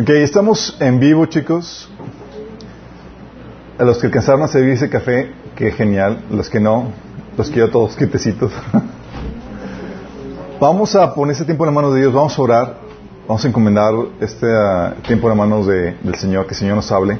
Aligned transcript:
Ok, 0.00 0.08
estamos 0.10 0.76
en 0.80 0.98
vivo, 0.98 1.26
chicos. 1.26 1.90
A 3.78 3.84
los 3.84 3.98
que 3.98 4.06
alcanzaron 4.06 4.42
a 4.42 4.48
servirse 4.48 4.88
café, 4.88 5.32
qué 5.56 5.72
genial. 5.72 6.24
Los 6.30 6.48
que 6.48 6.60
no, 6.60 6.92
los 7.36 7.50
quiero 7.50 7.70
todos 7.70 7.96
quietecitos. 7.96 8.52
vamos 10.60 10.94
a 10.94 11.14
poner 11.14 11.32
este 11.32 11.44
tiempo 11.44 11.64
en 11.64 11.68
las 11.68 11.74
manos 11.74 11.94
de 11.94 12.00
Dios, 12.00 12.12
vamos 12.12 12.38
a 12.38 12.42
orar, 12.42 12.76
vamos 13.26 13.44
a 13.44 13.48
encomendar 13.48 13.94
este 14.20 14.46
uh, 14.46 15.00
tiempo 15.06 15.26
en 15.30 15.38
las 15.38 15.38
manos 15.38 15.66
de, 15.66 15.96
del 16.02 16.14
Señor, 16.14 16.46
que 16.46 16.50
el 16.50 16.58
Señor 16.58 16.76
nos 16.76 16.92
hable. 16.92 17.18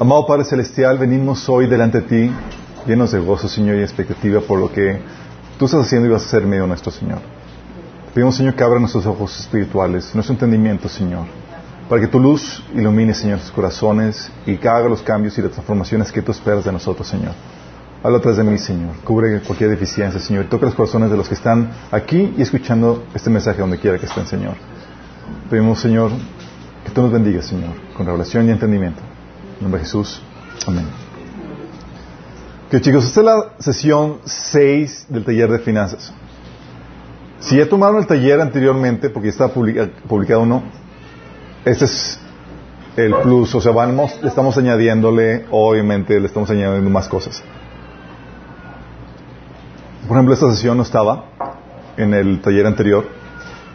Amado 0.00 0.26
Padre 0.26 0.44
Celestial, 0.44 0.98
venimos 0.98 1.48
hoy 1.48 1.68
delante 1.68 2.00
de 2.00 2.06
ti, 2.08 2.32
llenos 2.86 3.12
de 3.12 3.20
gozo, 3.20 3.48
Señor, 3.48 3.76
y 3.76 3.80
expectativa 3.82 4.40
por 4.40 4.58
lo 4.58 4.70
que 4.70 5.00
tú 5.58 5.66
estás 5.66 5.86
haciendo 5.86 6.08
y 6.08 6.10
vas 6.12 6.22
a 6.22 6.26
hacer 6.26 6.46
medio 6.46 6.66
nuestro 6.66 6.90
Señor. 6.90 7.33
Pedimos, 8.14 8.36
Señor, 8.36 8.54
que 8.54 8.62
abra 8.62 8.78
nuestros 8.78 9.04
ojos 9.06 9.40
espirituales, 9.40 10.14
nuestro 10.14 10.34
entendimiento, 10.34 10.88
Señor, 10.88 11.26
para 11.88 12.00
que 12.00 12.06
tu 12.06 12.20
luz 12.20 12.62
ilumine, 12.72 13.12
Señor, 13.12 13.40
sus 13.40 13.50
corazones 13.50 14.30
y 14.46 14.56
que 14.56 14.68
haga 14.68 14.88
los 14.88 15.02
cambios 15.02 15.36
y 15.36 15.42
las 15.42 15.50
transformaciones 15.50 16.12
que 16.12 16.22
tú 16.22 16.30
esperas 16.30 16.64
de 16.64 16.70
nosotros, 16.70 17.08
Señor. 17.08 17.32
Habla 18.04 18.18
atrás 18.18 18.36
de 18.36 18.44
mí, 18.44 18.56
Señor. 18.56 18.94
Cubre 19.02 19.40
cualquier 19.40 19.70
deficiencia, 19.70 20.20
Señor. 20.20 20.44
Toca 20.44 20.66
los 20.66 20.76
corazones 20.76 21.10
de 21.10 21.16
los 21.16 21.26
que 21.26 21.34
están 21.34 21.72
aquí 21.90 22.34
y 22.38 22.42
escuchando 22.42 23.04
este 23.14 23.30
mensaje 23.30 23.60
donde 23.60 23.78
quiera 23.78 23.98
que 23.98 24.06
estén, 24.06 24.28
Señor. 24.28 24.54
Pedimos, 25.50 25.80
Señor, 25.80 26.12
que 26.84 26.92
tú 26.92 27.02
nos 27.02 27.10
bendigas, 27.10 27.46
Señor, 27.46 27.72
con 27.96 28.06
revelación 28.06 28.46
y 28.46 28.52
entendimiento. 28.52 29.00
En 29.56 29.62
nombre 29.64 29.80
de 29.80 29.86
Jesús. 29.86 30.22
Amén. 30.68 30.86
Que 32.70 32.80
chicos, 32.80 33.06
esta 33.06 33.20
es 33.20 33.26
la 33.26 33.44
sesión 33.58 34.18
6 34.24 35.06
del 35.08 35.24
taller 35.24 35.50
de 35.50 35.58
finanzas. 35.58 36.12
Si 37.40 37.56
ya 37.56 37.68
tomaron 37.68 37.98
el 37.98 38.06
taller 38.06 38.40
anteriormente, 38.40 39.10
porque 39.10 39.28
ya 39.28 39.32
está 39.32 39.48
publicado 39.48 40.42
uno, 40.42 40.62
este 41.64 41.84
es 41.84 42.20
el 42.96 43.14
plus, 43.16 43.54
o 43.54 43.60
sea, 43.60 43.72
vamos, 43.72 44.18
estamos 44.22 44.56
añadiéndole, 44.56 45.46
obviamente, 45.50 46.18
le 46.20 46.26
estamos 46.26 46.48
añadiendo 46.50 46.90
más 46.90 47.08
cosas. 47.08 47.42
Por 50.06 50.16
ejemplo, 50.16 50.34
esta 50.34 50.50
sesión 50.50 50.76
no 50.76 50.82
estaba 50.82 51.24
en 51.96 52.14
el 52.14 52.40
taller 52.40 52.66
anterior. 52.66 53.06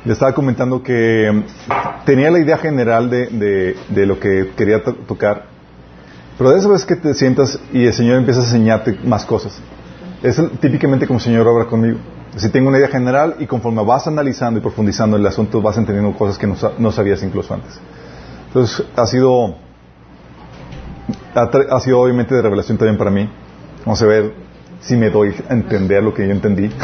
Le 0.05 0.13
estaba 0.13 0.33
comentando 0.33 0.81
que 0.81 1.43
tenía 2.05 2.31
la 2.31 2.39
idea 2.39 2.57
general 2.57 3.09
de, 3.09 3.27
de, 3.27 3.75
de 3.89 4.05
lo 4.05 4.19
que 4.19 4.51
quería 4.55 4.81
tocar, 4.83 5.45
pero 6.37 6.51
de 6.51 6.59
esa 6.59 6.69
vez 6.69 6.85
que 6.85 6.95
te 6.95 7.13
sientas 7.13 7.59
y 7.73 7.85
el 7.85 7.93
Señor 7.93 8.15
empieza 8.15 8.39
a 8.39 8.43
enseñarte 8.43 8.97
más 9.03 9.25
cosas, 9.25 9.59
es 10.23 10.41
típicamente 10.61 11.05
como 11.05 11.19
el 11.19 11.23
Señor 11.23 11.45
obra 11.47 11.65
conmigo. 11.65 11.99
Si 12.37 12.49
tengo 12.49 12.69
una 12.69 12.77
idea 12.77 12.89
general 12.89 13.35
y 13.39 13.47
conforme 13.47 13.83
vas 13.83 14.05
analizando 14.07 14.59
y 14.59 14.61
profundizando 14.61 15.17
en 15.17 15.21
el 15.21 15.27
asunto 15.27 15.61
vas 15.61 15.77
entendiendo 15.77 16.17
cosas 16.17 16.37
que 16.37 16.47
no, 16.47 16.91
sabías 16.91 17.23
incluso 17.23 17.53
antes. 17.53 17.79
Entonces 18.47 18.85
ha 18.95 19.05
sido, 19.05 19.55
ha, 21.33 21.79
sido 21.79 21.99
obviamente 21.99 22.35
de 22.35 22.41
revelación 22.41 22.77
también 22.77 22.97
para 22.97 23.09
mí. 23.09 23.29
Vamos 23.85 24.01
a 24.01 24.05
ver 24.05 24.33
si 24.81 24.95
me 24.95 25.09
doy 25.09 25.33
a 25.49 25.53
entender 25.53 26.03
lo 26.03 26.13
que 26.13 26.27
yo 26.27 26.33
entendí. 26.33 26.69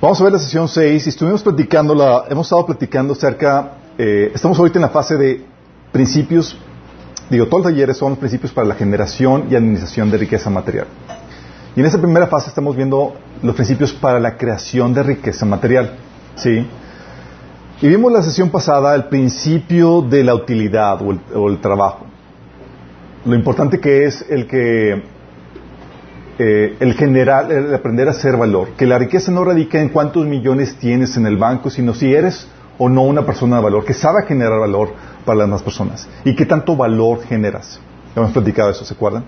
Vamos 0.00 0.18
a 0.20 0.24
ver 0.24 0.32
la 0.32 0.38
sesión 0.38 0.66
6 0.66 1.06
y 1.06 1.10
estuvimos 1.10 1.42
platicando, 1.42 1.94
la, 1.94 2.24
hemos 2.30 2.46
estado 2.46 2.64
platicando 2.64 3.12
acerca, 3.12 3.72
eh, 3.98 4.32
estamos 4.34 4.58
ahorita 4.58 4.78
en 4.78 4.82
la 4.82 4.88
fase 4.88 5.14
de 5.18 5.44
principios, 5.92 6.56
digo, 7.28 7.46
todos 7.48 7.64
los 7.64 7.72
talleres 7.72 7.98
son 7.98 8.16
principios 8.16 8.50
para 8.50 8.66
la 8.66 8.76
generación 8.76 9.48
y 9.50 9.56
administración 9.56 10.10
de 10.10 10.16
riqueza 10.16 10.48
material. 10.48 10.86
Y 11.76 11.80
en 11.80 11.86
esa 11.86 11.98
primera 11.98 12.26
fase 12.26 12.48
estamos 12.48 12.76
viendo 12.76 13.14
los 13.42 13.54
principios 13.54 13.92
para 13.92 14.18
la 14.18 14.36
creación 14.36 14.92
de 14.92 15.02
riqueza 15.02 15.46
material. 15.46 15.92
¿Sí? 16.36 16.66
Y 17.82 17.88
vimos 17.88 18.12
la 18.12 18.22
sesión 18.22 18.50
pasada 18.50 18.94
el 18.94 19.04
principio 19.04 20.02
de 20.02 20.24
la 20.24 20.34
utilidad 20.34 21.00
o 21.02 21.48
el, 21.48 21.58
trabajo. 21.60 22.06
Lo 23.24 23.34
importante 23.34 23.80
que 23.80 24.04
es 24.04 24.26
el 24.28 24.46
que 24.46 25.02
eh, 26.38 26.76
el 26.80 26.94
generar, 26.94 27.50
el 27.50 27.74
aprender 27.74 28.08
a 28.08 28.10
hacer 28.10 28.36
valor. 28.36 28.70
Que 28.76 28.86
la 28.86 28.98
riqueza 28.98 29.30
no 29.30 29.44
radica 29.44 29.80
en 29.80 29.90
cuántos 29.90 30.26
millones 30.26 30.76
tienes 30.76 31.16
en 31.16 31.26
el 31.26 31.36
banco, 31.36 31.70
sino 31.70 31.94
si 31.94 32.12
eres 32.12 32.48
o 32.78 32.88
no 32.88 33.02
una 33.02 33.24
persona 33.24 33.56
de 33.56 33.62
valor, 33.62 33.84
que 33.84 33.94
sabe 33.94 34.26
generar 34.26 34.58
valor 34.58 34.92
para 35.24 35.38
las 35.38 35.46
demás 35.46 35.62
personas. 35.62 36.08
Y 36.24 36.34
qué 36.34 36.46
tanto 36.46 36.76
valor 36.76 37.22
generas. 37.22 37.80
Hemos 38.16 38.32
platicado 38.32 38.70
eso, 38.70 38.84
¿se 38.84 38.94
acuerdan? 38.94 39.24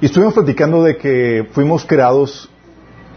Y 0.00 0.06
estuvimos 0.06 0.32
platicando 0.32 0.82
de 0.82 0.96
que 0.96 1.46
fuimos 1.52 1.84
creados 1.84 2.48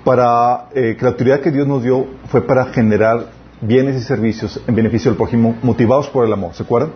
para, 0.04 0.68
eh, 0.76 0.98
que 0.98 1.06
la 1.06 1.12
autoridad 1.12 1.40
que 1.40 1.50
Dios 1.50 1.66
nos 1.66 1.82
dio 1.82 2.06
fue 2.28 2.42
para 2.46 2.66
generar 2.66 3.28
bienes 3.62 3.96
y 3.96 4.04
servicios 4.04 4.62
en 4.68 4.76
beneficio 4.76 5.10
del 5.10 5.18
prójimo, 5.18 5.56
motivados 5.64 6.10
por 6.10 6.26
el 6.26 6.34
amor, 6.34 6.54
¿se 6.54 6.64
acuerdan? 6.64 6.92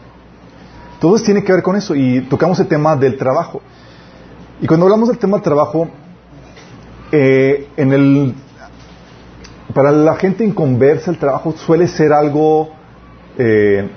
Todo 1.00 1.16
tiene 1.20 1.42
que 1.42 1.54
ver 1.54 1.64
con 1.64 1.78
eso 1.78 1.96
y 1.96 2.20
tocamos 2.22 2.60
el 2.60 2.68
tema 2.68 2.98
del 2.98 3.18
trabajo. 3.18 3.62
Y 4.60 4.68
cuando 4.68 4.88
hablamos 4.88 5.08
del 5.08 5.20
tema 5.20 5.38
del 5.38 5.44
trabajo, 5.44 5.88
eh, 7.14 7.70
en 7.78 7.94
el, 7.94 8.36
para 9.74 9.94
la 9.94 10.16
gente 10.16 10.44
inconversa 10.44 11.12
el 11.12 11.18
trabajo 11.18 11.54
suele 11.54 11.88
ser 11.88 12.12
algo 12.12 12.72
eh, 13.38 13.90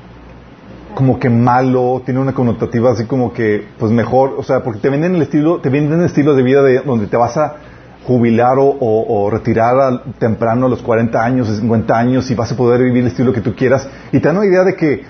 como 0.95 1.19
que 1.19 1.31
malo, 1.31 2.03
tiene 2.05 2.21
una 2.21 2.33
connotativa 2.33 2.93
así 2.93 3.05
como 3.05 3.33
que, 3.33 3.67
pues 3.78 3.93
mejor, 3.93 4.34
o 4.37 4.43
sea, 4.43 4.62
porque 4.62 4.81
te 4.81 4.91
venden 4.91 5.15
el 5.15 5.23
estilo, 5.23 5.61
te 5.61 5.69
venden 5.69 6.01
el 6.01 6.06
estilo 6.06 6.34
de 6.34 6.43
vida 6.43 6.62
de 6.62 6.81
donde 6.81 7.06
te 7.06 7.17
vas 7.17 7.37
a 7.37 7.56
jubilar 8.06 8.56
o, 8.59 9.28
retirar 9.31 10.03
temprano 10.19 10.67
a 10.67 10.69
los 10.69 10.83
40 10.83 11.23
años, 11.23 11.49
50 11.49 11.97
años 11.97 12.31
y 12.31 12.34
vas 12.34 12.51
a 12.51 12.56
poder 12.56 12.83
vivir 12.83 13.03
el 13.03 13.09
estilo 13.09 13.33
que 13.33 13.41
tú 13.41 13.55
quieras. 13.55 13.89
Y 14.11 14.21
te 14.21 14.28
dan 14.28 14.39
una 14.39 14.47
idea 14.47 14.65
de 14.65 14.75
que, 14.75 15.05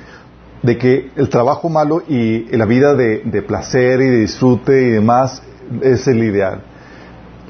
de 0.62 0.76
que 0.76 1.10
el 1.16 1.28
trabajo 1.28 1.68
malo 1.68 2.02
y 2.06 2.44
la 2.56 2.66
vida 2.66 2.94
de, 2.94 3.22
de 3.24 3.42
placer 3.42 4.00
y 4.02 4.08
de 4.08 4.16
disfrute 4.20 4.82
y 4.82 4.91
demás 4.91 5.42
es 5.80 6.06
el 6.08 6.22
ideal. 6.22 6.62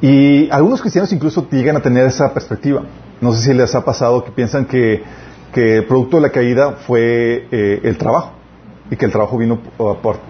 Y 0.00 0.48
algunos 0.50 0.80
cristianos 0.80 1.12
incluso 1.12 1.48
llegan 1.50 1.76
a 1.76 1.80
tener 1.80 2.06
esa 2.06 2.32
perspectiva. 2.32 2.82
No 3.20 3.32
sé 3.32 3.42
si 3.42 3.54
les 3.54 3.74
ha 3.74 3.84
pasado 3.84 4.24
que 4.24 4.30
piensan 4.30 4.64
que 4.64 5.02
que 5.52 5.78
el 5.78 5.86
producto 5.86 6.16
de 6.16 6.22
la 6.22 6.30
caída 6.30 6.72
fue 6.86 7.48
eh, 7.50 7.80
el 7.82 7.98
trabajo 7.98 8.32
y 8.90 8.96
que 8.96 9.06
el 9.06 9.12
trabajo 9.12 9.38
vino 9.38 9.60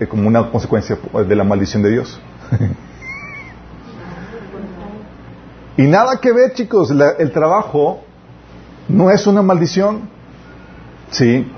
eh, 0.00 0.06
como 0.06 0.28
una 0.28 0.50
consecuencia 0.50 0.98
de 1.26 1.36
la 1.36 1.44
maldición 1.44 1.82
de 1.82 1.90
Dios. 1.90 2.20
y 5.76 5.82
nada 5.82 6.18
que 6.20 6.32
ver, 6.32 6.54
chicos, 6.54 6.90
el 6.90 7.32
trabajo 7.32 8.00
no 8.88 9.10
es 9.10 9.26
una 9.26 9.42
maldición. 9.42 10.08
Sí. 11.10 11.50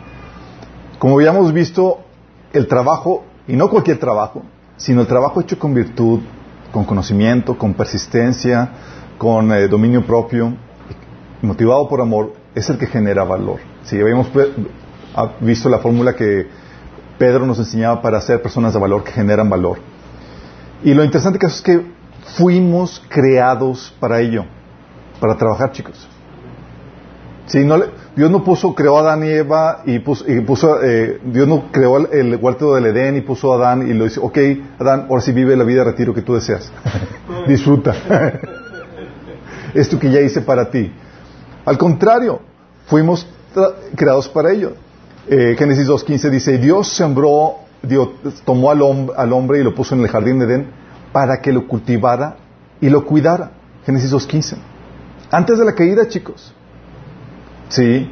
Como 0.98 1.16
habíamos 1.16 1.52
visto, 1.52 2.00
el 2.52 2.68
trabajo, 2.68 3.24
y 3.48 3.56
no 3.56 3.68
cualquier 3.68 3.98
trabajo, 3.98 4.42
sino 4.76 5.00
el 5.00 5.06
trabajo 5.06 5.40
hecho 5.40 5.58
con 5.58 5.74
virtud, 5.74 6.20
con 6.72 6.84
conocimiento, 6.84 7.58
con 7.58 7.74
persistencia, 7.74 8.70
con 9.18 9.52
eh, 9.52 9.68
dominio 9.68 10.04
propio, 10.04 10.54
motivado 11.42 11.88
por 11.88 12.00
amor, 12.00 12.34
es 12.54 12.68
el 12.70 12.78
que 12.78 12.86
genera 12.86 13.24
valor. 13.24 13.60
Si 13.84 14.00
habíamos 14.00 14.28
visto 15.40 15.68
la 15.68 15.78
fórmula 15.78 16.14
que 16.14 16.46
Pedro 17.18 17.46
nos 17.46 17.58
enseñaba 17.58 18.02
para 18.02 18.20
ser 18.20 18.42
personas 18.42 18.72
de 18.72 18.78
valor 18.78 19.04
que 19.04 19.12
generan 19.12 19.48
valor. 19.48 19.78
Y 20.82 20.94
lo 20.94 21.04
interesante 21.04 21.38
que 21.38 21.46
es 21.46 21.62
que 21.62 21.86
fuimos 22.36 23.02
creados 23.08 23.94
para 24.00 24.20
ello, 24.20 24.44
para 25.20 25.36
trabajar, 25.36 25.72
chicos. 25.72 26.08
Si 27.46 27.64
no 27.64 27.76
Dios 28.14 28.30
no 28.30 28.44
puso, 28.44 28.74
creó 28.74 28.98
a 28.98 29.00
Adán 29.00 29.24
y 29.24 29.30
Eva 29.30 29.82
y 29.86 29.98
puso, 30.00 30.82
eh, 30.82 31.18
Dios 31.24 31.48
no 31.48 31.70
creó 31.72 31.98
el, 32.10 32.36
huerto 32.36 32.74
del 32.74 32.86
Edén 32.86 33.16
y 33.16 33.20
puso 33.22 33.52
a 33.52 33.56
Adán 33.56 33.88
y 33.88 33.94
lo 33.94 34.04
dice, 34.04 34.20
ok, 34.22 34.38
Adán, 34.78 35.06
ahora 35.08 35.22
sí 35.22 35.32
vive 35.32 35.56
la 35.56 35.64
vida 35.64 35.78
de 35.78 35.90
retiro 35.90 36.12
que 36.12 36.22
tú 36.22 36.34
deseas. 36.34 36.70
Disfruta. 37.46 37.94
Esto 39.74 39.98
que 39.98 40.10
ya 40.10 40.20
hice 40.20 40.42
para 40.42 40.70
ti. 40.70 40.92
Al 41.64 41.78
contrario, 41.78 42.40
fuimos 42.86 43.26
creados 43.96 44.28
para 44.28 44.52
ello. 44.52 44.72
Eh, 45.28 45.54
Génesis 45.56 45.86
2.15 45.88 46.30
dice, 46.30 46.58
Dios 46.58 46.88
sembró, 46.88 47.56
Dios 47.82 48.08
tomó 48.44 48.70
al, 48.70 48.82
al, 49.16 49.32
hombre 49.32 49.60
y 49.60 49.62
lo 49.62 49.74
puso 49.74 49.94
en 49.94 50.00
el 50.00 50.08
jardín 50.08 50.38
de 50.38 50.46
Edén 50.46 50.70
para 51.12 51.40
que 51.40 51.52
lo 51.52 51.68
cultivara 51.68 52.36
y 52.80 52.88
lo 52.88 53.04
cuidara. 53.06 53.52
Génesis 53.86 54.12
2.15. 54.12 54.56
Antes 55.30 55.58
de 55.58 55.64
la 55.64 55.74
caída, 55.74 56.08
chicos. 56.08 56.52
Sí. 57.68 58.10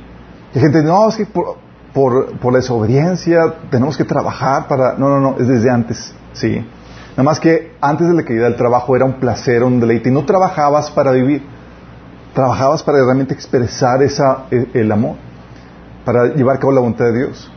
Hay 0.54 0.60
gente, 0.60 0.82
no, 0.82 1.08
es 1.08 1.16
que 1.16 1.26
por, 1.26 1.56
por, 1.92 2.52
la 2.52 2.58
desobediencia 2.58 3.54
tenemos 3.70 3.96
que 3.96 4.04
trabajar 4.04 4.68
para... 4.68 4.94
No, 4.94 5.08
no, 5.08 5.20
no, 5.20 5.36
es 5.38 5.48
desde 5.48 5.70
antes. 5.70 6.14
Sí. 6.32 6.64
Nada 7.10 7.22
más 7.24 7.40
que 7.40 7.72
antes 7.80 8.06
de 8.06 8.14
la 8.14 8.22
caída 8.22 8.46
el 8.46 8.56
trabajo 8.56 8.94
era 8.94 9.04
un 9.04 9.14
placer, 9.14 9.64
un 9.64 9.80
deleite. 9.80 10.08
Y 10.08 10.12
no 10.12 10.24
trabajabas 10.24 10.90
para 10.90 11.10
vivir 11.12 11.42
trabajabas 12.32 12.82
para 12.82 12.98
realmente 13.04 13.34
expresar 13.34 14.02
esa, 14.02 14.46
e, 14.50 14.68
el 14.74 14.92
amor, 14.92 15.16
para 16.04 16.34
llevar 16.34 16.56
a 16.56 16.58
cabo 16.58 16.72
la 16.72 16.80
voluntad 16.80 17.06
de 17.06 17.18
Dios. 17.18 17.50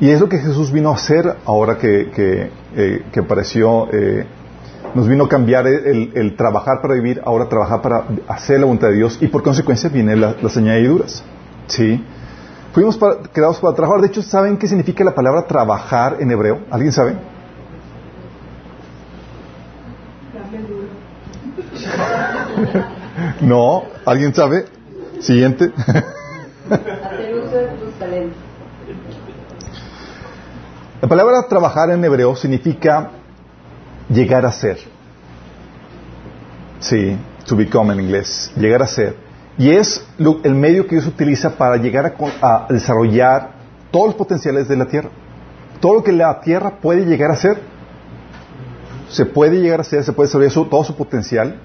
Y 0.00 0.10
es 0.10 0.20
lo 0.20 0.28
que 0.28 0.38
Jesús 0.38 0.70
vino 0.70 0.90
a 0.90 0.94
hacer 0.94 1.36
ahora 1.44 1.76
que, 1.76 2.10
que, 2.14 2.50
eh, 2.76 3.02
apareció, 3.18 3.88
eh, 3.92 4.26
nos 4.94 5.08
vino 5.08 5.24
a 5.24 5.28
cambiar 5.28 5.66
el, 5.66 6.36
trabajar 6.36 6.80
para 6.80 6.94
vivir, 6.94 7.20
ahora 7.24 7.48
trabajar 7.48 7.82
para 7.82 8.04
hacer 8.28 8.60
la 8.60 8.66
voluntad 8.66 8.88
de 8.88 8.94
Dios 8.94 9.18
y 9.20 9.26
por 9.26 9.42
consecuencia 9.42 9.90
vienen 9.90 10.20
las 10.20 10.56
añadiduras. 10.56 11.22
Sí. 11.66 12.02
Fuimos 12.72 12.96
para, 12.96 13.16
creados 13.32 13.58
para 13.58 13.74
trabajar. 13.74 14.00
De 14.00 14.06
hecho, 14.06 14.22
¿saben 14.22 14.56
qué 14.56 14.68
significa 14.68 15.02
la 15.04 15.14
palabra 15.14 15.46
trabajar 15.46 16.16
en 16.20 16.30
hebreo? 16.30 16.60
¿Alguien 16.70 16.92
sabe? 16.92 17.16
no, 23.40 23.84
¿alguien 24.04 24.34
sabe? 24.34 24.66
Siguiente. 25.20 25.72
La 31.00 31.08
palabra 31.08 31.46
trabajar 31.48 31.90
en 31.90 32.04
hebreo 32.04 32.34
significa 32.36 33.10
llegar 34.08 34.44
a 34.44 34.52
ser. 34.52 34.78
Sí, 36.80 37.16
to 37.46 37.56
become 37.56 37.92
en 37.92 38.00
inglés, 38.00 38.52
llegar 38.56 38.82
a 38.82 38.86
ser. 38.86 39.16
Y 39.56 39.70
es 39.70 40.04
el 40.44 40.54
medio 40.54 40.86
que 40.86 40.96
Dios 40.96 41.06
utiliza 41.06 41.50
para 41.50 41.76
llegar 41.76 42.14
a, 42.40 42.66
desarrollar 42.68 43.50
todos 43.90 44.08
los 44.08 44.14
potenciales 44.14 44.68
de 44.68 44.76
la 44.76 44.86
tierra. 44.86 45.10
Todo 45.80 45.94
lo 45.94 46.04
que 46.04 46.12
la 46.12 46.40
tierra 46.40 46.78
puede 46.80 47.04
llegar 47.04 47.30
a 47.30 47.36
ser, 47.36 47.60
se 49.08 49.24
puede 49.24 49.60
llegar 49.60 49.80
a 49.80 49.84
ser, 49.84 50.04
se 50.04 50.12
puede 50.12 50.28
desarrollar 50.28 50.68
todo 50.68 50.84
su 50.84 50.94
potencial 50.94 51.60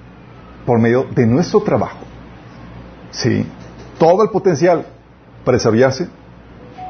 por 0.66 0.78
medio 0.78 1.04
de 1.14 1.26
nuestro 1.26 1.60
trabajo. 1.60 1.98
Sí, 3.10 3.46
todo 3.98 4.22
el 4.22 4.30
potencial 4.30 4.86
para 5.44 5.56
desarrollarse 5.56 6.08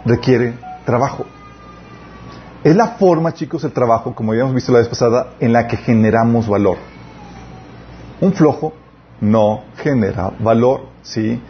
requiere 0.05 0.55
trabajo. 0.85 1.27
Es 2.63 2.75
la 2.75 2.89
forma, 2.89 3.35
chicos, 3.35 3.63
el 3.65 3.73
trabajo, 3.73 4.15
como 4.15 4.33
habíamos 4.33 4.55
visto 4.55 4.73
la 4.73 4.79
vez 4.79 4.89
pasada, 4.89 5.35
en 5.41 5.53
la 5.53 5.67
que 5.67 5.77
generamos 5.77 6.49
valor. 6.49 6.79
Un 8.21 8.33
flojo 8.33 8.73
no 9.21 9.65
genera 9.77 10.33
valor, 10.39 10.87
¿sí? 11.03 11.41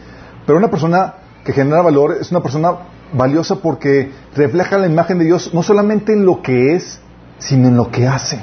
Pero 0.45 0.59
una 0.59 0.71
persona 0.71 1.15
que 1.45 1.53
genera 1.53 1.83
valor 1.83 2.17
es 2.21 2.31
una 2.31 2.43
persona 2.43 2.73
valiosa 3.13 3.57
porque 3.57 4.11
refleja 4.35 4.77
la 4.77 4.87
imagen 4.87 5.19
de 5.19 5.27
Dios 5.27 5.55
no 5.55 5.63
solamente 5.63 6.13
en 6.13 6.27
lo 6.27 6.43
que 6.43 6.75
es, 6.75 7.01
sino 7.39 7.69
en 7.69 7.77
lo 7.77 7.91
que 7.91 8.09
hace. 8.09 8.41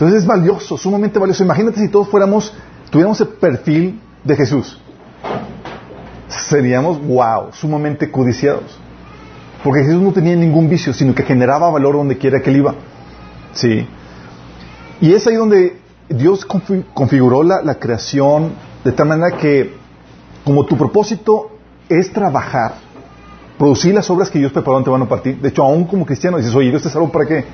Entonces 0.00 0.22
es 0.22 0.26
valioso, 0.26 0.78
sumamente 0.78 1.18
valioso. 1.18 1.44
Imagínate 1.44 1.78
si 1.78 1.88
todos 1.88 2.08
fuéramos, 2.08 2.54
tuviéramos 2.88 3.20
el 3.20 3.28
perfil 3.28 4.00
de 4.24 4.34
Jesús. 4.34 4.80
Seríamos, 6.26 7.06
wow, 7.06 7.52
sumamente 7.52 8.10
codiciados. 8.10 8.78
Porque 9.62 9.82
Jesús 9.84 10.00
no 10.00 10.10
tenía 10.10 10.34
ningún 10.36 10.70
vicio, 10.70 10.94
sino 10.94 11.14
que 11.14 11.22
generaba 11.22 11.68
valor 11.68 11.96
donde 11.96 12.16
quiera 12.16 12.40
que 12.40 12.48
él 12.48 12.56
iba. 12.56 12.74
Sí. 13.52 13.86
Y 15.02 15.12
es 15.12 15.26
ahí 15.26 15.34
donde 15.34 15.78
Dios 16.08 16.46
configuró 16.46 17.42
la, 17.42 17.74
creación 17.74 18.54
de 18.82 18.92
tal 18.92 19.06
manera 19.06 19.36
que, 19.36 19.74
como 20.46 20.64
tu 20.64 20.78
propósito 20.78 21.58
es 21.90 22.10
trabajar, 22.10 22.76
producir 23.58 23.92
las 23.92 24.08
obras 24.08 24.30
que 24.30 24.38
Dios 24.38 24.50
preparó 24.50 24.78
ante 24.78 24.88
van 24.88 25.02
a 25.02 25.08
partir. 25.10 25.36
De 25.42 25.50
hecho, 25.50 25.62
aún 25.62 25.84
como 25.84 26.06
cristiano 26.06 26.38
dices, 26.38 26.54
oye, 26.54 26.70
Dios 26.70 26.82
te 26.82 26.88
salvo 26.88 27.12
para 27.12 27.26
qué? 27.26 27.44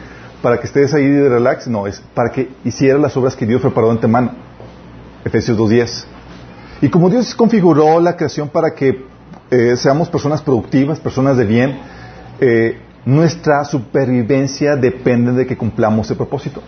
Para 0.43 0.59
que 0.59 0.67
estés 0.67 0.93
ahí 0.95 1.07
de 1.07 1.29
relax. 1.29 1.69
No, 1.69 1.87
es 1.87 2.03
para 2.15 2.31
que 2.31 2.51
hiciera 2.65 2.99
las 2.99 3.17
obras 3.17 3.37
que 3.37 3.47
Dios 3.47 3.61
preparó 3.61 3.91
ante 3.91 4.07
mano. 4.07 4.33
Efesios 5.25 5.59
2.10. 5.59 6.05
Y 6.83 6.89
como 6.89 7.09
Dios 7.09 7.35
configuró 7.35 8.01
la 8.01 8.17
creación 8.17 8.49
para 8.49 8.75
que 8.75 9.05
eh, 9.51 9.77
seamos 9.77 10.09
personas 10.09 10.43
productivas, 10.43 11.01
personas 11.01 11.37
de 11.37 11.45
bien, 11.45 11.79
eh, 12.41 12.79
nuestra 13.05 13.65
supervivencia 13.65 14.77
depende 14.77 15.33
de 15.33 15.47
que 15.47 15.57
cumplamos 15.57 16.11
el 16.11 16.17
propósito. 16.17 16.63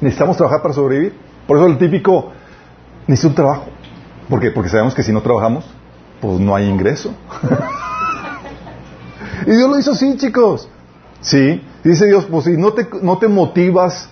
Necesitamos 0.00 0.36
trabajar 0.36 0.62
para 0.62 0.74
sobrevivir. 0.74 1.14
Por 1.46 1.58
eso 1.58 1.66
el 1.66 1.78
típico, 1.78 2.32
necesito 3.06 3.28
un 3.28 3.34
trabajo. 3.34 3.64
¿Por 4.28 4.40
qué? 4.40 4.50
Porque 4.50 4.70
sabemos 4.70 4.94
que 4.94 5.02
si 5.02 5.12
no 5.12 5.22
trabajamos, 5.22 5.64
pues 6.20 6.40
no 6.40 6.54
hay 6.54 6.68
ingreso. 6.68 7.14
y 9.46 9.50
Dios 9.50 9.70
lo 9.70 9.78
hizo 9.78 9.92
así, 9.92 10.16
chicos. 10.16 10.68
Sí. 11.20 11.62
Dice 11.84 12.06
Dios, 12.06 12.26
pues 12.30 12.44
si 12.44 12.52
no 12.52 12.72
te, 12.72 12.86
no 13.02 13.18
te 13.18 13.28
motivas 13.28 14.08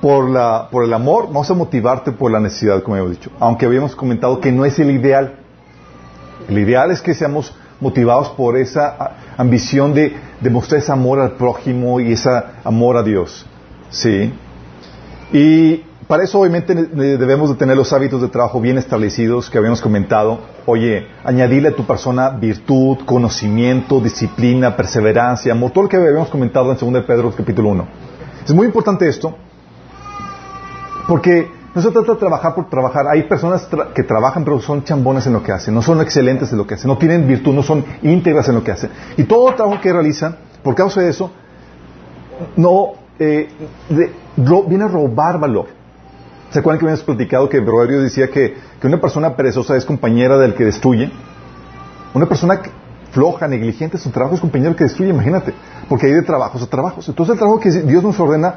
por, 0.00 0.28
la, 0.30 0.68
por 0.70 0.84
el 0.84 0.92
amor, 0.92 1.26
vamos 1.26 1.50
a 1.50 1.54
motivarte 1.54 2.12
por 2.12 2.30
la 2.30 2.40
necesidad, 2.40 2.82
como 2.82 2.96
hemos 2.96 3.10
dicho. 3.10 3.30
Aunque 3.38 3.66
habíamos 3.66 3.94
comentado 3.94 4.40
que 4.40 4.50
no 4.50 4.64
es 4.64 4.78
el 4.78 4.90
ideal. 4.90 5.36
El 6.48 6.58
ideal 6.58 6.90
es 6.90 7.00
que 7.00 7.14
seamos 7.14 7.54
motivados 7.80 8.30
por 8.30 8.56
esa 8.56 9.12
ambición 9.36 9.94
de 9.94 10.16
demostrar 10.40 10.80
ese 10.80 10.92
amor 10.92 11.20
al 11.20 11.32
prójimo 11.32 12.00
y 12.00 12.12
ese 12.12 12.30
amor 12.64 12.96
a 12.96 13.02
Dios. 13.02 13.46
¿Sí? 13.90 14.32
Y 15.32 15.82
para 16.08 16.24
eso 16.24 16.40
obviamente 16.40 16.74
debemos 16.74 17.50
de 17.50 17.56
tener 17.56 17.76
los 17.76 17.92
hábitos 17.92 18.20
de 18.20 18.28
trabajo 18.28 18.60
bien 18.60 18.78
establecidos 18.78 19.48
que 19.48 19.58
habíamos 19.58 19.80
comentado. 19.80 20.40
Oye, 20.66 21.06
añadirle 21.24 21.68
a 21.68 21.76
tu 21.76 21.84
persona 21.84 22.30
virtud, 22.30 22.98
conocimiento, 23.04 24.00
disciplina, 24.00 24.76
perseverancia, 24.76 25.52
amor, 25.52 25.70
todo 25.70 25.84
lo 25.84 25.88
que 25.88 25.96
habíamos 25.96 26.28
comentado 26.28 26.72
en 26.72 26.92
2 26.92 27.04
Pedro 27.04 27.32
capítulo 27.36 27.68
1. 27.70 27.86
Es 28.44 28.52
muy 28.52 28.66
importante 28.66 29.08
esto 29.08 29.36
porque 31.06 31.48
no 31.74 31.80
se 31.80 31.90
trata 31.90 32.12
de 32.12 32.18
trabajar 32.18 32.54
por 32.54 32.68
trabajar. 32.68 33.06
Hay 33.08 33.22
personas 33.24 33.68
que 33.94 34.02
trabajan 34.02 34.44
pero 34.44 34.60
son 34.60 34.84
chambones 34.84 35.26
en 35.26 35.32
lo 35.32 35.42
que 35.42 35.52
hacen, 35.52 35.74
no 35.74 35.82
son 35.82 36.00
excelentes 36.00 36.50
en 36.52 36.58
lo 36.58 36.66
que 36.66 36.74
hacen, 36.74 36.88
no 36.88 36.98
tienen 36.98 37.26
virtud, 37.26 37.54
no 37.54 37.62
son 37.62 37.84
íntegras 38.02 38.48
en 38.48 38.56
lo 38.56 38.64
que 38.64 38.72
hacen. 38.72 38.90
Y 39.16 39.24
todo 39.24 39.50
el 39.50 39.56
trabajo 39.56 39.80
que 39.80 39.92
realizan, 39.92 40.36
por 40.62 40.74
causa 40.74 41.00
de 41.00 41.10
eso, 41.10 41.30
no 42.56 42.92
eh, 43.18 43.48
viene 44.36 44.84
a 44.84 44.88
robar 44.88 45.38
valor. 45.38 45.81
¿Se 46.52 46.58
acuerdan 46.58 46.80
que 46.80 46.84
habíamos 46.84 47.04
platicado 47.04 47.48
que 47.48 47.62
Proverbio 47.62 48.02
decía 48.02 48.28
que, 48.28 48.54
que, 48.78 48.86
una 48.86 49.00
persona 49.00 49.34
perezosa 49.34 49.74
es 49.74 49.86
compañera 49.86 50.36
del 50.36 50.54
que 50.54 50.66
destruye? 50.66 51.10
Una 52.12 52.26
persona 52.26 52.60
floja, 53.10 53.48
negligente, 53.48 53.96
su 53.96 54.10
trabajo 54.10 54.34
es 54.34 54.40
compañero 54.42 54.76
que 54.76 54.84
destruye, 54.84 55.10
imagínate. 55.10 55.54
Porque 55.88 56.06
hay 56.06 56.12
de 56.12 56.22
trabajos 56.22 56.62
a 56.62 56.66
trabajos. 56.66 57.08
Entonces 57.08 57.32
el 57.32 57.38
trabajo 57.38 57.58
que 57.58 57.70
Dios 57.70 58.02
nos 58.02 58.20
ordena 58.20 58.54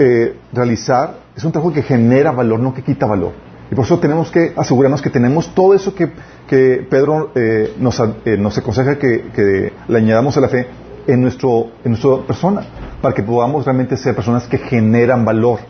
eh, 0.00 0.36
realizar 0.52 1.18
es 1.36 1.44
un 1.44 1.52
trabajo 1.52 1.72
que 1.72 1.82
genera 1.82 2.32
valor, 2.32 2.58
no 2.58 2.74
que 2.74 2.82
quita 2.82 3.06
valor. 3.06 3.32
Y 3.70 3.74
por 3.76 3.84
eso 3.84 4.00
tenemos 4.00 4.32
que 4.32 4.52
asegurarnos 4.56 5.00
que 5.00 5.10
tenemos 5.10 5.54
todo 5.54 5.74
eso 5.74 5.94
que, 5.94 6.10
que 6.48 6.84
Pedro 6.90 7.30
eh, 7.36 7.72
nos, 7.78 8.00
eh, 8.00 8.36
nos, 8.36 8.58
aconseja 8.58 8.98
que, 8.98 9.30
que, 9.32 9.72
le 9.86 9.98
añadamos 9.98 10.36
a 10.36 10.40
la 10.40 10.48
fe 10.48 10.66
en, 11.06 11.22
nuestro, 11.22 11.70
en 11.84 11.92
nuestra 11.92 12.16
persona, 12.26 12.62
para 13.00 13.14
que 13.14 13.22
podamos 13.22 13.64
realmente 13.64 13.96
ser 13.96 14.16
personas 14.16 14.48
que 14.48 14.58
generan 14.58 15.24
valor. 15.24 15.60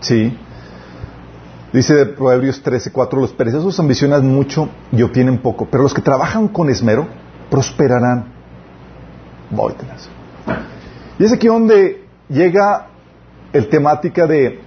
¿Sí? 0.00 0.36
Dice 1.72 2.06
Proverbios 2.06 2.62
13:4, 2.64 3.20
los 3.20 3.32
perezosos 3.32 3.78
ambicionan 3.78 4.26
mucho 4.26 4.68
y 4.90 5.02
obtienen 5.02 5.38
poco, 5.38 5.68
pero 5.70 5.84
los 5.84 5.94
que 5.94 6.02
trabajan 6.02 6.48
con 6.48 6.68
esmero 6.68 7.06
prosperarán. 7.48 8.40
Y 11.18 11.24
es 11.24 11.32
aquí 11.32 11.46
donde 11.48 12.04
llega 12.28 12.86
el 13.52 13.68
temática 13.68 14.26
de 14.26 14.60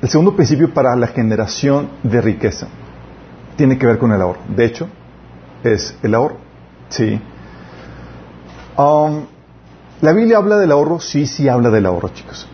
el 0.00 0.08
segundo 0.08 0.34
principio 0.34 0.72
para 0.72 0.96
la 0.96 1.06
generación 1.06 1.88
de 2.02 2.20
riqueza. 2.20 2.66
Tiene 3.56 3.78
que 3.78 3.86
ver 3.86 3.98
con 3.98 4.12
el 4.12 4.20
ahorro. 4.20 4.40
De 4.48 4.64
hecho, 4.64 4.88
es 5.62 5.96
el 6.02 6.14
ahorro. 6.14 6.36
Sí. 6.88 7.20
Um, 8.76 9.26
¿La 10.00 10.12
Biblia 10.12 10.38
habla 10.38 10.56
del 10.56 10.72
ahorro? 10.72 10.98
Sí, 10.98 11.26
sí 11.26 11.48
habla 11.48 11.70
del 11.70 11.86
ahorro, 11.86 12.08
chicos. 12.08 12.48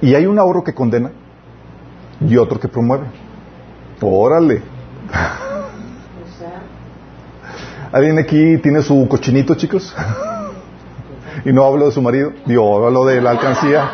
Y 0.00 0.14
hay 0.14 0.26
un 0.26 0.38
ahorro 0.38 0.64
que 0.64 0.74
condena 0.74 1.10
y 2.20 2.36
otro 2.36 2.58
que 2.58 2.68
promueve. 2.68 3.06
Órale. 4.00 4.62
¿Alguien 7.92 8.18
aquí 8.18 8.58
tiene 8.58 8.82
su 8.82 9.06
cochinito, 9.08 9.54
chicos? 9.54 9.94
y 11.44 11.52
no 11.52 11.64
hablo 11.64 11.86
de 11.86 11.92
su 11.92 12.02
marido. 12.02 12.32
Yo 12.46 12.86
hablo 12.86 13.04
de 13.04 13.20
la 13.20 13.30
alcancía. 13.30 13.90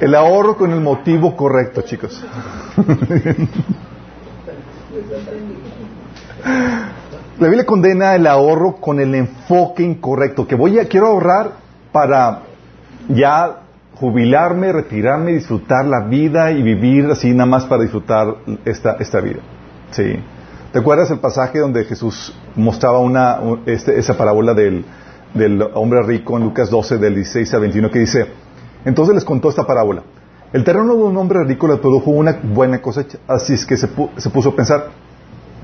El 0.00 0.14
ahorro 0.14 0.56
con 0.56 0.72
el 0.72 0.80
motivo 0.80 1.36
correcto, 1.36 1.82
chicos. 1.82 2.22
La 7.38 7.48
Biblia 7.48 7.66
condena 7.66 8.14
el 8.14 8.26
ahorro 8.26 8.76
con 8.76 8.98
el 8.98 9.14
enfoque 9.14 9.82
incorrecto, 9.82 10.46
que 10.46 10.54
voy 10.54 10.78
a 10.78 10.88
quiero 10.88 11.08
ahorrar 11.08 11.50
para 11.92 12.44
ya 13.08 13.62
jubilarme, 13.94 14.72
retirarme, 14.72 15.32
disfrutar 15.32 15.84
la 15.84 16.06
vida 16.06 16.50
y 16.52 16.62
vivir 16.62 17.10
así 17.10 17.32
nada 17.32 17.46
más 17.46 17.66
para 17.66 17.82
disfrutar 17.82 18.36
esta, 18.64 18.96
esta 19.00 19.20
vida. 19.20 19.40
Sí. 19.90 20.18
¿Te 20.72 20.78
acuerdas 20.78 21.10
el 21.10 21.18
pasaje 21.18 21.58
donde 21.58 21.84
Jesús 21.84 22.34
mostraba 22.54 23.00
una, 23.00 23.38
este, 23.66 23.98
esa 23.98 24.16
parábola 24.16 24.54
del, 24.54 24.84
del 25.34 25.62
hombre 25.74 26.02
rico 26.02 26.36
en 26.36 26.44
Lucas 26.44 26.70
12, 26.70 26.98
del 26.98 27.16
16 27.16 27.52
al 27.54 27.60
21, 27.60 27.90
que 27.90 27.98
dice, 27.98 28.26
entonces 28.84 29.14
les 29.14 29.24
contó 29.24 29.48
esta 29.48 29.66
parábola. 29.66 30.02
El 30.52 30.64
terreno 30.64 30.94
de 30.94 31.02
un 31.02 31.16
hombre 31.16 31.44
rico 31.44 31.66
le 31.68 31.76
produjo 31.76 32.10
una 32.12 32.38
buena 32.42 32.80
cosecha, 32.80 33.18
así 33.26 33.54
es 33.54 33.66
que 33.66 33.76
se, 33.76 33.88
se 34.16 34.30
puso 34.30 34.50
a 34.50 34.56
pensar, 34.56 34.86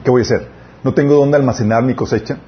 ¿qué 0.05 0.11
voy 0.11 0.21
a 0.21 0.25
hacer? 0.25 0.62
¿No 0.83 0.95
tengo 0.95 1.15
dónde 1.15 1.37
almacenar 1.37 1.83
mi 1.83 1.95
cosecha? 1.95 2.39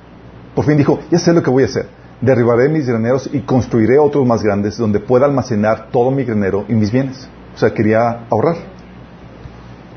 Por 0.55 0.65
fin 0.65 0.77
dijo, 0.77 1.01
ya 1.11 1.19
sé 1.19 1.33
lo 1.33 1.43
que 1.43 1.51
voy 1.51 1.65
a 1.65 1.67
hacer 1.67 1.89
Derribaré 2.21 2.69
mis 2.69 2.87
graneros 2.87 3.29
y 3.33 3.41
construiré 3.41 3.99
otros 3.99 4.27
más 4.27 4.43
grandes 4.43 4.79
donde 4.79 5.01
pueda 5.01 5.27
almacenar 5.27 5.89
todo 5.91 6.11
mi 6.11 6.25
granero 6.25 6.65
y 6.69 6.73
mis 6.73 6.91
bienes. 6.91 7.29
O 7.55 7.59
sea, 7.59 7.75
quería 7.75 8.27
ahorrar. 8.31 8.57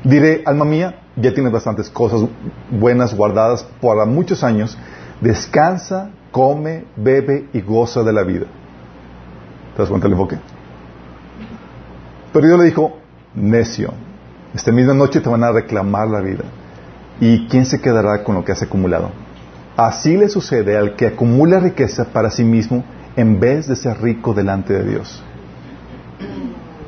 Diré, 0.04 0.42
alma 0.44 0.64
mía, 0.64 1.00
ya 1.16 1.32
tienes 1.32 1.52
bastantes 1.52 1.88
cosas 1.88 2.28
buenas 2.70 3.14
guardadas 3.14 3.66
para 3.80 4.04
muchos 4.04 4.44
años. 4.44 4.76
Descansa, 5.20 6.10
come, 6.30 6.84
bebe 6.96 7.48
y 7.52 7.62
goza 7.62 8.02
de 8.02 8.12
la 8.12 8.24
vida. 8.24 8.46
¿Te 9.74 9.82
das 9.82 9.88
cuenta 9.88 10.06
del 10.06 10.12
enfoque? 10.12 10.38
Pero 12.32 12.46
Dios 12.46 12.58
le 12.58 12.66
dijo, 12.66 12.98
necio, 13.34 13.92
esta 14.54 14.70
misma 14.70 14.92
noche 14.92 15.20
te 15.20 15.30
van 15.30 15.44
a 15.44 15.52
reclamar 15.52 16.08
la 16.08 16.20
vida. 16.20 16.44
¿Y 17.20 17.46
quién 17.48 17.66
se 17.66 17.80
quedará 17.80 18.22
con 18.22 18.36
lo 18.36 18.44
que 18.44 18.52
has 18.52 18.62
acumulado? 18.62 19.10
Así 19.76 20.16
le 20.16 20.28
sucede 20.28 20.76
al 20.76 20.96
que 20.96 21.06
acumula 21.06 21.60
riqueza 21.60 22.06
para 22.06 22.30
sí 22.30 22.44
mismo 22.44 22.84
en 23.16 23.40
vez 23.40 23.66
de 23.66 23.76
ser 23.76 24.00
rico 24.00 24.34
delante 24.34 24.72
de 24.72 24.84
Dios. 24.84 25.22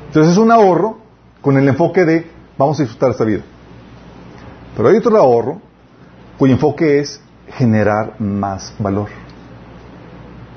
Entonces 0.07 0.33
es 0.33 0.39
un 0.39 0.51
ahorro 0.51 0.99
con 1.41 1.57
el 1.57 1.69
enfoque 1.69 2.05
de 2.05 2.31
vamos 2.59 2.79
a 2.79 2.83
disfrutar 2.83 3.11
esta 3.11 3.25
vida. 3.25 3.43
Pero 4.77 4.89
hay 4.89 4.97
otro 4.97 5.17
ahorro 5.17 5.61
cuyo 6.39 6.55
enfoque 6.55 6.99
es 7.01 7.21
generar 7.49 8.21
más 8.21 8.75
valor. 8.79 9.09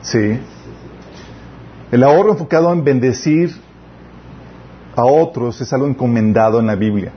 ¿Sí? 0.01 0.39
El 1.92 2.03
ahorro 2.03 2.32
enfocado 2.32 2.74
en 2.74 2.84
bendecir 2.84 3.56
a 4.96 5.06
otros 5.06 5.62
es 5.62 5.72
algo 5.74 5.88
encomendado 5.88 6.60
en 6.60 6.68
la 6.68 6.75
Biblia. 6.75 7.12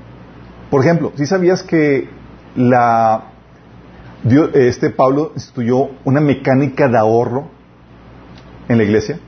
Por 0.71 0.83
ejemplo, 0.83 1.13
si 1.17 1.27
sabías 1.27 1.63
que 1.63 2.09
la, 2.57 3.25
este 4.55 4.91
Pablo 4.91 5.33
instituyó 5.35 5.91
una 6.05 6.21
mecánica 6.21 6.89
de 6.89 6.99
ahorro 6.99 7.49
en 8.69 8.79
la 8.79 8.85
iglesia? 8.85 9.19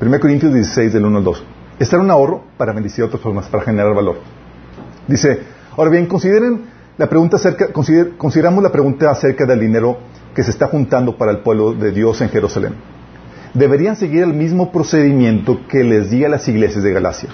1 0.00 0.20
Corintios 0.20 0.54
16, 0.54 0.92
del 0.92 1.04
1 1.04 1.18
al 1.18 1.24
2. 1.24 1.44
Este 1.78 1.96
era 1.96 2.04
un 2.04 2.10
ahorro 2.10 2.44
para 2.56 2.72
bendecir 2.72 3.04
a 3.04 3.06
otras 3.06 3.22
personas, 3.22 3.48
para 3.48 3.64
generar 3.64 3.94
valor. 3.94 4.18
Dice, 5.06 5.40
ahora 5.76 5.90
bien, 5.90 6.06
consideren 6.06 6.62
la 6.96 7.08
pregunta 7.08 7.36
acerca, 7.36 7.68
consideramos 7.72 8.62
la 8.62 8.72
pregunta 8.72 9.10
acerca 9.10 9.44
del 9.46 9.60
dinero 9.60 9.98
que 10.34 10.42
se 10.42 10.50
está 10.50 10.66
juntando 10.66 11.16
para 11.16 11.32
el 11.32 11.38
pueblo 11.38 11.72
de 11.74 11.92
Dios 11.92 12.20
en 12.20 12.28
Jerusalén 12.30 12.74
deberían 13.54 13.96
seguir 13.96 14.22
el 14.22 14.34
mismo 14.34 14.72
procedimiento 14.72 15.60
que 15.68 15.84
les 15.84 16.10
di 16.10 16.24
a 16.24 16.28
las 16.28 16.46
iglesias 16.48 16.82
de 16.82 16.92
Galacia. 16.92 17.30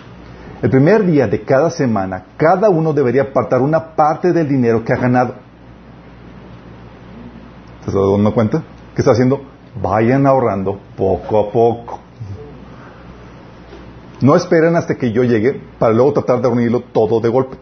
El 0.62 0.70
primer 0.70 1.04
día 1.04 1.26
de 1.26 1.42
cada 1.42 1.70
semana, 1.70 2.24
cada 2.36 2.68
uno 2.70 2.92
debería 2.92 3.22
apartar 3.22 3.60
una 3.60 3.94
parte 3.94 4.32
del 4.32 4.48
dinero 4.48 4.84
que 4.84 4.92
ha 4.92 4.96
ganado. 4.96 5.34
¿Te 7.80 7.90
estás 7.90 7.94
dando 7.94 8.32
cuenta? 8.32 8.62
¿Qué 8.94 9.02
está 9.02 9.12
haciendo? 9.12 9.42
Vayan 9.82 10.26
ahorrando 10.26 10.80
poco 10.96 11.38
a 11.38 11.52
poco. 11.52 12.00
No 14.20 14.36
esperen 14.36 14.76
hasta 14.76 14.94
que 14.94 15.12
yo 15.12 15.22
llegue 15.22 15.60
para 15.78 15.92
luego 15.92 16.12
tratar 16.14 16.40
de 16.40 16.48
reunirlo 16.48 16.80
todo 16.80 17.20
de 17.20 17.28
golpe. 17.28 17.56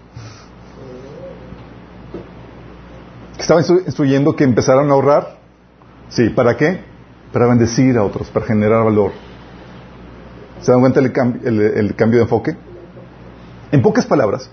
Estaba 3.39 3.61
instruyendo 3.61 4.37
que 4.37 4.45
empezaran 4.45 4.89
a 4.91 4.93
ahorrar. 4.93 5.39
Sí, 6.09 6.29
¿para 6.29 6.57
qué? 6.57 6.93
para 7.33 7.47
bendecir 7.47 7.97
a 7.97 8.05
otros, 8.05 8.29
para 8.29 8.47
generar 8.47 8.85
valor. 8.85 9.13
¿Se 10.61 10.71
dan 10.71 10.81
cuenta 10.81 11.01
el, 11.01 11.13
cambio 11.97 12.19
de 12.19 12.23
enfoque? 12.25 12.57
En 13.73 13.81
pocas 13.81 14.05
palabras, 14.05 14.51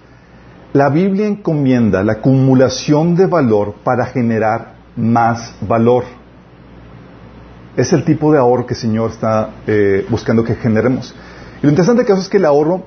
la 0.72 0.90
Biblia 0.90 1.28
encomienda 1.28 2.04
la 2.04 2.14
acumulación 2.14 3.16
de 3.16 3.26
valor 3.26 3.76
para 3.84 4.06
generar 4.06 4.76
más 4.96 5.56
valor. 5.62 6.06
Es 7.76 7.92
el 7.92 8.06
tipo 8.06 8.32
de 8.32 8.40
ahorro 8.40 8.66
que 8.66 8.76
el 8.76 8.80
Señor 8.80 9.12
está 9.12 9.50
eh, 9.68 10.06
buscando 10.10 10.44
que 10.44 10.56
generemos. 10.56 11.14
Y 11.62 11.66
lo 11.66 11.70
interesante 11.70 12.06
caso 12.06 12.22
es 12.22 12.30
que 12.30 12.38
el 12.38 12.46
ahorro 12.46 12.86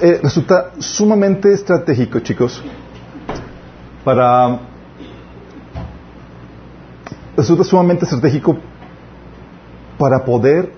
eh, 0.00 0.20
resulta 0.22 0.72
sumamente 0.78 1.52
estratégico, 1.52 2.20
chicos, 2.20 2.62
para 4.02 4.60
resulta 7.36 7.64
sumamente 7.64 8.04
estratégico 8.04 8.56
para 9.98 10.24
poder 10.24 10.72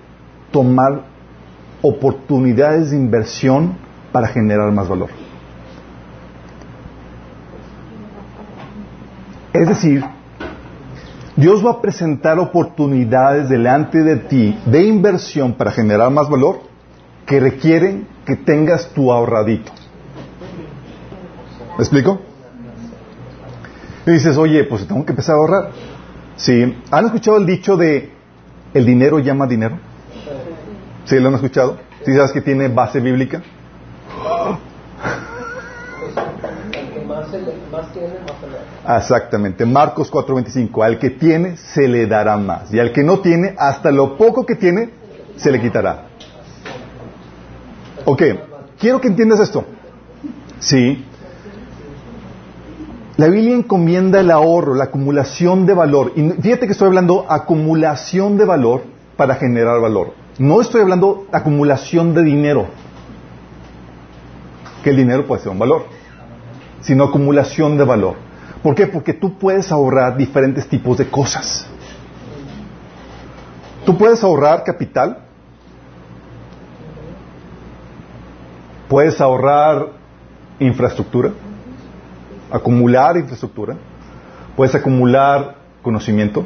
tomar 0.50 1.15
oportunidades 1.88 2.90
de 2.90 2.96
inversión 2.96 3.76
para 4.12 4.28
generar 4.28 4.70
más 4.72 4.88
valor. 4.88 5.10
Es 9.52 9.68
decir, 9.68 10.04
Dios 11.36 11.64
va 11.64 11.72
a 11.72 11.80
presentar 11.80 12.38
oportunidades 12.38 13.48
delante 13.48 14.02
de 14.02 14.16
ti 14.16 14.58
de 14.66 14.84
inversión 14.84 15.54
para 15.54 15.70
generar 15.70 16.10
más 16.10 16.28
valor 16.28 16.60
que 17.26 17.40
requieren 17.40 18.06
que 18.24 18.36
tengas 18.36 18.88
tu 18.94 19.12
ahorradito. 19.12 19.72
¿Me 21.76 21.82
explico? 21.82 22.20
Y 24.06 24.12
dices, 24.12 24.36
oye, 24.36 24.64
pues 24.64 24.86
tengo 24.86 25.04
que 25.04 25.12
empezar 25.12 25.34
a 25.34 25.38
ahorrar. 25.38 25.70
Sí. 26.36 26.74
¿Han 26.90 27.06
escuchado 27.06 27.38
el 27.38 27.46
dicho 27.46 27.76
de 27.76 28.12
el 28.72 28.86
dinero 28.86 29.18
llama 29.18 29.46
dinero? 29.46 29.78
¿Sí 31.06 31.18
lo 31.20 31.28
han 31.28 31.34
escuchado? 31.34 31.78
¿Sí 32.04 32.12
sabes 32.14 32.32
que 32.32 32.40
tiene 32.40 32.68
base 32.68 33.00
bíblica? 33.00 33.42
Exactamente. 38.98 39.64
Marcos 39.64 40.10
4:25. 40.10 40.84
Al 40.84 40.98
que 40.98 41.10
tiene, 41.10 41.56
se 41.56 41.86
le 41.88 42.06
dará 42.06 42.36
más. 42.36 42.72
Y 42.74 42.80
al 42.80 42.92
que 42.92 43.02
no 43.02 43.20
tiene, 43.20 43.54
hasta 43.56 43.90
lo 43.90 44.16
poco 44.16 44.44
que 44.44 44.56
tiene, 44.56 44.90
se 45.36 45.50
le 45.50 45.60
quitará. 45.60 46.06
Ok. 48.04 48.22
Quiero 48.78 49.00
que 49.00 49.08
entiendas 49.08 49.40
esto. 49.40 49.64
Sí. 50.58 51.04
La 53.16 53.28
Biblia 53.28 53.54
encomienda 53.54 54.20
el 54.20 54.30
ahorro, 54.30 54.74
la 54.74 54.84
acumulación 54.84 55.66
de 55.66 55.72
valor. 55.72 56.12
Y 56.16 56.28
fíjate 56.42 56.66
que 56.66 56.72
estoy 56.72 56.88
hablando 56.88 57.26
acumulación 57.28 58.36
de 58.36 58.44
valor 58.44 58.82
para 59.16 59.36
generar 59.36 59.80
valor. 59.80 60.25
No 60.38 60.60
estoy 60.60 60.82
hablando 60.82 61.26
acumulación 61.32 62.14
de 62.14 62.22
dinero, 62.22 62.66
que 64.84 64.90
el 64.90 64.96
dinero 64.96 65.26
puede 65.26 65.42
ser 65.42 65.50
un 65.50 65.58
valor, 65.58 65.86
sino 66.82 67.04
acumulación 67.04 67.78
de 67.78 67.84
valor. 67.84 68.16
¿Por 68.62 68.74
qué? 68.74 68.86
Porque 68.86 69.14
tú 69.14 69.38
puedes 69.38 69.72
ahorrar 69.72 70.16
diferentes 70.16 70.68
tipos 70.68 70.98
de 70.98 71.08
cosas. 71.08 71.66
Tú 73.86 73.96
puedes 73.96 74.22
ahorrar 74.22 74.64
capital, 74.64 75.18
puedes 78.88 79.20
ahorrar 79.20 79.92
infraestructura, 80.58 81.30
acumular 82.50 83.16
infraestructura, 83.16 83.76
puedes 84.54 84.74
acumular 84.74 85.56
conocimiento, 85.82 86.44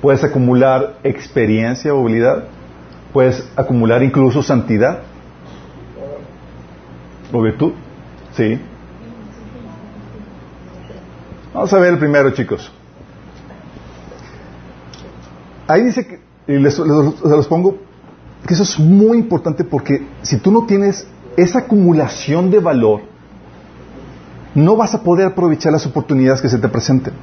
puedes 0.00 0.22
acumular 0.22 0.94
experiencia 1.02 1.92
o 1.92 2.00
habilidad, 2.00 2.44
puedes 3.14 3.48
acumular 3.54 4.02
incluso 4.02 4.42
santidad 4.42 4.98
o 7.32 7.40
virtud. 7.40 7.72
Sí. 8.36 8.58
Vamos 11.54 11.72
a 11.72 11.78
ver 11.78 11.92
el 11.92 11.98
primero, 12.00 12.30
chicos. 12.32 12.72
Ahí 15.68 15.84
dice 15.84 16.06
que, 16.06 16.20
y 16.52 16.58
les, 16.58 16.76
los 16.76 17.46
pongo, 17.46 17.78
que 18.46 18.52
eso 18.52 18.64
es 18.64 18.80
muy 18.80 19.16
importante 19.16 19.62
porque 19.62 20.04
si 20.22 20.38
tú 20.38 20.50
no 20.50 20.66
tienes 20.66 21.06
esa 21.36 21.60
acumulación 21.60 22.50
de 22.50 22.58
valor, 22.58 23.02
no 24.56 24.76
vas 24.76 24.92
a 24.92 25.02
poder 25.04 25.26
aprovechar 25.26 25.72
las 25.72 25.86
oportunidades 25.86 26.42
que 26.42 26.48
se 26.48 26.58
te 26.58 26.68
presenten. 26.68 27.14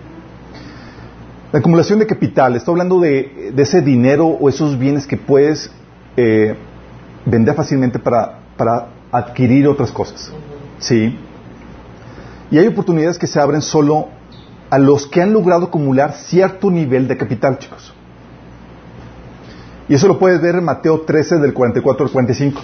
La 1.52 1.60
acumulación 1.60 2.00
de 2.00 2.08
capital, 2.08 2.56
estoy 2.56 2.72
hablando 2.72 3.02
de, 3.02 3.54
ese 3.58 3.82
dinero 3.82 4.26
o 4.26 4.48
esos 4.48 4.80
bienes 4.80 5.06
que 5.06 5.18
puedes 5.18 5.70
eh, 6.18 6.56
vender 7.26 7.56
fácilmente 7.56 8.00
para, 8.00 8.40
para 8.58 8.88
adquirir 9.12 9.68
otras 9.68 9.92
cosas. 9.92 10.32
¿Sí? 10.80 11.18
Y 12.50 12.58
hay 12.58 12.68
oportunidades 12.68 13.18
que 13.18 13.28
se 13.28 13.40
abren 13.40 13.62
solo 13.62 14.10
a 14.70 14.78
los 14.78 15.06
que 15.08 15.22
han 15.22 15.34
logrado 15.34 15.66
acumular 15.66 16.14
cierto 16.14 16.72
nivel 16.72 17.08
de 17.08 17.18
capital, 17.18 17.60
chicos. 17.60 17.94
Y 19.88 19.96
eso 19.96 20.08
lo 20.08 20.18
puedes 20.18 20.42
ver 20.42 20.56
en 20.56 20.64
Mateo 20.64 21.02
13, 21.02 21.38
del 21.38 21.54
44 21.54 22.06
al 22.06 22.12
45. 22.12 22.62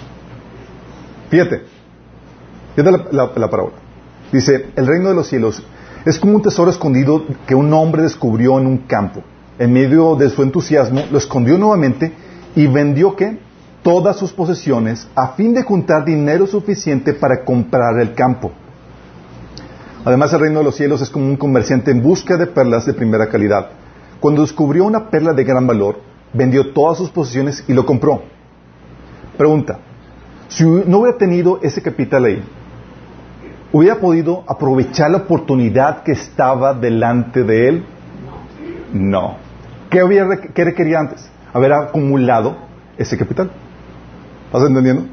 Fíjate, 1.28 1.62
fíjate 2.74 2.90
la, 2.90 3.26
la, 3.26 3.32
la 3.36 3.66
Dice, 4.32 4.70
el 4.76 4.86
reino 4.86 5.10
de 5.10 5.14
los 5.14 5.26
cielos 5.26 5.62
es 6.04 6.18
como 6.18 6.36
un 6.36 6.42
tesoro 6.42 6.70
escondido 6.70 7.24
que 7.46 7.54
un 7.54 7.72
hombre 7.72 8.02
descubrió 8.02 8.58
en 8.58 8.66
un 8.66 8.78
campo. 8.78 9.22
En 9.58 9.72
medio 9.72 10.16
de 10.16 10.30
su 10.30 10.42
entusiasmo, 10.42 11.04
lo 11.10 11.18
escondió 11.18 11.58
nuevamente 11.58 12.12
y 12.58 12.66
vendió 12.66 13.14
que 13.14 13.38
todas 13.84 14.16
sus 14.16 14.32
posesiones 14.32 15.06
a 15.14 15.28
fin 15.28 15.54
de 15.54 15.62
juntar 15.62 16.04
dinero 16.04 16.44
suficiente 16.44 17.12
para 17.12 17.44
comprar 17.44 18.00
el 18.00 18.14
campo. 18.14 18.50
Además, 20.04 20.32
el 20.32 20.40
reino 20.40 20.58
de 20.58 20.64
los 20.64 20.74
cielos 20.74 21.00
es 21.00 21.08
como 21.08 21.26
un 21.26 21.36
comerciante 21.36 21.92
en 21.92 22.02
busca 22.02 22.36
de 22.36 22.48
perlas 22.48 22.84
de 22.84 22.94
primera 22.94 23.28
calidad. 23.28 23.68
Cuando 24.18 24.42
descubrió 24.42 24.84
una 24.86 25.08
perla 25.08 25.34
de 25.34 25.44
gran 25.44 25.68
valor, 25.68 26.00
vendió 26.32 26.72
todas 26.72 26.98
sus 26.98 27.10
posesiones 27.10 27.62
y 27.68 27.74
lo 27.74 27.86
compró. 27.86 28.24
Pregunta, 29.36 29.78
si 30.48 30.64
no 30.64 30.98
hubiera 30.98 31.16
tenido 31.16 31.60
ese 31.62 31.80
capital 31.80 32.24
ahí, 32.24 32.42
¿hubiera 33.70 34.00
podido 34.00 34.42
aprovechar 34.48 35.12
la 35.12 35.18
oportunidad 35.18 36.02
que 36.02 36.10
estaba 36.10 36.74
delante 36.74 37.44
de 37.44 37.68
él? 37.68 37.84
No. 38.92 39.36
¿Qué, 39.90 40.02
hubiera, 40.02 40.40
qué 40.40 40.64
requería 40.64 40.98
antes? 40.98 41.30
Haber 41.52 41.72
acumulado 41.72 42.56
ese 42.96 43.16
capital. 43.16 43.50
¿Estás 44.46 44.68
entendiendo? 44.68 45.06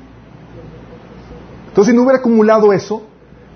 Entonces, 1.67 1.91
si 1.91 1.95
no 1.95 2.03
hubiera 2.03 2.19
acumulado 2.19 2.71
eso, 2.71 3.03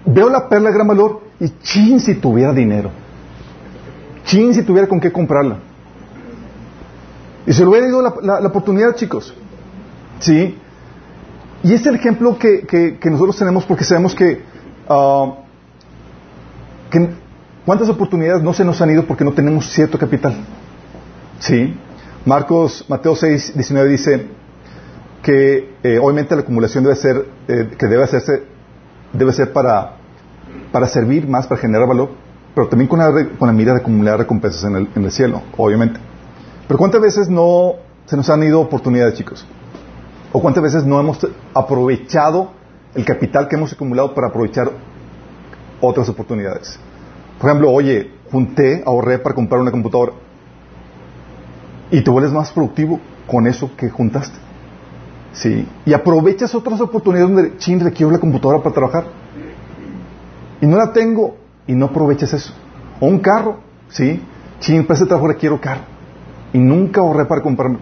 veo 0.06 0.30
la 0.30 0.50
perla 0.50 0.70
de 0.70 0.76
gran 0.76 0.88
valor 0.88 1.22
y 1.40 1.50
chin 1.64 2.00
si 2.00 2.16
tuviera 2.16 2.52
dinero. 2.54 2.92
Chin 4.26 4.54
si 4.54 4.64
tuviera 4.64 4.88
con 4.88 5.00
qué 5.00 5.12
comprarla. 5.12 5.60
Y 7.48 7.54
se 7.54 7.62
le 7.62 7.70
hubiera 7.70 7.88
ido 7.88 8.02
la, 8.02 8.46
oportunidad, 8.46 8.96
chicos. 8.96 9.34
¿Sí? 10.20 10.58
Y 11.64 11.74
es 11.74 11.86
el 11.86 11.96
ejemplo 11.96 12.38
que, 12.38 13.00
nosotros 13.06 13.38
tenemos 13.38 13.66
porque 13.66 13.84
sabemos 13.84 14.16
ah, 14.88 15.36
que, 16.92 17.10
cuántas 17.66 17.90
oportunidades 17.90 18.44
no 18.44 18.54
se 18.54 18.66
nos 18.66 18.82
han 18.82 18.92
ido 18.92 19.06
porque 19.06 19.24
no 19.24 19.32
tenemos 19.32 19.70
cierto 19.70 19.98
capital. 19.98 20.36
¿Sí? 21.40 21.74
Marcos, 22.30 22.86
Mateo 22.88 23.16
6, 23.16 23.54
19 23.56 23.90
dice 23.90 24.28
que 25.24 25.74
eh, 25.82 25.98
obviamente 25.98 26.36
la 26.36 26.42
acumulación 26.42 26.84
debe 26.84 26.96
ser, 26.96 27.26
eh, 27.48 27.72
que 27.76 27.88
debe 27.88 28.04
hacerse, 28.04 28.44
debe 29.14 29.34
ser 29.34 29.52
para, 29.52 29.96
para 30.72 30.88
servir 30.88 31.28
más, 31.28 31.48
para 31.48 31.60
generar 31.60 31.88
valor, 31.88 32.12
pero 32.54 32.68
también 32.68 32.88
con 32.88 33.00
la, 33.00 33.12
con 33.40 33.56
mira 33.56 33.74
de 33.74 33.80
acumular 33.80 34.20
recompensas 34.20 34.64
en 34.66 34.76
el, 34.76 34.90
en 34.96 35.06
el 35.06 35.12
cielo, 35.12 35.42
obviamente. 35.58 36.00
Pero 36.68 36.78
¿cuántas 36.78 37.02
veces 37.02 37.30
no 37.30 37.74
se 38.06 38.16
nos 38.16 38.30
han 38.30 38.44
ido 38.44 38.62
oportunidades, 38.62 39.16
chicos? 39.16 39.48
¿O 40.32 40.40
cuántas 40.40 40.62
veces 40.62 40.86
no 40.86 41.00
hemos 41.00 41.18
aprovechado 41.56 42.52
el 42.94 43.06
capital 43.06 43.48
que 43.48 43.56
hemos 43.56 43.74
acumulado 43.74 44.14
para 44.14 44.28
aprovechar 44.28 44.70
otras 45.82 46.08
oportunidades? 46.10 46.80
Por 47.40 47.50
ejemplo, 47.50 47.72
oye, 47.72 48.12
junté, 48.32 48.84
ahorré 48.86 49.18
para 49.18 49.34
comprar 49.34 49.60
una 49.62 49.72
computadora 49.72 50.14
y 51.91 52.01
te 52.01 52.10
vuelves 52.10 52.31
más 52.31 52.51
productivo 52.51 53.00
con 53.27 53.48
eso 53.48 53.72
que 53.75 53.89
juntaste. 53.89 54.38
¿Sí? 55.34 55.67
Y 55.86 55.93
aprovechas 55.93 56.53
otras 56.55 56.81
oportunidades 56.81 57.34
donde, 57.34 57.58
chin, 57.58 57.79
requiero 57.79 58.12
la 58.12 58.19
computadora 58.19 58.62
para 58.62 58.74
trabajar. 58.74 59.05
Y 60.62 60.65
no 60.65 60.77
la 60.77 60.91
tengo 60.91 61.38
y 61.67 61.74
no 61.74 61.86
aprovechas 61.86 62.34
eso. 62.34 62.53
O 63.00 63.05
un 63.05 63.19
carro, 63.19 63.60
¿sí? 63.89 64.22
Chin, 64.60 64.86
para 64.86 64.96
ese 64.96 65.05
trabajo 65.05 65.27
requiero 65.27 65.62
carro 65.62 65.84
y 66.53 66.58
nunca 66.58 67.01
ahorré 67.01 67.25
para 67.25 67.41
comprarme. 67.41 67.77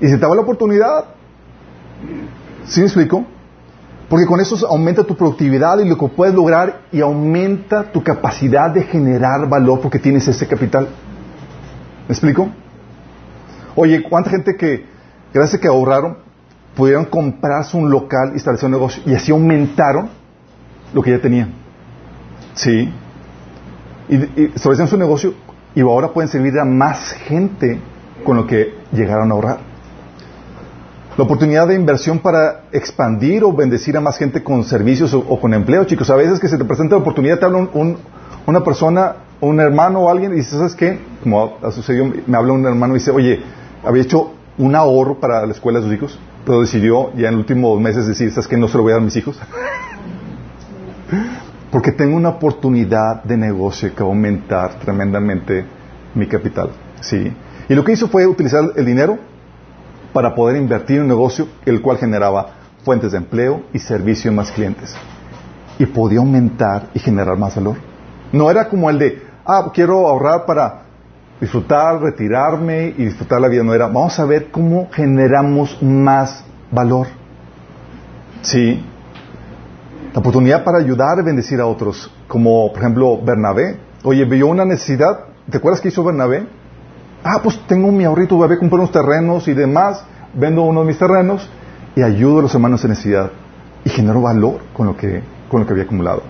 Y 0.00 0.08
se 0.08 0.18
te 0.18 0.26
va 0.26 0.34
la 0.34 0.42
oportunidad. 0.42 1.04
¿Sí 2.64 2.80
me 2.80 2.86
explico? 2.86 3.24
Porque 4.08 4.26
con 4.26 4.40
eso 4.40 4.66
aumenta 4.68 5.04
tu 5.04 5.16
productividad 5.16 5.78
y 5.78 5.88
lo 5.88 5.96
que 5.96 6.06
puedes 6.08 6.34
lograr 6.34 6.82
y 6.92 7.00
aumenta 7.00 7.90
tu 7.92 8.02
capacidad 8.02 8.70
de 8.70 8.82
generar 8.82 9.48
valor 9.48 9.80
porque 9.80 9.98
tienes 9.98 10.26
ese 10.28 10.46
capital. 10.46 10.88
¿Me 12.08 12.12
explico? 12.12 12.50
Oye, 13.74 14.02
¿cuánta 14.02 14.30
gente 14.30 14.56
que, 14.56 14.84
gracias 15.32 15.58
a 15.58 15.60
que 15.60 15.68
ahorraron, 15.68 16.18
pudieron 16.76 17.04
comprarse 17.04 17.76
un 17.76 17.90
local 17.90 18.32
establecer 18.34 18.66
un 18.66 18.72
negocio 18.72 19.02
y 19.04 19.14
así 19.14 19.30
aumentaron 19.32 20.10
lo 20.92 21.02
que 21.02 21.10
ya 21.10 21.20
tenían? 21.20 21.52
Sí. 22.54 22.92
Y, 24.08 24.14
y 24.14 24.52
establecieron 24.54 24.88
su 24.88 24.96
negocio 24.96 25.34
y 25.74 25.80
ahora 25.80 26.08
pueden 26.08 26.28
servir 26.28 26.58
a 26.58 26.64
más 26.64 27.12
gente 27.12 27.80
con 28.24 28.36
lo 28.36 28.46
que 28.46 28.74
llegaron 28.92 29.30
a 29.30 29.34
ahorrar. 29.34 29.72
La 31.16 31.24
oportunidad 31.24 31.68
de 31.68 31.74
inversión 31.74 32.20
para 32.20 32.62
expandir 32.72 33.44
o 33.44 33.52
bendecir 33.52 33.96
a 33.98 34.00
más 34.00 34.16
gente 34.16 34.42
con 34.42 34.64
servicios 34.64 35.12
o, 35.12 35.38
con 35.38 35.52
empleo, 35.52 35.84
chicos. 35.84 36.08
A 36.08 36.16
veces 36.16 36.40
que 36.40 36.48
se 36.48 36.56
te 36.56 36.64
presenta 36.64 36.96
la 36.96 37.02
oportunidad, 37.02 37.38
te 37.38 37.44
habla 37.44 37.68
una 38.46 38.64
persona, 38.64 39.16
un 39.40 39.60
hermano 39.60 40.00
o 40.00 40.10
alguien 40.10 40.32
y 40.32 40.36
dice, 40.36 40.56
¿sabes 40.56 40.74
qué? 40.74 40.98
Como 41.22 41.58
ha 41.62 41.70
sucedido, 41.70 42.10
me 42.26 42.36
habla 42.36 42.54
un 42.54 42.64
hermano 42.64 42.94
y 42.94 42.98
dice, 42.98 43.10
oye, 43.10 43.42
había 43.84 44.02
hecho 44.02 44.32
un 44.58 44.74
ahorro 44.74 45.18
para 45.18 45.46
la 45.46 45.52
escuela 45.52 45.80
de 45.80 45.86
sus 45.86 45.94
hijos, 45.94 46.18
pero 46.44 46.60
decidió 46.60 47.12
ya 47.14 47.28
en 47.28 47.34
los 47.34 47.40
últimos 47.40 47.80
meses 47.80 48.06
decir, 48.06 48.30
¿sabes 48.30 48.48
qué? 48.48 48.56
No 48.56 48.68
se 48.68 48.76
lo 48.76 48.82
voy 48.82 48.92
a 48.92 48.94
dar 48.94 49.02
a 49.02 49.04
mis 49.04 49.16
hijos. 49.16 49.38
Porque 51.70 51.92
tengo 51.92 52.16
una 52.16 52.30
oportunidad 52.30 53.22
de 53.24 53.36
negocio 53.36 53.94
que 53.94 54.02
va 54.02 54.10
a 54.10 54.12
aumentar 54.12 54.78
tremendamente 54.80 55.64
mi 56.14 56.26
capital. 56.26 56.70
¿sí? 57.00 57.32
Y 57.68 57.74
lo 57.74 57.84
que 57.84 57.92
hizo 57.92 58.08
fue 58.08 58.26
utilizar 58.26 58.64
el 58.76 58.84
dinero 58.84 59.18
para 60.12 60.34
poder 60.34 60.56
invertir 60.56 60.96
en 60.96 61.02
un 61.02 61.08
negocio 61.08 61.48
el 61.64 61.80
cual 61.80 61.96
generaba 61.96 62.48
fuentes 62.84 63.12
de 63.12 63.18
empleo 63.18 63.62
y 63.72 63.78
servicio 63.78 64.30
a 64.30 64.34
más 64.34 64.52
clientes. 64.52 64.94
Y 65.78 65.86
podía 65.86 66.18
aumentar 66.18 66.88
y 66.92 66.98
generar 66.98 67.38
más 67.38 67.56
valor. 67.56 67.76
No 68.32 68.50
era 68.50 68.68
como 68.68 68.90
el 68.90 68.98
de, 68.98 69.22
ah, 69.46 69.70
quiero 69.72 70.06
ahorrar 70.06 70.44
para 70.44 70.81
disfrutar, 71.42 72.00
retirarme 72.00 72.94
y 72.96 73.04
disfrutar 73.04 73.40
la 73.40 73.48
vida. 73.48 73.64
No 73.64 73.74
era, 73.74 73.88
vamos 73.88 74.16
a 74.20 74.24
ver 74.24 74.52
cómo 74.52 74.88
generamos 74.92 75.76
más 75.82 76.44
valor. 76.70 77.08
Sí, 78.42 78.80
la 80.12 80.20
oportunidad 80.20 80.62
para 80.62 80.78
ayudar 80.78 81.18
y 81.18 81.24
bendecir 81.24 81.60
a 81.60 81.66
otros, 81.66 82.12
como 82.28 82.68
por 82.72 82.78
ejemplo 82.78 83.20
Bernabé. 83.20 83.76
Oye, 84.04 84.24
vio 84.24 84.46
una 84.46 84.64
necesidad, 84.64 85.18
¿te 85.50 85.58
acuerdas 85.58 85.80
qué 85.80 85.88
hizo 85.88 86.04
Bernabé? 86.04 86.46
Ah, 87.24 87.40
pues 87.42 87.60
tengo 87.66 87.90
mi 87.90 88.04
ahorrito, 88.04 88.36
voy 88.36 88.52
a 88.52 88.58
comprar 88.58 88.78
unos 88.78 88.92
terrenos 88.92 89.48
y 89.48 89.54
demás, 89.54 90.04
vendo 90.34 90.62
uno 90.62 90.80
de 90.82 90.86
mis 90.86 90.98
terrenos 90.98 91.50
y 91.96 92.02
ayudo 92.02 92.38
a 92.38 92.42
los 92.42 92.54
hermanos 92.54 92.84
en 92.84 92.90
necesidad. 92.90 93.32
Y 93.84 93.90
genero 93.90 94.22
valor 94.22 94.60
con 94.72 94.86
lo 94.86 94.96
que, 94.96 95.22
con 95.48 95.60
lo 95.60 95.66
que 95.66 95.72
había 95.72 95.84
acumulado. 95.84 96.22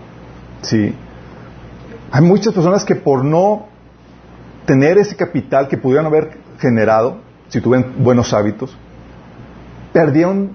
Sí. 0.62 0.94
Hay 2.10 2.22
muchas 2.22 2.54
personas 2.54 2.84
que 2.86 2.94
por 2.96 3.24
no 3.24 3.71
tener 4.66 4.98
ese 4.98 5.16
capital 5.16 5.68
que 5.68 5.76
pudieran 5.76 6.06
haber 6.06 6.38
generado, 6.58 7.18
si 7.48 7.60
tuvieran 7.60 7.94
buenos 7.98 8.32
hábitos, 8.32 8.76
perdieron 9.92 10.52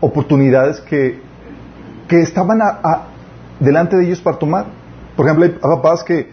oportunidades 0.00 0.80
que 0.80 1.20
que 2.08 2.20
estaban 2.22 2.60
delante 3.60 3.96
de 3.96 4.04
ellos 4.04 4.20
para 4.20 4.38
tomar. 4.38 4.66
Por 5.16 5.26
ejemplo, 5.26 5.44
hay 5.44 5.52
papás 5.52 6.04
que, 6.04 6.30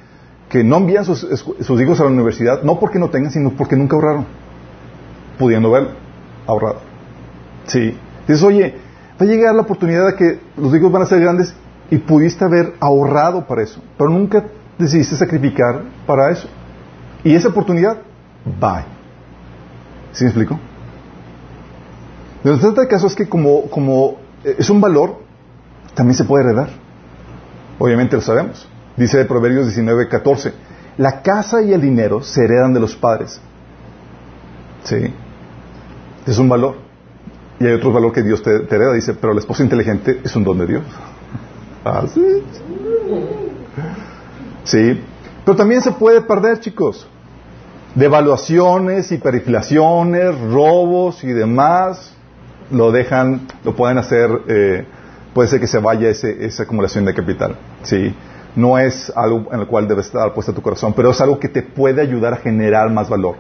que 0.49 0.63
no 0.63 0.77
envían 0.77 1.05
sus, 1.05 1.19
sus, 1.19 1.81
hijos 1.81 1.99
a 1.99 2.03
la 2.03 2.09
universidad, 2.09 2.63
no 2.63 2.79
porque 2.79 2.99
no 2.99 3.09
tengan, 3.09 3.31
sino 3.31 3.51
porque 3.51 3.75
nunca 3.75 3.95
ahorraron, 3.95 4.25
pudiendo 5.39 5.73
haber 5.73 5.91
ahorrado. 6.45 6.81
Sí. 7.67 7.97
Dices, 8.27 8.43
oye, 8.43 8.75
va 9.19 9.25
a 9.25 9.29
llegar 9.29 9.55
la 9.55 9.61
oportunidad 9.61 10.07
de 10.07 10.15
que 10.15 10.39
los 10.57 10.75
hijos 10.75 10.91
van 10.91 11.03
a 11.03 11.05
ser 11.05 11.21
grandes 11.21 11.53
y 11.89 11.97
pudiste 11.97 12.43
haber 12.45 12.73
ahorrado 12.79 13.45
para 13.47 13.63
eso, 13.63 13.81
pero 13.97 14.09
nunca 14.09 14.43
decidiste 14.77 15.15
sacrificar 15.15 15.81
para 16.05 16.31
eso. 16.31 16.47
Y 17.23 17.35
esa 17.35 17.49
oportunidad, 17.49 17.97
bye. 18.59 18.85
¿Sí 20.11 20.23
me 20.23 20.29
explico? 20.29 20.59
Lo 22.43 22.53
que 22.53 22.59
trata 22.59 22.81
de 22.81 22.87
caso 22.87 23.07
es 23.07 23.15
que 23.15 23.27
como, 23.27 23.69
como 23.69 24.17
es 24.43 24.69
un 24.69 24.81
valor, 24.81 25.19
también 25.95 26.17
se 26.17 26.25
puede 26.25 26.43
heredar. 26.43 26.69
Obviamente 27.79 28.15
lo 28.15 28.21
sabemos. 28.21 28.67
Dice 28.97 29.23
Proverbios 29.25 29.65
19, 29.65 30.07
14. 30.09 30.53
La 30.97 31.21
casa 31.21 31.61
y 31.61 31.73
el 31.73 31.81
dinero 31.81 32.21
se 32.21 32.43
heredan 32.43 32.73
de 32.73 32.79
los 32.79 32.95
padres. 32.95 33.39
¿Sí? 34.83 35.13
Es 36.27 36.37
un 36.37 36.49
valor. 36.49 36.75
Y 37.59 37.65
hay 37.65 37.73
otro 37.73 37.91
valor 37.93 38.11
que 38.11 38.21
Dios 38.21 38.43
te, 38.43 38.51
hereda. 38.51 38.93
Dice, 38.93 39.13
pero 39.13 39.33
la 39.33 39.39
esposa 39.39 39.63
inteligente 39.63 40.19
es 40.23 40.35
un 40.35 40.43
don 40.43 40.57
de 40.59 40.67
Dios. 40.67 40.83
¿Ah? 41.85 42.03
Sí. 44.63 45.01
Pero 45.45 45.57
también 45.57 45.81
se 45.81 45.91
puede 45.91 46.21
perder, 46.21 46.59
chicos. 46.59 47.07
Devaluaciones, 47.95 49.11
hiperinflaciones, 49.11 50.39
robos 50.51 51.23
y 51.23 51.27
demás. 51.27 52.15
Lo 52.71 52.91
dejan, 52.91 53.47
lo 53.63 53.75
pueden 53.75 53.97
hacer 53.97 54.29
eh, 54.47 54.85
puede 55.33 55.49
ser 55.49 55.59
que 55.59 55.67
se 55.67 55.79
vaya 55.79 56.09
esa 56.09 56.63
acumulación 56.63 57.05
de 57.05 57.13
capital. 57.13 57.55
¿sí? 57.83 58.15
No 58.55 58.77
es 58.77 59.11
algo 59.15 59.47
en 59.51 59.59
el 59.59 59.67
cual 59.67 59.87
debe 59.87 60.01
estar 60.01 60.33
puesto 60.33 60.53
tu 60.53 60.61
corazón, 60.61 60.93
pero 60.95 61.11
es 61.11 61.19
algo 61.21 61.39
que 61.39 61.49
te 61.49 61.63
puede 61.63 62.01
ayudar 62.01 62.33
a 62.33 62.37
generar 62.37 62.89
más 62.91 63.09
valor. 63.09 63.35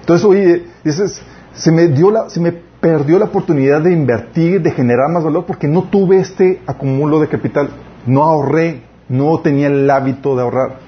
Entonces, 0.00 0.26
oye, 0.26 0.66
dices, 0.82 1.22
se 1.54 1.72
me, 1.72 1.88
dio 1.88 2.10
la, 2.10 2.28
se 2.28 2.40
me 2.40 2.52
perdió 2.52 3.18
la 3.18 3.26
oportunidad 3.26 3.80
de 3.80 3.92
invertir, 3.92 4.60
de 4.60 4.72
generar 4.72 5.08
más 5.10 5.24
valor, 5.24 5.46
porque 5.46 5.68
no 5.68 5.84
tuve 5.84 6.18
este 6.18 6.60
acumulo 6.66 7.20
de 7.20 7.28
capital. 7.28 7.70
No 8.06 8.24
ahorré, 8.24 8.82
no 9.08 9.40
tenía 9.40 9.68
el 9.68 9.88
hábito 9.88 10.36
de 10.36 10.42
ahorrar. 10.42 10.78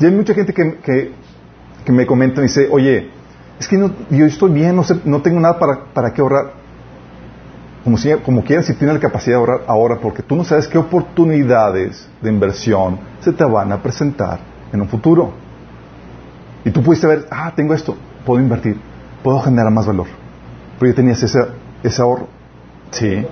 Y 0.00 0.06
hay 0.06 0.10
mucha 0.10 0.34
gente 0.34 0.52
que, 0.52 1.12
me 1.92 2.06
comenta 2.06 2.40
y 2.40 2.44
dice, 2.44 2.68
oye, 2.70 3.10
es 3.58 3.68
que 3.68 3.78
yo 4.10 4.26
estoy 4.26 4.50
bien, 4.52 4.74
no, 4.76 4.82
sé, 4.82 5.00
no 5.04 5.22
tengo 5.22 5.40
nada 5.40 5.58
para, 5.58 5.84
para 5.92 6.12
qué 6.12 6.20
ahorrar. 6.20 6.52
como, 7.84 7.96
si, 7.96 8.12
como 8.24 8.42
quieras, 8.42 8.66
si 8.66 8.74
tienes 8.74 8.94
la 8.94 9.00
capacidad 9.00 9.36
de 9.36 9.40
ahorrar 9.40 9.60
ahora, 9.66 9.98
porque 10.00 10.22
tú 10.22 10.36
no 10.36 10.44
sabes 10.44 10.66
qué 10.66 10.78
oportunidades 10.78 12.08
de 12.20 12.30
inversión 12.30 12.98
se 13.20 13.32
te 13.32 13.44
van 13.44 13.72
a 13.72 13.82
presentar 13.82 14.40
en 14.72 14.80
un 14.80 14.88
futuro. 14.88 15.32
Y 16.64 16.70
tú 16.70 16.82
pudiste 16.82 17.06
ver, 17.06 17.26
ah, 17.30 17.52
tengo 17.54 17.74
esto, 17.74 17.96
puedo 18.24 18.40
invertir, 18.40 18.76
puedo 19.22 19.38
generar 19.40 19.70
más 19.70 19.86
valor. 19.86 20.06
Pero 20.78 20.90
ya 20.90 20.96
tenías 20.96 21.22
ese, 21.22 21.40
ese 21.82 22.02
ahorro. 22.02 22.26
Sí. 22.90 23.24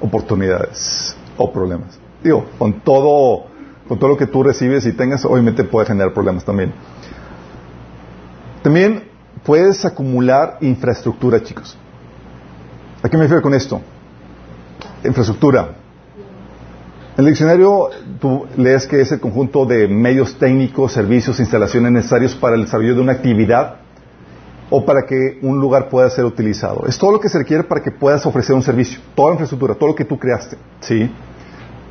Oportunidades 0.00 1.16
o 1.36 1.50
problemas. 1.50 1.98
Digo, 2.22 2.46
con 2.58 2.80
todo, 2.80 3.46
con 3.88 3.98
todo 3.98 4.10
lo 4.10 4.16
que 4.16 4.26
tú 4.26 4.42
recibes 4.42 4.86
y 4.86 4.92
tengas, 4.92 5.24
obviamente 5.24 5.64
puede 5.64 5.86
generar 5.86 6.12
problemas 6.12 6.44
también. 6.44 6.72
También 8.66 9.04
puedes 9.44 9.84
acumular 9.84 10.58
infraestructura, 10.60 11.40
chicos. 11.40 11.78
¿A 13.00 13.08
qué 13.08 13.16
me 13.16 13.22
refiero 13.22 13.40
con 13.40 13.54
esto? 13.54 13.80
Infraestructura. 15.04 15.68
En 17.16 17.24
el 17.24 17.26
diccionario 17.26 17.90
tú 18.20 18.44
lees 18.56 18.88
que 18.88 19.00
es 19.02 19.12
el 19.12 19.20
conjunto 19.20 19.66
de 19.66 19.86
medios 19.86 20.36
técnicos, 20.36 20.90
servicios, 20.90 21.38
instalaciones 21.38 21.92
necesarios 21.92 22.34
para 22.34 22.56
el 22.56 22.62
desarrollo 22.62 22.96
de 22.96 23.00
una 23.02 23.12
actividad 23.12 23.76
o 24.68 24.84
para 24.84 25.06
que 25.06 25.38
un 25.42 25.60
lugar 25.60 25.88
pueda 25.88 26.10
ser 26.10 26.24
utilizado. 26.24 26.86
Es 26.88 26.98
todo 26.98 27.12
lo 27.12 27.20
que 27.20 27.28
se 27.28 27.38
requiere 27.38 27.62
para 27.62 27.80
que 27.84 27.92
puedas 27.92 28.26
ofrecer 28.26 28.56
un 28.56 28.64
servicio, 28.64 28.98
toda 29.14 29.30
infraestructura, 29.30 29.76
todo 29.76 29.90
lo 29.90 29.94
que 29.94 30.06
tú 30.06 30.18
creaste, 30.18 30.56
¿sí? 30.80 31.08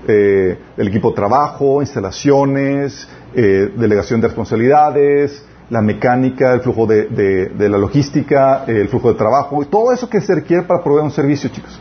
Eh, 0.10 0.60
el 0.76 0.88
equipo 0.90 1.12
de 1.12 1.16
trabajo, 1.16 1.82
instalaciones, 1.82 3.08
eh, 3.34 3.72
delegación 3.78 4.20
de 4.20 4.28
responsabilidades, 4.28 5.42
la 5.69 5.82
mecánica, 5.82 6.54
el 6.54 6.62
flujo 6.62 6.86
de, 6.86 7.51
la 7.58 7.78
logística, 7.78 8.65
el 8.67 8.88
flujo 8.88 9.10
de 9.10 9.15
trabajo, 9.15 9.62
y 9.63 9.65
todo 9.65 9.91
eso 9.91 10.10
que 10.10 10.21
se 10.21 10.36
requiere 10.36 10.63
para 10.63 10.84
proveer 10.84 11.04
un 11.04 11.12
servicio, 11.12 11.49
chicos. 11.49 11.80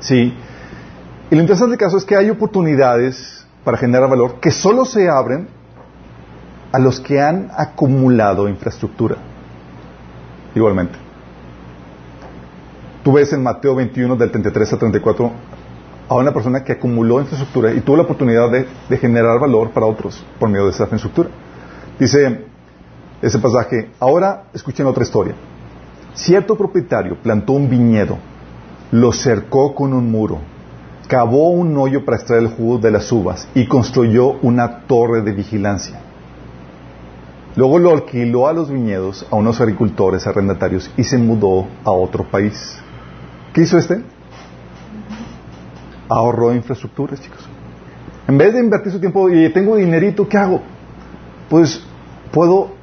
¿Sí? 0.00 0.34
Y 1.30 1.34
lo 1.34 1.40
interesante 1.40 1.70
del 1.70 1.78
caso 1.78 1.96
es 1.96 2.04
que 2.04 2.16
hay 2.16 2.30
oportunidades 2.30 3.46
para 3.64 3.76
generar 3.76 4.08
valor 4.08 4.40
que 4.40 4.50
solo 4.50 4.84
se 4.84 5.08
abren 5.08 5.48
a 6.72 6.78
los 6.78 7.00
que 7.00 7.20
han 7.20 7.50
acumulado 7.56 8.48
infraestructura. 8.48 9.16
Igualmente. 10.54 10.98
Tú 13.02 13.12
ves 13.12 13.32
en 13.32 13.42
Mateo 13.42 13.74
21 13.74 14.16
del 14.16 14.30
33 14.30 14.72
a 14.72 14.78
34 14.78 15.32
a 16.08 16.14
una 16.14 16.32
persona 16.32 16.64
que 16.64 16.72
acumuló 16.72 17.20
infraestructura 17.20 17.72
y 17.72 17.80
tuvo 17.80 17.96
la 17.96 18.02
oportunidad 18.02 18.50
de, 18.50 18.66
de 18.88 18.96
generar 18.98 19.38
valor 19.38 19.70
para 19.70 19.86
otros 19.86 20.24
por 20.38 20.48
medio 20.48 20.64
de 20.64 20.72
esa 20.72 20.84
infraestructura. 20.84 21.30
Dice, 21.98 22.47
ese 23.22 23.38
pasaje. 23.38 23.90
Ahora 23.98 24.44
escuchen 24.52 24.86
otra 24.86 25.02
historia. 25.02 25.34
Cierto 26.14 26.56
propietario 26.56 27.16
plantó 27.22 27.52
un 27.52 27.68
viñedo, 27.68 28.18
lo 28.90 29.12
cercó 29.12 29.74
con 29.74 29.92
un 29.92 30.10
muro, 30.10 30.38
cavó 31.06 31.50
un 31.50 31.76
hoyo 31.76 32.04
para 32.04 32.16
extraer 32.16 32.42
el 32.42 32.48
jugo 32.50 32.78
de 32.78 32.90
las 32.90 33.10
uvas 33.12 33.48
y 33.54 33.66
construyó 33.66 34.32
una 34.42 34.80
torre 34.86 35.22
de 35.22 35.32
vigilancia. 35.32 36.00
Luego 37.56 37.78
lo 37.78 37.90
alquiló 37.90 38.46
a 38.46 38.52
los 38.52 38.70
viñedos 38.70 39.26
a 39.30 39.36
unos 39.36 39.60
agricultores 39.60 40.26
arrendatarios 40.26 40.90
y 40.96 41.04
se 41.04 41.18
mudó 41.18 41.66
a 41.84 41.90
otro 41.90 42.24
país. 42.24 42.78
¿Qué 43.52 43.62
hizo 43.62 43.78
este? 43.78 44.00
Ahorró 46.08 46.54
infraestructuras, 46.54 47.20
chicos. 47.20 47.40
En 48.28 48.38
vez 48.38 48.52
de 48.54 48.60
invertir 48.60 48.92
su 48.92 49.00
tiempo 49.00 49.28
y 49.30 49.50
tengo 49.52 49.76
dinerito, 49.76 50.28
¿qué 50.28 50.36
hago? 50.36 50.60
Pues 51.48 51.82
puedo 52.30 52.77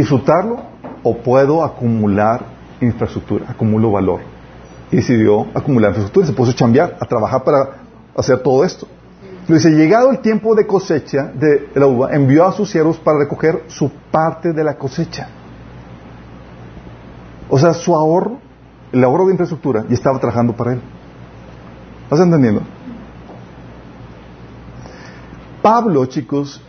disfrutarlo 0.00 0.58
o 1.02 1.16
puedo 1.16 1.64
acumular 1.64 2.44
infraestructura, 2.80 3.46
acumulo 3.48 3.92
valor. 3.92 4.20
Y 4.90 4.96
decidió 4.96 5.46
acumular 5.54 5.90
infraestructura, 5.90 6.26
se 6.26 6.32
puso 6.32 6.50
a 6.52 6.54
chambear, 6.54 6.96
a 7.00 7.06
trabajar 7.06 7.42
para 7.42 7.68
hacer 8.14 8.38
todo 8.40 8.64
esto. 8.64 8.86
Dice, 9.48 9.70
llegado 9.70 10.10
el 10.10 10.18
tiempo 10.18 10.54
de 10.54 10.66
cosecha 10.66 11.30
de 11.32 11.70
la 11.74 11.86
uva, 11.86 12.12
envió 12.12 12.46
a 12.46 12.52
sus 12.52 12.68
siervos 12.70 12.98
para 12.98 13.18
recoger 13.18 13.64
su 13.68 13.90
parte 14.10 14.52
de 14.52 14.64
la 14.64 14.76
cosecha. 14.76 15.28
O 17.48 17.58
sea, 17.58 17.72
su 17.72 17.94
ahorro, 17.94 18.38
el 18.92 19.02
ahorro 19.04 19.26
de 19.26 19.32
infraestructura, 19.32 19.84
y 19.88 19.94
estaba 19.94 20.18
trabajando 20.18 20.54
para 20.54 20.72
él. 20.72 20.80
¿Estás 22.04 22.20
entendiendo? 22.20 22.62
Pablo, 25.62 26.06
chicos, 26.06 26.60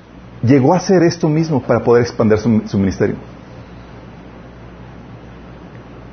llegó 0.48 0.74
a 0.74 0.78
hacer 0.78 1.04
esto 1.04 1.28
mismo 1.28 1.62
para 1.62 1.84
poder 1.84 2.04
expandir 2.04 2.40
su, 2.40 2.78
ministerio. 2.78 3.16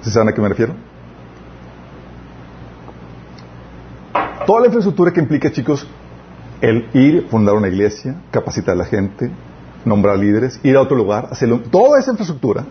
¿Se 0.03 0.11
saben 0.11 0.29
a 0.29 0.33
qué 0.33 0.41
me 0.41 0.49
refiero? 0.49 0.75
Toda 4.47 4.61
la 4.61 4.67
infraestructura 4.67 5.11
que 5.13 5.21
implica, 5.21 5.51
chicos, 5.51 5.87
el 6.61 6.89
ir, 6.93 7.29
fundar 7.31 7.55
una 7.55 7.69
iglesia, 7.69 8.17
capacitar 8.31 8.75
a 8.75 8.79
la 8.79 8.85
gente, 8.85 9.31
nombrar 9.85 10.19
líderes, 10.19 10.61
ir 10.63 10.77
a 10.77 10.83
otro 10.83 10.97
lugar, 10.97 11.29
hacerlo. 11.31 11.61
Toda 11.71 11.99
esa 11.99 12.11
infraestructura 12.11 12.65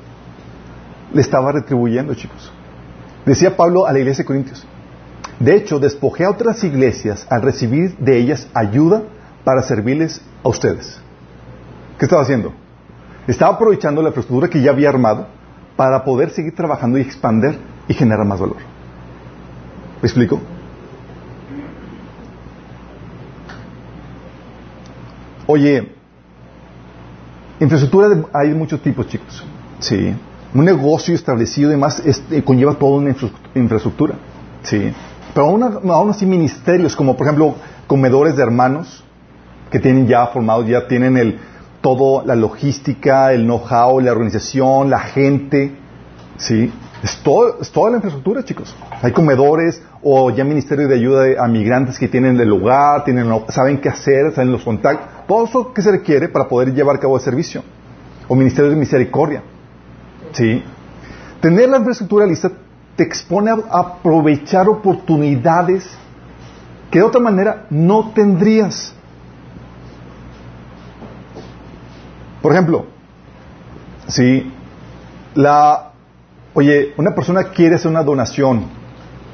le 1.12 1.22
estaba 1.22 1.52
retribuyendo, 1.52 2.14
chicos. 2.14 2.52
Decía 3.26 3.56
Pablo 3.56 3.88
a 3.88 3.94
la 3.94 4.00
iglesia 4.00 4.24
de 4.24 4.28
Corintios. 4.28 4.68
De 5.40 5.56
hecho, 5.56 5.80
despojé 5.80 6.26
a 6.26 6.30
otras 6.30 6.64
iglesias 6.64 7.26
al 7.30 7.42
recibir 7.42 7.98
de 7.98 8.18
ellas 8.18 8.48
ayuda 8.54 9.04
para 9.44 9.64
servirles 9.64 10.22
a 10.44 10.50
ustedes. 10.50 11.02
¿Qué 11.98 12.06
estaba 12.06 12.22
haciendo? 12.22 12.54
Estaba 13.28 13.56
aprovechando 13.56 14.02
la 14.02 14.10
infraestructura 14.10 14.50
que 14.50 14.62
ya 14.62 14.72
había 14.72 14.90
armado 14.90 15.28
para 15.76 16.04
poder 16.04 16.30
seguir 16.32 16.56
trabajando 16.56 16.98
y 16.98 17.02
expander 17.02 17.58
y 17.88 17.94
generar 17.94 18.26
más 18.26 18.40
valor. 18.40 18.58
¿Me 20.02 20.08
explico? 20.08 20.40
Oye, 25.48 25.94
infraestructura 27.60 28.08
hay 28.34 28.54
muchos 28.54 28.82
tipos, 28.82 29.08
chicos. 29.08 29.44
Sí. 29.80 30.14
Un 30.54 30.66
negocio 30.66 31.16
establecido 31.16 31.70
y 31.70 31.74
demás 31.74 32.02
este, 32.06 32.44
conlleva 32.44 32.76
toda 32.76 32.98
una 32.98 33.16
infraestructura. 33.56 34.16
Sí. 34.64 34.94
Pero 35.34 35.48
aún, 35.48 35.64
aún 35.64 36.10
así 36.10 36.26
ministerios, 36.26 36.96
como 36.96 37.18
por 37.18 37.28
ejemplo 37.28 37.56
comedores 37.88 38.36
de 38.36 38.44
hermanos, 38.44 39.04
que 39.72 39.80
tienen 39.80 40.08
ya 40.08 40.28
formados, 40.28 40.68
ya 40.68 40.88
tienen 40.88 41.18
el, 41.18 41.40
todo 41.84 42.26
la 42.26 42.34
logística, 42.34 43.34
el 43.34 43.44
know-how, 43.44 44.00
la 44.00 44.14
organización, 44.14 44.90
la 44.90 45.00
gente, 45.00 45.76
¿sí? 46.38 46.72
Es, 47.04 47.18
todo, 47.22 47.60
es 47.60 47.70
toda 47.72 47.90
la 47.90 47.98
infraestructura, 47.98 48.42
chicos. 48.46 48.74
Hay 49.02 49.12
comedores 49.12 49.84
o 50.02 50.32
ya 50.32 50.46
ministerio 50.46 50.88
de 50.88 50.96
ayuda 50.96 51.44
a 51.44 51.48
migrantes 51.50 52.00
que 52.00 52.08
tienen 52.08 52.40
el 52.40 52.48
lugar, 52.48 53.04
tienen, 53.04 53.28
saben 53.50 53.82
qué 53.82 53.90
hacer, 53.90 54.34
saben 54.34 54.54
los 54.54 54.64
contactos, 54.64 55.10
todo 55.28 55.44
eso 55.44 55.74
que 55.74 55.82
se 55.82 55.92
requiere 55.92 56.30
para 56.30 56.48
poder 56.48 56.74
llevar 56.74 56.96
a 56.96 57.00
cabo 57.00 57.18
el 57.18 57.22
servicio. 57.22 57.62
O 58.30 58.36
ministerio 58.36 58.70
de 58.72 58.78
misericordia, 58.78 59.44
¿sí? 60.32 60.64
Tener 61.42 61.68
la 61.68 61.80
infraestructura 61.80 62.26
lista 62.26 62.50
te 62.96 63.04
expone 63.04 63.52
a 63.52 63.58
aprovechar 63.78 64.70
oportunidades 64.70 65.86
que 66.90 67.00
de 67.00 67.04
otra 67.04 67.20
manera 67.20 67.66
no 67.70 68.12
tendrías. 68.16 68.94
Por 72.44 72.52
ejemplo, 72.52 72.86
si 74.10 74.52
la, 75.34 75.94
oye, 76.54 76.94
una 76.98 77.16
persona 77.16 77.46
quiere 77.46 77.76
hacer 77.76 77.90
una 77.90 78.04
donación 78.04 78.66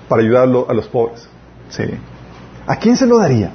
para 0.07 0.21
ayudar 0.21 0.43
a 0.43 0.73
los 0.75 0.87
pobres, 0.87 1.27
¿sí? 1.69 1.85
¿A 2.67 2.75
quién 2.75 2.95
se 2.95 3.07
lo 3.07 3.17
daría? 3.17 3.51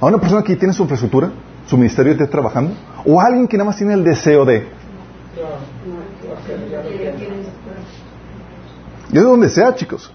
¿A 0.00 0.06
una 0.06 0.16
persona 0.16 0.42
que 0.42 0.56
tiene 0.56 0.72
su 0.72 0.80
infraestructura, 0.80 1.30
su 1.66 1.76
ministerio 1.76 2.12
está 2.12 2.26
trabajando? 2.26 2.72
¿O 3.04 3.20
a 3.20 3.26
alguien 3.26 3.46
que 3.46 3.58
nada 3.58 3.68
más 3.68 3.76
tiene 3.76 3.92
el 3.92 4.02
deseo 4.02 4.46
de? 4.46 4.66
Yo 9.12 9.20
de 9.20 9.28
donde 9.28 9.50
sea, 9.50 9.74
chicos. 9.74 10.10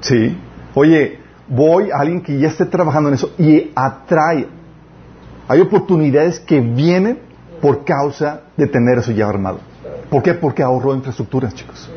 Sí. 0.00 0.36
Oye, 0.74 1.20
voy 1.46 1.92
a 1.92 2.00
alguien 2.00 2.20
que 2.20 2.36
ya 2.36 2.48
esté 2.48 2.64
trabajando 2.64 3.10
en 3.10 3.14
eso 3.14 3.30
y 3.38 3.70
atrae. 3.76 4.48
Hay 5.46 5.60
oportunidades 5.60 6.40
que 6.40 6.60
vienen 6.60 7.27
por 7.60 7.84
causa 7.84 8.42
de 8.56 8.66
tener 8.66 8.98
eso 8.98 9.12
ya 9.12 9.28
armado. 9.28 9.60
¿Por 10.10 10.22
qué? 10.22 10.34
Porque 10.34 10.62
ahorró 10.62 10.94
infraestructuras, 10.94 11.54
chicos. 11.54 11.90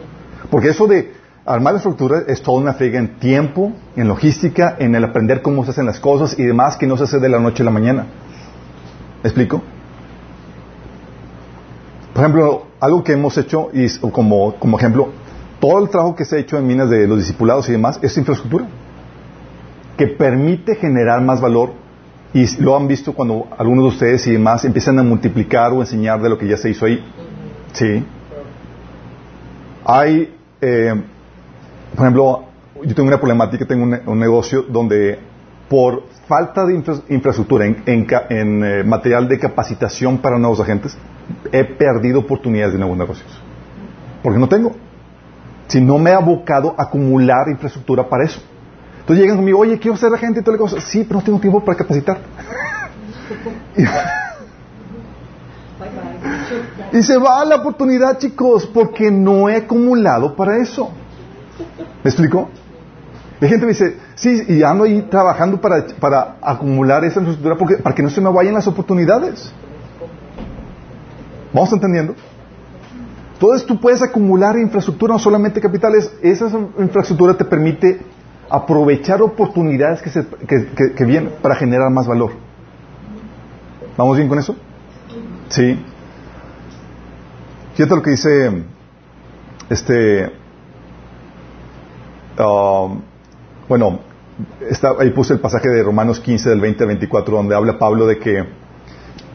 Porque 0.50 0.70
eso 0.70 0.88
de 0.88 1.14
armar 1.46 1.74
infraestructura 1.74 2.24
es 2.28 2.42
toda 2.42 2.60
una 2.60 2.74
friega 2.74 3.00
en 3.00 3.20
tiempo, 3.20 3.74
en 3.96 4.08
logística, 4.08 4.76
en 4.80 4.96
el 4.96 5.04
aprender 5.04 5.42
cómo 5.42 5.64
se 5.64 5.72
hacen 5.72 5.86
las 5.86 6.00
cosas 6.00 6.38
y 6.38 6.44
demás 6.44 6.78
que 6.78 6.88
no 6.88 6.98
se 6.98 7.04
hace 7.04 7.20
de 7.20 7.30
la 7.30 7.40
noche 7.40 7.64
a 7.64 7.66
la 7.66 7.72
mañana. 7.72 8.06
¿Me 9.24 9.30
explico? 9.30 9.62
Por 12.14 12.24
ejemplo, 12.24 12.68
algo 12.80 13.04
que 13.04 13.14
hemos 13.14 13.38
hecho, 13.38 13.70
y 13.74 13.88
como, 14.12 14.56
como 14.56 14.78
ejemplo, 14.78 15.10
todo 15.60 15.80
el 15.80 15.90
trabajo 15.90 16.16
que 16.16 16.26
se 16.26 16.36
ha 16.36 16.40
hecho 16.40 16.58
en 16.58 16.68
minas 16.68 16.90
de 16.90 17.08
los 17.08 17.20
discipulados 17.20 17.70
y 17.70 17.72
demás 17.72 18.00
es 18.02 18.18
infraestructura, 18.18 18.66
que 19.98 20.08
permite 20.08 20.76
generar 20.76 21.22
más 21.22 21.40
valor 21.40 21.81
y 22.34 22.62
lo 22.62 22.78
han 22.78 22.88
visto 22.88 23.14
cuando 23.14 23.48
algunos 23.58 23.84
de 23.84 23.90
ustedes 23.90 24.28
y 24.28 24.32
demás 24.32 24.64
empiezan 24.64 24.98
a 25.00 25.04
multiplicar 25.04 25.74
o 25.74 25.82
enseñar 25.82 26.22
de 26.22 26.30
lo 26.30 26.38
que 26.38 26.48
ya 26.48 26.58
se 26.58 26.70
hizo 26.70 26.86
ahí. 26.86 27.04
Sí. 27.74 28.06
Hay, 29.84 30.34
eh, 30.62 31.02
por 31.96 32.06
ejemplo, 32.06 32.44
yo 32.84 32.96
tengo 32.96 33.10
una 33.10 33.18
problemática, 33.18 33.66
tengo 33.66 33.84
un, 33.84 34.20
negocio 34.20 34.64
donde 34.64 35.20
por 35.68 36.04
falta 36.28 36.66
de 36.66 36.76
infraestructura 37.10 37.66
en, 37.66 38.08
eh, 38.64 38.84
material 38.84 39.28
de 39.28 39.40
capacitación 39.40 40.20
para 40.20 40.38
nuevos 40.38 40.60
agentes, 40.60 40.98
he 41.52 41.64
perdido 41.64 42.20
oportunidades 42.20 42.74
de 42.74 42.80
nuevos 42.80 42.98
negocios. 42.98 43.42
Porque 44.24 44.40
no 44.40 44.48
tengo. 44.48 44.74
Si 45.68 45.82
no 45.82 45.98
me 45.98 46.12
he 46.12 46.14
abocado 46.14 46.76
a 46.78 46.84
acumular 46.84 47.48
infraestructura 47.50 48.08
para 48.08 48.26
eso. 48.26 48.42
Entonces 49.02 49.24
llegan 49.24 49.38
conmigo, 49.38 49.60
oye, 49.60 49.78
quiero 49.80 49.98
ser 49.98 50.14
agente 50.14 50.40
y 50.40 50.44
toda 50.44 50.58
la 50.58 50.62
cosa. 50.62 50.80
Sí, 50.80 51.04
pero 51.04 51.20
no 51.20 51.26
tengo 51.26 51.40
tiempo 51.40 51.64
para 51.64 51.78
capacitar. 51.78 52.20
y 56.94 57.04
se 57.04 57.18
va 57.18 57.44
la 57.46 57.58
oportunidad, 57.58 58.18
chicos, 58.20 58.66
porque 58.68 59.12
no 59.12 59.50
he 59.50 59.58
acumulado 59.58 60.34
para 60.36 60.58
eso. 60.58 60.92
¿Me 62.04 62.10
explico? 62.10 62.50
La 63.40 63.48
gente 63.48 63.66
me 63.66 63.72
dice, 63.72 63.98
sí, 64.14 64.44
y 64.48 64.62
ando 64.62 64.84
ahí 64.84 65.02
trabajando 65.10 65.60
para, 65.60 65.88
para 66.00 66.38
acumular 66.42 67.04
esa 67.04 67.20
infraestructura 67.20 67.58
porque, 67.58 67.78
para 67.78 67.96
que 67.96 68.04
no 68.04 68.12
se 68.12 68.22
me 68.22 68.30
vayan 68.30 68.54
las 68.54 68.68
oportunidades. 68.68 69.52
¿Vamos 71.52 71.74
entendiendo? 71.74 72.14
Entonces 73.34 73.66
tú 73.66 73.80
puedes 73.80 74.04
acumular 74.04 74.56
infraestructura, 74.60 75.14
no 75.14 75.20
solamente 75.20 75.60
capitales. 75.60 76.14
Esa 76.22 76.52
infraestructura 76.78 77.34
te 77.34 77.44
permite 77.44 78.00
aprovechar 78.52 79.22
oportunidades 79.22 80.02
que, 80.02 80.10
se, 80.10 80.26
que, 80.48 80.94
que 80.94 81.06
vienen 81.06 81.34
para 81.42 81.56
generar 81.56 81.90
más 81.90 82.08
valor. 82.08 82.32
¿Vamos 83.98 84.18
bien 84.18 84.30
con 84.30 84.40
eso? 84.40 84.56
Sí. 85.50 85.84
Fíjate 87.76 87.96
lo 87.96 88.02
que 88.02 88.12
dice 88.12 88.64
este 89.70 90.42
Um, 92.42 93.02
bueno, 93.68 94.00
está, 94.70 94.94
ahí 95.00 95.12
puse 95.12 95.34
el 95.34 95.40
pasaje 95.40 95.70
de 95.70 95.84
Romanos 95.84 96.20
15 96.20 96.50
del 96.50 96.62
20 96.62 96.84
al 96.84 96.88
24 96.88 97.36
donde 97.36 97.56
habla 97.56 97.78
Pablo 97.78 98.08
de 98.08 98.18
que 98.18 98.46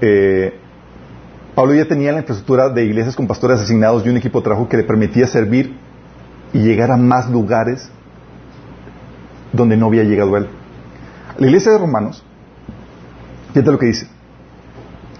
eh, 0.00 0.55
Pablo 1.55 1.74
ya 1.74 1.87
tenía 1.87 2.12
la 2.12 2.18
infraestructura 2.18 2.68
de 2.70 2.85
iglesias 2.85 3.14
con 3.14 3.26
pastores 3.26 3.61
asignados 3.61 4.05
y 4.05 4.09
un 4.09 4.16
equipo 4.16 4.40
de 4.40 4.44
trabajo 4.44 4.68
que 4.68 4.79
le 4.79 4.85
permitía 4.85 5.26
servir 5.26 5.76
y 6.52 6.61
llegar 6.61 6.90
a 6.90 6.96
más 6.96 7.31
lugares 7.31 7.90
donde 9.57 9.77
no 9.77 9.87
había 9.87 10.05
llegado 10.05 10.37
él. 10.37 10.47
La 11.38 11.47
iglesia 11.47 11.73
de 11.73 11.79
Romanos, 11.79 12.23
fíjate 13.53 13.73
lo 13.73 13.79
que 13.79 13.87
dice. 13.87 14.09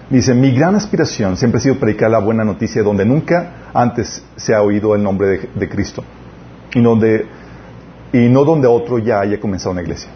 Dice, 0.09 0.33
mi 0.33 0.51
gran 0.55 0.75
aspiración 0.75 1.35
siempre 1.35 1.59
ha 1.59 1.61
sido 1.61 1.79
predicar 1.79 2.09
la 2.09 2.19
buena 2.19 2.45
noticia 2.45 2.81
donde 2.81 3.05
nunca 3.05 3.69
antes 3.73 4.23
se 4.37 4.55
ha 4.55 4.61
oído 4.61 4.95
el 4.95 5.03
nombre 5.03 5.49
de, 5.53 5.69
Cristo 5.69 6.03
y 6.73 6.79
y 8.13 8.29
no 8.29 8.45
donde 8.45 8.67
otro 8.67 8.99
ya 8.99 9.19
haya 9.19 9.39
comenzado 9.39 9.71
una 9.71 9.81
iglesia. 9.81 10.09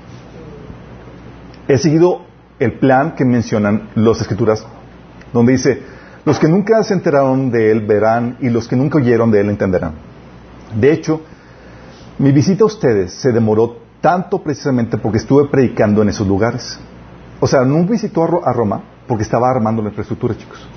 He 1.67 1.77
seguido 1.77 2.25
el 2.57 2.79
plan 2.79 3.15
que 3.15 3.25
mencionan 3.25 3.89
las 3.95 4.21
escrituras, 4.21 4.65
donde 5.33 5.53
dice, 5.53 5.81
los 6.23 6.39
que 6.39 6.47
nunca 6.47 6.83
se 6.83 6.93
enteraron 6.93 7.51
de 7.51 7.71
él 7.71 7.81
verán 7.81 8.37
y 8.39 8.49
los 8.49 8.67
que 8.67 8.75
nunca 8.75 8.97
oyeron 8.97 9.31
de 9.31 9.41
él 9.41 9.49
entenderán. 9.49 9.93
De 10.79 10.91
hecho, 10.91 11.21
mi 12.19 12.31
visita 12.31 12.63
a 12.63 12.67
ustedes 12.67 13.13
se 13.13 13.31
demoró 13.31 13.80
tanto 14.01 14.41
precisamente 14.41 14.97
porque 14.97 15.19
estuve 15.19 15.47
predicando 15.47 16.01
en 16.01 16.09
esos 16.09 16.27
lugares. 16.27 16.79
O 17.39 17.47
sea, 17.47 17.61
no 17.61 17.83
visitó 17.85 18.23
a 18.43 18.51
Roma 18.51 18.83
porque 19.07 19.23
estaba 19.23 19.49
armando 19.49 19.81
la 19.81 19.89
infraestructura, 19.89 20.35
chicos. 20.35 20.67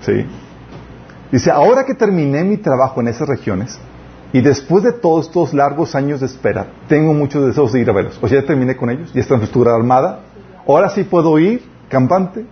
¿Sí? 0.00 0.26
Dice, 1.30 1.50
ahora 1.50 1.84
que 1.84 1.94
terminé 1.94 2.44
mi 2.44 2.56
trabajo 2.56 3.00
en 3.00 3.08
esas 3.08 3.28
regiones, 3.28 3.78
y 4.32 4.40
después 4.40 4.82
de 4.82 4.92
todos 4.92 5.26
estos 5.26 5.54
largos 5.54 5.94
años 5.94 6.20
de 6.20 6.26
espera, 6.26 6.66
tengo 6.88 7.14
muchos 7.14 7.46
deseos 7.46 7.72
de 7.72 7.80
ir 7.80 7.90
a 7.90 7.92
verlos. 7.92 8.18
O 8.20 8.28
sea, 8.28 8.40
ya 8.40 8.46
terminé 8.46 8.76
con 8.76 8.90
ellos, 8.90 9.12
ya 9.12 9.20
está 9.20 9.34
en 9.34 9.42
estructura 9.42 9.74
armada. 9.74 10.20
Ahora 10.66 10.88
sí 10.90 11.04
puedo 11.04 11.38
ir 11.38 11.62
campante, 11.88 12.44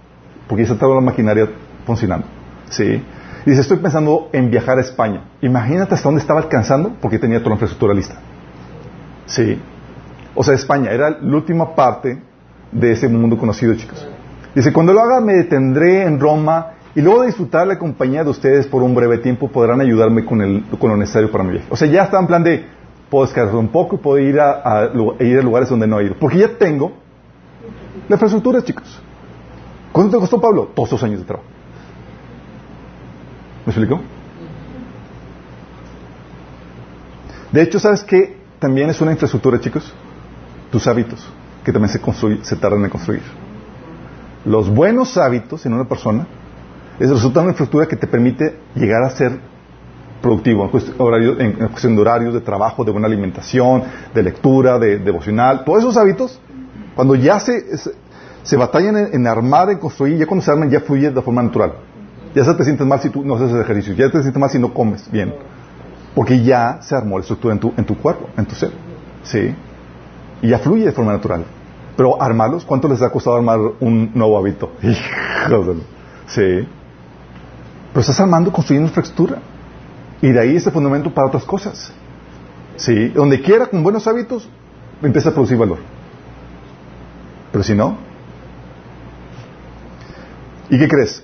porque 0.48 0.64
ya 0.64 0.72
está 0.72 0.86
toda 0.86 0.96
la 0.96 1.00
maquinaria 1.00 1.48
funcionando. 1.84 2.26
¿Sí? 2.70 3.02
Dice, 3.44 3.60
estoy 3.60 3.78
pensando 3.78 4.28
en 4.32 4.50
viajar 4.50 4.78
a 4.78 4.80
España. 4.80 5.24
Imagínate 5.40 5.94
hasta 5.94 6.08
dónde 6.08 6.20
estaba 6.20 6.40
alcanzando, 6.40 6.94
porque 7.00 7.18
tenía 7.18 7.38
toda 7.38 7.50
la 7.50 7.54
infraestructura 7.54 7.94
lista. 7.94 8.14
¿Sí? 9.26 9.58
O 10.34 10.42
sea, 10.42 10.54
España 10.54 10.90
era 10.90 11.10
la 11.10 11.36
última 11.36 11.74
parte 11.74 12.22
de 12.70 12.92
ese 12.92 13.08
mundo 13.08 13.36
conocido, 13.36 13.74
chicos. 13.74 14.06
Dice, 14.54 14.72
cuando 14.72 14.92
lo 14.92 15.00
haga 15.00 15.20
me 15.20 15.34
detendré 15.34 16.02
en 16.02 16.20
Roma 16.20 16.72
y 16.94 17.00
luego 17.00 17.22
de 17.22 17.28
disfrutar 17.28 17.66
la 17.66 17.78
compañía 17.78 18.24
de 18.24 18.30
ustedes 18.30 18.66
por 18.66 18.82
un 18.82 18.94
breve 18.94 19.18
tiempo, 19.18 19.48
podrán 19.48 19.80
ayudarme 19.80 20.24
con, 20.24 20.42
el, 20.42 20.64
con 20.78 20.90
lo 20.90 20.96
necesario 20.96 21.30
para 21.30 21.44
mi 21.44 21.52
viaje. 21.52 21.66
O 21.70 21.76
sea, 21.76 21.88
ya 21.88 22.04
está 22.04 22.18
en 22.18 22.26
plan 22.26 22.42
de, 22.42 22.66
puedo 23.08 23.24
descansar 23.24 23.56
un 23.56 23.68
poco 23.68 23.96
y 23.96 23.98
puedo 23.98 24.18
ir 24.18 24.40
a, 24.40 24.90
ir 25.20 25.38
a 25.38 25.42
lugares 25.42 25.68
donde 25.68 25.86
no 25.86 26.00
he 26.00 26.04
ido. 26.04 26.16
Porque 26.18 26.38
ya 26.38 26.48
tengo 26.58 26.92
la 28.08 28.16
infraestructura, 28.16 28.62
chicos. 28.62 29.00
¿Cuánto 29.92 30.16
te 30.16 30.20
costó, 30.20 30.40
Pablo? 30.40 30.70
Todos 30.74 30.90
esos 30.90 31.02
años 31.02 31.20
de 31.20 31.26
trabajo. 31.26 31.48
¿Me 33.64 33.70
explico? 33.70 34.00
De 37.52 37.62
hecho, 37.62 37.78
¿sabes 37.78 38.02
qué? 38.02 38.41
También 38.62 38.88
es 38.90 39.00
una 39.00 39.10
infraestructura, 39.10 39.58
chicos. 39.58 39.92
Tus 40.70 40.86
hábitos, 40.86 41.28
que 41.64 41.72
también 41.72 41.92
se, 41.92 42.00
se 42.44 42.56
tardan 42.56 42.84
en 42.84 42.90
construir. 42.90 43.22
Los 44.44 44.72
buenos 44.72 45.18
hábitos 45.18 45.66
en 45.66 45.74
una 45.74 45.88
persona 45.88 46.28
es 47.00 47.08
de 47.08 47.14
una 47.14 47.24
infraestructura 47.26 47.86
que 47.86 47.96
te 47.96 48.06
permite 48.06 48.60
llegar 48.76 49.02
a 49.02 49.10
ser 49.10 49.32
productivo 50.22 50.62
en 50.62 50.70
cuestión, 50.70 51.96
de 51.96 52.00
horarios, 52.00 52.34
de 52.34 52.40
trabajo, 52.40 52.84
de 52.84 52.92
buena 52.92 53.08
alimentación, 53.08 53.82
de 54.14 54.22
lectura, 54.22 54.78
de, 54.78 54.98
devocional, 54.98 55.64
todos 55.64 55.80
esos 55.80 55.96
hábitos, 55.96 56.40
cuando 56.94 57.16
ya 57.16 57.40
se, 57.40 57.64
se, 58.44 58.56
batallan 58.56 59.08
en, 59.12 59.26
armar, 59.26 59.70
en 59.70 59.78
construir, 59.78 60.18
ya 60.18 60.26
cuando 60.26 60.44
se 60.44 60.52
arman 60.52 60.70
ya 60.70 60.78
fluye 60.78 61.10
de 61.10 61.20
forma 61.20 61.42
natural. 61.42 61.72
Ya 62.32 62.44
se 62.44 62.54
te 62.54 62.62
sientes 62.62 62.86
mal 62.86 63.00
si 63.00 63.10
tú 63.10 63.24
no 63.24 63.34
haces 63.34 63.52
ejercicio, 63.56 63.92
ya 63.94 64.08
te 64.08 64.22
sientes 64.22 64.40
mal 64.40 64.50
si 64.50 64.60
no 64.60 64.72
comes 64.72 65.10
bien, 65.10 65.34
porque 66.14 66.42
ya 66.42 66.80
se 66.82 66.94
armó 66.94 67.18
la 67.18 67.22
estructura 67.22 67.54
en 67.54 67.60
tu, 67.60 67.72
en 67.76 67.84
tu 67.84 67.96
cuerpo, 67.96 68.28
en 68.36 68.46
tu 68.46 68.54
ser, 68.54 68.72
¿sí? 69.22 69.54
Y 70.42 70.48
ya 70.48 70.58
fluye 70.58 70.84
de 70.84 70.92
forma 70.92 71.12
natural. 71.12 71.44
Pero 71.96 72.20
armarlos, 72.20 72.64
¿cuánto 72.64 72.88
les 72.88 73.02
ha 73.02 73.10
costado 73.10 73.36
armar 73.36 73.58
un 73.80 74.10
nuevo 74.14 74.38
hábito? 74.38 74.72
Sí. 76.28 76.66
Pero 77.90 78.00
estás 78.00 78.18
armando, 78.20 78.50
construyendo 78.50 78.88
infraestructura. 78.88 79.38
Y 80.22 80.30
de 80.30 80.40
ahí 80.40 80.56
ese 80.56 80.70
fundamento 80.70 81.12
para 81.12 81.26
otras 81.26 81.44
cosas. 81.44 81.92
¿Sí? 82.76 83.08
Donde 83.08 83.42
quiera, 83.42 83.66
con 83.66 83.82
buenos 83.82 84.06
hábitos, 84.06 84.48
empieza 85.02 85.28
a 85.28 85.32
producir 85.32 85.58
valor. 85.58 85.78
Pero 87.50 87.62
si 87.62 87.74
no. 87.74 87.98
¿Y 90.70 90.78
qué 90.78 90.88
crees? 90.88 91.22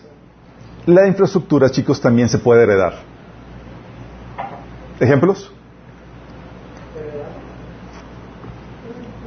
La 0.84 1.06
infraestructura, 1.06 1.70
chicos, 1.70 2.00
también 2.00 2.28
se 2.28 2.38
puede 2.38 2.64
heredar. 2.64 3.07
¿Ejemplos? 5.00 5.52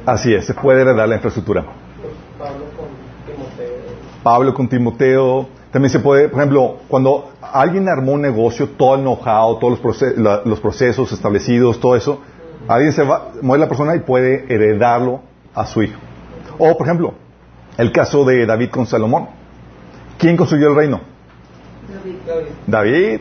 Así 0.04 0.34
es, 0.34 0.46
se 0.46 0.54
puede 0.54 0.82
heredar 0.82 1.08
la 1.08 1.14
infraestructura. 1.14 1.64
Pablo 2.38 2.64
con 2.76 2.88
Timoteo. 3.26 3.74
Pablo 4.22 4.54
con 4.54 4.68
Timoteo. 4.68 5.48
También 5.70 5.90
se 5.90 6.00
puede, 6.00 6.28
por 6.28 6.40
ejemplo, 6.40 6.78
cuando 6.88 7.30
alguien 7.40 7.88
armó 7.88 8.12
un 8.12 8.20
negocio, 8.20 8.68
todo 8.70 8.96
el 8.96 9.02
know-how, 9.02 9.58
todos 9.58 9.80
los, 10.44 10.60
procesos, 10.60 11.12
establecidos, 11.12 11.80
todo 11.80 11.96
eso, 11.96 12.20
alguien 12.68 12.92
se 12.92 13.04
va, 13.04 13.30
muere 13.40 13.62
la 13.62 13.68
persona 13.68 13.96
y 13.96 14.00
puede 14.00 14.44
heredarlo 14.52 15.22
a 15.54 15.64
su 15.64 15.82
hijo. 15.82 15.98
O, 16.58 16.76
por 16.76 16.86
ejemplo, 16.86 17.14
el 17.78 17.90
caso 17.92 18.24
de 18.24 18.44
David 18.44 18.70
con 18.70 18.86
Salomón. 18.86 19.28
¿Quién 20.18 20.36
construyó 20.36 20.68
el 20.68 20.76
reino? 20.76 21.00
David. 22.26 22.50
David. 22.66 23.20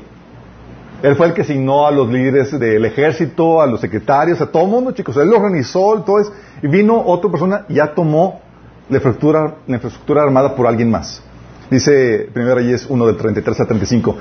Él 1.04 1.16
fue 1.16 1.28
el 1.28 1.34
que 1.34 1.42
asignó 1.42 1.88
a 1.88 1.92
los 1.92 2.10
líderes 2.10 2.58
del 2.60 2.86
ejército, 2.86 3.62
a 3.62 3.66
los 3.66 3.82
secretarios, 3.82 4.40
a 4.40 4.48
todo 4.48 4.64
el 4.64 4.70
mundo, 4.70 4.92
chicos. 4.92 5.18
Él 5.18 5.30
lo 5.30 5.38
organizó, 5.38 6.02
todo 6.06 6.20
eso. 6.20 6.32
Y 6.62 6.68
vino 6.68 7.02
otra 7.06 7.32
persona 7.32 7.66
y 7.68 7.76
ya 7.76 7.94
tomó 7.94 8.42
la 8.90 8.98
infraestructura, 8.98 9.56
la 9.68 9.76
infraestructura 9.76 10.24
armada 10.24 10.56
por 10.56 10.68
alguien 10.68 10.92
más. 10.92 11.24
Dice 11.72 12.30
1 12.36 12.56
Reyes 12.56 12.86
1 12.88 13.06
del 13.08 13.18
33 13.18 13.60
al 13.62 13.68
35. 13.68 14.18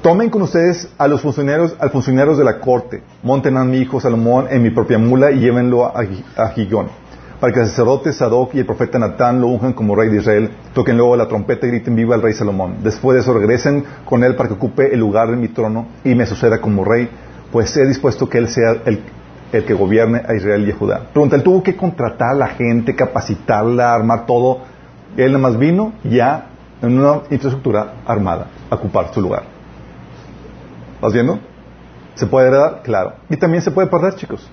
Tomen 0.00 0.30
con 0.30 0.42
ustedes 0.42 0.88
a 0.96 1.08
los 1.08 1.20
funcionarios, 1.20 1.74
al 1.78 1.90
funcionarios 1.90 2.38
de 2.38 2.44
la 2.44 2.60
corte. 2.60 3.02
Monten 3.22 3.56
a 3.56 3.64
mi 3.64 3.78
hijo 3.78 4.00
Salomón 4.00 4.46
en 4.48 4.62
mi 4.62 4.70
propia 4.70 4.96
mula 4.96 5.32
y 5.32 5.40
llévenlo 5.40 5.84
a, 5.84 6.04
a 6.36 6.48
Gigón. 6.50 6.86
Para 7.40 7.52
que 7.52 7.60
el 7.60 7.66
sacerdote 7.66 8.12
Sadoc 8.12 8.54
y 8.54 8.58
el 8.58 8.66
profeta 8.66 8.98
Natán 8.98 9.40
lo 9.40 9.46
unjan 9.46 9.72
como 9.72 9.94
rey 9.94 10.08
de 10.08 10.16
Israel. 10.16 10.50
Toquen 10.74 10.96
luego 10.96 11.16
la 11.16 11.28
trompeta 11.28 11.66
y 11.66 11.70
griten 11.70 11.94
viva 11.94 12.16
al 12.16 12.22
rey 12.22 12.34
Salomón. 12.34 12.78
Después 12.82 13.14
de 13.14 13.20
eso 13.20 13.32
regresen 13.32 13.84
con 14.04 14.24
él 14.24 14.34
para 14.34 14.48
que 14.48 14.56
ocupe 14.56 14.92
el 14.92 14.98
lugar 14.98 15.30
de 15.30 15.36
mi 15.36 15.48
trono 15.48 15.86
y 16.04 16.14
me 16.14 16.26
suceda 16.26 16.60
como 16.60 16.84
rey. 16.84 17.08
Pues 17.52 17.76
he 17.76 17.86
dispuesto 17.86 18.28
que 18.28 18.38
él 18.38 18.48
sea 18.48 18.82
el, 18.84 19.00
el 19.52 19.64
que 19.64 19.74
gobierne 19.74 20.22
a 20.26 20.34
Israel 20.34 20.66
y 20.66 20.72
a 20.72 20.76
Judá. 20.76 21.00
Pregunta, 21.12 21.36
él 21.36 21.42
tuvo 21.44 21.62
que 21.62 21.76
contratar 21.76 22.30
a 22.30 22.34
la 22.34 22.48
gente, 22.48 22.96
capacitarla, 22.96 23.94
armar 23.94 24.26
todo. 24.26 24.62
Él 25.16 25.32
nada 25.32 25.38
más 25.38 25.58
vino 25.58 25.92
ya 26.02 26.46
en 26.82 26.98
una 26.98 27.22
infraestructura 27.30 27.94
armada 28.04 28.48
a 28.68 28.74
ocupar 28.74 29.12
su 29.14 29.20
lugar. 29.20 29.44
¿Vas 31.00 31.12
viendo? 31.12 31.38
¿Se 32.14 32.26
puede 32.26 32.48
heredar? 32.48 32.82
Claro. 32.82 33.12
Y 33.30 33.36
también 33.36 33.62
se 33.62 33.70
puede 33.70 33.86
perder, 33.86 34.16
chicos. 34.16 34.48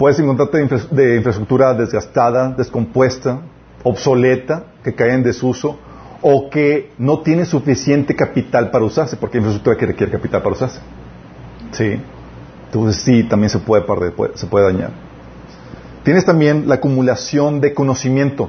Puedes 0.00 0.18
encontrarte 0.18 0.56
de, 0.56 0.62
infra- 0.64 0.88
de 0.90 1.16
infraestructura 1.16 1.74
desgastada, 1.74 2.48
descompuesta, 2.56 3.42
obsoleta, 3.82 4.64
que 4.82 4.94
cae 4.94 5.12
en 5.12 5.22
desuso, 5.22 5.78
o 6.22 6.48
que 6.48 6.90
no 6.96 7.20
tiene 7.20 7.44
suficiente 7.44 8.16
capital 8.16 8.70
para 8.70 8.86
usarse, 8.86 9.18
porque 9.18 9.36
hay 9.36 9.40
infraestructura 9.44 9.76
que 9.76 9.84
requiere 9.84 10.10
capital 10.10 10.40
para 10.40 10.54
usarse. 10.54 10.80
Sí. 11.72 12.00
Entonces 12.64 13.02
sí, 13.02 13.24
también 13.24 13.50
se 13.50 13.58
puede 13.58 13.82
perder, 13.82 14.14
se 14.36 14.46
puede 14.46 14.72
dañar. 14.72 14.92
Tienes 16.02 16.24
también 16.24 16.66
la 16.66 16.76
acumulación 16.76 17.60
de 17.60 17.74
conocimiento. 17.74 18.48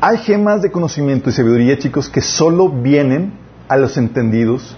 Hay 0.00 0.18
gemas 0.18 0.62
de 0.62 0.72
conocimiento 0.72 1.30
y 1.30 1.32
sabiduría, 1.32 1.78
chicos, 1.78 2.08
que 2.08 2.22
solo 2.22 2.68
vienen 2.70 3.34
a 3.68 3.76
los 3.76 3.96
entendidos, 3.96 4.76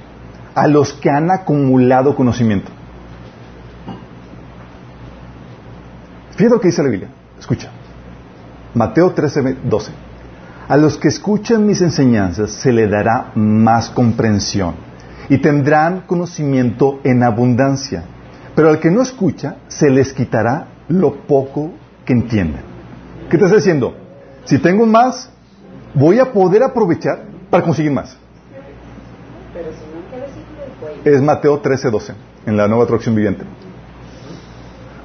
a 0.55 0.67
los 0.67 0.93
que 0.93 1.11
han 1.11 1.31
acumulado 1.31 2.15
conocimiento. 2.15 2.71
Fíjate 6.37 6.55
lo 6.55 6.61
que 6.61 6.69
dice 6.69 6.83
la 6.83 6.89
Biblia. 6.89 7.09
Escucha. 7.39 7.71
Mateo 8.75 9.13
13, 9.13 9.57
12. 9.65 9.93
A 10.69 10.77
los 10.77 10.97
que 10.97 11.09
escuchan 11.09 11.67
mis 11.67 11.81
enseñanzas 11.81 12.51
se 12.51 12.73
le 12.73 12.89
dará 12.89 13.33
más 13.35 13.91
comprensión 13.91 14.75
y 15.29 15.39
tendrán 15.39 16.03
conocimiento 16.03 17.01
en 17.05 17.23
abundancia. 17.23 18.05
Pero 18.55 18.71
al 18.71 18.81
que 18.81 18.91
no 18.91 19.03
escucha 19.03 19.57
se 19.69 19.91
les 19.91 20.13
quitará 20.13 20.69
lo 20.89 21.27
poco 21.27 21.71
que 22.05 22.13
entienden. 22.13 22.63
¿Qué 23.31 23.39
te 23.39 23.45
está 23.45 23.57
diciendo? 23.57 23.95
Si 24.45 24.59
tengo 24.59 24.87
más, 24.87 25.31
voy 25.95 26.19
a 26.19 26.33
poder 26.33 26.63
aprovechar 26.63 27.25
para 27.51 27.63
conseguir 27.63 27.93
más. 27.93 28.17
Pero 29.53 29.71
si 29.71 29.79
no, 29.79 30.11
¿qué 30.11 30.17
versículo 30.19 30.63
fue? 30.81 30.94
Es 31.05 31.21
Mateo 31.21 31.59
13, 31.59 31.91
12, 31.91 32.15
en 32.47 32.57
la 32.57 32.67
nueva 32.67 32.87
traducción 32.87 33.15
viviente. 33.15 33.45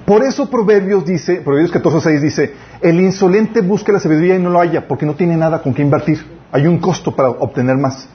Por 0.06 0.24
eso 0.24 0.50
Proverbios 0.50 1.06
dice, 1.06 1.42
Proverbios 1.42 1.72
14, 1.72 2.02
6 2.02 2.22
dice, 2.22 2.54
el 2.82 3.00
insolente 3.00 3.62
busca 3.62 3.92
la 3.92 4.00
sabiduría 4.00 4.36
y 4.36 4.40
no 4.40 4.50
lo 4.50 4.60
halla, 4.60 4.88
porque 4.88 5.06
no 5.06 5.14
tiene 5.14 5.38
nada 5.38 5.62
con 5.62 5.74
qué 5.74 5.82
invertir. 5.82 6.26
Hay 6.52 6.66
un 6.66 6.80
costo 6.80 7.16
para 7.16 7.30
obtener 7.30 7.78
más. 7.78 8.08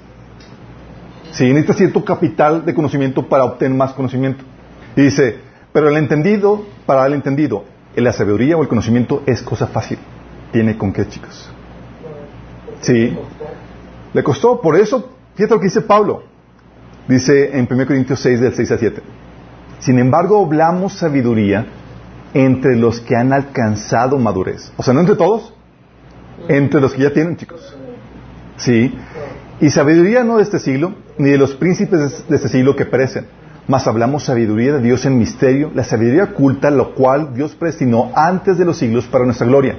Sí, 1.30 1.44
necesita 1.44 1.74
cierto 1.74 2.04
capital 2.04 2.64
de 2.64 2.74
conocimiento 2.74 3.28
para 3.28 3.44
obtener 3.44 3.76
más 3.76 3.92
conocimiento. 3.92 4.44
Y 4.96 5.02
dice, 5.02 5.38
pero 5.72 5.88
el 5.88 5.96
entendido, 5.96 6.64
para 6.86 7.06
el 7.06 7.12
entendido, 7.12 7.64
la 7.94 8.12
sabiduría 8.12 8.56
o 8.56 8.62
el 8.62 8.68
conocimiento 8.68 9.22
es 9.26 9.42
cosa 9.42 9.66
fácil. 9.66 9.98
Tiene 10.52 10.76
con 10.78 10.92
qué, 10.92 11.06
chicos. 11.06 11.50
Sí. 12.80 13.16
Le 14.12 14.22
costó, 14.22 14.60
por 14.60 14.76
eso, 14.76 15.10
fíjate 15.34 15.54
lo 15.54 15.60
que 15.60 15.66
dice 15.66 15.82
Pablo. 15.82 16.33
Dice 17.08 17.58
en 17.58 17.68
1 17.70 17.86
Corintios 17.86 18.20
6, 18.20 18.40
del 18.40 18.54
6 18.54 18.70
al 18.72 18.78
7. 18.78 19.02
Sin 19.80 19.98
embargo, 19.98 20.42
hablamos 20.42 20.94
sabiduría 20.94 21.66
entre 22.32 22.76
los 22.76 23.00
que 23.00 23.16
han 23.16 23.32
alcanzado 23.32 24.18
madurez. 24.18 24.72
O 24.76 24.82
sea, 24.82 24.94
no 24.94 25.00
entre 25.00 25.14
todos, 25.14 25.52
entre 26.48 26.80
los 26.80 26.94
que 26.94 27.02
ya 27.02 27.12
tienen, 27.12 27.36
chicos. 27.36 27.76
Sí. 28.56 28.94
Y 29.60 29.70
sabiduría 29.70 30.24
no 30.24 30.38
de 30.38 30.42
este 30.42 30.58
siglo, 30.58 30.94
ni 31.18 31.30
de 31.30 31.38
los 31.38 31.54
príncipes 31.54 32.26
de 32.28 32.36
este 32.36 32.48
siglo 32.48 32.74
que 32.74 32.86
perecen. 32.86 33.26
Mas 33.68 33.86
hablamos 33.86 34.24
sabiduría 34.24 34.74
de 34.74 34.80
Dios 34.80 35.04
en 35.06 35.18
misterio, 35.18 35.70
la 35.74 35.84
sabiduría 35.84 36.24
oculta, 36.24 36.70
lo 36.70 36.94
cual 36.94 37.34
Dios 37.34 37.54
predestinó 37.54 38.12
antes 38.14 38.58
de 38.58 38.64
los 38.64 38.78
siglos 38.78 39.06
para 39.06 39.24
nuestra 39.24 39.46
gloria. 39.46 39.76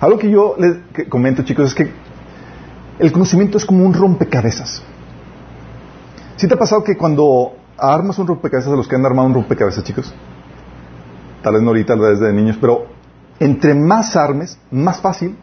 Algo 0.00 0.18
que 0.18 0.30
yo 0.30 0.56
les 0.58 1.08
comento, 1.08 1.42
chicos, 1.42 1.68
es 1.68 1.74
que 1.74 1.90
el 2.98 3.12
conocimiento 3.12 3.58
es 3.58 3.64
como 3.64 3.84
un 3.84 3.92
rompecabezas. 3.94 4.82
¿Sí 6.40 6.48
te 6.48 6.54
ha 6.54 6.58
pasado 6.58 6.82
que 6.82 6.96
cuando 6.96 7.52
armas 7.76 8.18
un 8.18 8.26
rompecabezas, 8.26 8.72
a 8.72 8.76
los 8.76 8.88
que 8.88 8.96
han 8.96 9.04
armado 9.04 9.28
un 9.28 9.34
rompecabezas, 9.34 9.84
chicos? 9.84 10.10
Tal 11.42 11.52
vez 11.52 11.62
no 11.62 11.68
ahorita, 11.68 11.92
tal 11.92 12.00
vez 12.00 12.18
de 12.18 12.32
niños, 12.32 12.56
pero 12.58 12.86
entre 13.38 13.74
más 13.74 14.16
armes, 14.16 14.58
más 14.70 15.02
fácil 15.02 15.36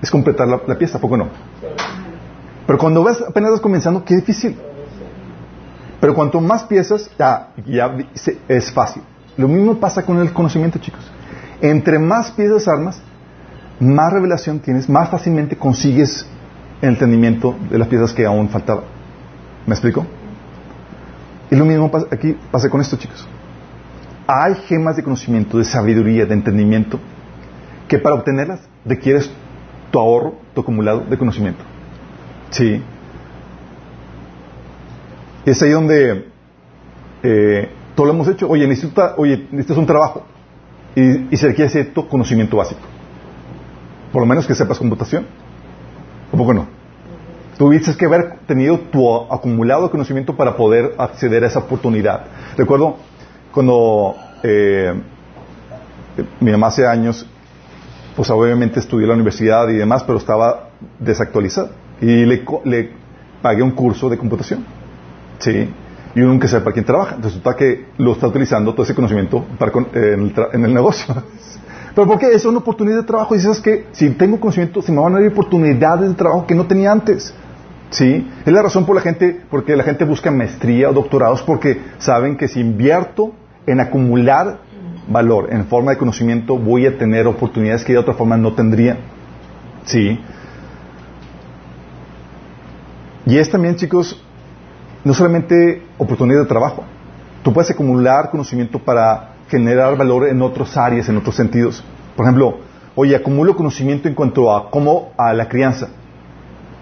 es 0.00 0.10
completar 0.10 0.48
la, 0.48 0.58
la 0.66 0.78
pieza, 0.78 0.96
¿a 0.96 1.00
poco 1.02 1.18
no? 1.18 1.28
Pero 2.66 2.78
cuando 2.78 3.04
ves, 3.04 3.22
apenas 3.28 3.50
vas 3.50 3.60
comenzando, 3.60 4.02
qué 4.06 4.14
difícil. 4.16 4.56
Pero 6.00 6.14
cuanto 6.14 6.40
más 6.40 6.64
piezas, 6.64 7.10
ya, 7.18 7.50
ya 7.66 7.94
es 8.48 8.72
fácil. 8.72 9.02
Lo 9.36 9.48
mismo 9.48 9.78
pasa 9.78 10.02
con 10.06 10.18
el 10.18 10.32
conocimiento, 10.32 10.78
chicos. 10.78 11.12
Entre 11.60 11.98
más 11.98 12.30
piezas 12.30 12.66
armas, 12.68 13.02
más 13.80 14.10
revelación 14.14 14.60
tienes, 14.60 14.88
más 14.88 15.10
fácilmente 15.10 15.58
consigues 15.58 16.24
el 16.80 16.88
entendimiento 16.88 17.54
de 17.68 17.78
las 17.78 17.88
piezas 17.88 18.14
que 18.14 18.24
aún 18.24 18.48
faltaban. 18.48 18.84
¿Me 19.66 19.74
explico? 19.74 20.06
Y 21.50 21.56
lo 21.56 21.64
mismo 21.64 21.90
aquí 22.10 22.36
pasa 22.50 22.68
con 22.68 22.80
esto, 22.80 22.96
chicos. 22.96 23.26
Hay 24.26 24.54
gemas 24.66 24.96
de 24.96 25.02
conocimiento, 25.02 25.58
de 25.58 25.64
sabiduría, 25.64 26.26
de 26.26 26.34
entendimiento, 26.34 27.00
que 27.88 27.98
para 27.98 28.14
obtenerlas 28.14 28.60
requieres 28.84 29.30
tu 29.90 29.98
ahorro, 29.98 30.34
tu 30.54 30.60
acumulado 30.60 31.00
de 31.00 31.16
conocimiento. 31.16 31.64
Sí. 32.50 32.82
Es 35.46 35.62
ahí 35.62 35.70
donde 35.70 36.26
eh, 37.22 37.70
todo 37.94 38.06
lo 38.06 38.12
hemos 38.12 38.28
hecho. 38.28 38.46
Oye, 38.48 38.66
necesita, 38.66 39.14
oye, 39.16 39.46
necesitas 39.50 39.78
un 39.78 39.86
trabajo. 39.86 40.26
Y, 40.94 41.32
y 41.32 41.36
se 41.36 41.48
requiere 41.48 41.70
cierto 41.70 42.06
conocimiento 42.08 42.58
básico. 42.58 42.80
Por 44.12 44.20
lo 44.20 44.26
menos 44.26 44.46
que 44.46 44.54
sepas 44.54 44.78
computación. 44.78 45.26
¿O 46.30 46.36
poco 46.36 46.52
no? 46.52 46.77
Tuviste 47.58 47.96
que 47.96 48.06
haber 48.06 48.38
tenido 48.46 48.78
tu 48.78 49.08
acumulado 49.32 49.90
conocimiento 49.90 50.36
para 50.36 50.56
poder 50.56 50.94
acceder 50.96 51.42
a 51.42 51.48
esa 51.48 51.58
oportunidad. 51.58 52.24
Recuerdo 52.56 52.96
cuando 53.52 54.14
eh, 54.44 54.94
mi 56.40 56.52
mamá 56.52 56.68
hace 56.68 56.86
años, 56.86 57.26
pues 58.14 58.30
obviamente 58.30 58.78
estudió 58.78 59.04
en 59.04 59.08
la 59.08 59.14
universidad 59.14 59.68
y 59.68 59.76
demás, 59.76 60.04
pero 60.04 60.18
estaba 60.18 60.68
desactualizada. 61.00 61.70
Y 62.00 62.24
le, 62.26 62.44
le 62.64 62.90
pagué 63.42 63.62
un 63.62 63.72
curso 63.72 64.08
de 64.08 64.16
computación. 64.18 64.64
Sí. 65.38 65.68
Y 66.14 66.20
uno 66.20 66.32
nunca 66.32 66.46
sabe 66.48 66.62
para 66.62 66.74
quién 66.74 66.84
trabaja. 66.84 67.16
Resulta 67.20 67.54
que 67.56 67.86
lo 67.98 68.12
está 68.12 68.28
utilizando 68.28 68.72
todo 68.72 68.84
ese 68.84 68.94
conocimiento 68.94 69.44
para 69.58 69.72
con- 69.72 69.88
eh, 69.94 70.12
en, 70.14 70.22
el 70.22 70.34
tra- 70.34 70.48
en 70.52 70.64
el 70.64 70.72
negocio. 70.72 71.12
Pero 71.94 72.06
¿por 72.06 72.18
qué? 72.20 72.32
Es 72.32 72.44
una 72.44 72.58
oportunidad 72.58 72.98
de 72.98 73.02
trabajo. 73.02 73.34
Y 73.34 73.38
dices 73.38 73.60
que 73.60 73.86
si 73.92 74.10
tengo 74.10 74.38
conocimiento, 74.38 74.80
se 74.80 74.92
me 74.92 75.00
van 75.00 75.16
a 75.16 75.20
dar 75.20 75.28
oportunidades 75.28 76.08
de 76.08 76.14
trabajo 76.14 76.46
que 76.46 76.54
no 76.54 76.66
tenía 76.66 76.92
antes. 76.92 77.34
¿Sí? 77.90 78.30
Es 78.44 78.52
la 78.52 78.62
razón 78.62 78.84
por 78.84 78.94
la 78.94 79.00
gente, 79.00 79.40
porque 79.50 79.74
la 79.74 79.84
gente 79.84 80.04
busca 80.04 80.30
maestría 80.30 80.90
o 80.90 80.92
doctorados 80.92 81.42
porque 81.42 81.80
saben 81.98 82.36
que 82.36 82.48
si 82.48 82.60
invierto 82.60 83.32
en 83.66 83.80
acumular 83.80 84.58
valor 85.08 85.48
en 85.50 85.64
forma 85.66 85.92
de 85.92 85.98
conocimiento, 85.98 86.58
voy 86.58 86.86
a 86.86 86.98
tener 86.98 87.26
oportunidades 87.26 87.84
que 87.84 87.94
de 87.94 87.98
otra 87.98 88.14
forma 88.14 88.36
no 88.36 88.52
tendría. 88.52 88.98
¿Sí? 89.84 90.20
Y 93.24 93.38
es 93.38 93.50
también, 93.50 93.76
chicos, 93.76 94.22
no 95.04 95.14
solamente 95.14 95.82
oportunidad 95.96 96.40
de 96.40 96.46
trabajo. 96.46 96.84
Tú 97.42 97.52
puedes 97.52 97.70
acumular 97.70 98.30
conocimiento 98.30 98.78
para 98.78 99.34
generar 99.48 99.96
valor 99.96 100.28
en 100.28 100.42
otras 100.42 100.76
áreas, 100.76 101.08
en 101.08 101.16
otros 101.16 101.34
sentidos. 101.34 101.82
Por 102.16 102.26
ejemplo, 102.26 102.58
oye, 102.94 103.16
acumulo 103.16 103.56
conocimiento 103.56 104.08
en 104.08 104.14
cuanto 104.14 104.54
a 104.54 104.70
cómo 104.70 105.12
a 105.16 105.32
la 105.32 105.48
crianza. 105.48 105.88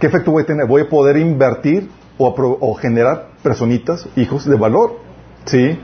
¿Qué 0.00 0.06
efecto 0.06 0.30
voy 0.30 0.42
a 0.42 0.46
tener? 0.46 0.66
Voy 0.66 0.82
a 0.82 0.88
poder 0.88 1.16
invertir 1.16 1.88
o, 2.18 2.28
o 2.60 2.74
generar 2.74 3.28
personitas, 3.42 4.06
hijos 4.16 4.44
de 4.44 4.56
valor. 4.56 4.98
¿Sí? 5.44 5.78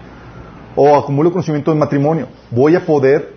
O 0.75 0.97
acumulo 0.97 1.31
conocimiento 1.31 1.73
en 1.73 1.79
matrimonio. 1.79 2.29
Voy 2.51 2.75
a 2.77 2.85
poder 2.85 3.35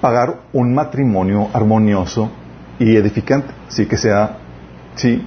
pagar 0.00 0.40
un 0.52 0.74
matrimonio 0.74 1.48
armonioso 1.52 2.30
y 2.78 2.96
edificante. 2.96 3.52
Sí, 3.68 3.86
que 3.86 3.96
sea. 3.96 4.38
Sí. 4.96 5.26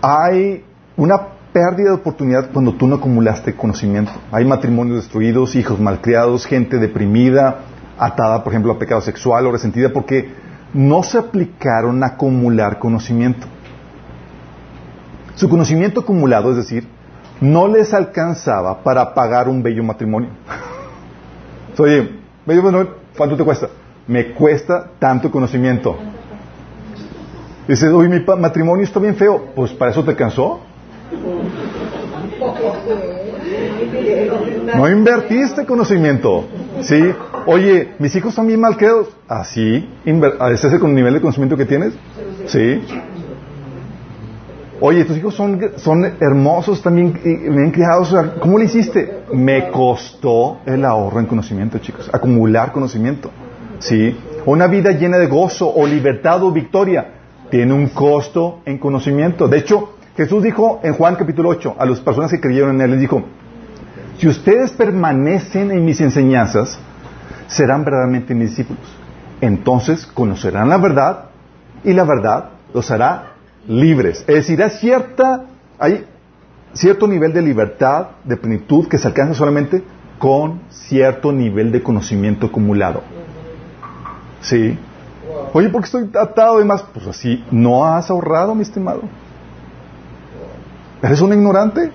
Hay 0.00 0.64
una 0.96 1.38
pérdida 1.52 1.90
de 1.90 1.96
oportunidad 1.96 2.50
cuando 2.52 2.74
tú 2.74 2.86
no 2.86 2.96
acumulaste 2.96 3.56
conocimiento. 3.56 4.12
Hay 4.30 4.44
matrimonios 4.44 4.98
destruidos, 4.98 5.56
hijos 5.56 5.80
malcriados, 5.80 6.46
gente 6.46 6.78
deprimida, 6.78 7.60
atada, 7.98 8.44
por 8.44 8.52
ejemplo, 8.52 8.72
a 8.72 8.78
pecado 8.78 9.00
sexual 9.00 9.46
o 9.46 9.52
resentida 9.52 9.90
porque 9.92 10.30
no 10.74 11.02
se 11.02 11.18
aplicaron 11.18 12.02
a 12.02 12.08
acumular 12.08 12.78
conocimiento. 12.78 13.46
Su 15.34 15.48
conocimiento 15.48 16.00
acumulado, 16.00 16.50
es 16.50 16.56
decir, 16.56 16.88
no 17.40 17.68
les 17.68 17.94
alcanzaba 17.94 18.82
para 18.82 19.14
pagar 19.14 19.48
un 19.48 19.62
bello 19.62 19.84
matrimonio. 19.84 20.30
Oye, 21.78 22.18
bello 22.44 22.62
matrimonio, 22.62 22.94
¿cuánto 23.16 23.36
te 23.36 23.44
cuesta? 23.44 23.68
Me 24.06 24.32
cuesta 24.32 24.90
tanto 24.98 25.30
conocimiento. 25.30 25.96
Dices, 27.68 27.92
oye, 27.92 28.08
mi 28.08 28.24
matrimonio 28.38 28.82
está 28.82 28.98
bien 28.98 29.14
feo. 29.14 29.50
Pues 29.54 29.72
para 29.72 29.90
eso 29.90 30.02
te 30.02 30.16
cansó. 30.16 30.60
No 34.74 34.88
invertiste 34.88 35.64
conocimiento. 35.64 36.44
¿Sí? 36.82 37.00
Oye, 37.50 37.94
mis 37.98 38.14
hijos 38.14 38.34
son 38.34 38.46
bien 38.46 38.60
malcriados. 38.60 39.08
Así, 39.26 39.88
¿ese 40.04 40.66
es 40.66 40.72
el 40.74 40.94
nivel 40.94 41.14
de 41.14 41.20
conocimiento 41.22 41.56
que 41.56 41.64
tienes? 41.64 41.94
Sí. 42.44 42.84
Oye, 44.80 45.06
tus 45.06 45.16
hijos 45.16 45.34
son, 45.34 45.58
son 45.76 46.04
hermosos, 46.20 46.82
también 46.82 47.18
bien 47.24 47.70
criados. 47.70 48.14
¿Cómo 48.40 48.58
lo 48.58 48.64
hiciste? 48.64 49.20
Me 49.32 49.70
costó 49.70 50.58
el 50.66 50.84
ahorro 50.84 51.20
en 51.20 51.24
conocimiento, 51.26 51.78
chicos. 51.78 52.10
Acumular 52.12 52.70
conocimiento. 52.70 53.30
¿Sí? 53.78 54.14
Una 54.44 54.66
vida 54.66 54.90
llena 54.90 55.16
de 55.16 55.26
gozo 55.26 55.72
o 55.74 55.86
libertad 55.86 56.42
o 56.42 56.52
victoria 56.52 57.14
tiene 57.50 57.72
un 57.72 57.88
costo 57.88 58.60
en 58.66 58.76
conocimiento. 58.76 59.48
De 59.48 59.56
hecho, 59.56 59.94
Jesús 60.18 60.42
dijo 60.42 60.80
en 60.82 60.92
Juan 60.92 61.16
capítulo 61.16 61.48
8 61.48 61.76
a 61.78 61.86
las 61.86 62.00
personas 62.00 62.30
que 62.30 62.40
creyeron 62.40 62.74
en 62.74 62.82
Él, 62.82 62.90
les 62.90 63.00
dijo, 63.00 63.22
si 64.18 64.28
ustedes 64.28 64.70
permanecen 64.72 65.70
en 65.70 65.82
mis 65.86 65.98
enseñanzas, 66.02 66.78
serán 67.48 67.84
verdaderamente 67.84 68.34
mis 68.34 68.50
discípulos. 68.50 68.84
Entonces 69.40 70.06
conocerán 70.06 70.68
la 70.68 70.78
verdad 70.78 71.24
y 71.84 71.92
la 71.92 72.04
verdad 72.04 72.50
los 72.72 72.90
hará 72.90 73.32
libres. 73.66 74.20
Es 74.20 74.34
decir, 74.34 74.62
hay, 74.62 74.70
cierta, 74.70 75.44
hay 75.78 76.06
cierto 76.72 77.06
nivel 77.08 77.32
de 77.32 77.42
libertad, 77.42 78.08
de 78.24 78.36
plenitud 78.36 78.86
que 78.88 78.98
se 78.98 79.08
alcanza 79.08 79.34
solamente 79.34 79.82
con 80.18 80.60
cierto 80.70 81.32
nivel 81.32 81.72
de 81.72 81.82
conocimiento 81.82 82.46
acumulado. 82.46 83.02
¿Sí? 84.40 84.78
Oye, 85.52 85.68
¿por 85.68 85.82
qué 85.82 85.86
estoy 85.86 86.10
atado 86.20 86.58
de 86.58 86.64
más? 86.64 86.82
Pues 86.82 87.06
así, 87.06 87.44
no 87.50 87.86
has 87.86 88.10
ahorrado, 88.10 88.54
mi 88.54 88.62
estimado. 88.62 89.02
Eres 91.02 91.20
un 91.20 91.32
ignorante 91.32 91.92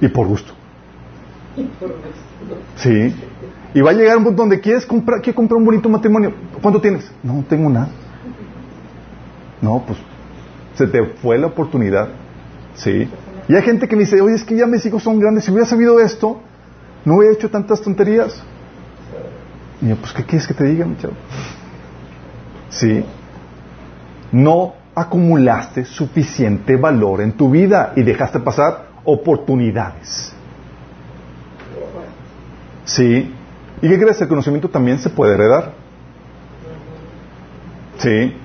y 0.00 0.08
por 0.08 0.26
gusto. 0.26 0.51
Sí. 2.76 3.14
Y 3.74 3.80
va 3.80 3.90
a 3.90 3.94
llegar 3.94 4.16
un 4.16 4.24
punto 4.24 4.42
donde 4.42 4.60
quieres 4.60 4.84
comprar, 4.84 5.20
quieres 5.20 5.36
comprar 5.36 5.58
un 5.58 5.64
bonito 5.64 5.88
matrimonio. 5.88 6.32
¿Cuánto 6.60 6.80
tienes? 6.80 7.10
No, 7.22 7.44
tengo 7.48 7.70
nada. 7.70 7.88
No, 9.60 9.82
pues 9.86 9.98
se 10.74 10.86
te 10.86 11.04
fue 11.04 11.38
la 11.38 11.46
oportunidad. 11.46 12.08
Sí. 12.74 13.08
Y 13.48 13.54
hay 13.54 13.62
gente 13.62 13.88
que 13.88 13.96
me 13.96 14.02
dice, 14.02 14.20
oye, 14.20 14.34
es 14.34 14.44
que 14.44 14.56
ya 14.56 14.66
mis 14.66 14.84
hijos 14.86 15.02
son 15.02 15.18
grandes. 15.18 15.44
Si 15.44 15.50
hubiera 15.50 15.66
sabido 15.66 16.00
esto, 16.00 16.40
no 17.04 17.16
hubiera 17.16 17.34
hecho 17.34 17.50
tantas 17.50 17.80
tonterías. 17.80 18.42
Y 19.80 19.88
yo, 19.88 19.96
pues, 19.96 20.12
¿qué 20.12 20.24
quieres 20.24 20.46
que 20.46 20.54
te 20.54 20.64
diga, 20.64 20.86
muchacho? 20.86 21.12
Sí. 22.70 23.04
No 24.32 24.74
acumulaste 24.94 25.84
suficiente 25.84 26.76
valor 26.76 27.20
en 27.20 27.32
tu 27.32 27.50
vida 27.50 27.92
y 27.96 28.02
dejaste 28.02 28.40
pasar 28.40 28.88
oportunidades. 29.04 30.34
Sí. 32.84 33.32
¿Y 33.80 33.88
qué 33.88 33.98
crees? 33.98 34.20
El 34.20 34.28
conocimiento 34.28 34.68
también 34.68 34.98
se 34.98 35.10
puede 35.10 35.34
heredar. 35.34 35.72
Sí. 37.98 38.36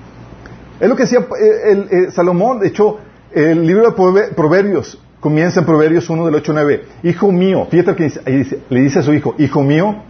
Es 0.80 0.88
lo 0.88 0.96
que 0.96 1.02
decía 1.02 1.20
eh, 1.20 1.86
eh, 1.90 2.10
Salomón. 2.10 2.60
De 2.60 2.68
hecho, 2.68 2.98
el 3.32 3.66
libro 3.66 3.90
de 3.90 4.28
Proverbios 4.34 5.00
comienza 5.20 5.60
en 5.60 5.66
Proverbios 5.66 6.08
1 6.08 6.24
del 6.26 6.34
8 6.36 6.52
9. 6.52 6.84
Hijo 7.02 7.32
mío, 7.32 7.66
fíjate 7.70 7.94
que 7.94 8.04
dice, 8.04 8.60
le 8.68 8.80
dice 8.80 9.00
a 9.00 9.02
su 9.02 9.12
hijo, 9.12 9.34
hijo 9.38 9.62
mío, 9.62 10.02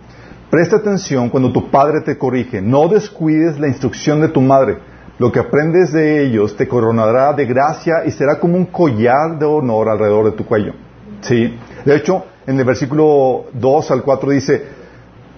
presta 0.50 0.76
atención 0.76 1.30
cuando 1.30 1.52
tu 1.52 1.70
padre 1.70 2.00
te 2.04 2.18
corrige. 2.18 2.60
No 2.60 2.88
descuides 2.88 3.58
la 3.58 3.68
instrucción 3.68 4.20
de 4.20 4.28
tu 4.28 4.40
madre. 4.40 4.78
Lo 5.18 5.32
que 5.32 5.40
aprendes 5.40 5.92
de 5.92 6.22
ellos 6.24 6.56
te 6.56 6.68
coronará 6.68 7.32
de 7.32 7.44
gracia 7.44 8.04
y 8.06 8.12
será 8.12 8.38
como 8.38 8.56
un 8.56 8.66
collar 8.66 9.38
de 9.38 9.46
honor 9.46 9.88
alrededor 9.88 10.26
de 10.26 10.32
tu 10.32 10.44
cuello. 10.44 10.74
¿Sí? 11.22 11.58
De 11.84 11.96
hecho, 11.96 12.24
en 12.48 12.58
el 12.58 12.64
versículo 12.64 13.44
2 13.52 13.90
al 13.90 14.02
4 14.02 14.30
dice, 14.30 14.64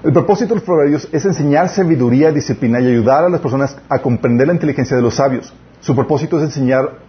el 0.05 0.13
propósito 0.13 0.51
de 0.51 0.55
los 0.61 0.65
proverbios 0.65 1.09
es 1.11 1.25
enseñar 1.25 1.69
sabiduría, 1.69 2.31
disciplina 2.31 2.81
y 2.81 2.87
ayudar 2.87 3.25
a 3.25 3.29
las 3.29 3.41
personas 3.41 3.77
a 3.89 3.99
comprender 3.99 4.47
la 4.47 4.53
inteligencia 4.53 4.97
de 4.97 5.03
los 5.03 5.17
sabios. 5.17 5.53
Su 5.81 5.97
propósito 5.97 6.39
es 6.39 6.45
enseñar, 6.45 7.01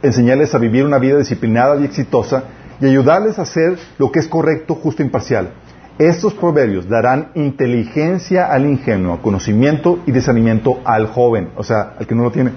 enseñarles 0.00 0.54
a 0.54 0.58
vivir 0.58 0.86
una 0.86 0.98
vida 0.98 1.18
disciplinada 1.18 1.78
y 1.78 1.84
exitosa 1.84 2.44
y 2.80 2.86
ayudarles 2.86 3.38
a 3.38 3.42
hacer 3.42 3.78
lo 3.98 4.10
que 4.10 4.20
es 4.20 4.26
correcto, 4.26 4.74
justo 4.74 5.02
e 5.02 5.04
imparcial. 5.04 5.50
Estos 5.98 6.32
proverbios 6.32 6.88
darán 6.88 7.32
inteligencia 7.34 8.46
al 8.46 8.64
ingenuo, 8.64 9.20
conocimiento 9.20 9.98
y 10.06 10.12
discernimiento 10.12 10.80
al 10.86 11.08
joven, 11.08 11.50
o 11.56 11.62
sea, 11.62 11.92
al 11.98 12.06
que 12.06 12.14
no 12.14 12.22
lo 12.22 12.32
tiene. 12.32 12.52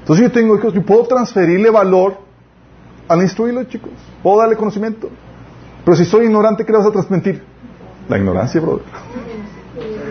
Entonces 0.00 0.26
yo 0.26 0.30
tengo 0.30 0.58
hijos, 0.58 0.74
yo 0.74 0.82
puedo 0.82 1.04
transferirle 1.04 1.70
valor 1.70 2.18
al 3.08 3.22
instruirlo, 3.22 3.64
chicos. 3.64 3.92
Puedo 4.22 4.40
darle 4.40 4.56
conocimiento. 4.56 5.08
Pero 5.84 5.96
si 5.96 6.04
soy 6.04 6.26
ignorante, 6.26 6.64
¿qué 6.64 6.72
le 6.72 6.78
vas 6.78 6.86
a 6.86 6.92
transmitir? 6.92 7.42
La 8.08 8.18
ignorancia, 8.18 8.60
brother. 8.60 8.84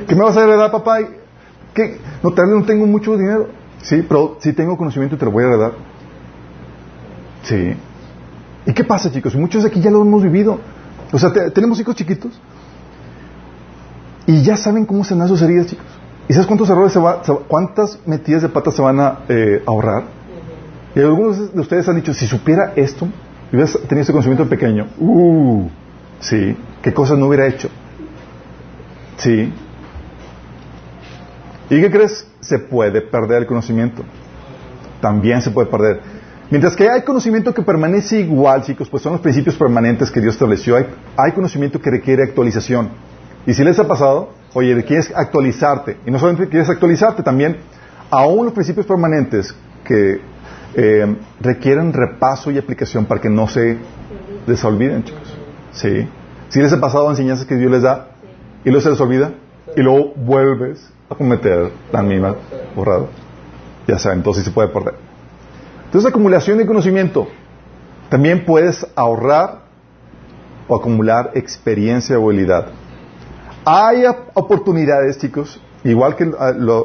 ¿Qué 0.07 0.15
me 0.15 0.23
vas 0.23 0.37
a 0.37 0.43
heredar, 0.43 0.71
papá? 0.71 0.99
¿Qué? 1.73 1.99
No, 2.21 2.31
tal 2.31 2.47
vez 2.47 2.55
no 2.55 2.65
tengo 2.65 2.85
mucho 2.85 3.17
dinero. 3.17 3.49
Sí, 3.81 4.05
pero 4.07 4.37
si 4.39 4.53
tengo 4.53 4.77
conocimiento 4.77 5.17
te 5.17 5.25
lo 5.25 5.31
voy 5.31 5.43
a 5.43 5.47
heredar. 5.47 5.71
Sí. 7.43 7.75
¿Y 8.65 8.73
qué 8.73 8.83
pasa, 8.83 9.11
chicos? 9.11 9.35
Muchos 9.35 9.63
de 9.63 9.69
aquí 9.69 9.81
ya 9.81 9.91
lo 9.91 10.01
hemos 10.01 10.23
vivido. 10.23 10.59
O 11.11 11.19
sea, 11.19 11.31
tenemos 11.53 11.79
hijos 11.79 11.95
chiquitos 11.95 12.31
y 14.25 14.41
ya 14.41 14.55
saben 14.55 14.85
cómo 14.85 15.03
se 15.03 15.15
dan 15.15 15.27
sus 15.27 15.41
heridas, 15.41 15.67
chicos. 15.67 15.85
¿Y 16.27 16.33
sabes 16.33 16.47
cuántos 16.47 16.69
errores 16.69 16.93
se 16.93 16.99
va, 16.99 17.21
cuántas 17.47 17.99
metidas 18.05 18.41
de 18.41 18.49
patas 18.49 18.75
se 18.75 18.81
van 18.81 18.99
a 18.99 19.19
eh, 19.27 19.61
ahorrar? 19.65 20.03
Y 20.95 20.99
algunos 20.99 21.53
de 21.53 21.59
ustedes 21.59 21.87
han 21.89 21.97
dicho, 21.97 22.13
si 22.13 22.27
supiera 22.27 22.73
esto, 22.75 23.07
y 23.53 23.55
hubieras 23.55 23.77
tenido 23.87 24.01
ese 24.01 24.11
conocimiento 24.11 24.49
pequeño, 24.49 24.87
uh, 24.97 25.69
sí, 26.19 26.57
qué 26.81 26.91
cosas 26.91 27.19
no 27.19 27.27
hubiera 27.27 27.45
hecho. 27.45 27.69
Sí. 29.17 29.53
¿Y 31.69 31.79
qué 31.81 31.91
crees? 31.91 32.27
Se 32.39 32.57
puede 32.57 33.01
perder 33.01 33.43
el 33.43 33.45
conocimiento. 33.45 34.03
También 34.99 35.39
se 35.43 35.51
puede 35.51 35.67
perder. 35.67 36.01
Mientras 36.49 36.75
que 36.75 36.89
hay 36.89 37.03
conocimiento 37.03 37.53
que 37.53 37.61
permanece 37.61 38.21
igual, 38.21 38.63
chicos, 38.63 38.89
pues 38.89 39.03
son 39.03 39.11
los 39.11 39.21
principios 39.21 39.55
permanentes 39.55 40.09
que 40.09 40.19
Dios 40.19 40.33
estableció. 40.33 40.75
Hay, 41.15 41.31
conocimiento 41.33 41.79
que 41.79 41.91
requiere 41.91 42.23
actualización. 42.23 42.89
Y 43.45 43.53
si 43.53 43.63
les 43.63 43.77
ha 43.77 43.87
pasado, 43.87 44.31
oye, 44.55 44.83
quieres 44.83 45.13
actualizarte. 45.15 45.97
Y 46.07 46.09
no 46.09 46.17
solamente 46.17 46.49
quieres 46.49 46.71
actualizarte, 46.71 47.21
también 47.21 47.57
aún 48.09 48.45
los 48.45 48.53
principios 48.55 48.87
permanentes 48.87 49.55
que 49.85 50.32
eh, 50.75 51.15
requieren 51.39 51.93
repaso 51.93 52.51
y 52.51 52.57
aplicación 52.57 53.05
para 53.05 53.21
que 53.21 53.29
no 53.29 53.47
se 53.47 53.77
les 54.47 54.63
olviden, 54.63 55.03
chicos. 55.03 55.37
¿Sí? 55.71 56.07
Si 56.49 56.59
les 56.59 56.71
ha 56.73 56.79
pasado 56.79 57.09
enseñanzas 57.09 57.45
que 57.45 57.55
Dios 57.55 57.71
les 57.71 57.81
da, 57.81 58.09
y 58.63 58.69
luego 58.69 58.81
se 58.81 58.89
les 58.91 59.01
olvida 59.01 59.31
y 59.75 59.81
luego 59.81 60.13
vuelves 60.15 60.89
a 61.09 61.15
cometer 61.15 61.71
la 61.91 62.01
misma 62.01 62.35
borrada. 62.75 63.05
Ya 63.87 63.99
saben, 63.99 64.19
entonces 64.19 64.43
se 64.45 64.51
puede 64.51 64.69
perder. 64.69 64.95
Entonces, 65.85 66.09
acumulación 66.09 66.57
de 66.57 66.65
conocimiento. 66.65 67.27
También 68.09 68.45
puedes 68.45 68.85
ahorrar 68.95 69.63
o 70.67 70.75
acumular 70.75 71.31
experiencia 71.35 72.17
o 72.17 72.29
habilidad. 72.29 72.67
Hay 73.65 74.03
oportunidades, 74.33 75.17
chicos, 75.17 75.59
igual 75.83 76.15
que 76.15 76.25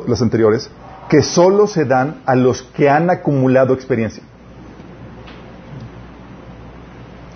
las 0.07 0.23
anteriores, 0.23 0.71
que 1.09 1.23
solo 1.23 1.67
se 1.67 1.85
dan 1.85 2.23
a 2.27 2.35
los 2.35 2.63
que 2.63 2.91
han 2.91 3.11
acumulado 3.11 3.75
experiencia. 3.75 4.23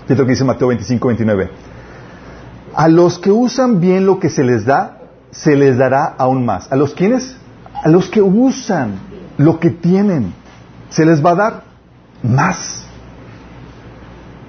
Fíjate 0.02 0.16
lo 0.16 0.26
que 0.26 0.32
dice 0.32 0.44
Mateo 0.44 0.68
25, 0.68 1.08
29. 1.08 1.50
A 2.74 2.88
los 2.88 3.18
que 3.18 3.30
usan 3.30 3.80
bien 3.80 4.06
lo 4.06 4.18
que 4.18 4.28
se 4.28 4.44
les 4.44 4.64
da, 4.64 4.98
se 5.30 5.56
les 5.56 5.78
dará 5.78 6.14
aún 6.18 6.44
más. 6.44 6.70
¿A 6.70 6.76
los 6.76 6.94
quienes? 6.94 7.36
A 7.82 7.88
los 7.88 8.08
que 8.08 8.20
usan 8.20 8.98
lo 9.38 9.58
que 9.58 9.70
tienen, 9.70 10.34
se 10.90 11.06
les 11.06 11.24
va 11.24 11.30
a 11.30 11.34
dar 11.34 11.62
más. 12.22 12.84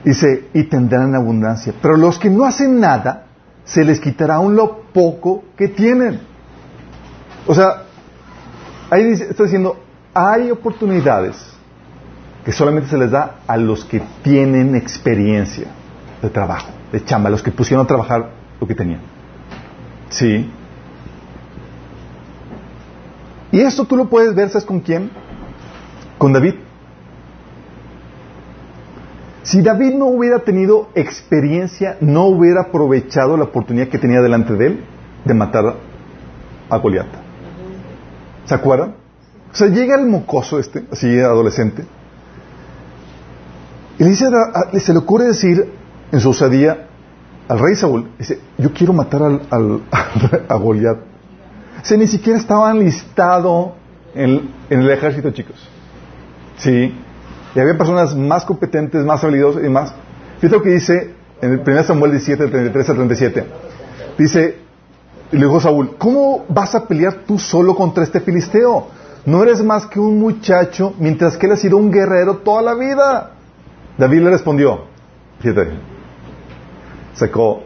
Dice, 0.04 0.50
y 0.54 0.64
tendrán 0.64 1.16
abundancia. 1.16 1.74
Pero 1.82 1.96
los 1.96 2.20
que 2.20 2.30
no 2.30 2.46
hacen 2.46 2.80
nada, 2.80 3.28
se 3.64 3.86
les 3.86 4.00
quitará 4.00 4.36
aún 4.36 4.56
lo 4.56 4.82
poco 4.94 5.44
que 5.56 5.70
tienen. 5.70 6.20
O 7.48 7.56
sea, 7.56 7.84
ahí 8.90 9.12
está 9.12 9.44
diciendo, 9.44 9.78
hay 10.14 10.52
oportunidades 10.52 11.54
que 12.46 12.52
solamente 12.52 12.90
se 12.90 12.98
les 12.98 13.12
da 13.12 13.40
a 13.48 13.58
los 13.58 13.86
que 13.86 14.02
tienen 14.22 14.76
experiencia 14.76 15.68
de 16.22 16.30
trabajo 16.30 16.70
de 16.92 17.04
chamba, 17.04 17.30
los 17.30 17.42
que 17.42 17.52
pusieron 17.52 17.86
a 17.86 17.88
trabajar 17.88 18.30
lo 18.60 18.68
que 18.68 18.76
tenían. 18.76 19.02
Sí. 20.10 20.50
Y 23.52 23.60
esto 23.60 23.86
tú 23.86 23.98
lo 23.98 24.10
puedes 24.10 24.36
ver, 24.36 24.50
¿sabes 24.50 24.66
con 24.66 24.80
quién? 24.80 25.10
Con 26.18 26.34
David. 26.34 26.56
Si 29.44 29.62
David 29.62 29.96
no 29.96 30.06
hubiera 30.06 30.40
tenido 30.40 30.90
experiencia, 30.96 31.98
no 32.00 32.26
hubiera 32.26 32.62
aprovechado 32.62 33.38
la 33.38 33.46
oportunidad 33.46 33.88
que 33.88 33.98
tenía 33.98 34.22
delante 34.22 34.54
de 34.54 34.68
él 34.68 34.86
de 35.26 35.34
matar 35.34 35.76
a 36.70 36.78
Goliat. 36.78 37.08
¿Se 38.46 38.54
acuerdan? 38.54 38.96
O 39.52 39.56
sea, 39.56 39.68
llega 39.68 39.96
el 39.96 40.08
mocoso 40.08 40.60
este, 40.60 40.86
así 40.92 41.20
adolescente, 41.20 41.86
y 44.00 44.04
le 44.04 44.10
dice, 44.10 44.26
se 44.80 44.94
le 44.94 45.00
ocurre 45.00 45.26
decir 45.26 45.72
en 46.12 46.20
su 46.20 46.32
osadía 46.32 46.88
al 47.48 47.60
rey 47.60 47.76
Saúl, 47.76 48.10
dice, 48.18 48.40
yo 48.58 48.74
quiero 48.74 48.94
matar 48.94 49.22
al, 49.22 49.82
a 50.50 50.56
Goliat. 50.56 50.98
O 50.98 51.98
ni 51.98 52.08
siquiera 52.08 52.40
estaba 52.40 52.72
enlistado 52.72 53.76
en, 54.16 54.50
el 54.70 54.90
ejército, 54.90 55.32
chicos. 55.32 55.56
Sí. 56.58 56.94
Y 57.54 57.60
había 57.60 57.78
personas 57.78 58.16
más 58.16 58.46
competentes, 58.46 59.04
más 59.04 59.24
habilidosas 59.24 59.64
y 59.64 59.70
más. 59.70 59.94
Fíjate 60.40 60.58
lo 60.58 60.64
que 60.64 60.70
dice 60.70 61.14
en 61.42 61.52
el 61.52 61.60
1 61.60 61.84
Samuel 61.84 62.12
17, 62.12 62.48
33 62.48 62.90
al 62.90 62.96
37. 62.96 63.46
Dice, 64.18 64.58
y 65.34 65.38
le 65.38 65.48
dijo 65.48 65.60
Saúl, 65.60 65.96
¿cómo 65.98 66.46
vas 66.48 66.76
a 66.76 66.86
pelear 66.86 67.24
tú 67.26 67.40
solo 67.40 67.74
contra 67.76 68.04
este 68.04 68.20
filisteo? 68.20 68.86
No 69.26 69.42
eres 69.42 69.64
más 69.64 69.88
que 69.88 70.00
un 70.00 70.20
muchacho, 70.20 70.94
mientras 71.00 71.38
que 71.38 71.48
él 71.48 71.54
ha 71.54 71.58
sido 71.58 71.78
un 71.78 71.90
guerrero 71.92 72.38
toda 72.38 72.62
la 72.62 72.76
vida. 72.76 73.32
David 73.98 74.22
le 74.22 74.30
respondió, 74.30 74.82
fíjate, 75.40 75.72
sacó, 77.16 77.64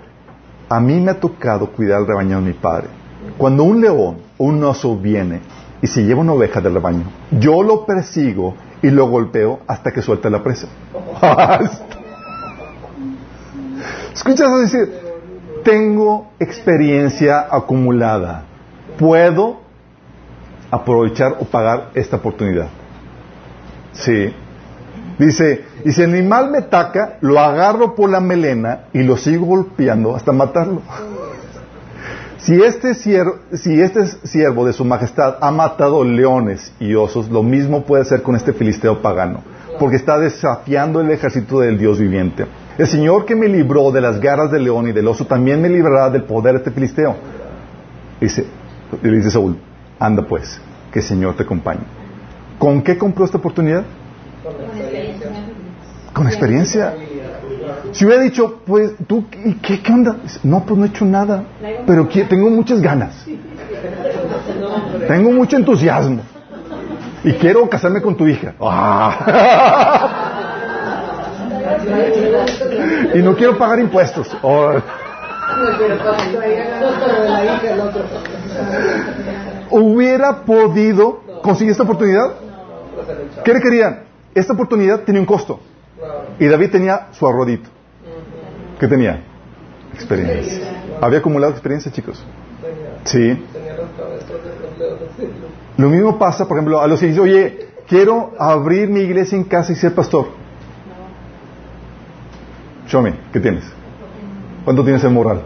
a 0.70 0.80
mí 0.80 1.01
me 1.01 1.11
ha 1.11 1.20
tocado 1.20 1.70
cuidar 1.74 1.99
el 1.99 2.07
rebaño 2.07 2.38
de 2.38 2.45
mi 2.45 2.53
padre. 2.53 2.88
Cuando 3.38 3.63
un 3.63 3.82
león 3.82 4.20
o 4.38 4.45
un 4.45 4.63
oso 4.63 4.95
viene 4.95 5.41
y 5.82 5.88
se 5.88 6.05
lleva 6.05 6.22
una 6.22 6.32
oveja 6.32 6.61
del 6.61 6.76
rebaño, 6.76 7.03
yo 7.32 7.63
lo 7.63 7.86
persigo 7.86 8.55
y 8.82 8.91
lo 8.91 9.09
golpeo 9.09 9.59
hasta 9.68 9.91
que 9.91 10.01
suelte 10.01 10.30
la 10.30 10.41
presa. 10.41 10.68
Escuchas 14.13 14.61
decir, 14.61 15.06
tengo 15.68 16.32
experiencia 16.39 17.45
acumulada. 17.51 18.45
Puedo 18.97 19.59
aprovechar 20.72 21.36
o 21.41 21.43
pagar 21.43 21.89
esta 21.93 22.15
oportunidad. 22.15 22.70
Sí. 23.91 24.34
Dice, 25.20 25.65
y 25.84 25.91
si 25.91 26.03
el 26.03 26.13
animal 26.13 26.51
me 26.51 26.59
ataca, 26.59 27.18
lo 27.20 27.38
agarro 27.38 27.95
por 27.95 28.09
la 28.09 28.22
melena 28.22 28.86
y 28.93 29.03
lo 29.03 29.18
sigo 29.18 29.45
golpeando 29.45 30.15
hasta 30.15 30.32
matarlo. 30.32 30.82
Si 32.39 32.53
este, 32.61 32.93
siervo, 32.93 33.39
si 33.51 33.82
este 33.82 34.05
siervo 34.05 34.65
de 34.65 34.72
su 34.72 34.86
majestad 34.86 35.38
ha 35.41 35.51
matado 35.51 36.03
leones 36.05 36.72
y 36.80 36.93
osos, 36.93 37.30
lo 37.30 37.43
mismo 37.43 37.84
puede 37.84 38.03
hacer 38.03 38.22
con 38.22 38.36
este 38.36 38.53
filisteo 38.53 39.01
pagano, 39.01 39.41
porque 39.80 39.97
está 39.97 40.18
desafiando 40.18 41.01
el 41.01 41.09
ejército 41.09 41.59
del 41.59 41.78
Dios 41.78 41.99
viviente. 41.99 42.45
El 42.78 42.88
Señor 42.88 43.25
que 43.25 43.36
me 43.36 43.47
libró 43.47 43.91
de 43.91 44.01
las 44.01 44.19
garras 44.19 44.51
del 44.51 44.63
león 44.63 44.88
y 44.88 44.91
del 44.91 45.07
oso 45.07 45.25
también 45.25 45.61
me 45.61 45.69
librará 45.69 46.09
del 46.11 46.23
poder 46.23 46.53
de 46.53 46.59
este 46.59 46.71
filisteo. 46.71 47.15
Dice, 48.21 48.45
dice 49.01 49.32
Saúl, 49.32 49.57
anda 49.99 50.23
pues, 50.23 50.61
que 50.91 50.99
el 50.99 51.05
Señor 51.05 51.36
te 51.36 51.43
acompañe. 51.43 51.82
¿Con 52.59 52.84
qué 52.84 52.97
compró 52.97 53.25
esta 53.25 53.38
oportunidad? 53.38 53.84
Con 56.13 56.28
experiencia. 56.28 56.93
Si 57.91 58.05
hubiera 58.05 58.21
dicho, 58.21 58.61
pues, 58.65 58.91
¿tú 59.07 59.25
qué, 59.30 59.82
qué 59.82 59.91
onda? 59.91 60.17
No, 60.43 60.63
pues 60.63 60.78
no 60.78 60.86
he 60.86 60.89
hecho 60.89 61.05
nada, 61.05 61.43
pero 61.86 62.07
tengo 62.07 62.49
muchas 62.49 62.80
ganas. 62.80 63.25
Tengo 65.07 65.32
mucho 65.32 65.57
entusiasmo. 65.57 66.21
Y 67.23 67.34
quiero 67.34 67.67
casarme 67.67 68.01
con 68.01 68.15
tu 68.15 68.28
hija. 68.28 68.53
y 73.13 73.19
no 73.19 73.35
quiero 73.35 73.57
pagar 73.57 73.79
impuestos. 73.79 74.35
Hubiera 79.69 80.41
podido 80.43 81.21
conseguir 81.41 81.71
esta 81.71 81.83
oportunidad. 81.83 82.33
¿Qué 83.43 83.53
le 83.53 83.61
querían? 83.61 84.03
Esta 84.33 84.53
oportunidad 84.53 85.01
tenía 85.01 85.21
un 85.21 85.27
costo. 85.27 85.59
Y 86.39 86.45
David 86.45 86.71
tenía 86.71 87.07
su 87.11 87.27
arrodito. 87.27 87.69
¿Qué 88.79 88.88
tenía? 88.88 89.23
Experiencia. 89.93 90.83
¿Había 91.01 91.19
acumulado 91.19 91.53
experiencia, 91.53 91.91
chicos? 91.91 92.23
Sí. 93.05 93.43
Lo 95.77 95.89
mismo 95.89 96.17
pasa, 96.19 96.47
por 96.47 96.57
ejemplo, 96.57 96.81
a 96.81 96.88
los 96.88 96.99
que 96.99 97.07
dicen, 97.07 97.23
oye, 97.23 97.69
quiero 97.88 98.33
abrir 98.38 98.89
mi 98.89 99.01
iglesia 99.01 99.38
en 99.38 99.43
casa 99.43 99.71
y 99.71 99.75
ser 99.75 99.93
pastor. 99.95 100.27
Show 102.88 103.01
me, 103.01 103.13
¿qué 103.33 103.39
tienes? 103.39 103.63
¿Cuánto 104.63 104.83
tienes 104.83 105.03
en 105.03 105.13
moral? 105.13 105.43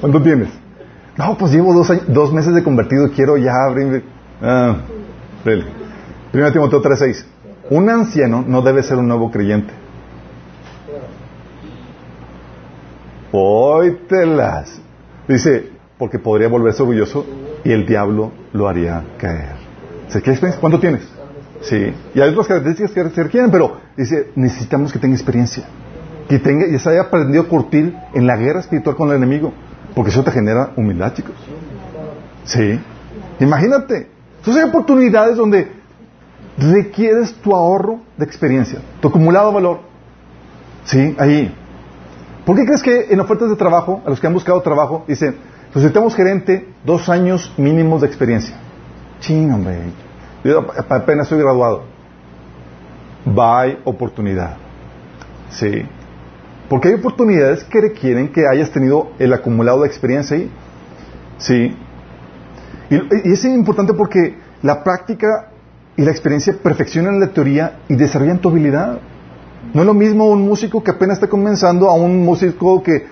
¿Cuánto 0.00 0.22
tienes? 0.22 0.48
No, 1.16 1.36
pues 1.36 1.52
llevo 1.52 1.74
dos, 1.74 1.92
dos 2.08 2.32
meses 2.32 2.54
de 2.54 2.62
convertido, 2.62 3.10
quiero 3.10 3.36
ya 3.36 3.52
abrir. 3.68 4.04
Ah, 4.40 4.76
Primero 5.44 6.52
Timoteo 6.52 6.80
3:6. 6.80 7.26
Un 7.70 7.88
anciano 7.90 8.44
no 8.46 8.62
debe 8.62 8.82
ser 8.82 8.98
un 8.98 9.08
nuevo 9.08 9.30
creyente. 9.30 9.72
Óytelas. 13.32 14.80
Dice, 15.28 15.70
porque 15.98 16.18
podría 16.18 16.48
volverse 16.48 16.82
orgulloso 16.82 17.26
y 17.64 17.72
el 17.72 17.86
diablo 17.86 18.32
lo 18.52 18.68
haría 18.68 19.04
caer. 19.18 19.56
¿Cuánto 20.60 20.78
tienes? 20.80 21.08
Sí. 21.62 21.94
Y 22.14 22.20
hay 22.20 22.30
otras 22.30 22.46
características 22.46 22.92
que 22.92 23.10
se 23.10 23.22
requieren, 23.22 23.50
pero 23.50 23.78
dice, 23.96 24.30
necesitamos 24.34 24.92
que 24.92 24.98
tenga 24.98 25.14
experiencia. 25.14 25.64
Que 26.28 26.38
tenga, 26.38 26.66
y 26.66 26.78
se 26.78 26.90
haya 26.90 27.02
aprendido 27.02 27.42
a 27.42 27.48
curtir 27.48 27.94
en 28.14 28.26
la 28.26 28.36
guerra 28.36 28.60
espiritual 28.60 28.96
con 28.96 29.10
el 29.10 29.16
enemigo. 29.16 29.52
Porque 29.94 30.10
eso 30.10 30.22
te 30.24 30.30
genera 30.30 30.72
humildad, 30.76 31.14
chicos. 31.14 31.34
Sí. 32.44 32.80
Imagínate. 33.40 34.08
Entonces 34.38 34.62
hay 34.62 34.68
oportunidades 34.68 35.36
donde 35.36 35.70
requieres 36.58 37.34
tu 37.34 37.54
ahorro 37.54 38.00
de 38.16 38.24
experiencia, 38.24 38.80
tu 39.00 39.08
acumulado 39.08 39.52
valor. 39.52 39.80
Sí, 40.84 41.14
ahí. 41.18 41.54
¿Por 42.44 42.56
qué 42.56 42.64
crees 42.64 42.82
que 42.82 43.12
en 43.12 43.20
ofertas 43.20 43.50
de 43.50 43.56
trabajo, 43.56 44.02
a 44.04 44.10
los 44.10 44.20
que 44.20 44.26
han 44.26 44.34
buscado 44.34 44.60
trabajo, 44.62 45.04
dicen, 45.06 45.36
necesitamos 45.74 46.14
gerente 46.16 46.68
dos 46.84 47.08
años 47.08 47.52
mínimos 47.56 48.00
de 48.00 48.08
experiencia? 48.08 48.56
Ching, 49.20 49.52
hombre. 49.52 49.92
Apenas 50.88 51.28
soy 51.28 51.38
graduado. 51.38 51.84
Bye 53.24 53.78
oportunidad. 53.84 54.56
Sí. 55.50 55.86
Porque 56.68 56.88
hay 56.88 56.94
oportunidades 56.94 57.64
que 57.64 57.80
requieren 57.80 58.32
que 58.32 58.46
hayas 58.46 58.70
tenido 58.70 59.10
el 59.18 59.32
acumulado 59.32 59.82
de 59.82 59.88
experiencia 59.88 60.36
ahí. 60.36 60.50
Sí. 61.38 61.76
Y, 62.90 62.94
y 63.28 63.32
es 63.32 63.44
importante 63.44 63.94
porque 63.94 64.36
la 64.62 64.82
práctica 64.82 65.48
y 65.96 66.02
la 66.02 66.10
experiencia 66.10 66.54
perfeccionan 66.62 67.20
la 67.20 67.28
teoría 67.28 67.80
y 67.88 67.96
desarrollan 67.96 68.38
tu 68.38 68.48
habilidad. 68.48 68.98
No 69.74 69.80
es 69.82 69.86
lo 69.86 69.94
mismo 69.94 70.26
un 70.26 70.42
músico 70.42 70.82
que 70.82 70.90
apenas 70.90 71.18
está 71.18 71.28
comenzando 71.28 71.88
a 71.88 71.94
un 71.94 72.24
músico 72.24 72.82
que, 72.82 73.06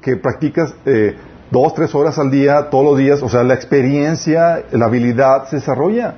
que 0.00 0.16
practicas 0.16 0.74
eh, 0.86 1.16
dos, 1.50 1.74
tres 1.74 1.94
horas 1.94 2.18
al 2.18 2.30
día, 2.30 2.70
todos 2.70 2.84
los 2.84 2.98
días. 2.98 3.22
O 3.22 3.28
sea, 3.28 3.42
la 3.42 3.54
experiencia, 3.54 4.64
la 4.72 4.86
habilidad 4.86 5.48
se 5.48 5.56
desarrolla. 5.56 6.14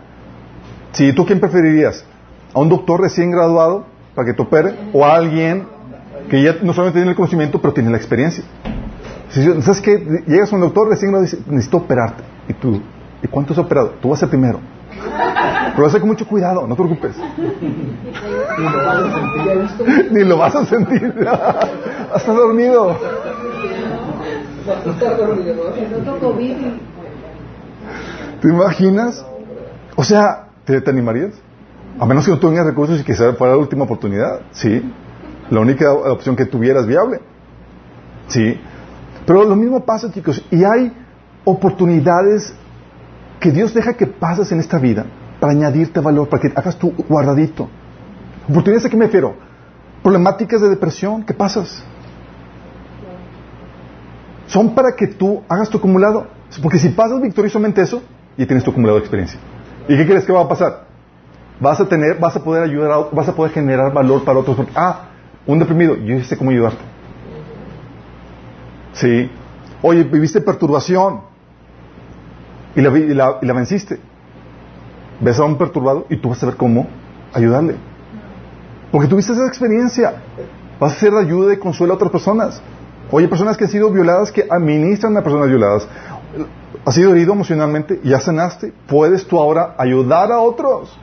Si 0.92 1.12
¿tú 1.12 1.26
quién 1.26 1.40
preferirías? 1.40 2.04
¿A 2.54 2.60
un 2.60 2.68
doctor 2.68 3.00
recién 3.00 3.30
graduado 3.30 3.86
para 4.14 4.26
que 4.26 4.34
te 4.34 4.42
opere? 4.42 4.74
¿O 4.92 5.04
a 5.04 5.14
alguien 5.14 5.66
que 6.28 6.42
ya 6.42 6.56
no 6.62 6.72
solamente 6.72 7.00
tiene 7.00 7.10
el 7.10 7.16
conocimiento, 7.16 7.60
pero 7.60 7.72
tiene 7.72 7.90
la 7.90 7.96
experiencia? 7.96 8.44
¿Sabes 9.30 9.80
qué? 9.80 10.22
Llegas 10.26 10.52
a 10.52 10.56
un 10.56 10.62
doctor 10.62 10.88
recién 10.88 11.10
graduado 11.10 11.32
y 11.32 11.36
dice, 11.36 11.50
necesito 11.50 11.78
operarte. 11.78 12.22
¿Y 12.48 12.52
tú? 12.54 12.80
¿Y 13.22 13.28
cuánto 13.28 13.54
has 13.54 13.58
operado? 13.58 13.94
Tú 14.02 14.10
vas 14.10 14.18
a 14.18 14.20
ser 14.20 14.28
primero. 14.28 14.60
Pero 15.74 15.86
hace 15.86 15.98
con 15.98 16.10
mucho 16.10 16.26
cuidado, 16.26 16.66
no 16.66 16.76
te 16.76 16.82
preocupes. 16.82 17.16
Ni 20.10 20.24
lo 20.24 20.36
vas 20.36 20.54
a 20.54 20.66
sentir. 20.66 21.26
Hasta 22.14 22.32
dormido. 22.32 22.98
¿Te 28.42 28.48
imaginas? 28.48 29.24
O 29.96 30.04
sea, 30.04 30.48
¿te, 30.64 30.82
animarías? 30.88 31.32
A 31.98 32.06
menos 32.06 32.24
que 32.24 32.30
no 32.30 32.38
tengas 32.38 32.66
recursos 32.66 33.00
y 33.00 33.04
que 33.04 33.14
para 33.38 33.52
la 33.52 33.56
última 33.58 33.84
oportunidad. 33.84 34.40
Sí. 34.52 34.82
La 35.50 35.60
única 35.60 35.92
opción 35.92 36.36
que 36.36 36.46
tuvieras 36.46 36.86
viable. 36.86 37.20
Sí. 38.28 38.58
Pero 39.26 39.44
lo 39.44 39.56
mismo 39.56 39.84
pasa, 39.84 40.10
chicos. 40.10 40.44
Y 40.50 40.64
hay 40.64 40.92
oportunidades 41.44 42.54
que 43.40 43.50
Dios 43.50 43.74
deja 43.74 43.94
que 43.94 44.06
pases 44.06 44.52
en 44.52 44.60
esta 44.60 44.78
vida 44.78 45.04
para 45.40 45.52
añadirte 45.52 46.00
valor, 46.00 46.28
para 46.28 46.40
que 46.40 46.52
hagas 46.54 46.78
tu 46.78 46.92
guardadito. 47.08 47.68
¿Oportunidades 48.48 48.86
a 48.86 48.88
qué 48.88 48.96
me 48.96 49.06
refiero? 49.06 49.34
Problemáticas 50.02 50.60
de 50.60 50.68
depresión, 50.68 51.24
¿qué 51.24 51.34
pasas? 51.34 51.84
Son 54.46 54.74
para 54.74 54.94
que 54.96 55.06
tú 55.06 55.42
hagas 55.48 55.68
tu 55.68 55.78
acumulado. 55.78 56.26
Porque 56.62 56.78
si 56.78 56.90
pasas 56.90 57.20
victoriosamente 57.20 57.82
eso, 57.82 58.02
y 58.36 58.46
tienes 58.46 58.64
tu 58.64 58.70
acumulado 58.70 58.98
de 58.98 59.02
experiencia. 59.02 59.38
¿Y 59.88 59.96
qué 59.96 60.06
crees 60.06 60.24
que 60.24 60.32
va 60.32 60.42
a 60.42 60.48
pasar? 60.48 60.84
Vas 61.60 61.80
a 61.80 61.88
tener, 61.88 62.18
vas 62.18 62.34
a 62.36 62.42
poder 62.42 62.64
ayudar, 62.64 63.08
vas 63.12 63.28
a 63.28 63.34
poder 63.34 63.52
generar 63.52 63.92
valor 63.92 64.24
para 64.24 64.38
otros. 64.38 64.56
Ah, 64.74 65.08
un 65.46 65.58
deprimido, 65.58 65.96
yo 65.96 66.22
sé 66.24 66.36
cómo 66.36 66.50
ayudarte. 66.50 66.82
Sí. 68.94 69.30
Oye, 69.82 70.04
viviste 70.04 70.40
perturbación 70.40 71.20
y 72.76 72.80
la, 72.80 72.98
y 72.98 73.14
la, 73.46 73.52
venciste. 73.52 73.98
Ves 75.20 75.38
a 75.38 75.44
un 75.44 75.56
perturbado 75.56 76.06
y 76.08 76.16
tú 76.16 76.30
vas 76.30 76.42
a 76.42 76.46
ver 76.46 76.56
cómo 76.56 76.86
ayudarle. 77.32 77.76
Porque 78.90 79.08
tuviste 79.08 79.32
esa 79.32 79.46
experiencia. 79.46 80.14
Vas 80.78 80.92
a 80.92 80.96
ser 80.96 81.12
de 81.12 81.20
ayuda 81.20 81.54
y 81.54 81.58
consuelo 81.58 81.94
a 81.94 81.96
otras 81.96 82.10
personas. 82.10 82.62
Oye, 83.10 83.28
personas 83.28 83.56
que 83.56 83.64
han 83.64 83.70
sido 83.70 83.90
violadas, 83.90 84.32
que 84.32 84.46
administran 84.48 85.16
a 85.16 85.22
personas 85.22 85.48
violadas. 85.48 85.86
Has 86.84 86.94
sido 86.94 87.12
herido 87.12 87.32
emocionalmente, 87.32 88.00
ya 88.02 88.20
sanaste. 88.20 88.72
Puedes 88.88 89.26
tú 89.26 89.38
ahora 89.38 89.74
ayudar 89.78 90.32
a 90.32 90.40
otros. 90.40 90.98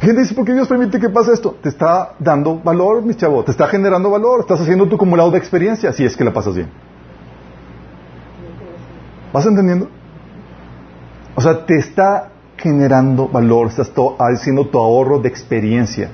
Gente 0.00 0.20
dice, 0.20 0.34
¿por 0.34 0.44
qué 0.44 0.52
Dios 0.52 0.68
permite 0.68 1.00
que 1.00 1.08
pase 1.08 1.32
esto? 1.32 1.56
Te 1.62 1.70
está 1.70 2.12
dando 2.18 2.58
valor, 2.58 3.02
mi 3.02 3.14
chavo, 3.14 3.42
te 3.42 3.52
está 3.52 3.66
generando 3.68 4.10
valor, 4.10 4.40
estás 4.40 4.60
haciendo 4.60 4.86
tu 4.86 4.96
acumulado 4.96 5.30
de 5.30 5.38
experiencia, 5.38 5.92
si 5.94 6.04
es 6.04 6.14
que 6.14 6.24
la 6.24 6.32
pasas 6.32 6.54
bien. 6.54 6.68
¿Vas 9.32 9.46
entendiendo? 9.46 9.88
O 11.34 11.40
sea, 11.40 11.64
te 11.64 11.76
está 11.76 12.28
generando 12.58 13.28
valor, 13.28 13.68
estás 13.68 13.90
haciendo 14.18 14.66
tu 14.66 14.78
ahorro 14.78 15.20
de 15.20 15.28
experiencia. 15.28 16.10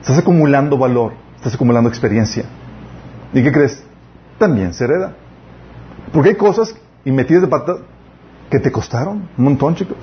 Estás 0.00 0.18
acumulando 0.18 0.76
valor, 0.76 1.12
estás 1.36 1.54
acumulando 1.54 1.88
experiencia. 1.88 2.44
¿Y 3.32 3.42
qué 3.42 3.52
crees? 3.52 3.84
También 4.38 4.74
se 4.74 4.84
hereda. 4.84 5.14
Porque 6.14 6.30
hay 6.30 6.36
cosas 6.36 6.74
y 7.04 7.10
metidas 7.10 7.42
de 7.42 7.48
pata 7.48 7.76
que 8.48 8.60
te 8.60 8.70
costaron 8.70 9.28
un 9.36 9.44
montón, 9.44 9.74
chicos. 9.74 9.98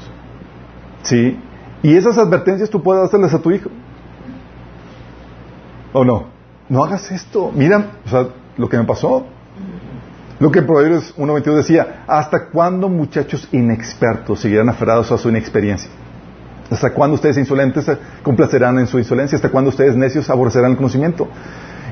Sí. 1.03 1.39
Y 1.82 1.95
esas 1.95 2.18
advertencias 2.18 2.70
tú 2.70 2.84
puedes 2.84 3.03
hacerles 3.03 3.34
a 3.34 3.39
tu 3.39 3.49
hijo. 3.49 3.70
¿O 5.93 6.03
no? 6.03 6.26
No 6.68 6.84
hagas 6.84 7.09
esto. 7.12 7.51
Mira, 7.55 7.93
o 8.05 8.09
sea, 8.09 8.28
lo 8.57 8.68
que 8.68 8.78
me 8.78 8.84
pasó. 8.84 9.26
Lo 10.39 10.51
que 10.51 10.62
Proverbios 10.62 11.16
1.22 11.18 11.55
decía, 11.55 12.03
¿hasta 12.07 12.47
cuándo 12.47 12.89
muchachos 12.89 13.47
inexpertos 13.51 14.39
seguirán 14.39 14.68
aferrados 14.70 15.12
a 15.12 15.18
su 15.18 15.30
inexperiencia? 15.30 15.89
¿Hasta 16.70 16.93
cuándo 16.93 17.16
ustedes 17.16 17.38
insolentes 17.38 17.86
complacerán 18.24 18.80
en 18.80 18.88
su 18.88 18.97
insolencia? 18.97 19.36
¿Hasta 19.36 19.49
cuándo 19.49 19.70
ustedes 19.70 19.95
necios 19.95 20.30
aborrecerán 20.30 20.72
el 20.72 20.78
conocimiento? 20.78 21.28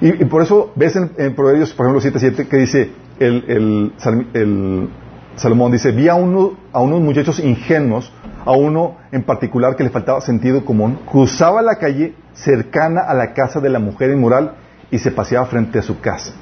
Y, 0.02 0.26
por 0.26 0.42
eso 0.42 0.72
ves 0.76 0.96
en, 0.96 1.36
Proverbios, 1.36 1.74
por 1.74 1.86
ejemplo, 1.86 2.20
7.7 2.20 2.48
que 2.48 2.58
dice, 2.58 2.92
el, 3.20 3.94
el, 4.34 4.90
Salomón 5.36 5.72
dice, 5.72 5.92
vi 5.92 6.08
a, 6.10 6.16
uno, 6.16 6.58
a 6.74 6.82
unos 6.82 7.02
muchachos 7.02 7.40
ingenuos, 7.40 8.12
a 8.46 8.52
uno 8.52 8.98
en 9.12 9.24
particular 9.24 9.76
que 9.76 9.84
le 9.84 9.90
faltaba 9.90 10.20
sentido 10.22 10.66
común, 10.66 11.00
cruzaba 11.10 11.62
la 11.62 11.76
calle 11.76 12.14
cercana 12.34 13.02
a 13.02 13.14
la 13.14 13.34
casa 13.34 13.60
de 13.60 13.70
la 13.70 13.80
mujer 13.80 14.12
inmoral 14.12 14.56
y 14.92 14.98
se 14.98 15.12
paseaba 15.12 15.46
frente 15.46 15.80
a 15.80 15.82
su 15.82 16.00
casa. 16.02 16.34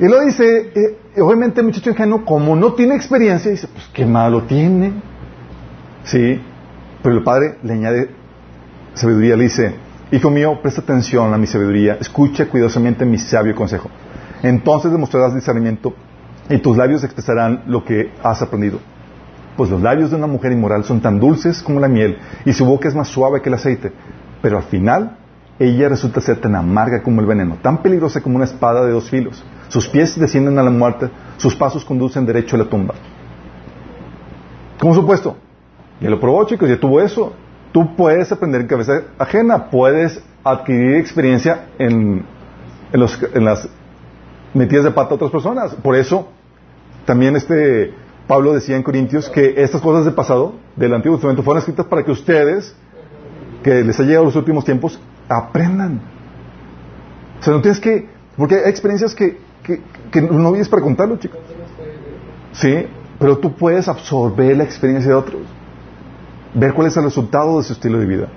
Y 0.00 0.08
lo 0.08 0.20
dice, 0.20 0.72
eh, 0.74 1.20
obviamente 1.20 1.60
el 1.60 1.66
muchacho 1.66 1.90
ingenuo, 1.90 2.24
como 2.24 2.56
no 2.56 2.72
tiene 2.72 2.96
experiencia, 2.96 3.50
dice, 3.50 3.68
pues 3.68 3.88
qué 3.92 4.04
malo 4.04 4.42
tiene. 4.42 4.92
Sí, 6.04 6.40
pero 7.02 7.16
el 7.16 7.22
padre 7.22 7.58
le 7.62 7.74
añade 7.74 8.10
sabiduría, 8.94 9.36
le 9.36 9.44
dice, 9.44 9.74
hijo 10.10 10.30
mío, 10.30 10.58
presta 10.60 10.80
atención 10.80 11.32
a 11.32 11.38
mi 11.38 11.46
sabiduría, 11.46 11.96
escucha 12.00 12.46
cuidadosamente 12.46 13.04
mi 13.04 13.18
sabio 13.18 13.54
consejo. 13.54 13.90
Entonces 14.44 14.92
demostrarás 14.92 15.34
discernimiento 15.34 15.94
y 16.50 16.58
tus 16.58 16.76
labios 16.76 17.02
expresarán 17.02 17.62
lo 17.66 17.82
que 17.82 18.12
has 18.22 18.42
aprendido. 18.42 18.78
Pues 19.56 19.70
los 19.70 19.80
labios 19.80 20.10
de 20.10 20.16
una 20.16 20.26
mujer 20.26 20.52
inmoral 20.52 20.84
son 20.84 21.00
tan 21.00 21.18
dulces 21.18 21.62
como 21.62 21.80
la 21.80 21.88
miel 21.88 22.18
y 22.44 22.52
su 22.52 22.66
boca 22.66 22.86
es 22.86 22.94
más 22.94 23.08
suave 23.08 23.40
que 23.40 23.48
el 23.48 23.54
aceite. 23.54 23.90
Pero 24.42 24.58
al 24.58 24.64
final, 24.64 25.16
ella 25.58 25.88
resulta 25.88 26.20
ser 26.20 26.42
tan 26.42 26.54
amarga 26.56 27.02
como 27.02 27.22
el 27.22 27.26
veneno, 27.26 27.56
tan 27.62 27.78
peligrosa 27.78 28.20
como 28.20 28.36
una 28.36 28.44
espada 28.44 28.84
de 28.84 28.92
dos 28.92 29.08
filos. 29.08 29.42
Sus 29.68 29.88
pies 29.88 30.20
descienden 30.20 30.58
a 30.58 30.62
la 30.62 30.70
muerte, 30.70 31.08
sus 31.38 31.56
pasos 31.56 31.82
conducen 31.82 32.26
derecho 32.26 32.56
a 32.56 32.58
la 32.58 32.66
tumba. 32.66 32.94
¿Cómo 34.78 34.94
supuesto? 34.94 35.38
Ya 36.02 36.10
lo 36.10 36.20
probó, 36.20 36.44
chicos, 36.44 36.68
ya 36.68 36.78
tuvo 36.78 37.00
eso. 37.00 37.32
Tú 37.72 37.96
puedes 37.96 38.30
aprender 38.30 38.60
en 38.60 38.66
cabeza 38.66 39.04
ajena, 39.18 39.70
puedes 39.70 40.22
adquirir 40.44 40.96
experiencia 40.96 41.68
en, 41.78 42.26
en 42.92 43.44
las 43.44 43.68
metidas 44.54 44.84
de 44.84 44.90
pata 44.92 45.12
a 45.12 45.14
otras 45.16 45.30
personas. 45.30 45.74
Por 45.74 45.96
eso, 45.96 46.28
también 47.04 47.36
este 47.36 47.92
Pablo 48.26 48.54
decía 48.54 48.76
en 48.76 48.82
Corintios 48.82 49.28
que 49.28 49.54
estas 49.62 49.80
cosas 49.80 50.04
del 50.04 50.14
pasado, 50.14 50.54
del 50.76 50.94
Antiguo 50.94 51.16
Testamento, 51.18 51.42
fueron 51.42 51.58
escritas 51.58 51.86
para 51.86 52.02
que 52.04 52.10
ustedes, 52.10 52.74
que 53.62 53.82
les 53.84 53.98
ha 54.00 54.02
llegado 54.02 54.24
los 54.24 54.36
últimos 54.36 54.64
tiempos, 54.64 54.98
aprendan. 55.28 56.00
O 57.40 57.42
sea, 57.42 57.52
no 57.52 57.60
tienes 57.60 57.80
que, 57.80 58.08
porque 58.36 58.56
hay 58.56 58.70
experiencias 58.70 59.14
que, 59.14 59.38
que, 59.62 60.22
no 60.22 60.52
vives 60.52 60.68
para 60.68 60.82
contarlo, 60.82 61.16
chicos. 61.18 61.40
Sí, 62.52 62.86
pero 63.18 63.38
tú 63.38 63.54
puedes 63.54 63.88
absorber 63.88 64.56
la 64.56 64.64
experiencia 64.64 65.10
de 65.10 65.16
otros, 65.16 65.42
ver 66.54 66.72
cuál 66.72 66.86
es 66.86 66.96
el 66.96 67.04
resultado 67.04 67.58
de 67.58 67.64
su 67.64 67.74
estilo 67.74 67.98
de 67.98 68.06
vida. 68.06 68.28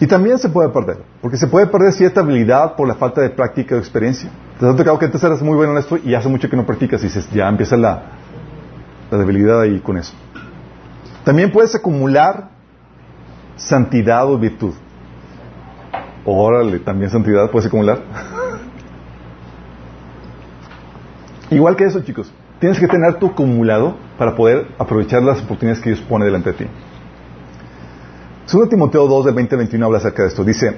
Y 0.00 0.06
también 0.06 0.38
se 0.38 0.48
puede 0.48 0.70
perder, 0.70 1.02
porque 1.20 1.36
se 1.36 1.46
puede 1.46 1.66
perder 1.66 1.92
cierta 1.92 2.20
habilidad 2.20 2.74
por 2.74 2.88
la 2.88 2.94
falta 2.94 3.20
de 3.20 3.28
práctica 3.28 3.74
o 3.74 3.78
experiencia. 3.78 4.30
Te 4.58 4.66
has 4.66 4.74
tocado 4.74 4.98
que 4.98 5.04
antes 5.04 5.22
eras 5.22 5.42
muy 5.42 5.54
bueno 5.54 5.72
en 5.72 5.78
esto 5.78 5.98
y 6.02 6.14
hace 6.14 6.26
mucho 6.26 6.48
que 6.48 6.56
no 6.56 6.64
practicas 6.64 7.04
y 7.04 7.36
ya 7.36 7.46
empieza 7.46 7.76
la, 7.76 8.04
la 9.10 9.18
debilidad 9.18 9.60
ahí 9.60 9.78
con 9.80 9.98
eso. 9.98 10.14
También 11.22 11.52
puedes 11.52 11.74
acumular 11.74 12.48
santidad 13.56 14.26
o 14.26 14.38
virtud. 14.38 14.72
Órale, 16.24 16.78
también 16.78 17.10
santidad 17.10 17.50
puedes 17.50 17.66
acumular. 17.66 17.98
Igual 21.50 21.76
que 21.76 21.84
eso, 21.84 22.00
chicos, 22.00 22.32
tienes 22.58 22.80
que 22.80 22.88
tener 22.88 23.16
tu 23.16 23.26
acumulado 23.26 23.96
para 24.16 24.34
poder 24.34 24.66
aprovechar 24.78 25.22
las 25.22 25.42
oportunidades 25.42 25.82
que 25.82 25.90
Dios 25.90 26.00
pone 26.00 26.24
delante 26.24 26.52
de 26.52 26.56
ti. 26.56 26.66
Segundo 28.50 28.68
Timoteo 28.68 29.06
2, 29.06 29.26
del 29.26 29.34
20 29.34 29.54
al 29.54 29.58
21 29.58 29.86
habla 29.86 29.98
acerca 29.98 30.24
de 30.24 30.28
esto. 30.30 30.42
Dice, 30.42 30.76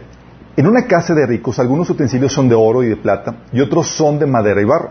en 0.58 0.66
una 0.66 0.82
casa 0.86 1.14
de 1.14 1.24
ricos 1.24 1.58
algunos 1.58 1.88
utensilios 1.88 2.30
son 2.30 2.46
de 2.46 2.54
oro 2.54 2.82
y 2.82 2.88
de 2.88 2.96
plata 2.96 3.44
y 3.50 3.62
otros 3.62 3.86
son 3.86 4.18
de 4.18 4.26
madera 4.26 4.60
y 4.60 4.66
barro. 4.66 4.90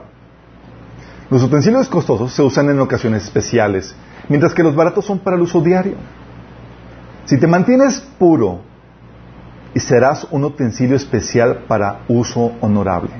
Los 1.29 1.43
utensilios 1.43 1.87
costosos 1.87 2.33
se 2.33 2.41
usan 2.41 2.71
en 2.71 2.79
ocasiones 2.79 3.25
especiales, 3.25 3.93
mientras 4.29 4.55
que 4.55 4.63
los 4.63 4.73
baratos 4.73 5.05
son 5.05 5.19
para 5.19 5.35
el 5.35 5.43
uso 5.43 5.61
diario. 5.61 5.93
Si 7.25 7.39
te 7.39 7.45
mantienes 7.45 7.99
puro, 8.17 8.61
y 9.75 9.79
serás 9.79 10.25
un 10.31 10.43
utensilio 10.43 10.95
especial 10.95 11.65
para 11.67 11.99
uso 12.07 12.53
honorable. 12.61 13.11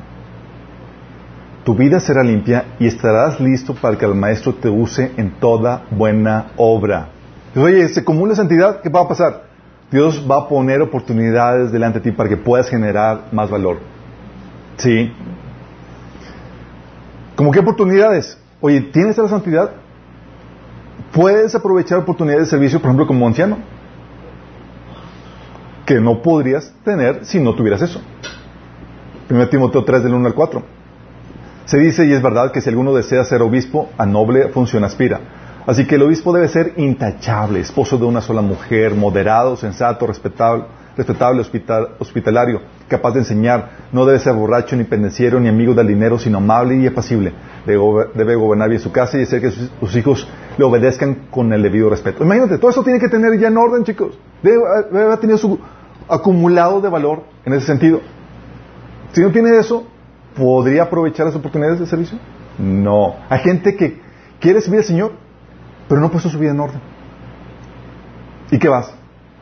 Tu 1.64 1.76
vida 1.76 2.00
será 2.00 2.24
limpia 2.24 2.66
y 2.80 2.88
estarás 2.88 3.40
listo 3.40 3.76
para 3.76 3.96
que 3.96 4.06
el 4.06 4.16
Maestro 4.16 4.56
te 4.56 4.70
use 4.70 5.12
en 5.18 5.40
toda 5.40 5.84
buena 5.92 6.48
obra. 6.58 7.10
Oye, 7.56 7.88
se 7.90 8.00
acumula 8.00 8.34
santidad, 8.34 8.82
¿qué 8.82 8.90
va 8.90 9.02
a 9.02 9.08
pasar? 9.08 9.51
Dios 9.92 10.26
va 10.30 10.38
a 10.38 10.48
poner 10.48 10.82
oportunidades 10.82 11.72
delante 11.72 12.00
de 12.00 12.10
ti 12.10 12.12
para 12.16 12.30
que 12.30 12.38
puedas 12.38 12.70
generar 12.70 13.26
más 13.34 13.50
valor. 13.50 13.80
¿Sí? 14.78 15.12
¿Cómo 17.36 17.52
qué 17.52 17.60
oportunidades? 17.60 18.38
Oye, 18.62 18.80
¿tienes 18.80 19.18
la 19.18 19.28
santidad? 19.28 19.72
¿Puedes 21.12 21.54
aprovechar 21.56 21.98
oportunidades 21.98 22.46
de 22.46 22.52
servicio, 22.52 22.80
por 22.80 22.88
ejemplo, 22.88 23.06
como 23.06 23.28
anciano? 23.28 23.58
Que 25.86 26.00
no 26.00 26.22
podrías 26.22 26.74
tener 26.86 27.26
si 27.26 27.42
no 27.42 27.54
tuvieras 27.54 27.82
eso. 27.82 28.02
1 29.30 29.50
Timoteo 29.50 29.84
3 29.84 30.04
del 30.04 30.14
1 30.14 30.26
al 30.26 30.34
4. 30.34 30.64
Se 31.66 31.78
dice, 31.78 32.06
y 32.06 32.14
es 32.14 32.22
verdad, 32.22 32.54
que 32.54 32.62
si 32.62 32.70
alguno 32.70 32.94
desea 32.94 33.26
ser 33.26 33.42
obispo, 33.42 33.90
a 33.98 34.06
noble 34.06 34.50
función 34.50 34.86
aspira 34.86 35.20
Así 35.68 35.86
que 35.86 35.96
el 35.96 36.04
obispo 36.04 36.34
debe 36.34 36.48
ser 36.48 36.74
intachable, 36.78 37.60
esposo 37.60 37.98
de 37.98 38.06
una 38.06 38.22
sola 38.22 38.42
mujer, 38.42 38.96
moderado, 38.96 39.56
sensato, 39.56 40.08
respetable, 40.08 40.66
respetable 40.98 41.44
hospitalario, 42.00 42.62
capaz 42.88 43.12
de 43.12 43.20
enseñar, 43.20 43.70
no 43.92 44.06
debe 44.06 44.20
ser 44.20 44.34
borracho, 44.34 44.76
ni 44.76 44.84
pendenciero, 44.84 45.40
ni 45.40 45.48
amigo 45.48 45.74
del 45.74 45.88
dinero, 45.88 46.18
sino 46.20 46.40
amable 46.40 46.76
y 46.76 46.88
apacible. 46.88 47.34
Debe, 47.66 48.36
gobernar 48.36 48.70
bien 48.70 48.82
su 48.82 48.92
casa 48.92 49.18
y 49.18 49.24
hacer 49.24 49.42
que 49.42 49.52
sus, 49.52 49.96
hijos 49.96 50.28
le 50.58 50.66
obedezcan 50.66 51.28
con 51.30 51.54
el 51.54 51.62
debido 51.62 51.90
respeto. 51.90 52.24
Imagínate, 52.24 52.58
todo 52.58 52.72
eso 52.72 52.84
tiene 52.84 53.00
que 53.00 53.08
tener 53.08 53.38
ya 53.40 53.48
en 53.48 53.58
orden, 53.58 53.84
chicos. 53.84 54.18
Debe, 54.42 54.62
haber 54.92 55.18
tenido 55.20 55.38
su 55.38 55.60
acumulado 56.08 56.82
de 56.82 56.90
valor 56.90 57.24
en 57.46 57.54
ese 57.54 57.68
sentido. 57.68 58.02
Si 59.14 59.22
no 59.22 59.32
tiene 59.32 59.58
eso, 59.58 59.86
¿podría 60.36 60.84
aprovechar 60.84 61.28
las 61.28 61.36
oportunidades 61.36 61.80
de 61.80 61.86
servicio? 61.86 62.18
No. 62.58 63.16
Hay 63.30 63.40
gente 63.40 63.76
que 63.76 64.02
quiere 64.40 64.60
servir 64.62 64.80
al 64.80 64.86
Señor, 64.86 65.12
pero 65.92 66.00
no 66.00 66.08
ha 66.08 66.10
puesto 66.10 66.30
su 66.30 66.40
vida 66.40 66.52
en 66.52 66.60
orden. 66.62 66.80
¿Y 68.50 68.58
qué 68.58 68.70
vas? 68.70 68.94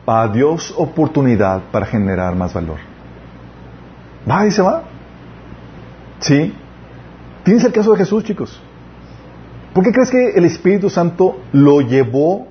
A 0.04 0.26
Dios 0.26 0.74
oportunidad 0.76 1.62
para 1.70 1.86
generar 1.86 2.34
más 2.34 2.52
valor. 2.52 2.78
Va 4.28 4.44
y 4.44 4.50
se 4.50 4.60
va. 4.60 4.82
¿Sí? 6.18 6.52
Tienes 7.44 7.62
el 7.62 7.72
caso 7.72 7.92
de 7.92 7.98
Jesús, 7.98 8.24
chicos. 8.24 8.60
¿Por 9.72 9.84
qué 9.84 9.92
crees 9.92 10.10
que 10.10 10.30
el 10.30 10.44
Espíritu 10.44 10.90
Santo 10.90 11.38
lo 11.52 11.82
llevó, 11.82 12.48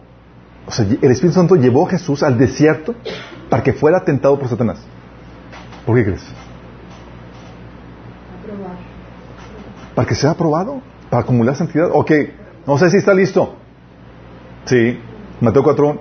o 0.66 0.72
sea, 0.72 0.86
el 0.86 1.12
Espíritu 1.12 1.34
Santo 1.34 1.56
llevó 1.56 1.86
a 1.86 1.90
Jesús 1.90 2.24
al 2.24 2.38
desierto 2.38 2.96
para 3.50 3.64
que 3.64 3.74
fuera 3.74 4.06
tentado 4.06 4.40
por 4.40 4.48
Satanás? 4.48 4.80
¿Por 5.86 5.98
qué 5.98 6.06
crees? 6.06 6.24
Para 9.94 10.08
que 10.08 10.16
sea 10.16 10.32
aprobado, 10.32 10.82
para 11.10 11.24
acumular 11.24 11.58
santidad. 11.58 11.90
Ok, 11.92 12.12
no 12.66 12.78
sé 12.78 12.90
si 12.92 12.96
está 12.96 13.14
listo. 13.14 13.59
Sí, 14.70 15.00
Mateo 15.42 15.64
4. 15.64 16.00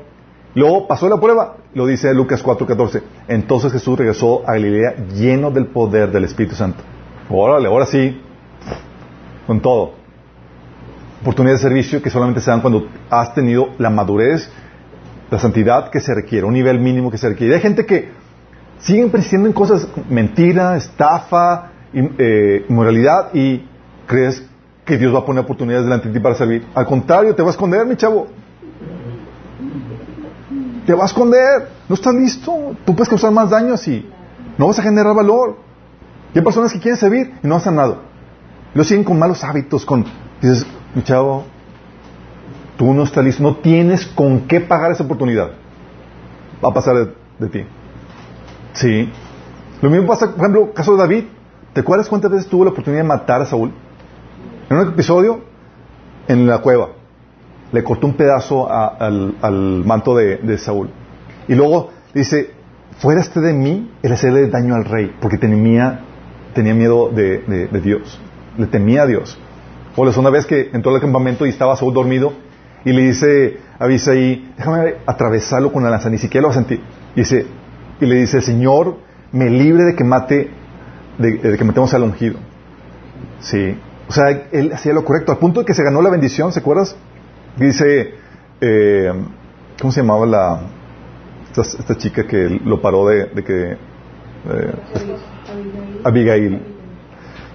Luego 0.54 0.86
pasó 0.86 1.08
la 1.08 1.16
prueba, 1.16 1.56
lo 1.72 1.86
dice 1.86 2.12
Lucas 2.12 2.44
4:14. 2.44 3.02
Entonces 3.26 3.72
Jesús 3.72 3.98
regresó 3.98 4.42
a 4.46 4.52
Galilea 4.52 4.94
lleno 5.14 5.50
del 5.50 5.68
poder 5.68 6.12
del 6.12 6.24
Espíritu 6.24 6.54
Santo. 6.54 6.82
Órale, 7.30 7.66
ahora 7.66 7.86
sí, 7.86 8.20
con 9.46 9.60
todo. 9.60 9.92
oportunidades 11.22 11.62
de 11.62 11.68
servicio 11.68 12.02
que 12.02 12.10
solamente 12.10 12.40
se 12.40 12.50
dan 12.50 12.60
cuando 12.60 12.88
has 13.08 13.34
tenido 13.34 13.70
la 13.78 13.88
madurez, 13.88 14.50
la 15.30 15.38
santidad 15.38 15.90
que 15.90 16.00
se 16.00 16.14
requiere, 16.14 16.46
un 16.46 16.52
nivel 16.52 16.78
mínimo 16.78 17.10
que 17.10 17.16
se 17.16 17.28
requiere. 17.30 17.54
Y 17.54 17.56
hay 17.56 17.62
gente 17.62 17.86
que 17.86 18.10
sigue 18.80 19.06
persistiendo 19.08 19.48
en 19.48 19.54
cosas, 19.54 19.88
mentira, 20.10 20.76
estafa, 20.76 21.70
eh, 21.94 22.66
inmoralidad, 22.68 23.34
y 23.34 23.66
crees 24.06 24.46
que 24.84 24.98
Dios 24.98 25.14
va 25.14 25.20
a 25.20 25.24
poner 25.24 25.42
oportunidades 25.42 25.86
delante 25.86 26.08
de 26.08 26.14
ti 26.14 26.20
para 26.20 26.34
servir. 26.34 26.66
Al 26.74 26.86
contrario, 26.86 27.34
te 27.34 27.42
va 27.42 27.48
a 27.48 27.52
esconder, 27.52 27.86
mi 27.86 27.96
chavo. 27.96 28.28
Te 30.88 30.94
va 30.94 31.02
a 31.02 31.06
esconder. 31.06 31.68
No 31.86 31.94
estás 31.94 32.14
listo. 32.14 32.74
Tú 32.86 32.96
puedes 32.96 33.10
causar 33.10 33.30
más 33.30 33.50
daño 33.50 33.74
así. 33.74 34.08
No 34.56 34.68
vas 34.68 34.78
a 34.78 34.82
generar 34.82 35.14
valor. 35.14 35.58
Y 36.32 36.38
hay 36.38 36.42
personas 36.42 36.72
que 36.72 36.80
quieren 36.80 36.98
servir 36.98 37.34
y 37.42 37.46
no 37.46 37.56
hacen 37.56 37.74
nada. 37.74 37.98
Lo 38.72 38.82
siguen 38.84 39.04
con 39.04 39.18
malos 39.18 39.44
hábitos, 39.44 39.84
con... 39.84 40.06
Dices, 40.40 40.66
mi 40.94 41.02
tú 41.02 42.94
no 42.94 43.02
estás 43.02 43.22
listo, 43.22 43.42
no 43.42 43.56
tienes 43.56 44.06
con 44.06 44.48
qué 44.48 44.62
pagar 44.62 44.92
esa 44.92 45.04
oportunidad. 45.04 45.50
Va 46.64 46.70
a 46.70 46.72
pasar 46.72 46.94
de, 47.38 47.48
ti. 47.48 47.66
Sí. 48.72 49.12
Lo 49.82 49.90
mismo 49.90 50.06
pasa, 50.06 50.30
por 50.30 50.38
ejemplo, 50.38 50.72
caso 50.72 50.92
de 50.92 50.98
David. 51.00 51.24
¿Te 51.74 51.82
acuerdas 51.82 52.08
cuántas 52.08 52.30
veces 52.30 52.48
tuvo 52.48 52.64
la 52.64 52.70
oportunidad 52.70 53.02
de 53.02 53.08
matar 53.08 53.42
a 53.42 53.44
Saúl? 53.44 53.74
En 54.70 54.76
un 54.78 54.88
episodio, 54.88 55.40
en 56.28 56.46
la 56.46 56.62
cueva, 56.62 56.92
le 57.72 57.84
cortó 57.84 58.06
un 58.06 58.14
pedazo 58.14 58.70
al, 58.70 59.82
manto 59.84 60.16
de, 60.16 60.58
Saúl. 60.58 60.90
Y 61.46 61.54
luego 61.54 61.90
dice, 62.14 62.50
fuera 62.98 63.20
este 63.20 63.40
de 63.40 63.52
mí 63.52 63.90
el 64.02 64.12
hacerle 64.12 64.48
daño 64.48 64.74
al 64.74 64.84
rey, 64.84 65.14
porque 65.20 65.38
tenía, 65.38 66.00
tenía 66.54 66.74
miedo 66.74 67.10
de 67.10 67.80
Dios 67.82 68.20
le 68.58 68.66
temía 68.66 69.02
a 69.02 69.06
Dios. 69.06 69.38
O 69.96 70.04
la 70.04 70.12
segunda 70.12 70.30
vez 70.30 70.44
que 70.44 70.70
entró 70.72 70.94
al 70.94 71.00
campamento 71.00 71.46
y 71.46 71.48
estaba 71.48 71.76
Saúl 71.76 71.94
dormido 71.94 72.32
y 72.84 72.92
le 72.92 73.02
dice 73.02 73.58
a 73.78 73.84
ahí, 73.84 74.52
déjame 74.56 74.94
atravesarlo 75.06 75.72
con 75.72 75.82
la 75.82 75.90
lanza, 75.90 76.10
ni 76.10 76.18
siquiera 76.18 76.46
lo 76.46 76.52
sentí. 76.52 76.74
Y, 77.14 77.20
dice, 77.20 77.46
y 78.00 78.06
le 78.06 78.16
dice, 78.16 78.40
Señor, 78.40 78.96
me 79.32 79.48
libre 79.48 79.84
de 79.84 79.94
que 79.94 80.04
mate, 80.04 80.50
de, 81.18 81.56
que 81.56 81.64
matemos 81.64 81.94
al 81.94 82.02
ungido. 82.02 82.38
Sí. 83.40 83.78
O 84.08 84.12
sea, 84.12 84.30
él 84.52 84.72
hacía 84.72 84.92
lo 84.92 85.04
correcto, 85.04 85.32
al 85.32 85.38
punto 85.38 85.60
de 85.60 85.66
que 85.66 85.74
se 85.74 85.82
ganó 85.82 86.02
la 86.02 86.10
bendición, 86.10 86.52
¿se 86.52 86.60
acuerdas? 86.60 86.96
Dice, 87.58 88.14
eh, 88.60 89.12
¿cómo 89.80 89.92
se 89.92 90.00
llamaba 90.00 90.26
la, 90.26 90.60
esta, 91.56 91.96
chica 91.96 92.26
que 92.26 92.60
lo 92.64 92.80
paró 92.80 93.06
de, 93.08 93.30
que... 93.44 93.72
Eh, 93.72 94.74
Abigail. 96.04 96.62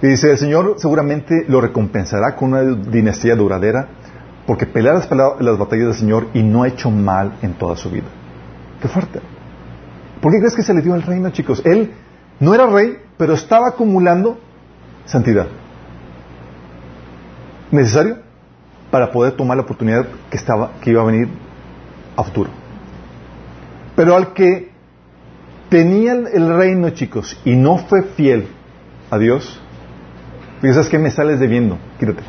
Y 0.02 0.06
dice, 0.06 0.32
el 0.32 0.38
Señor 0.38 0.74
seguramente 0.76 1.46
lo 1.48 1.60
recompensará 1.60 2.36
con 2.36 2.52
una 2.52 2.62
dinastía 2.62 3.34
duradera 3.34 3.88
porque 4.46 4.66
pelea 4.66 4.92
las, 4.92 5.10
las 5.10 5.58
batallas 5.58 5.86
del 5.86 5.94
Señor 5.94 6.28
y 6.34 6.42
no 6.42 6.64
ha 6.64 6.68
hecho 6.68 6.90
mal 6.90 7.38
en 7.40 7.54
toda 7.54 7.76
su 7.76 7.90
vida. 7.90 8.06
Qué 8.82 8.88
fuerte. 8.88 9.20
¿Por 10.20 10.32
qué 10.32 10.38
crees 10.38 10.54
que 10.54 10.62
se 10.62 10.74
le 10.74 10.82
dio 10.82 10.94
el 10.94 11.02
reino, 11.02 11.30
chicos? 11.30 11.62
Él 11.64 11.92
no 12.40 12.54
era 12.54 12.66
rey, 12.66 12.98
pero 13.16 13.32
estaba 13.32 13.68
acumulando 13.68 14.38
santidad. 15.06 15.46
Necesario 17.70 18.18
para 18.94 19.10
poder 19.10 19.32
tomar 19.32 19.56
la 19.56 19.64
oportunidad 19.64 20.06
que, 20.30 20.36
estaba, 20.36 20.70
que 20.80 20.90
iba 20.90 21.02
a 21.02 21.04
venir 21.04 21.26
a 22.16 22.22
futuro. 22.22 22.48
Pero 23.96 24.14
al 24.14 24.32
que 24.34 24.70
tenía 25.68 26.12
el 26.12 26.56
reino, 26.56 26.90
chicos, 26.90 27.36
y 27.44 27.56
no 27.56 27.78
fue 27.78 28.04
fiel 28.04 28.46
a 29.10 29.18
Dios, 29.18 29.60
¿sabes 30.60 30.88
qué 30.88 31.00
me 31.00 31.10
sales 31.10 31.40
debiendo? 31.40 31.76
Quítate. 31.98 32.22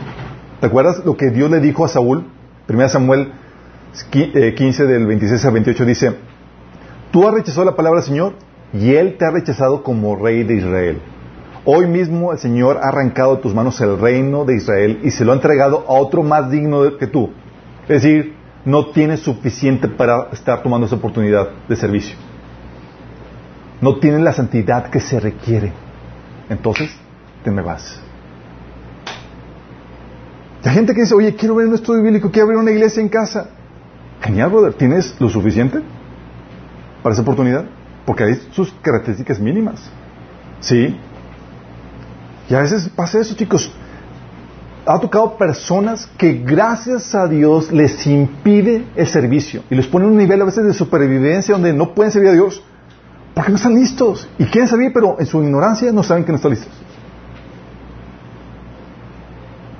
¿Te 0.60 0.66
acuerdas 0.66 1.06
lo 1.06 1.16
que 1.16 1.30
Dios 1.30 1.52
le 1.52 1.60
dijo 1.60 1.86
a 1.86 1.88
Saúl? 1.88 2.26
1 2.68 2.90
Samuel 2.90 3.32
15 4.12 4.34
eh, 4.34 4.88
del 4.88 5.06
26 5.06 5.46
al 5.46 5.54
28 5.54 5.86
dice, 5.86 6.16
tú 7.12 7.28
has 7.28 7.36
rechazado 7.36 7.66
la 7.66 7.76
palabra 7.76 8.00
del 8.00 8.10
Señor 8.10 8.34
y 8.74 8.96
Él 8.96 9.18
te 9.20 9.26
ha 9.28 9.30
rechazado 9.30 9.84
como 9.84 10.16
rey 10.16 10.42
de 10.42 10.56
Israel. 10.56 11.00
Hoy 11.68 11.88
mismo 11.88 12.32
el 12.32 12.38
Señor 12.38 12.78
ha 12.78 12.90
arrancado 12.90 13.38
de 13.38 13.42
tus 13.42 13.56
manos 13.56 13.82
el 13.82 13.98
reino 13.98 14.46
de 14.46 14.56
Israel 14.56 15.00
y 15.04 15.10
se 15.10 15.26
lo 15.26 15.32
ha 15.32 15.36
entregado 15.36 15.84
a 15.88 15.94
otro 15.94 16.22
más 16.22 16.52
digno 16.52 16.96
que 16.98 17.08
tú. 17.08 17.32
Es 17.88 18.04
decir, 18.04 18.36
no 18.66 18.92
tienes 18.92 19.22
suficiente 19.22 19.88
para 19.88 20.30
estar 20.32 20.62
tomando 20.62 20.86
esa 20.86 20.96
oportunidad 20.96 21.50
de 21.68 21.76
servicio. 21.76 22.16
No 23.82 23.98
tienes 23.98 24.22
la 24.22 24.32
santidad 24.32 24.92
que 24.92 25.00
se 25.00 25.20
requiere. 25.20 25.74
Entonces, 26.50 26.92
te 27.44 27.50
me 27.50 27.64
vas. 27.64 28.00
La 30.64 30.72
gente 30.72 30.94
que 30.94 31.02
dice, 31.02 31.16
oye, 31.16 31.36
quiero 31.36 31.56
ver 31.56 31.68
un 31.68 31.74
estudio 31.74 32.04
bíblico, 32.04 32.30
quiero 32.30 32.46
abrir 32.46 32.60
una 32.60 32.72
iglesia 32.72 33.02
en 33.02 33.10
casa. 33.10 33.50
Genial, 34.22 34.52
brother. 34.52 34.74
¿Tienes 34.74 35.16
lo 35.20 35.30
suficiente 35.30 35.82
para 37.02 37.14
esa 37.14 37.24
oportunidad? 37.24 37.66
Porque 38.06 38.24
hay 38.24 38.36
sus 38.52 38.72
características 38.84 39.40
mínimas. 39.40 39.92
¿Sí? 40.60 40.96
Y 42.50 42.54
a 42.54 42.62
veces 42.62 42.90
pasa 42.90 43.20
eso, 43.20 43.36
chicos. 43.36 43.72
Ha 44.86 45.00
tocado 45.00 45.36
personas 45.36 46.08
que 46.18 46.34
gracias 46.34 47.16
a 47.16 47.28
Dios 47.28 47.72
les 47.72 48.06
impide 48.06 48.86
el 48.96 49.08
servicio 49.08 49.64
y 49.70 49.76
les 49.76 49.88
pone 49.88 50.06
un 50.06 50.16
nivel 50.16 50.42
a 50.42 50.46
veces 50.46 50.64
de 50.64 50.74
supervivencia 50.74 51.56
donde 51.56 51.74
no 51.74 51.96
pueden 51.96 52.12
servir 52.12 52.30
a 52.30 52.34
Dios 52.34 52.62
porque 53.34 53.52
no 53.52 53.58
están 53.58 53.76
listos 53.76 54.30
y 54.38 54.46
quieren 54.46 54.70
servir, 54.70 54.92
pero 54.94 55.18
en 55.20 55.26
su 55.26 55.44
ignorancia 55.44 55.92
no 55.92 56.04
saben 56.04 56.24
que 56.24 56.32
no 56.32 56.38
están 56.38 56.52
listos. 56.52 56.72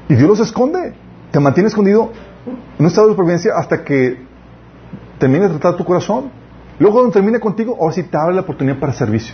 Y 0.10 0.16
Dios 0.16 0.28
los 0.28 0.40
esconde. 0.42 0.94
Te 1.32 1.40
mantiene 1.40 1.68
escondido 1.68 2.12
en 2.46 2.58
un 2.80 2.86
estado 2.86 3.08
de 3.08 3.14
supervivencia 3.14 3.54
hasta 3.56 3.84
que 3.84 4.26
termine 5.20 5.46
de 5.46 5.52
tratar 5.52 5.78
tu 5.78 5.86
corazón. 5.86 6.32
Luego 6.80 6.96
cuando 6.96 7.12
termine 7.14 7.40
contigo, 7.40 7.78
ahora 7.80 7.94
sí 7.94 8.04
te 8.04 8.18
abre 8.18 8.36
la 8.36 8.42
oportunidad 8.42 8.78
para 8.78 8.92
servicio. 8.92 9.34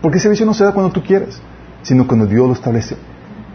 Porque 0.00 0.16
el 0.16 0.22
servicio 0.22 0.46
no 0.46 0.54
se 0.54 0.64
da 0.64 0.72
cuando 0.72 0.90
tú 0.90 1.02
quieres, 1.02 1.40
sino 1.86 2.06
cuando 2.06 2.26
Dios 2.26 2.48
lo 2.48 2.52
establece. 2.52 2.96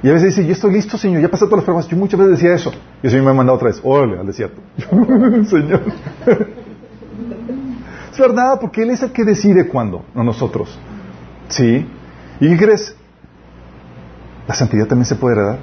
Y 0.02 0.10
a 0.10 0.14
veces 0.14 0.36
dice, 0.36 0.48
yo 0.48 0.54
estoy 0.54 0.72
listo, 0.72 0.98
Señor, 0.98 1.22
ya 1.22 1.30
pasé 1.30 1.46
todas 1.46 1.58
las 1.58 1.66
pruebas. 1.66 1.88
Yo 1.90 1.98
muchas 1.98 2.18
veces 2.18 2.40
decía 2.40 2.56
eso. 2.56 2.72
Y 3.04 3.08
el 3.08 3.12
Señor 3.12 3.26
me 3.26 3.32
ha 3.32 3.34
mandado 3.34 3.58
otra 3.58 3.68
vez, 3.68 3.82
órale, 3.84 4.18
al 4.20 4.26
desierto. 4.26 4.62
Señor. 5.50 5.82
es 8.12 8.18
verdad, 8.18 8.58
porque 8.60 8.84
Él 8.84 8.92
es 8.92 9.04
el 9.04 9.12
que 9.12 9.26
decide 9.26 9.68
cuándo, 9.68 10.06
no 10.16 10.24
nosotros. 10.24 10.80
¿Sí? 11.50 11.86
¿Y 12.40 12.50
qué 12.50 12.58
crees? 12.58 12.96
La 14.48 14.56
santidad 14.56 14.88
también 14.88 15.06
se 15.06 15.16
puede 15.16 15.36
heredar. 15.36 15.60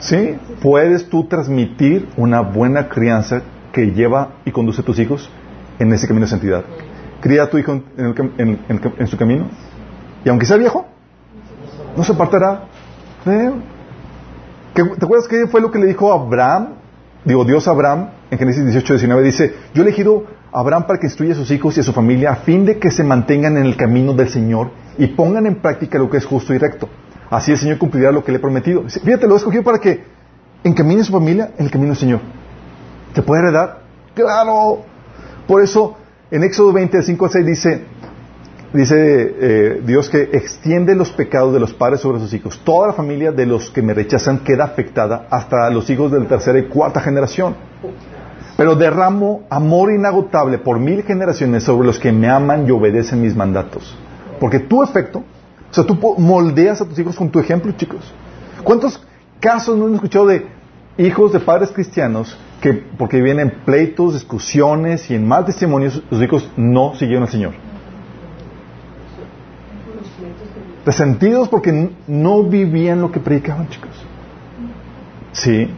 ¿Sí? 0.00 0.36
Puedes 0.60 1.08
tú 1.08 1.24
transmitir 1.24 2.10
una 2.18 2.42
buena 2.42 2.90
crianza 2.90 3.40
que 3.72 3.86
lleva 3.86 4.34
y 4.44 4.50
conduce 4.50 4.82
a 4.82 4.84
tus 4.84 4.98
hijos 4.98 5.30
en 5.78 5.92
ese 5.94 6.06
camino 6.06 6.26
de 6.26 6.30
santidad. 6.30 6.64
Cría 7.22 7.44
a 7.44 7.46
tu 7.50 7.56
hijo 7.56 7.80
en, 7.96 9.06
su 9.06 9.16
camino. 9.16 9.46
Y 10.24 10.28
aunque 10.28 10.44
sea 10.44 10.56
viejo, 10.58 10.86
no 11.96 12.04
se 12.04 12.12
apartará. 12.12 12.64
¿Te 13.24 14.82
acuerdas 14.82 15.28
qué 15.28 15.46
fue 15.46 15.60
lo 15.60 15.70
que 15.70 15.78
le 15.78 15.86
dijo 15.86 16.12
a 16.12 16.16
Abraham? 16.16 16.74
Digo, 17.24 17.44
Dios 17.44 17.68
a 17.68 17.70
Abraham 17.70 18.08
en 18.30 18.38
Génesis 18.38 18.64
18, 18.64 18.94
19 18.94 19.22
dice, 19.22 19.54
yo 19.72 19.82
he 19.82 19.86
elegido 19.86 20.24
a 20.50 20.58
Abraham 20.58 20.86
para 20.88 20.98
que 20.98 21.06
instruya 21.06 21.34
a 21.34 21.36
sus 21.36 21.50
hijos 21.52 21.76
y 21.76 21.80
a 21.80 21.84
su 21.84 21.92
familia 21.92 22.32
a 22.32 22.36
fin 22.36 22.66
de 22.66 22.78
que 22.78 22.90
se 22.90 23.04
mantengan 23.04 23.56
en 23.56 23.64
el 23.64 23.76
camino 23.76 24.14
del 24.14 24.28
Señor 24.28 24.70
y 24.98 25.06
pongan 25.06 25.46
en 25.46 25.56
práctica 25.56 25.98
lo 25.98 26.10
que 26.10 26.16
es 26.16 26.26
justo 26.26 26.52
y 26.52 26.58
recto. 26.58 26.88
Así 27.30 27.52
el 27.52 27.58
Señor 27.58 27.78
cumplirá 27.78 28.10
lo 28.10 28.24
que 28.24 28.32
le 28.32 28.38
he 28.38 28.40
prometido. 28.40 28.82
Fíjate, 28.88 29.28
lo 29.28 29.34
he 29.34 29.36
escogido 29.36 29.62
para 29.62 29.78
que 29.78 30.02
encamine 30.64 31.04
su 31.04 31.12
familia 31.12 31.52
en 31.56 31.66
el 31.66 31.70
camino 31.70 31.90
del 31.90 31.98
Señor. 31.98 32.20
¿Te 33.14 33.22
puede 33.22 33.42
heredar? 33.42 33.82
Claro. 34.14 34.80
Por 35.46 35.62
eso, 35.62 35.96
en 36.32 36.42
Éxodo 36.42 36.72
20, 36.72 37.02
5 37.02 37.24
al 37.24 37.30
6 37.30 37.46
dice, 37.46 37.84
dice 38.72 38.96
eh, 38.98 39.82
Dios 39.84 40.08
que 40.08 40.22
extiende 40.32 40.96
los 40.96 41.12
pecados 41.12 41.52
de 41.52 41.60
los 41.60 41.72
padres 41.72 42.00
sobre 42.00 42.18
sus 42.18 42.34
hijos. 42.34 42.60
Toda 42.64 42.88
la 42.88 42.92
familia 42.94 43.30
de 43.30 43.46
los 43.46 43.70
que 43.70 43.82
me 43.82 43.94
rechazan 43.94 44.40
queda 44.40 44.64
afectada 44.64 45.28
hasta 45.30 45.70
los 45.70 45.88
hijos 45.90 46.10
de 46.10 46.18
la 46.18 46.26
tercera 46.26 46.58
y 46.58 46.64
cuarta 46.64 47.00
generación. 47.00 47.54
Pero 48.56 48.74
derramo 48.74 49.42
amor 49.50 49.92
inagotable 49.92 50.58
por 50.58 50.80
mil 50.80 51.04
generaciones 51.04 51.62
sobre 51.62 51.86
los 51.86 51.98
que 51.98 52.10
me 52.12 52.28
aman 52.28 52.66
y 52.66 52.70
obedecen 52.70 53.22
mis 53.22 53.36
mandatos. 53.36 53.96
Porque 54.40 54.58
tu 54.58 54.82
efecto 54.82 55.22
o 55.72 55.74
sea, 55.74 55.84
tú 55.84 55.96
moldeas 56.18 56.82
a 56.82 56.84
tus 56.84 56.98
hijos 56.98 57.16
con 57.16 57.30
tu 57.30 57.38
ejemplo, 57.38 57.72
chicos. 57.72 58.12
¿Cuántos 58.62 59.02
casos 59.40 59.74
no 59.74 59.84
hemos 59.84 59.96
escuchado 59.96 60.26
de 60.26 60.46
hijos 60.98 61.32
de 61.32 61.40
padres 61.40 61.70
cristianos 61.70 62.36
que 62.60 62.72
porque 62.72 63.20
vienen 63.20 63.50
pleitos, 63.64 64.14
discusiones 64.14 65.10
y 65.10 65.14
en 65.14 65.26
mal 65.26 65.44
testimonios, 65.44 66.02
sus 66.08 66.22
hijos 66.22 66.48
no 66.56 66.94
siguieron 66.94 67.24
al 67.24 67.30
Señor? 67.30 67.52
Resentidos 70.84 71.48
porque 71.48 71.90
no 72.06 72.42
vivían 72.44 73.00
lo 73.00 73.12
que 73.12 73.20
predicaban, 73.20 73.68
chicos. 73.68 73.90
Sí. 75.32 75.68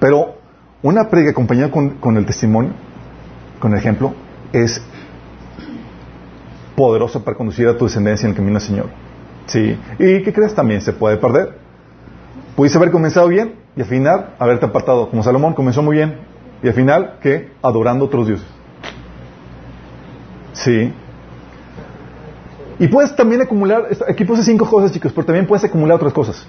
Pero 0.00 0.36
una 0.82 1.08
predica 1.08 1.30
acompañada 1.30 1.70
con, 1.70 1.90
con 1.90 2.16
el 2.16 2.26
testimonio, 2.26 2.72
con 3.58 3.72
el 3.72 3.78
ejemplo, 3.78 4.14
es 4.52 4.80
poderosa 6.76 7.24
para 7.24 7.36
conducir 7.36 7.66
a 7.68 7.76
tu 7.76 7.86
descendencia 7.86 8.26
en 8.26 8.30
el 8.30 8.36
camino 8.36 8.58
del 8.58 8.68
Señor. 8.68 8.86
Sí. 9.46 9.78
¿Y 9.98 10.22
qué 10.22 10.32
crees? 10.32 10.54
También 10.54 10.80
se 10.82 10.92
puede 10.92 11.16
perder. 11.16 11.65
Pudiste 12.56 12.78
haber 12.78 12.90
comenzado 12.90 13.28
bien 13.28 13.54
y 13.76 13.82
al 13.82 13.86
final 13.86 14.34
haberte 14.38 14.64
apartado. 14.64 15.10
Como 15.10 15.22
Salomón 15.22 15.52
comenzó 15.52 15.82
muy 15.82 15.96
bien 15.96 16.16
y 16.62 16.68
al 16.68 16.74
final, 16.74 17.18
¿qué? 17.20 17.50
Adorando 17.62 18.06
otros 18.06 18.26
dioses. 18.26 18.46
Sí. 20.54 20.92
Y 22.78 22.88
puedes 22.88 23.14
también 23.14 23.42
acumular, 23.42 23.88
aquí 24.08 24.24
puse 24.24 24.42
cinco 24.42 24.68
cosas, 24.68 24.90
chicos, 24.90 25.12
pero 25.14 25.26
también 25.26 25.46
puedes 25.46 25.64
acumular 25.64 25.96
otras 25.96 26.14
cosas. 26.14 26.46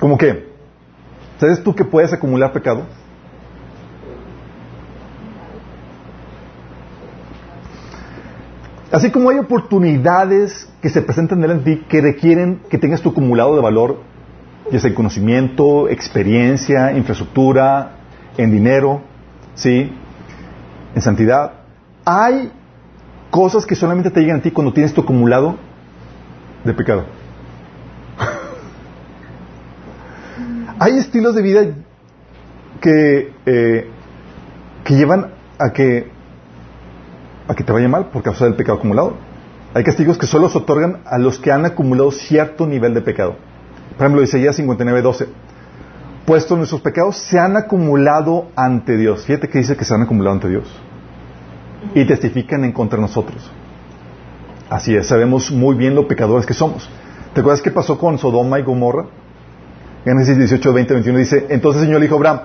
¿Cómo 0.00 0.16
qué? 0.16 0.48
¿Sabes 1.38 1.62
tú 1.62 1.74
que 1.74 1.84
puedes 1.84 2.12
acumular 2.12 2.52
pecado? 2.52 2.84
Así 8.90 9.10
como 9.10 9.28
hay 9.28 9.38
oportunidades 9.38 10.66
que 10.80 10.88
se 10.88 11.02
presentan 11.02 11.42
delante 11.42 11.68
de 11.68 11.76
ti 11.76 11.84
que 11.88 12.00
requieren 12.00 12.62
que 12.70 12.78
tengas 12.78 13.02
tu 13.02 13.10
acumulado 13.10 13.54
de 13.54 13.60
valor, 13.60 13.98
ya 14.72 14.80
sea 14.80 14.88
en 14.88 14.94
conocimiento, 14.94 15.90
experiencia, 15.90 16.92
infraestructura, 16.92 17.96
en 18.38 18.50
dinero, 18.50 19.02
¿sí? 19.54 19.92
En 20.94 21.02
santidad. 21.02 21.52
Hay 22.06 22.50
cosas 23.30 23.66
que 23.66 23.74
solamente 23.74 24.10
te 24.10 24.20
llegan 24.20 24.38
a 24.38 24.42
ti 24.42 24.52
cuando 24.52 24.72
tienes 24.72 24.94
tu 24.94 25.02
acumulado 25.02 25.56
de 26.64 26.72
pecado. 26.72 27.04
Hay 30.78 30.96
estilos 30.96 31.34
de 31.34 31.42
vida 31.42 31.60
que, 32.80 33.34
eh, 33.44 33.90
que 34.82 34.94
llevan 34.94 35.32
a 35.58 35.74
que 35.74 36.16
a 37.48 37.54
que 37.54 37.64
te 37.64 37.72
vaya 37.72 37.88
mal 37.88 38.06
por 38.06 38.22
causa 38.22 38.44
del 38.44 38.54
pecado 38.54 38.78
acumulado. 38.78 39.14
Hay 39.74 39.82
castigos 39.82 40.18
que 40.18 40.26
solo 40.26 40.48
se 40.48 40.58
otorgan 40.58 41.00
a 41.04 41.18
los 41.18 41.38
que 41.38 41.50
han 41.50 41.64
acumulado 41.64 42.10
cierto 42.10 42.66
nivel 42.66 42.94
de 42.94 43.00
pecado. 43.00 43.36
Por 43.96 44.06
ejemplo, 44.06 44.22
Isaías 44.22 44.56
59, 44.56 45.02
12. 45.02 45.28
Puesto 46.24 46.56
nuestros 46.56 46.80
pecados 46.82 47.16
se 47.16 47.38
han 47.38 47.56
acumulado 47.56 48.48
ante 48.54 48.96
Dios. 48.96 49.24
Fíjate 49.24 49.48
que 49.48 49.58
dice 49.58 49.76
que 49.76 49.84
se 49.84 49.94
han 49.94 50.02
acumulado 50.02 50.34
ante 50.34 50.48
Dios. 50.48 50.68
Y 51.94 52.04
testifican 52.04 52.64
en 52.64 52.72
contra 52.72 52.96
de 52.96 53.02
nosotros. 53.02 53.50
Así 54.68 54.94
es, 54.94 55.06
sabemos 55.06 55.50
muy 55.50 55.74
bien 55.74 55.94
lo 55.94 56.06
pecadores 56.06 56.44
que 56.44 56.52
somos. 56.52 56.88
¿Te 57.32 57.40
acuerdas 57.40 57.62
qué 57.62 57.70
pasó 57.70 57.98
con 57.98 58.18
Sodoma 58.18 58.58
y 58.58 58.62
Gomorra? 58.62 59.06
Génesis 60.04 60.36
18, 60.36 60.72
20, 60.72 60.94
21 60.94 61.18
dice, 61.18 61.46
entonces 61.48 61.82
el 61.82 61.88
Señor 61.88 62.02
dijo 62.02 62.16
Abraham, 62.16 62.40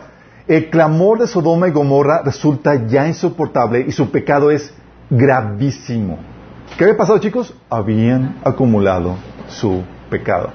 el 0.47 0.69
clamor 0.69 1.19
de 1.19 1.27
Sodoma 1.27 1.67
y 1.67 1.71
Gomorra 1.71 2.21
resulta 2.23 2.85
ya 2.87 3.07
insoportable 3.07 3.85
y 3.87 3.91
su 3.91 4.11
pecado 4.11 4.51
es 4.51 4.73
gravísimo. 5.09 6.19
¿Qué 6.77 6.85
había 6.85 6.97
pasado, 6.97 7.19
chicos? 7.19 7.53
Habían 7.69 8.37
acumulado 8.43 9.15
su 9.47 9.83
pecado. 10.09 10.51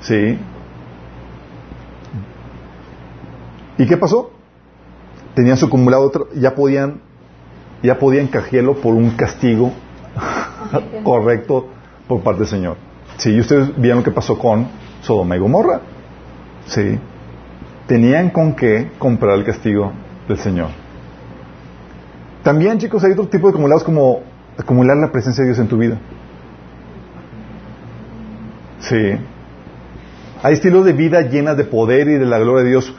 ¿Sí? 0.00 0.38
¿Y 3.78 3.86
qué 3.86 3.96
pasó? 3.96 4.32
Tenían 5.34 5.56
su 5.56 5.66
acumulado 5.66 6.04
otro, 6.04 6.28
ya 6.34 6.54
podían, 6.54 7.00
ya 7.82 7.98
podían 7.98 8.26
canjearlo 8.26 8.74
por 8.74 8.94
un 8.94 9.10
castigo 9.12 9.72
correcto 11.04 11.68
por 12.06 12.20
parte 12.20 12.40
del 12.40 12.48
Señor. 12.48 12.76
Sí, 13.16 13.30
y 13.30 13.40
ustedes 13.40 13.74
vieron 13.76 13.98
lo 13.98 14.04
que 14.04 14.10
pasó 14.10 14.38
con 14.38 14.68
Sodoma 15.00 15.36
y 15.36 15.38
Gomorra. 15.38 15.80
Sí. 16.66 16.98
Tenían 17.86 18.30
con 18.30 18.54
qué 18.54 18.90
comprar 18.98 19.38
el 19.38 19.44
castigo 19.44 19.92
del 20.28 20.38
Señor. 20.38 20.81
También, 22.42 22.78
chicos, 22.78 23.04
hay 23.04 23.12
otro 23.12 23.28
tipo 23.28 23.46
de 23.46 23.52
acumulados 23.52 23.84
como 23.84 24.20
acumular 24.58 24.96
la 24.96 25.12
presencia 25.12 25.42
de 25.42 25.50
Dios 25.50 25.58
en 25.58 25.68
tu 25.68 25.78
vida. 25.78 25.98
Sí. 28.80 29.12
Hay 30.42 30.54
estilos 30.54 30.84
de 30.84 30.92
vida 30.92 31.20
llenas 31.22 31.56
de 31.56 31.64
poder 31.64 32.08
y 32.08 32.14
de 32.14 32.26
la 32.26 32.38
gloria 32.38 32.64
de 32.64 32.70
Dios 32.70 32.94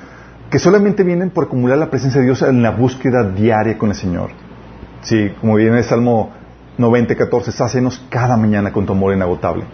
que 0.49 0.59
solamente 0.59 1.03
vienen 1.03 1.29
por 1.29 1.45
acumular 1.45 1.77
la 1.77 1.89
presencia 1.89 2.21
de 2.21 2.27
Dios 2.27 2.41
en 2.41 2.61
la 2.61 2.71
búsqueda 2.71 3.23
diaria 3.31 3.77
con 3.77 3.89
el 3.89 3.95
Señor. 3.95 4.29
Sí, 5.01 5.31
como 5.41 5.55
viene 5.55 5.79
el 5.79 5.83
Salmo 5.83 6.31
90, 6.77 7.15
14, 7.15 7.51
sácenos 7.51 8.05
cada 8.09 8.37
mañana 8.37 8.71
con 8.71 8.85
tu 8.85 8.93
amor 8.93 9.13
inagotable. 9.13 9.65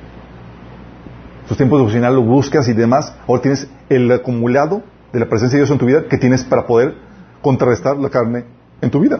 Tus 1.48 1.58
tiempos 1.58 1.80
de 1.80 1.84
devocional 1.84 2.16
lo 2.16 2.22
buscas 2.24 2.68
y 2.68 2.74
demás. 2.74 3.14
Ahora 3.28 3.42
tienes 3.42 3.70
el 3.90 4.12
acumulado 4.12 4.82
de 5.12 5.20
la 5.20 5.28
presencia 5.28 5.58
de 5.58 5.66
Dios 5.66 5.72
en 5.72 5.78
tu 5.78 5.86
vida 5.86 6.06
que 6.10 6.18
tienes 6.18 6.44
para 6.44 6.66
poder 6.66 6.96
contrarrestar 7.42 7.98
la 7.98 8.10
carne 8.10 8.46
en 8.82 8.90
tu 8.90 9.00
vida. 9.00 9.20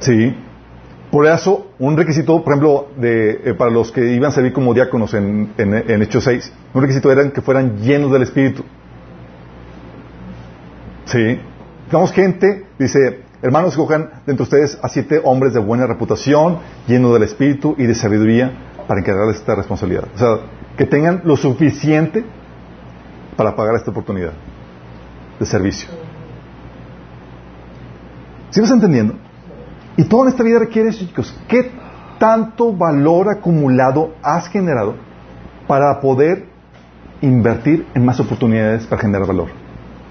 Sí. 0.00 0.34
Por 1.10 1.26
eso, 1.26 1.72
un 1.78 1.96
requisito, 1.96 2.42
por 2.44 2.52
ejemplo, 2.52 2.88
de, 2.96 3.40
eh, 3.44 3.54
para 3.54 3.70
los 3.70 3.90
que 3.90 4.12
iban 4.12 4.30
a 4.30 4.32
servir 4.32 4.52
como 4.52 4.72
diáconos 4.74 5.12
en, 5.14 5.52
en, 5.58 6.02
Hechos 6.02 6.24
6, 6.24 6.52
un 6.72 6.82
requisito 6.82 7.10
era 7.10 7.28
que 7.30 7.40
fueran 7.40 7.78
llenos 7.78 8.12
del 8.12 8.22
Espíritu. 8.22 8.62
Sí. 11.06 11.40
Digamos, 11.86 12.12
gente, 12.12 12.66
dice, 12.78 13.24
hermanos, 13.42 13.76
cojan 13.76 14.22
de 14.24 14.32
entre 14.32 14.44
ustedes 14.44 14.78
a 14.80 14.88
siete 14.88 15.20
hombres 15.24 15.52
de 15.52 15.58
buena 15.58 15.86
reputación, 15.86 16.58
llenos 16.86 17.12
del 17.12 17.24
Espíritu 17.24 17.74
y 17.76 17.86
de 17.86 17.94
sabiduría 17.96 18.52
para 18.86 19.00
encargarles 19.00 19.36
esta 19.36 19.56
responsabilidad. 19.56 20.04
O 20.14 20.18
sea, 20.18 20.36
que 20.76 20.86
tengan 20.86 21.22
lo 21.24 21.36
suficiente 21.36 22.24
para 23.36 23.56
pagar 23.56 23.74
esta 23.74 23.90
oportunidad 23.90 24.32
de 25.40 25.46
servicio. 25.46 25.88
¿Sí 28.50 28.60
vas 28.60 28.70
entendiendo? 28.70 29.14
Y 30.00 30.04
todo 30.04 30.22
en 30.22 30.28
esta 30.28 30.42
vida 30.42 30.58
requiere 30.58 30.88
eso, 30.88 31.04
chicos. 31.04 31.38
¿Qué 31.46 31.70
tanto 32.18 32.72
valor 32.72 33.28
acumulado 33.28 34.14
has 34.22 34.48
generado 34.48 34.94
para 35.68 36.00
poder 36.00 36.46
invertir 37.20 37.86
en 37.94 38.06
más 38.06 38.18
oportunidades 38.18 38.86
para 38.86 39.02
generar 39.02 39.26
valor? 39.26 39.48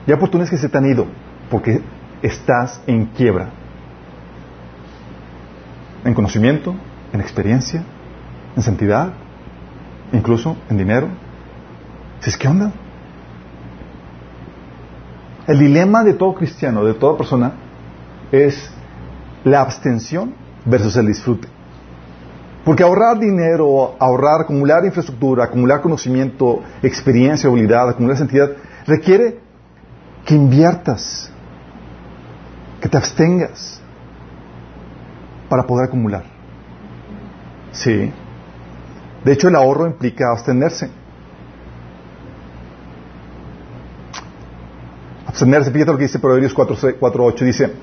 Y 0.06 0.12
oportunidades 0.12 0.52
que 0.52 0.58
se 0.58 0.70
te 0.70 0.78
han 0.78 0.86
ido 0.86 1.08
porque 1.50 1.82
estás 2.22 2.80
en 2.86 3.08
quiebra. 3.08 3.50
En 6.06 6.14
conocimiento, 6.14 6.76
en 7.12 7.22
experiencia, 7.22 7.84
en 8.56 8.62
santidad, 8.62 9.14
incluso 10.14 10.56
en 10.70 10.78
dinero. 10.78 11.08
¿Si 12.20 12.30
es 12.30 12.38
que 12.38 12.48
onda? 12.48 12.74
El 15.48 15.58
dilema 15.58 16.04
de 16.04 16.14
todo 16.14 16.36
cristiano, 16.36 16.86
de 16.86 16.94
toda 16.94 17.18
persona, 17.18 17.54
es 18.32 18.72
la 19.44 19.62
abstención 19.62 20.34
versus 20.66 20.96
el 20.98 21.08
disfrute. 21.08 21.48
Porque 22.66 22.84
ahorrar 22.84 23.20
dinero, 23.20 23.96
ahorrar, 24.00 24.42
acumular 24.42 24.86
infraestructura, 24.86 25.46
acumular 25.46 25.82
conocimiento, 25.82 26.62
experiencia, 26.84 27.50
habilidad, 27.50 27.90
acumular 27.90 28.18
santidad, 28.18 28.52
requiere 28.86 29.40
que 30.26 30.36
inviertas, 30.36 31.32
que 32.82 32.90
te 32.90 32.98
abstengas 32.98 33.82
para 35.50 35.66
poder 35.66 35.88
acumular. 35.88 36.24
Sí. 37.72 38.12
De 39.24 39.34
hecho, 39.34 39.48
el 39.48 39.56
ahorro 39.56 39.88
implica 39.88 40.32
abstenerse. 40.32 40.90
Abstenerse, 45.26 45.72
fíjate 45.72 45.92
lo 45.92 45.98
que 45.98 46.04
dice 46.04 46.20
Proverbios 46.20 46.56
4.8, 46.56 47.40
dice, 47.46 47.74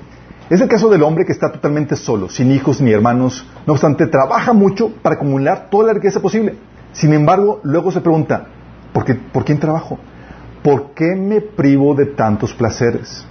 es 0.49 0.61
el 0.61 0.69
caso 0.69 0.89
del 0.89 1.03
hombre 1.03 1.25
que 1.25 1.33
está 1.33 1.51
totalmente 1.51 1.95
solo, 1.95 2.29
sin 2.29 2.51
hijos 2.51 2.79
ni 2.79 2.91
hermanos. 2.91 3.45
No 3.65 3.73
obstante, 3.73 4.07
trabaja 4.07 4.53
mucho 4.53 4.91
para 5.01 5.15
acumular 5.15 5.67
toda 5.69 5.87
la 5.87 5.93
riqueza 5.93 6.21
posible. 6.21 6.55
Sin 6.93 7.11
embargo, 7.13 7.59
luego 7.63 7.91
se 7.91 7.99
pregunta, 7.99 8.47
¿por, 8.93 9.03
qué, 9.03 9.15
¿por 9.15 9.43
quién 9.43 9.59
trabajo? 9.59 9.99
¿Por 10.63 10.91
qué 10.91 11.15
me 11.15 11.41
privo 11.41 11.95
de 11.95 12.05
tantos 12.05 12.53
placeres? 12.53 13.25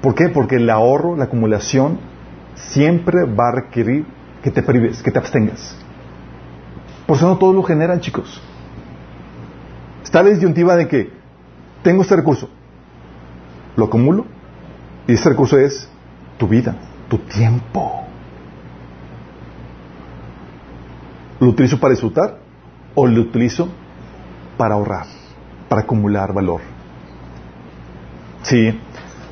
¿Por 0.00 0.14
qué? 0.14 0.28
Porque 0.28 0.56
el 0.56 0.70
ahorro, 0.70 1.16
la 1.16 1.24
acumulación, 1.24 1.98
siempre 2.54 3.24
va 3.24 3.48
a 3.48 3.52
requerir 3.52 4.06
que 4.44 4.52
te 4.52 4.62
prives, 4.62 5.02
que 5.02 5.10
te 5.10 5.18
abstengas. 5.18 5.76
Por 7.04 7.16
eso 7.16 7.26
no 7.26 7.36
todos 7.36 7.54
lo 7.54 7.64
generan, 7.64 8.00
chicos. 8.00 8.40
Está 10.04 10.22
la 10.22 10.30
disyuntiva 10.30 10.76
de 10.76 10.86
que 10.86 11.10
tengo 11.82 12.02
este 12.02 12.14
recurso, 12.14 12.48
lo 13.74 13.86
acumulo 13.86 14.35
y 15.06 15.12
ese 15.12 15.28
recurso 15.28 15.58
es 15.58 15.88
tu 16.38 16.48
vida, 16.48 16.74
tu 17.08 17.18
tiempo. 17.18 18.04
¿Lo 21.38 21.48
utilizo 21.48 21.78
para 21.78 21.92
disfrutar 21.92 22.38
o 22.94 23.06
lo 23.06 23.20
utilizo 23.20 23.68
para 24.56 24.74
ahorrar, 24.74 25.06
para 25.68 25.82
acumular 25.82 26.32
valor? 26.32 26.60
Sí. 28.42 28.80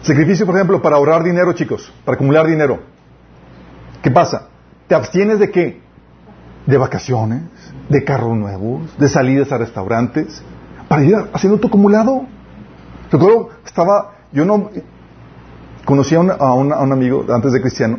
Sacrificio, 0.02 0.44
por 0.44 0.54
ejemplo, 0.54 0.82
para 0.82 0.96
ahorrar 0.96 1.24
dinero, 1.24 1.52
chicos, 1.54 1.92
para 2.04 2.16
acumular 2.16 2.46
dinero. 2.46 2.80
¿Qué 4.02 4.10
pasa? 4.10 4.48
¿Te 4.86 4.94
abstienes 4.94 5.38
de 5.38 5.50
qué? 5.50 5.80
De 6.66 6.76
vacaciones, 6.76 7.42
de 7.88 8.04
carros 8.04 8.36
nuevos, 8.36 8.96
de 8.98 9.08
salidas 9.08 9.50
a 9.50 9.58
restaurantes, 9.58 10.42
para 10.88 11.04
ir 11.04 11.16
haciendo 11.32 11.58
tu 11.58 11.68
acumulado. 11.68 12.26
Recuerdo, 13.10 13.50
estaba, 13.64 14.12
yo 14.30 14.44
no, 14.44 14.70
conocí 15.84 16.14
a, 16.14 16.20
un, 16.20 16.72
amigo 16.72 17.24
antes 17.28 17.52
de 17.52 17.60
cristiano 17.60 17.98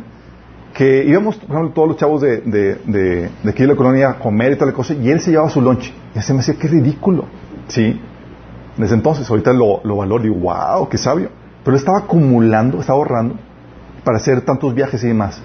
que 0.74 1.04
íbamos, 1.04 1.36
por 1.36 1.56
ejemplo, 1.56 1.72
todos 1.72 1.88
los 1.88 1.96
chavos 1.96 2.20
de, 2.20 2.40
de, 2.42 3.30
aquí 3.48 3.62
de 3.62 3.68
la 3.68 3.76
colonia 3.76 4.10
a 4.10 4.18
comer 4.18 4.52
y 4.52 4.56
tal 4.56 4.74
cosa, 4.74 4.92
y 4.92 5.10
él 5.10 5.20
se 5.20 5.30
llevaba 5.30 5.48
su 5.48 5.62
lonche. 5.62 5.90
Y 6.14 6.20
se 6.20 6.34
me 6.34 6.40
hacía, 6.40 6.54
qué 6.54 6.68
ridículo. 6.68 7.24
Sí. 7.68 7.98
Desde 8.76 8.94
entonces, 8.94 9.28
ahorita 9.30 9.54
lo, 9.54 9.80
lo 9.84 9.96
valoro 9.96 10.22
digo, 10.22 10.36
wow, 10.36 10.86
qué 10.90 10.98
sabio. 10.98 11.30
Pero 11.64 11.74
él 11.74 11.80
estaba 11.80 12.00
acumulando, 12.00 12.78
estaba 12.78 12.98
ahorrando 12.98 13.36
para 14.04 14.18
hacer 14.18 14.42
tantos 14.42 14.74
viajes 14.74 15.02
y 15.02 15.08
demás. 15.08 15.42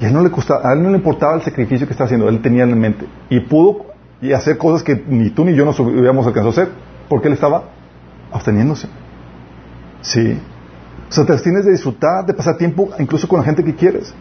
Y 0.00 0.04
a 0.04 0.08
él 0.08 0.14
no 0.14 0.22
le, 0.22 0.30
costaba, 0.32 0.68
a 0.68 0.72
él 0.72 0.82
no 0.82 0.90
le 0.90 0.96
importaba 0.96 1.36
el 1.36 1.42
sacrificio 1.42 1.86
que 1.86 1.92
estaba 1.92 2.06
haciendo, 2.06 2.28
él 2.28 2.42
tenía 2.42 2.64
en 2.64 2.78
mente. 2.78 3.06
Y 3.30 3.38
pudo 3.40 3.86
y 4.20 4.32
hacer 4.32 4.58
cosas 4.58 4.82
que 4.82 5.04
ni 5.06 5.30
tú 5.30 5.44
ni 5.44 5.54
yo 5.54 5.64
nos 5.64 5.78
hubiéramos 5.78 6.26
alcanzado 6.26 6.48
a 6.48 6.52
hacer, 6.52 6.68
porque 7.08 7.28
él 7.28 7.34
estaba 7.34 7.62
absteniéndose. 8.32 8.88
Sí. 10.00 10.38
O 11.12 11.14
sea, 11.14 11.26
te 11.26 11.32
abstienes 11.34 11.66
de 11.66 11.72
disfrutar, 11.72 12.24
de 12.24 12.32
pasar 12.32 12.56
tiempo 12.56 12.88
incluso 12.98 13.28
con 13.28 13.38
la 13.38 13.44
gente 13.44 13.62
que 13.62 13.74
quieres. 13.74 14.14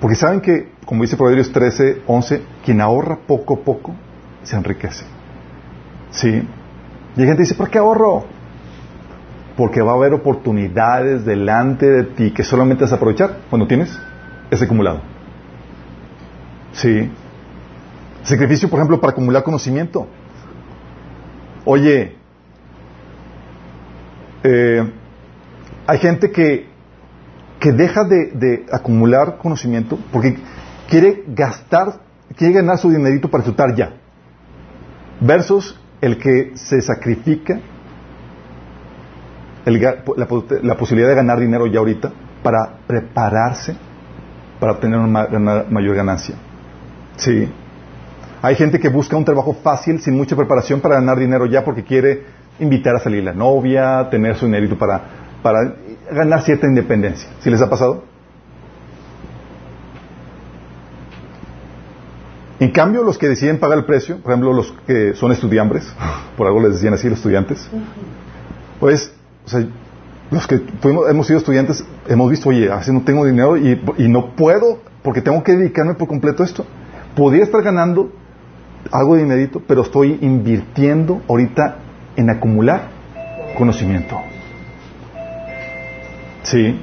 Porque 0.00 0.16
saben 0.16 0.40
que, 0.40 0.72
como 0.84 1.02
dice 1.02 1.16
Proverbios 1.16 1.52
13, 1.52 2.02
11, 2.08 2.42
quien 2.64 2.80
ahorra 2.80 3.20
poco 3.24 3.54
a 3.54 3.58
poco 3.58 3.94
se 4.42 4.56
enriquece. 4.56 5.04
¿Sí? 6.10 6.28
Y 6.28 7.20
hay 7.20 7.26
gente 7.26 7.36
que 7.36 7.42
dice, 7.42 7.54
¿por 7.54 7.70
qué 7.70 7.78
ahorro? 7.78 8.24
Porque 9.56 9.80
va 9.80 9.92
a 9.92 9.94
haber 9.94 10.12
oportunidades 10.12 11.24
delante 11.24 11.86
de 11.86 12.02
ti 12.02 12.32
que 12.32 12.42
solamente 12.42 12.82
vas 12.82 12.92
a 12.92 12.96
aprovechar 12.96 13.42
cuando 13.48 13.68
tienes 13.68 13.96
ese 14.50 14.64
acumulado. 14.64 15.02
¿Sí? 16.72 17.08
Sacrificio, 18.24 18.68
por 18.68 18.80
ejemplo, 18.80 19.00
para 19.00 19.12
acumular 19.12 19.44
conocimiento. 19.44 20.08
Oye, 21.64 22.16
eh, 24.42 24.90
hay 25.86 25.98
gente 25.98 26.30
que, 26.30 26.66
que 27.60 27.72
deja 27.72 28.04
de, 28.04 28.66
acumular 28.72 29.38
conocimiento 29.38 29.98
porque 30.12 30.36
quiere 30.88 31.24
gastar, 31.28 32.00
quiere 32.36 32.54
ganar 32.54 32.78
su 32.78 32.90
dinerito 32.90 33.30
para 33.30 33.44
disfrutar 33.44 33.74
ya. 33.74 33.94
Versus 35.20 35.78
el 36.00 36.18
que 36.18 36.52
se 36.54 36.82
sacrifica 36.82 37.58
el, 39.64 39.80
la, 39.80 40.26
la, 40.62 40.76
posibilidad 40.76 41.08
de 41.08 41.14
ganar 41.14 41.40
dinero 41.40 41.66
ya 41.66 41.78
ahorita 41.78 42.12
para 42.42 42.78
prepararse 42.86 43.76
para 44.60 44.72
obtener 44.72 44.98
una, 44.98 45.26
una 45.26 45.64
mayor 45.68 45.96
ganancia. 45.96 46.34
Sí. 47.16 47.48
Hay 48.42 48.54
gente 48.54 48.78
que 48.78 48.88
busca 48.88 49.16
un 49.16 49.24
trabajo 49.24 49.54
fácil, 49.54 50.00
sin 50.00 50.16
mucha 50.16 50.36
preparación 50.36 50.80
para 50.80 50.96
ganar 50.96 51.18
dinero 51.18 51.46
ya 51.46 51.64
porque 51.64 51.82
quiere 51.82 52.24
invitar 52.58 52.94
a 52.96 53.00
salir 53.00 53.24
la 53.24 53.32
novia, 53.32 54.08
tener 54.10 54.36
su 54.36 54.46
dinerito 54.46 54.78
para, 54.78 55.25
para 55.42 55.74
ganar 56.10 56.42
cierta 56.42 56.66
independencia. 56.66 57.28
¿Sí 57.40 57.50
les 57.50 57.60
ha 57.62 57.70
pasado? 57.70 58.04
En 62.58 62.70
cambio, 62.70 63.02
los 63.02 63.18
que 63.18 63.28
deciden 63.28 63.58
pagar 63.58 63.78
el 63.78 63.84
precio, 63.84 64.18
por 64.18 64.32
ejemplo, 64.32 64.52
los 64.52 64.72
que 64.86 65.14
son 65.14 65.30
estudiantes, 65.30 65.92
por 66.36 66.46
algo 66.46 66.60
les 66.60 66.74
decían 66.74 66.94
así 66.94 67.08
los 67.08 67.18
estudiantes, 67.18 67.68
pues, 68.80 69.12
los 70.30 70.46
que 70.46 70.60
fuimos, 70.80 71.08
hemos 71.10 71.26
sido 71.26 71.38
estudiantes, 71.38 71.84
hemos 72.08 72.30
visto, 72.30 72.48
oye, 72.48 72.70
a 72.70 72.76
veces 72.76 72.94
no 72.94 73.02
tengo 73.02 73.26
dinero 73.26 73.58
y, 73.58 73.80
y, 73.98 74.08
no 74.08 74.34
puedo 74.34 74.80
porque 75.02 75.20
tengo 75.20 75.42
que 75.42 75.52
dedicarme 75.52 75.94
por 75.94 76.08
completo 76.08 76.42
a 76.42 76.46
esto. 76.46 76.64
Podría 77.14 77.44
estar 77.44 77.62
ganando 77.62 78.10
algo 78.90 79.16
de 79.16 79.22
dinerito, 79.22 79.62
pero 79.66 79.82
estoy 79.82 80.18
invirtiendo 80.22 81.20
ahorita 81.28 81.76
en 82.16 82.30
acumular 82.30 82.88
conocimiento. 83.56 84.16
Sí. 86.46 86.80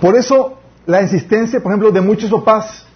Por 0.00 0.16
eso 0.16 0.58
la 0.84 1.02
insistencia, 1.02 1.60
por 1.60 1.72
ejemplo, 1.72 1.90
de 1.90 2.00
muchos 2.00 2.30
papás 2.30 2.86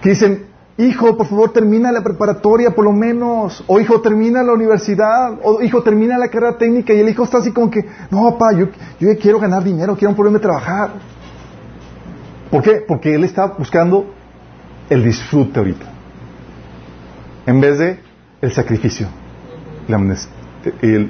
que 0.00 0.10
dicen, 0.10 0.46
hijo, 0.78 1.16
por 1.16 1.26
favor, 1.26 1.52
termina 1.52 1.90
la 1.90 2.02
preparatoria 2.02 2.70
por 2.70 2.84
lo 2.84 2.92
menos, 2.92 3.64
o 3.66 3.80
hijo, 3.80 4.00
termina 4.00 4.42
la 4.42 4.52
universidad, 4.52 5.38
o 5.42 5.60
hijo, 5.60 5.82
termina 5.82 6.16
la 6.16 6.28
carrera 6.28 6.56
técnica, 6.56 6.92
y 6.92 7.00
el 7.00 7.08
hijo 7.08 7.24
está 7.24 7.38
así 7.38 7.52
como 7.52 7.70
que, 7.70 7.84
no, 8.10 8.30
papá, 8.30 8.52
yo, 8.52 8.68
yo 9.00 9.18
quiero 9.18 9.40
ganar 9.40 9.64
dinero, 9.64 9.96
quiero 9.96 10.14
ponerme 10.14 10.38
a 10.38 10.42
trabajar. 10.42 10.90
¿Por 12.50 12.62
qué? 12.62 12.84
Porque 12.86 13.14
él 13.14 13.24
está 13.24 13.46
buscando 13.46 14.14
el 14.88 15.02
disfrute 15.02 15.58
ahorita, 15.58 15.86
en 17.46 17.60
vez 17.60 17.78
de 17.78 17.98
el 18.40 18.52
sacrificio, 18.52 19.08
la, 19.88 19.98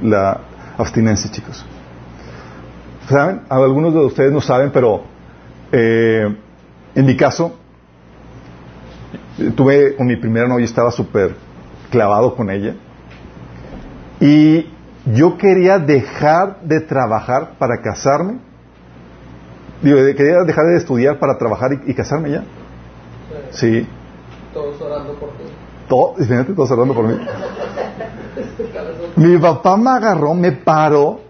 la 0.03 0.41
abstinencia, 0.77 1.31
chicos. 1.31 1.65
¿Saben? 3.09 3.43
Algunos 3.49 3.93
de 3.93 4.01
ustedes 4.01 4.33
no 4.33 4.41
saben, 4.41 4.71
pero 4.73 5.03
eh, 5.73 6.37
en 6.95 7.07
mi 7.07 7.17
caso, 7.17 7.57
tuve 9.55 9.97
con 9.97 10.07
mi 10.07 10.17
primera 10.17 10.49
novia, 10.49 10.65
estaba 10.65 10.91
súper 10.91 11.35
clavado 11.91 12.35
con 12.35 12.51
ella. 12.51 12.75
Y 14.21 14.71
yo 15.13 15.37
quería 15.37 15.79
dejar 15.79 16.61
de 16.63 16.81
trabajar 16.81 17.59
para 17.59 17.83
casarme. 17.83 18.39
Digo, 19.83 19.99
quería 20.17 20.39
dejar 20.47 20.65
de 20.67 20.77
estudiar 20.79 21.19
para 21.19 21.37
trabajar 21.37 21.73
y, 21.73 21.91
y 21.91 21.95
casarme 21.95 22.31
ya. 22.31 22.45
Sí. 23.51 23.87
Todos 24.53 24.81
orando 24.81 25.15
por 25.15 25.31
ti. 25.31 25.45
Todo, 25.89 26.15
todos 26.55 26.71
orando 26.71 26.95
por 26.95 27.07
mí. 27.07 27.17
Mi 29.17 29.39
papá 29.39 29.77
me 29.77 29.91
agarró, 29.91 30.35
me 30.35 30.53
paró, 30.53 31.21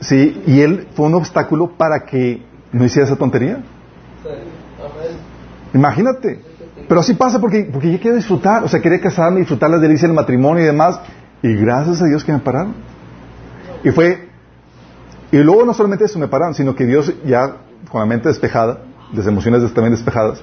sí, 0.00 0.42
y 0.46 0.60
él 0.60 0.88
fue 0.94 1.06
un 1.06 1.14
obstáculo 1.14 1.70
para 1.76 2.04
que 2.04 2.42
no 2.72 2.84
hiciera 2.84 3.06
esa 3.06 3.16
tontería. 3.16 3.62
Imagínate. 5.72 6.42
Pero 6.88 7.00
así 7.00 7.14
pasa 7.14 7.40
porque, 7.40 7.68
porque 7.72 7.92
yo 7.92 8.00
quiero 8.00 8.16
disfrutar, 8.16 8.64
o 8.64 8.68
sea, 8.68 8.80
quería 8.80 9.00
casarme, 9.00 9.40
disfrutar 9.40 9.70
las 9.70 9.80
delicias 9.80 10.08
del 10.08 10.16
matrimonio 10.16 10.64
y 10.64 10.66
demás, 10.66 10.98
y 11.42 11.54
gracias 11.54 12.02
a 12.02 12.06
Dios 12.06 12.24
que 12.24 12.32
me 12.32 12.40
pararon. 12.40 12.74
Y 13.84 13.90
fue, 13.90 14.28
y 15.30 15.38
luego 15.38 15.64
no 15.64 15.72
solamente 15.72 16.04
eso 16.04 16.18
me 16.18 16.26
pararon, 16.26 16.54
sino 16.54 16.74
que 16.74 16.84
Dios 16.84 17.12
ya 17.24 17.58
con 17.90 18.00
la 18.00 18.06
mente 18.06 18.28
despejada, 18.28 18.80
las 19.12 19.26
emociones 19.26 19.62
también 19.72 19.94
despejadas, 19.94 20.42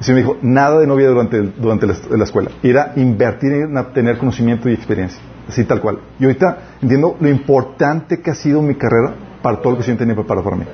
sí 0.00 0.12
me 0.12 0.18
dijo, 0.18 0.36
nada 0.42 0.78
de 0.78 0.86
novia 0.86 1.08
durante, 1.08 1.40
durante 1.40 1.86
la, 1.86 1.94
la 2.10 2.24
escuela, 2.24 2.50
era 2.62 2.92
invertir 2.96 3.52
en 3.52 3.92
tener 3.92 4.18
conocimiento 4.18 4.68
y 4.68 4.74
experiencia, 4.74 5.20
así 5.48 5.64
tal 5.64 5.80
cual. 5.80 6.00
Y 6.18 6.24
ahorita 6.24 6.58
entiendo 6.82 7.16
lo 7.20 7.28
importante 7.28 8.20
que 8.20 8.30
ha 8.30 8.34
sido 8.34 8.62
mi 8.62 8.74
carrera 8.74 9.14
para 9.42 9.60
todo 9.60 9.72
lo 9.72 9.78
que 9.78 9.84
yo 9.84 9.96
tenía 9.96 10.14
preparado 10.14 10.44
para 10.44 10.56
mí. 10.56 10.64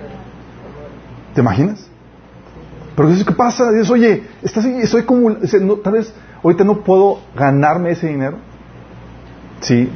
¿Te 1.34 1.40
imaginas? 1.40 1.88
Pero 2.96 3.08
¿qué 3.26 3.32
pasa? 3.32 3.70
Dices, 3.72 3.90
oye, 3.90 4.22
estás, 4.42 4.64
estoy 4.64 5.02
como, 5.02 5.34
tal 5.82 5.92
vez 5.94 6.14
ahorita 6.42 6.64
no 6.64 6.84
puedo 6.84 7.20
ganarme 7.34 7.90
ese 7.90 8.08
dinero. 8.08 8.38
Sí, 9.60 9.90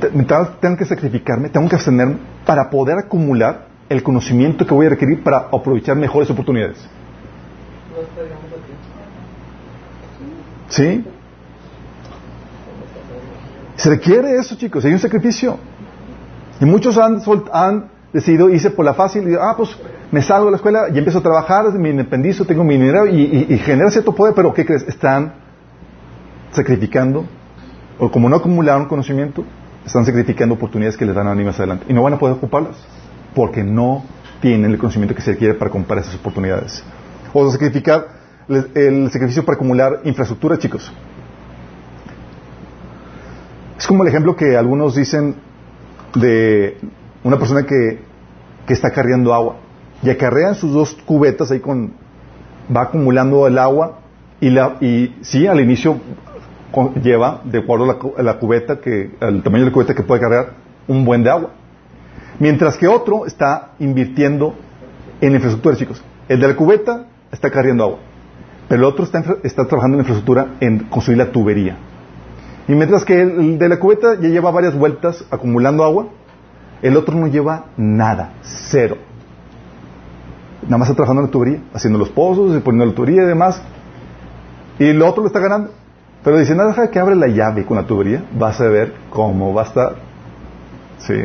tengo 0.60 0.76
que 0.76 0.84
sacrificarme, 0.84 1.50
tengo 1.50 1.68
que 1.68 1.76
abstenerme 1.76 2.16
para 2.46 2.70
poder 2.70 2.98
acumular 2.98 3.68
el 3.88 4.02
conocimiento 4.02 4.66
que 4.66 4.74
voy 4.74 4.86
a 4.86 4.90
requerir 4.90 5.22
para 5.22 5.48
aprovechar 5.52 5.96
mejores 5.96 6.30
oportunidades. 6.30 6.78
¿Sí? 10.68 11.04
Se 13.76 13.90
requiere 13.90 14.36
eso, 14.38 14.56
chicos, 14.56 14.84
hay 14.84 14.92
un 14.92 14.98
sacrificio. 14.98 15.56
Y 16.60 16.64
muchos 16.64 16.98
han, 16.98 17.20
han 17.52 17.90
decidido 18.12 18.48
irse 18.50 18.70
por 18.70 18.84
la 18.84 18.94
fácil 18.94 19.28
y 19.28 19.34
ah, 19.34 19.54
pues 19.56 19.76
me 20.10 20.22
salgo 20.22 20.46
de 20.46 20.52
la 20.52 20.56
escuela 20.56 20.88
y 20.92 20.98
empiezo 20.98 21.18
a 21.18 21.22
trabajar, 21.22 21.72
me 21.74 21.90
independizo, 21.90 22.44
tengo 22.44 22.64
mi 22.64 22.76
dinero 22.76 23.06
y, 23.06 23.46
y, 23.48 23.58
genera 23.58 23.90
cierto 23.90 24.12
poder, 24.14 24.34
pero 24.34 24.52
¿qué 24.52 24.64
crees? 24.64 24.82
Están 24.82 25.34
sacrificando, 26.50 27.26
o 27.98 28.10
como 28.10 28.28
no 28.28 28.36
acumularon 28.36 28.86
conocimiento, 28.86 29.44
están 29.86 30.04
sacrificando 30.04 30.56
oportunidades 30.56 30.96
que 30.96 31.06
les 31.06 31.14
dan 31.14 31.44
más 31.44 31.58
adelante 31.58 31.86
y 31.88 31.92
no 31.92 32.02
van 32.02 32.14
a 32.14 32.18
poder 32.18 32.36
ocuparlas 32.36 32.76
porque 33.34 33.62
no 33.62 34.02
tienen 34.40 34.70
el 34.72 34.78
conocimiento 34.78 35.14
que 35.14 35.22
se 35.22 35.32
requiere 35.32 35.54
para 35.54 35.70
comprar 35.70 36.00
esas 36.00 36.16
oportunidades. 36.16 36.82
O 37.32 37.48
sacrificar 37.50 38.17
el 38.48 39.10
sacrificio 39.10 39.44
para 39.44 39.56
acumular 39.56 40.00
infraestructura, 40.04 40.58
chicos. 40.58 40.90
Es 43.78 43.86
como 43.86 44.02
el 44.02 44.08
ejemplo 44.08 44.34
que 44.34 44.56
algunos 44.56 44.94
dicen 44.94 45.36
de 46.14 46.78
una 47.22 47.38
persona 47.38 47.64
que, 47.64 48.00
que 48.66 48.72
está 48.72 48.90
cargando 48.90 49.34
agua. 49.34 49.56
Y 50.02 50.10
acarrean 50.10 50.54
sus 50.54 50.72
dos 50.72 50.96
cubetas 51.04 51.50
ahí 51.50 51.60
con 51.60 51.92
va 52.74 52.82
acumulando 52.82 53.46
el 53.46 53.58
agua 53.58 54.00
y 54.40 54.50
la 54.50 54.76
y 54.80 55.16
sí 55.22 55.46
al 55.46 55.58
inicio 55.60 55.98
lleva 57.02 57.40
de 57.44 57.58
acuerdo 57.58 57.84
a 57.84 58.22
la, 58.22 58.22
la 58.22 58.38
cubeta 58.38 58.78
que 58.78 59.10
el 59.20 59.42
tamaño 59.42 59.64
de 59.64 59.70
la 59.70 59.72
cubeta 59.72 59.94
que 59.94 60.02
puede 60.02 60.20
cargar 60.20 60.54
un 60.86 61.04
buen 61.04 61.22
de 61.22 61.30
agua. 61.30 61.50
Mientras 62.38 62.76
que 62.76 62.86
otro 62.86 63.26
está 63.26 63.72
invirtiendo 63.80 64.54
en 65.20 65.32
infraestructura 65.34 65.76
chicos. 65.76 66.02
El 66.28 66.40
de 66.40 66.48
la 66.48 66.56
cubeta 66.56 67.06
está 67.32 67.50
cargando 67.50 67.84
agua 67.84 67.98
pero 68.68 68.82
el 68.82 68.84
otro 68.84 69.04
está, 69.04 69.22
está 69.42 69.66
trabajando 69.66 69.96
en 69.96 70.00
infraestructura 70.00 70.56
en 70.60 70.80
construir 70.90 71.18
la 71.18 71.32
tubería 71.32 71.76
y 72.66 72.72
mientras 72.72 73.04
que 73.04 73.20
el 73.20 73.58
de 73.58 73.68
la 73.68 73.78
cubeta 73.78 74.14
ya 74.20 74.28
lleva 74.28 74.50
varias 74.50 74.76
vueltas 74.76 75.24
acumulando 75.30 75.84
agua 75.84 76.08
el 76.82 76.96
otro 76.96 77.16
no 77.16 77.26
lleva 77.26 77.66
nada, 77.76 78.34
cero. 78.42 78.96
Nada 80.62 80.78
más 80.78 80.88
está 80.88 80.96
trabajando 80.96 81.22
en 81.22 81.26
la 81.26 81.32
tubería, 81.32 81.60
haciendo 81.72 81.98
los 81.98 82.08
pozos, 82.10 82.56
y 82.56 82.60
poniendo 82.60 82.86
la 82.86 82.94
tubería 82.94 83.22
y 83.22 83.26
demás. 83.26 83.60
Y 84.78 84.86
el 84.86 85.02
otro 85.02 85.22
le 85.22 85.28
está 85.28 85.40
ganando. 85.40 85.70
Pero 86.22 86.38
dice, 86.38 86.54
nada, 86.54 86.70
deja 86.70 86.90
que 86.90 86.98
abre 86.98 87.16
la 87.16 87.28
llave 87.28 87.64
con 87.64 87.76
la 87.76 87.86
tubería, 87.86 88.24
vas 88.38 88.60
a 88.60 88.68
ver 88.68 88.94
cómo 89.10 89.54
va 89.54 89.62
a 89.62 89.64
estar. 89.66 89.96
Sí. 90.98 91.24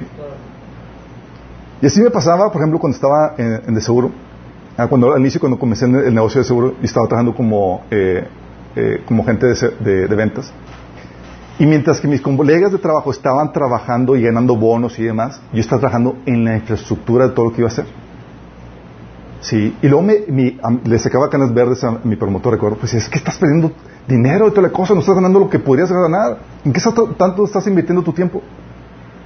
Y 1.82 1.86
así 1.86 2.02
me 2.02 2.10
pasaba, 2.10 2.52
por 2.52 2.62
ejemplo, 2.62 2.80
cuando 2.80 2.96
estaba 2.96 3.34
en, 3.38 3.62
en 3.68 3.74
de 3.74 3.82
seguro. 3.82 4.12
Ah, 4.78 4.88
cuando, 4.88 5.14
al 5.14 5.20
inicio, 5.20 5.40
cuando 5.40 5.60
comencé 5.60 5.86
en 5.86 5.96
el 5.96 6.14
negocio 6.14 6.40
de 6.42 6.46
seguro, 6.46 6.76
estaba 6.82 7.08
trabajando 7.08 7.36
como, 7.36 7.84
eh, 7.92 8.28
eh, 8.76 9.04
como 9.06 9.24
gente 9.24 9.46
de, 9.48 9.54
de- 9.80 10.08
de 10.08 10.16
ventas. 10.16 10.52
Y 11.60 11.68
mientras 11.68 12.00
que 12.02 12.08
mis 12.08 12.22
colegas 12.22 12.72
de 12.72 12.80
trabajo 12.80 13.12
estaban 13.12 13.52
trabajando 13.54 14.16
y 14.16 14.24
ganando 14.24 14.56
bonos 14.56 14.98
y 14.98 15.04
demás, 15.04 15.40
yo 15.54 15.60
estaba 15.62 15.80
trabajando 15.82 16.18
en 16.26 16.44
la 16.44 16.56
infraestructura 16.56 17.28
de 17.28 17.34
todo 17.36 17.46
lo 17.46 17.52
que 17.52 17.62
iba 17.62 17.70
a 17.70 17.72
hacer. 17.72 17.86
Sí, 19.42 19.76
y 19.82 19.88
luego 19.88 20.02
me, 20.04 20.16
mi- 20.30 20.58
am- 20.64 20.80
le 20.86 20.98
sacaba 20.98 21.30
canas 21.30 21.54
verdes 21.54 21.84
a 21.84 22.00
mi 22.04 22.16
promotor, 22.16 22.54
recuerdo, 22.54 22.78
pues 22.78 22.94
es 22.96 23.08
que 23.10 23.20
estás 23.20 23.38
perdiendo 23.38 23.72
dinero 24.08 24.48
y 24.48 24.52
toda 24.52 24.64
la 24.64 24.70
cosa, 24.74 24.94
no 24.96 25.02
estás 25.02 25.14
ganando 25.16 25.38
lo 25.40 25.50
que 25.50 25.60
podrías 25.60 25.92
ganar. 25.92 26.40
¿En 26.66 26.72
qué 26.74 26.80
estás 26.80 26.94
tanto 27.18 27.44
estás 27.46 27.68
invirtiendo 27.68 28.02
tu 28.02 28.14
tiempo? 28.14 28.42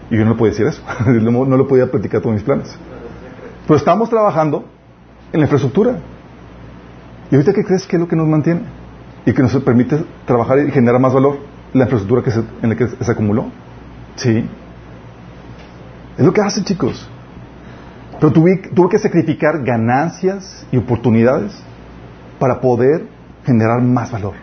Y 0.09 0.17
yo 0.17 0.25
no 0.25 0.31
le 0.31 0.37
podía 0.37 0.51
decir 0.51 0.65
eso, 0.67 0.81
no, 1.05 1.45
no 1.45 1.57
le 1.57 1.63
podía 1.63 1.89
platicar 1.89 2.19
todos 2.21 2.33
mis 2.35 2.43
planes. 2.43 2.75
Pero 3.65 3.77
estamos 3.77 4.09
trabajando 4.09 4.65
en 5.34 5.39
la 5.39 5.45
infraestructura. 5.45 5.97
¿Y 7.30 7.36
ahorita 7.36 7.53
qué 7.53 7.63
crees 7.63 7.86
que 7.86 7.95
es 7.97 7.99
lo 7.99 8.07
que 8.07 8.15
nos 8.15 8.28
mantiene? 8.28 8.61
Y 9.25 9.34
que 9.34 9.41
nos 9.41 9.53
permite 9.63 10.03
trabajar 10.25 10.59
y 10.59 10.71
generar 10.71 11.01
más 11.01 11.13
valor, 11.13 11.39
la 11.73 11.84
infraestructura 11.84 12.23
que 12.23 12.32
se- 12.32 12.43
en 12.61 12.69
la 12.69 12.75
que 12.75 12.88
se 12.88 13.11
acumuló. 13.11 13.47
Sí. 14.15 14.47
Es 16.17 16.25
lo 16.25 16.32
que 16.34 16.41
hacen, 16.41 16.63
chicos. 16.63 17.07
Pero 18.19 18.32
tuve, 18.32 18.57
tuve 18.73 18.89
que 18.89 18.97
sacrificar 18.97 19.63
ganancias 19.63 20.65
y 20.71 20.78
oportunidades 20.78 21.53
para 22.39 22.59
poder 22.61 23.05
generar 23.45 23.82
más 23.82 24.11
valor. 24.11 24.34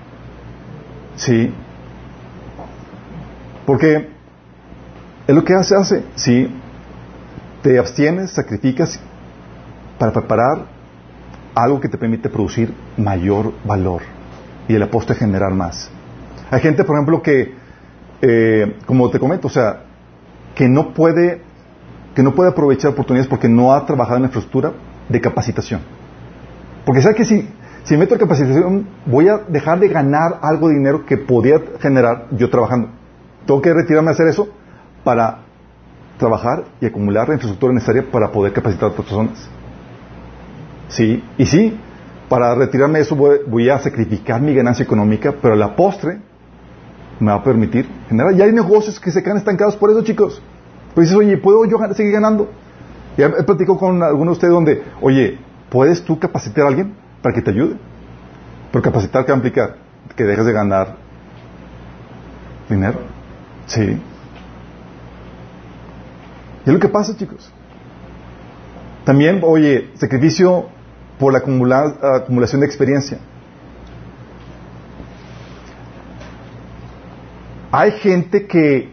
Sí. 1.16 1.52
Porque 3.66 4.10
es 5.26 5.34
lo 5.34 5.42
que 5.44 5.64
se 5.64 5.74
hace. 5.76 6.04
Sí. 6.14 6.54
Te 7.62 7.78
abstienes, 7.78 8.30
sacrificas 8.32 9.00
para 9.98 10.12
preparar 10.12 10.66
algo 11.54 11.80
que 11.80 11.88
te 11.88 11.98
permite 11.98 12.28
producir 12.28 12.74
mayor 12.96 13.52
valor 13.64 14.02
y 14.68 14.74
el 14.74 14.82
aposto 14.82 15.12
es 15.12 15.18
generar 15.18 15.52
más. 15.52 15.90
Hay 16.50 16.60
gente, 16.60 16.84
por 16.84 16.96
ejemplo, 16.96 17.22
que, 17.22 17.54
eh, 18.22 18.76
como 18.86 19.10
te 19.10 19.18
comento, 19.18 19.48
o 19.48 19.50
sea, 19.50 19.82
que 20.54 20.68
no 20.68 20.94
puede 20.94 21.42
que 22.14 22.22
no 22.22 22.34
puede 22.34 22.50
aprovechar 22.50 22.92
oportunidades 22.92 23.28
porque 23.28 23.48
no 23.48 23.72
ha 23.74 23.84
trabajado 23.86 24.16
en 24.16 24.22
la 24.22 24.28
infraestructura 24.28 24.72
de 25.08 25.20
capacitación. 25.20 25.80
Porque 26.84 27.02
sabe 27.02 27.16
que 27.16 27.24
si, 27.24 27.48
si 27.82 27.96
meto 27.96 28.14
en 28.14 28.20
capacitación 28.20 28.86
voy 29.04 29.28
a 29.28 29.38
dejar 29.48 29.80
de 29.80 29.88
ganar 29.88 30.38
algo 30.42 30.68
de 30.68 30.74
dinero 30.74 31.04
que 31.06 31.16
podía 31.16 31.60
generar 31.80 32.26
yo 32.30 32.48
trabajando. 32.50 32.90
Tengo 33.46 33.60
que 33.60 33.74
retirarme 33.74 34.10
a 34.10 34.12
hacer 34.12 34.28
eso 34.28 34.48
para 35.02 35.40
trabajar 36.18 36.64
y 36.80 36.86
acumular 36.86 37.28
la 37.28 37.34
infraestructura 37.34 37.72
necesaria 37.72 38.04
para 38.10 38.30
poder 38.30 38.52
capacitar 38.52 38.90
a 38.90 38.92
otras 38.92 39.06
personas. 39.06 39.48
Sí, 40.88 41.22
y 41.38 41.46
sí, 41.46 41.78
para 42.28 42.54
retirarme 42.54 42.98
de 42.98 43.04
eso 43.04 43.16
voy, 43.16 43.38
voy 43.46 43.70
a 43.70 43.78
sacrificar 43.78 44.40
mi 44.40 44.54
ganancia 44.54 44.84
económica, 44.84 45.34
pero 45.40 45.56
la 45.56 45.76
postre 45.76 46.20
me 47.20 47.30
va 47.30 47.38
a 47.38 47.42
permitir 47.42 47.88
generar. 48.08 48.34
Ya 48.34 48.44
hay 48.44 48.52
negocios 48.52 48.98
que 49.00 49.10
se 49.10 49.22
quedan 49.22 49.38
estancados 49.38 49.76
por 49.76 49.90
eso, 49.90 50.02
chicos. 50.02 50.42
Pues 50.94 51.08
dices, 51.08 51.18
oye, 51.18 51.36
¿puedo 51.38 51.64
yo 51.64 51.78
seguir 51.94 52.12
ganando? 52.12 52.48
Ya 53.16 53.26
he 53.26 53.42
platicado 53.42 53.78
con 53.78 54.02
algunos 54.02 54.32
de 54.32 54.32
ustedes 54.32 54.54
donde, 54.54 54.82
oye, 55.00 55.38
¿puedes 55.70 56.02
tú 56.04 56.18
capacitar 56.18 56.64
a 56.64 56.68
alguien 56.68 56.94
para 57.22 57.34
que 57.34 57.42
te 57.42 57.50
ayude? 57.50 57.76
Pero 58.72 58.82
capacitar, 58.82 59.24
¿qué 59.24 59.32
va 59.32 59.36
a 59.36 59.38
implicar? 59.38 59.76
Que 60.16 60.24
dejes 60.24 60.44
de 60.44 60.52
ganar 60.52 60.96
dinero. 62.68 63.00
Sí. 63.66 64.00
Y 66.64 66.68
es 66.68 66.72
lo 66.72 66.80
que 66.80 66.88
pasa, 66.88 67.16
chicos. 67.16 67.52
También, 69.04 69.40
oye, 69.42 69.90
sacrificio 69.94 70.66
por 71.18 71.32
la 71.32 71.40
acumula- 71.40 71.94
acumulación 72.22 72.60
de 72.60 72.66
experiencia. 72.66 73.18
Hay 77.70 77.92
gente 77.92 78.46
que 78.46 78.92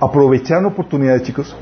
aprovecharon 0.00 0.66
oportunidades, 0.66 1.22
chicos, 1.22 1.56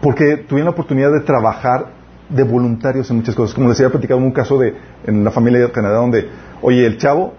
porque 0.00 0.36
tuvieron 0.36 0.66
la 0.66 0.70
oportunidad 0.72 1.12
de 1.12 1.20
trabajar 1.20 1.86
de 2.28 2.42
voluntarios 2.42 3.08
en 3.10 3.16
muchas 3.18 3.34
cosas. 3.34 3.54
Como 3.54 3.68
les 3.68 3.78
había 3.78 3.90
platicado 3.90 4.18
en 4.18 4.26
un 4.26 4.32
caso 4.32 4.58
de 4.58 4.74
en 5.06 5.22
la 5.22 5.30
familia 5.30 5.60
de 5.60 5.70
Canadá 5.70 5.96
donde, 5.98 6.28
oye, 6.60 6.84
el 6.86 6.98
chavo 6.98 7.34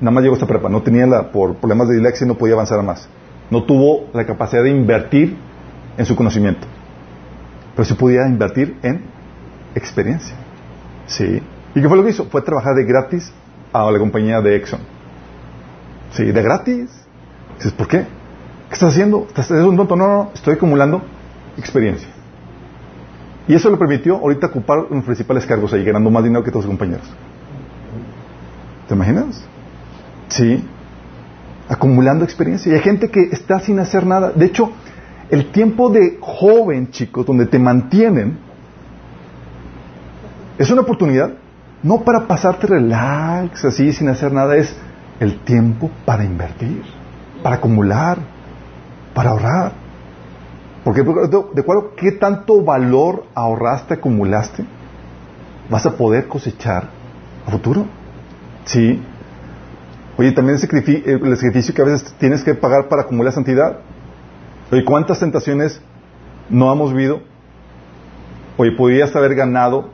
nada 0.00 0.10
más 0.12 0.22
llegó 0.22 0.34
hasta 0.34 0.46
prepa, 0.46 0.68
no 0.68 0.82
tenía 0.82 1.06
la, 1.06 1.32
por 1.32 1.56
problemas 1.56 1.88
de 1.88 1.94
dislexia 1.94 2.26
no 2.26 2.34
podía 2.36 2.54
avanzar 2.54 2.82
más. 2.82 3.08
No 3.50 3.64
tuvo 3.64 4.08
la 4.12 4.24
capacidad 4.26 4.62
de 4.62 4.70
invertir 4.70 5.36
en 5.96 6.04
su 6.06 6.14
conocimiento. 6.14 6.66
Pero 7.76 7.84
sí 7.84 7.94
podía 7.94 8.26
invertir 8.26 8.78
en 8.82 9.02
experiencia. 9.74 10.34
Sí. 11.06 11.42
¿Y 11.74 11.80
qué 11.80 11.88
fue 11.88 11.96
lo 11.96 12.02
que 12.02 12.10
hizo? 12.10 12.24
Fue 12.24 12.40
trabajar 12.40 12.74
de 12.74 12.84
gratis 12.84 13.30
a 13.72 13.90
la 13.90 13.98
compañía 13.98 14.40
de 14.40 14.56
Exxon. 14.56 14.80
Sí, 16.12 16.24
de 16.24 16.42
gratis. 16.42 16.90
Dices, 17.56 17.72
¿por 17.72 17.86
qué? 17.86 18.06
¿Qué 18.68 18.74
estás 18.74 18.92
haciendo? 18.92 19.26
¿Estás 19.28 19.50
eres 19.50 19.64
un 19.64 19.76
tonto? 19.76 19.94
No, 19.94 20.08
no, 20.08 20.30
estoy 20.34 20.54
acumulando 20.54 21.02
experiencia. 21.58 22.08
Y 23.46 23.54
eso 23.54 23.70
le 23.70 23.76
permitió 23.76 24.16
ahorita 24.16 24.48
ocupar 24.48 24.78
los 24.90 25.04
principales 25.04 25.46
cargos 25.46 25.72
ahí, 25.72 25.84
ganando 25.84 26.10
más 26.10 26.24
dinero 26.24 26.42
que 26.42 26.50
todos 26.50 26.64
sus 26.64 26.70
compañeros. 26.70 27.06
¿Te 28.88 28.94
imaginas? 28.94 29.44
Sí. 30.28 30.64
Acumulando 31.68 32.24
experiencia. 32.24 32.72
Y 32.72 32.74
hay 32.74 32.80
gente 32.80 33.10
que 33.10 33.28
está 33.30 33.60
sin 33.60 33.78
hacer 33.78 34.06
nada. 34.06 34.30
De 34.30 34.46
hecho, 34.46 34.72
el 35.30 35.50
tiempo 35.50 35.90
de 35.90 36.18
joven, 36.20 36.90
chicos, 36.90 37.26
donde 37.26 37.46
te 37.46 37.58
mantienen, 37.58 38.38
es 40.58 40.70
una 40.70 40.82
oportunidad 40.82 41.30
no 41.82 42.00
para 42.02 42.26
pasarte 42.26 42.66
relax, 42.66 43.64
así, 43.64 43.92
sin 43.92 44.08
hacer 44.08 44.32
nada, 44.32 44.56
es 44.56 44.74
el 45.20 45.38
tiempo 45.40 45.90
para 46.04 46.24
invertir, 46.24 46.82
para 47.42 47.56
acumular, 47.56 48.18
para 49.14 49.30
ahorrar. 49.30 49.72
Porque 50.84 51.02
de 51.02 51.60
acuerdo 51.60 51.94
qué 51.96 52.12
tanto 52.12 52.62
valor 52.62 53.24
ahorraste, 53.34 53.94
acumulaste, 53.94 54.64
vas 55.68 55.84
a 55.86 55.96
poder 55.96 56.28
cosechar 56.28 56.88
a 57.46 57.50
futuro. 57.50 57.86
Sí. 58.64 59.02
Oye, 60.16 60.32
también 60.32 60.54
el 60.54 60.60
sacrificio, 60.60 61.74
que 61.74 61.82
a 61.82 61.84
veces 61.84 62.14
tienes 62.18 62.42
que 62.42 62.54
pagar 62.54 62.88
para 62.88 63.02
acumular 63.02 63.32
santidad. 63.32 63.80
Oye, 64.70 64.84
¿cuántas 64.84 65.20
tentaciones 65.20 65.80
no 66.50 66.72
hemos 66.72 66.92
vivido? 66.92 67.20
Oye, 68.56 68.72
podrías 68.72 69.14
haber 69.14 69.36
ganado 69.36 69.90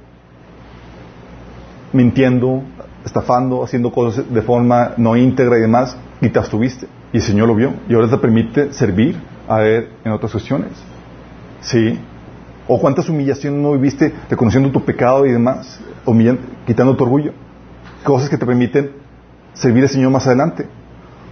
mintiendo, 1.92 2.62
estafando, 3.04 3.62
haciendo 3.62 3.92
cosas 3.92 4.32
de 4.32 4.40
forma 4.40 4.92
no 4.96 5.14
íntegra 5.14 5.58
y 5.58 5.60
demás, 5.60 5.96
y 6.22 6.30
te 6.30 6.38
abstuviste. 6.38 6.86
Y 7.12 7.18
el 7.18 7.22
Señor 7.22 7.48
lo 7.48 7.54
vio. 7.54 7.74
Y 7.86 7.94
ahora 7.94 8.08
te 8.08 8.16
permite 8.16 8.72
servir 8.72 9.20
a 9.46 9.62
Él 9.62 9.90
en 10.04 10.12
otras 10.12 10.32
cuestiones. 10.32 10.70
¿Sí? 11.60 11.98
¿O 12.66 12.80
cuántas 12.80 13.10
humillaciones 13.10 13.60
no 13.60 13.72
viviste 13.72 14.14
reconociendo 14.30 14.70
tu 14.70 14.82
pecado 14.82 15.26
y 15.26 15.32
demás? 15.32 15.80
Quitando 16.66 16.96
tu 16.96 17.04
orgullo. 17.04 17.32
Cosas 18.04 18.30
que 18.30 18.38
te 18.38 18.46
permiten 18.46 18.92
servir 19.52 19.82
al 19.82 19.90
Señor 19.90 20.10
más 20.10 20.26
adelante. 20.26 20.66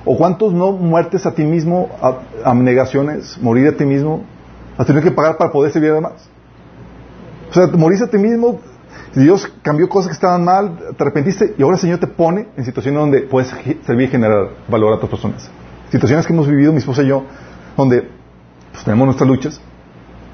¿O 0.04 0.16
cuántos 0.16 0.52
no 0.52 0.72
muertes 0.72 1.26
a 1.26 1.34
ti 1.34 1.44
mismo, 1.44 1.88
a- 2.00 2.18
abnegaciones, 2.50 3.38
morir 3.42 3.68
a 3.68 3.76
ti 3.76 3.84
mismo, 3.84 4.24
has 4.78 4.86
tenido 4.86 5.02
que 5.04 5.10
pagar 5.10 5.36
para 5.36 5.52
poder 5.52 5.72
servir 5.72 5.90
a 5.90 5.94
demás? 5.94 6.28
O 7.50 7.52
sea, 7.52 7.66
moriste 7.66 8.04
a 8.06 8.08
ti 8.08 8.16
mismo, 8.18 8.60
Dios 9.14 9.52
cambió 9.62 9.88
cosas 9.88 10.08
que 10.08 10.14
estaban 10.14 10.44
mal, 10.44 10.78
te 10.96 11.02
arrepentiste 11.02 11.54
y 11.58 11.62
ahora 11.62 11.74
el 11.76 11.80
Señor 11.80 11.98
te 11.98 12.06
pone 12.06 12.48
en 12.56 12.64
situaciones 12.64 13.00
donde 13.00 13.20
puedes 13.22 13.48
servir 13.84 14.08
y 14.08 14.10
generar 14.10 14.48
valor 14.68 14.92
a 14.92 14.96
otras 14.96 15.10
personas. 15.10 15.50
Situaciones 15.90 16.26
que 16.26 16.32
hemos 16.32 16.46
vivido 16.48 16.72
mi 16.72 16.78
esposa 16.78 17.02
y 17.02 17.08
yo, 17.08 17.24
donde 17.76 18.08
pues, 18.72 18.84
tenemos 18.84 19.04
nuestras 19.06 19.28
luchas, 19.28 19.60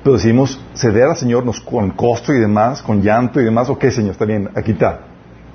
pero 0.04 0.14
decidimos 0.14 0.60
ceder 0.74 1.04
al 1.04 1.16
Señor 1.16 1.44
nos, 1.44 1.60
con 1.60 1.90
costo 1.90 2.32
y 2.32 2.38
demás, 2.38 2.82
con 2.82 3.02
llanto 3.02 3.40
y 3.40 3.44
demás. 3.44 3.68
Ok, 3.70 3.86
Señor, 3.88 4.12
está 4.12 4.26
bien, 4.26 4.50
aquí 4.54 4.72
está. 4.72 5.00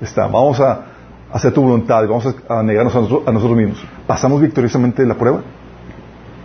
Está. 0.00 0.26
Vamos 0.26 0.60
a 0.60 0.86
hacer 1.32 1.52
tu 1.52 1.62
voluntad 1.62 2.02
y 2.04 2.06
vamos 2.06 2.26
a, 2.48 2.58
a 2.58 2.62
negarnos 2.62 2.94
a, 2.94 3.00
nosotros- 3.00 3.28
a 3.28 3.32
nosotros 3.32 3.56
mismos. 3.58 3.84
Pasamos 4.06 4.40
victoriosamente 4.40 5.04
la 5.06 5.14
prueba. 5.14 5.42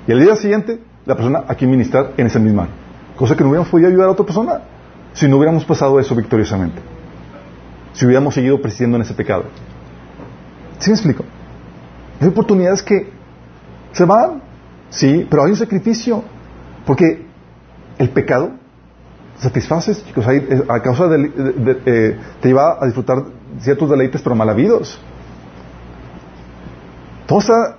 Y 0.07 0.11
al 0.11 0.19
día 0.19 0.35
siguiente, 0.35 0.79
la 1.05 1.15
persona 1.15 1.43
aquí 1.47 1.65
ministrar 1.67 2.13
en 2.17 2.27
esa 2.27 2.39
misma 2.39 2.63
área. 2.63 2.75
Cosa 3.17 3.35
que 3.35 3.43
no 3.43 3.49
hubiéramos 3.49 3.69
podido 3.69 3.89
ayudar 3.89 4.07
a 4.09 4.11
otra 4.11 4.25
persona 4.25 4.61
si 5.13 5.27
no 5.27 5.37
hubiéramos 5.37 5.65
pasado 5.65 5.99
eso 5.99 6.15
victoriosamente. 6.15 6.79
Si 7.93 8.05
hubiéramos 8.05 8.33
seguido 8.33 8.61
persistiendo 8.61 8.95
en 8.97 9.01
ese 9.03 9.13
pecado. 9.13 9.45
¿Sí 10.79 10.89
me 10.91 10.95
explico? 10.95 11.23
Hay 12.21 12.27
oportunidades 12.27 12.83
que 12.83 13.09
se 13.91 14.05
van, 14.05 14.41
sí, 14.89 15.25
pero 15.29 15.43
hay 15.43 15.51
un 15.51 15.57
sacrificio. 15.57 16.23
Porque 16.85 17.25
el 17.97 18.09
pecado 18.09 18.51
satisfaces, 19.39 20.05
chicos. 20.05 20.25
Eh, 20.27 20.63
a 20.69 20.79
causa 20.81 21.07
de, 21.07 21.17
de- 21.29 21.53
de- 21.53 21.81
eh, 21.85 22.19
te 22.41 22.47
lleva 22.49 22.77
a 22.79 22.85
disfrutar 22.85 23.23
ciertos 23.59 23.89
deleites, 23.89 24.21
pero 24.21 24.35
mal 24.35 24.49
habidos. 24.49 24.99
Todo 27.25 27.39
está 27.39 27.77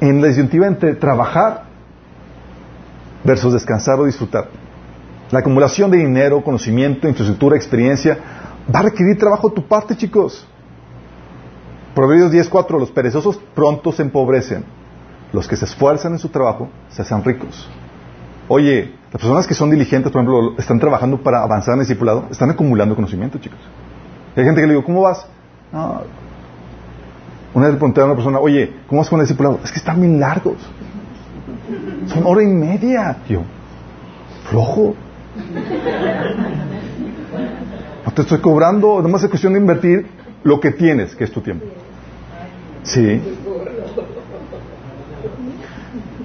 en 0.00 0.20
la 0.20 0.28
disyuntiva 0.28 0.66
entre 0.66 0.94
trabajar 0.94 1.64
versus 3.24 3.52
descansar 3.52 3.98
o 3.98 4.06
disfrutar. 4.06 4.48
La 5.30 5.40
acumulación 5.40 5.90
de 5.90 5.98
dinero, 5.98 6.42
conocimiento, 6.42 7.08
infraestructura, 7.08 7.56
experiencia, 7.56 8.18
va 8.72 8.80
a 8.80 8.82
requerir 8.84 9.18
trabajo 9.18 9.48
de 9.48 9.54
tu 9.54 9.66
parte, 9.66 9.96
chicos. 9.96 10.46
Proverbios 11.94 12.32
10.4, 12.32 12.78
los 12.78 12.90
perezosos 12.90 13.40
pronto 13.54 13.92
se 13.92 14.02
empobrecen. 14.02 14.64
Los 15.32 15.46
que 15.46 15.56
se 15.56 15.64
esfuerzan 15.64 16.12
en 16.12 16.18
su 16.18 16.28
trabajo 16.28 16.68
se 16.88 17.02
hacen 17.02 17.22
ricos. 17.22 17.68
Oye, 18.48 18.94
las 19.12 19.20
personas 19.20 19.46
que 19.46 19.54
son 19.54 19.70
diligentes, 19.70 20.10
por 20.10 20.22
ejemplo, 20.22 20.54
están 20.58 20.80
trabajando 20.80 21.22
para 21.22 21.42
avanzar 21.42 21.74
en 21.74 21.80
el 21.80 21.86
discipulado, 21.86 22.26
están 22.30 22.50
acumulando 22.50 22.96
conocimiento, 22.96 23.38
chicos. 23.38 23.60
Hay 24.40 24.46
gente 24.46 24.62
que 24.62 24.66
le 24.66 24.72
digo, 24.72 24.84
¿cómo 24.84 25.02
vas? 25.02 25.26
Una 27.52 27.66
vez 27.66 27.74
le 27.74 27.78
pregunté 27.78 28.00
a 28.00 28.06
una 28.06 28.14
persona, 28.14 28.38
oye, 28.38 28.72
¿cómo 28.86 29.02
vas 29.02 29.10
con 29.10 29.20
el 29.20 29.26
discipulado? 29.26 29.60
Es 29.62 29.70
que 29.70 29.78
están 29.78 30.00
bien 30.00 30.18
largos. 30.18 30.56
Son 32.06 32.24
hora 32.24 32.42
y 32.42 32.46
media. 32.46 33.18
Yo, 33.28 33.42
flojo. 34.48 34.94
No 38.06 38.12
te 38.12 38.22
estoy 38.22 38.38
cobrando, 38.38 39.02
nomás 39.02 39.22
es 39.24 39.28
cuestión 39.28 39.52
de 39.52 39.60
invertir 39.60 40.06
lo 40.42 40.58
que 40.58 40.70
tienes, 40.70 41.14
que 41.14 41.24
es 41.24 41.30
tu 41.30 41.42
tiempo. 41.42 41.66
Sí. 42.82 43.20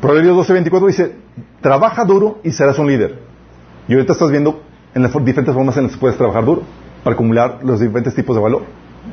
Proverbios 0.01 0.47
12:24 0.47 0.87
dice, 0.87 1.15
trabaja 1.59 2.05
duro 2.05 2.39
y 2.43 2.51
serás 2.51 2.79
un 2.79 2.87
líder. 2.87 3.19
Y 3.89 3.93
ahorita 3.93 4.13
estás 4.13 4.31
viendo 4.31 4.61
en 4.93 5.03
las 5.03 5.11
diferentes 5.11 5.53
formas 5.53 5.75
en 5.75 5.83
las 5.83 5.91
que 5.91 5.97
puedes 5.97 6.17
trabajar 6.17 6.45
duro 6.45 6.63
para 7.05 7.13
acumular 7.13 7.59
los 7.61 7.79
diferentes 7.79 8.15
tipos 8.15 8.35
de 8.35 8.41
valor. 8.41 8.63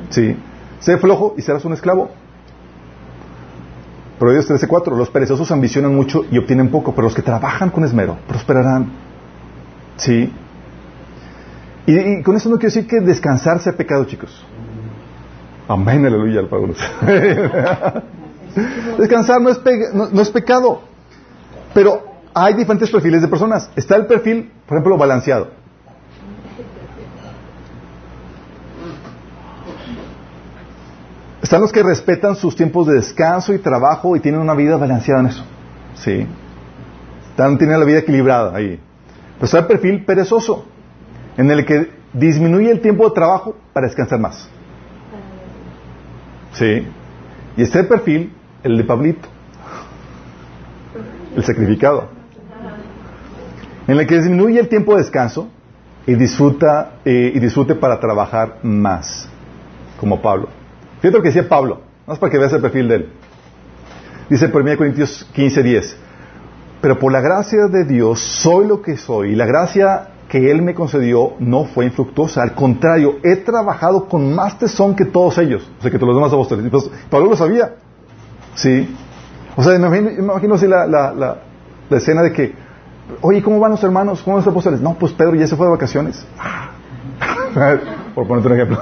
Sí. 0.09 0.35
Sé 0.79 0.97
flojo 0.97 1.35
y 1.37 1.43
serás 1.43 1.63
un 1.63 1.73
esclavo. 1.73 2.09
Proverbios 4.17 4.49
13:4, 4.49 4.97
los 4.97 5.11
perezosos 5.11 5.51
ambicionan 5.51 5.95
mucho 5.95 6.25
y 6.31 6.39
obtienen 6.39 6.71
poco, 6.71 6.95
pero 6.95 7.03
los 7.03 7.13
que 7.13 7.21
trabajan 7.21 7.69
con 7.69 7.83
esmero 7.83 8.17
prosperarán. 8.27 8.87
Sí. 9.97 10.33
Y, 11.85 12.23
con 12.23 12.35
eso 12.35 12.49
no 12.49 12.55
quiero 12.55 12.73
decir 12.73 12.87
que 12.87 12.99
descansar 12.99 13.59
sea 13.59 13.73
pecado, 13.73 14.05
chicos. 14.05 14.43
Amén, 15.67 16.03
aleluya, 16.03 16.39
al 16.39 16.47
Pablo. 16.47 16.73
Descansar 18.97 19.39
no 19.39 19.49
es, 19.49 19.61
no 19.93 20.19
es 20.19 20.31
pecado. 20.31 20.81
Pero 21.75 22.01
hay 22.33 22.55
diferentes 22.55 22.89
perfiles 22.89 23.21
de 23.21 23.27
personas. 23.27 23.69
Está 23.75 23.97
el 23.97 24.07
perfil, 24.07 24.51
por 24.65 24.77
ejemplo, 24.77 24.97
balanceado. 24.97 25.62
Están 31.43 31.59
los 31.59 31.73
que 31.73 31.83
respetan 31.83 32.37
sus 32.37 32.55
tiempos 32.55 32.87
de 32.87 32.93
descanso 32.93 33.53
y 33.53 33.57
trabajo 33.59 34.15
y 34.15 34.21
tienen 34.21 34.39
una 34.39 34.53
vida 34.53 34.77
balanceada 34.77 35.19
en 35.19 35.27
eso. 35.27 35.43
Sí. 35.95 36.25
Están, 37.29 37.57
tienen 37.57 37.77
la 37.77 37.85
vida 37.85 37.99
equilibrada 37.99 38.55
ahí. 38.55 38.79
Pero 39.35 39.45
está 39.45 39.59
el 39.59 39.65
perfil 39.65 40.05
perezoso, 40.05 40.65
en 41.35 41.51
el 41.51 41.65
que 41.65 41.91
disminuye 42.13 42.71
el 42.71 42.79
tiempo 42.79 43.09
de 43.09 43.13
trabajo 43.13 43.57
para 43.73 43.87
descansar 43.87 44.19
más. 44.19 44.49
Sí. 46.53 46.87
Y 47.57 47.61
está 47.61 47.81
el 47.81 47.87
perfil, 47.87 48.33
el 48.63 48.77
de 48.77 48.83
Pablito, 48.85 49.27
el 51.35 51.43
sacrificado, 51.43 52.07
en 53.85 53.99
el 53.99 54.07
que 54.07 54.15
disminuye 54.15 54.61
el 54.61 54.69
tiempo 54.69 54.93
de 54.93 54.99
descanso 54.99 55.49
y 56.07 56.15
disfruta 56.15 56.99
eh, 57.03 57.33
y 57.35 57.39
disfrute 57.39 57.75
para 57.75 57.99
trabajar 57.99 58.59
más, 58.63 59.27
como 59.99 60.21
Pablo. 60.21 60.62
Fíjate 61.03 61.17
lo 61.17 61.21
que 61.21 61.29
decía 61.31 61.49
Pablo, 61.49 61.81
más 62.07 62.17
para 62.17 62.31
que 62.31 62.37
veas 62.37 62.53
el 62.53 62.61
perfil 62.61 62.87
de 62.87 62.95
él. 62.95 63.09
Dice 64.29 64.49
1 64.53 64.77
Corintios 64.77 65.27
15, 65.33 65.61
10. 65.61 65.97
Pero 66.79 66.97
por 66.97 67.11
la 67.11 67.19
gracia 67.19 67.67
de 67.67 67.83
Dios 67.83 68.21
soy 68.21 68.65
lo 68.67 68.81
que 68.81 68.95
soy 68.95 69.31
y 69.31 69.35
la 69.35 69.45
gracia 69.45 70.11
que 70.29 70.49
Él 70.49 70.61
me 70.61 70.73
concedió 70.73 71.33
no 71.39 71.65
fue 71.65 71.83
infructuosa. 71.83 72.41
Al 72.41 72.53
contrario, 72.53 73.17
he 73.21 73.35
trabajado 73.35 74.05
con 74.07 74.33
más 74.33 74.57
tesón 74.57 74.95
que 74.95 75.03
todos 75.03 75.37
ellos. 75.39 75.69
O 75.77 75.81
sea, 75.81 75.91
que 75.91 75.99
todos 75.99 76.13
los 76.13 76.15
demás 76.15 76.31
apóstoles. 76.31 76.89
Pablo 77.09 77.31
lo 77.31 77.35
sabía. 77.35 77.75
Sí. 78.55 78.95
O 79.57 79.61
sea, 79.61 79.75
imagino, 79.75 80.09
imagino 80.09 80.55
así 80.55 80.67
la, 80.67 80.87
la, 80.87 81.13
la, 81.13 81.37
la 81.89 81.97
escena 81.97 82.21
de 82.21 82.31
que, 82.31 82.53
oye, 83.19 83.43
¿cómo 83.43 83.59
van 83.59 83.71
los 83.71 83.83
hermanos? 83.83 84.21
¿Cómo 84.23 84.37
van 84.37 84.45
los 84.45 84.49
apóstoles? 84.49 84.79
No, 84.79 84.93
pues 84.93 85.11
Pedro 85.11 85.35
ya 85.35 85.47
se 85.47 85.57
fue 85.57 85.65
de 85.65 85.71
vacaciones. 85.71 86.25
por 88.15 88.25
ponerte 88.25 88.47
un 88.47 88.53
ejemplo. 88.53 88.79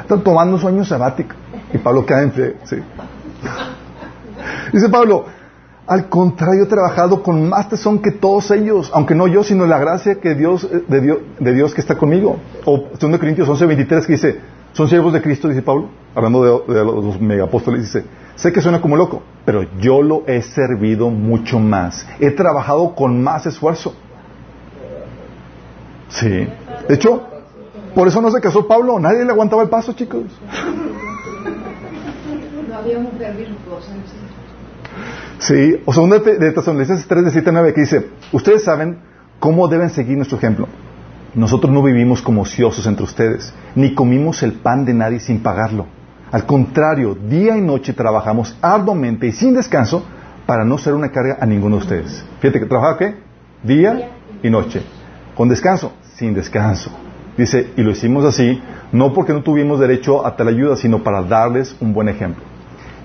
Están 0.00 0.22
tomando 0.22 0.58
sueño 0.58 0.84
sabático. 0.84 1.34
Y 1.72 1.78
Pablo 1.78 2.04
cae 2.06 2.24
en. 2.24 2.54
Dice 4.72 4.88
Pablo, 4.88 5.26
al 5.86 6.08
contrario 6.08 6.64
he 6.64 6.66
trabajado 6.66 7.22
con 7.22 7.48
más 7.48 7.68
tesón 7.68 8.00
que 8.00 8.10
todos 8.10 8.50
ellos, 8.50 8.90
aunque 8.94 9.14
no 9.14 9.26
yo, 9.26 9.44
sino 9.44 9.66
la 9.66 9.78
gracia 9.78 10.16
que 10.20 10.34
Dios, 10.34 10.64
eh, 10.64 10.82
de, 10.88 11.00
Dios, 11.00 11.18
de 11.38 11.52
Dios 11.52 11.74
que 11.74 11.80
está 11.80 11.96
conmigo. 11.96 12.38
O 12.64 12.88
2 12.98 13.18
Corintios 13.18 13.48
11, 13.48 13.66
23 13.66 14.06
que 14.06 14.12
dice, 14.14 14.40
son 14.72 14.88
siervos 14.88 15.12
de 15.12 15.20
Cristo, 15.20 15.48
dice 15.48 15.62
Pablo, 15.62 15.88
hablando 16.14 16.64
de, 16.66 16.74
de 16.74 16.84
los 16.84 17.20
megapóstoles, 17.20 17.82
dice, 17.82 18.04
sé 18.34 18.52
que 18.52 18.60
suena 18.60 18.80
como 18.80 18.96
loco, 18.96 19.22
pero 19.44 19.62
yo 19.78 20.02
lo 20.02 20.24
he 20.26 20.42
servido 20.42 21.10
mucho 21.10 21.58
más. 21.58 22.06
He 22.18 22.30
trabajado 22.30 22.94
con 22.94 23.22
más 23.22 23.46
esfuerzo. 23.46 23.94
Sí. 26.08 26.48
De 26.88 26.94
hecho, 26.94 27.22
por 27.94 28.08
eso 28.08 28.20
no 28.20 28.30
se 28.30 28.40
casó 28.40 28.66
Pablo, 28.66 28.98
nadie 28.98 29.24
le 29.24 29.30
aguantaba 29.30 29.62
el 29.62 29.68
paso, 29.68 29.92
chicos. 29.92 30.24
No 32.68 32.76
había 32.76 32.98
mujer 32.98 33.36
virtuosa 33.36 33.92
Sí, 35.38 35.80
o 35.84 35.92
segunda 35.92 36.18
de 36.18 36.38
de 36.38 36.52
Tesalonicenses 36.52 37.06
3, 37.06 37.24
de 37.24 37.30
7 37.30 37.50
a 37.50 37.52
9, 37.52 37.74
que 37.74 37.80
dice, 37.82 38.10
ustedes 38.32 38.64
saben 38.64 38.98
cómo 39.38 39.68
deben 39.68 39.90
seguir 39.90 40.16
nuestro 40.16 40.38
ejemplo. 40.38 40.68
Nosotros 41.34 41.72
no 41.72 41.82
vivimos 41.82 42.22
como 42.22 42.42
ociosos 42.42 42.86
entre 42.86 43.04
ustedes, 43.04 43.52
ni 43.74 43.94
comimos 43.94 44.42
el 44.42 44.52
pan 44.52 44.84
de 44.84 44.94
nadie 44.94 45.20
sin 45.20 45.40
pagarlo. 45.40 45.86
Al 46.30 46.46
contrario, 46.46 47.14
día 47.14 47.56
y 47.56 47.60
noche 47.60 47.92
trabajamos 47.92 48.56
arduamente 48.60 49.26
y 49.26 49.32
sin 49.32 49.54
descanso 49.54 50.04
para 50.46 50.64
no 50.64 50.78
ser 50.78 50.94
una 50.94 51.10
carga 51.10 51.38
a 51.40 51.46
ninguno 51.46 51.76
de 51.76 51.82
ustedes. 51.82 52.24
Fíjate 52.40 52.60
que 52.60 52.66
trabaja 52.66 52.98
qué? 52.98 53.14
Día 53.62 54.10
y 54.42 54.50
noche. 54.50 54.82
Con 55.34 55.48
descanso, 55.48 55.92
sin 56.16 56.34
descanso. 56.34 56.90
Dice, 57.36 57.72
y 57.76 57.82
lo 57.82 57.90
hicimos 57.90 58.24
así, 58.24 58.62
no 58.92 59.12
porque 59.12 59.32
no 59.32 59.42
tuvimos 59.42 59.80
derecho 59.80 60.24
a 60.24 60.36
tal 60.36 60.48
ayuda, 60.48 60.76
sino 60.76 61.02
para 61.02 61.22
darles 61.22 61.76
un 61.80 61.92
buen 61.92 62.08
ejemplo. 62.08 62.44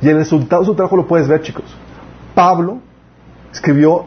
Y 0.01 0.07
el 0.07 0.17
resultado 0.17 0.61
de 0.61 0.67
su 0.67 0.75
trabajo 0.75 0.95
lo 0.95 1.07
puedes 1.07 1.27
ver, 1.27 1.41
chicos. 1.41 1.65
Pablo 2.35 2.79
escribió 3.51 4.05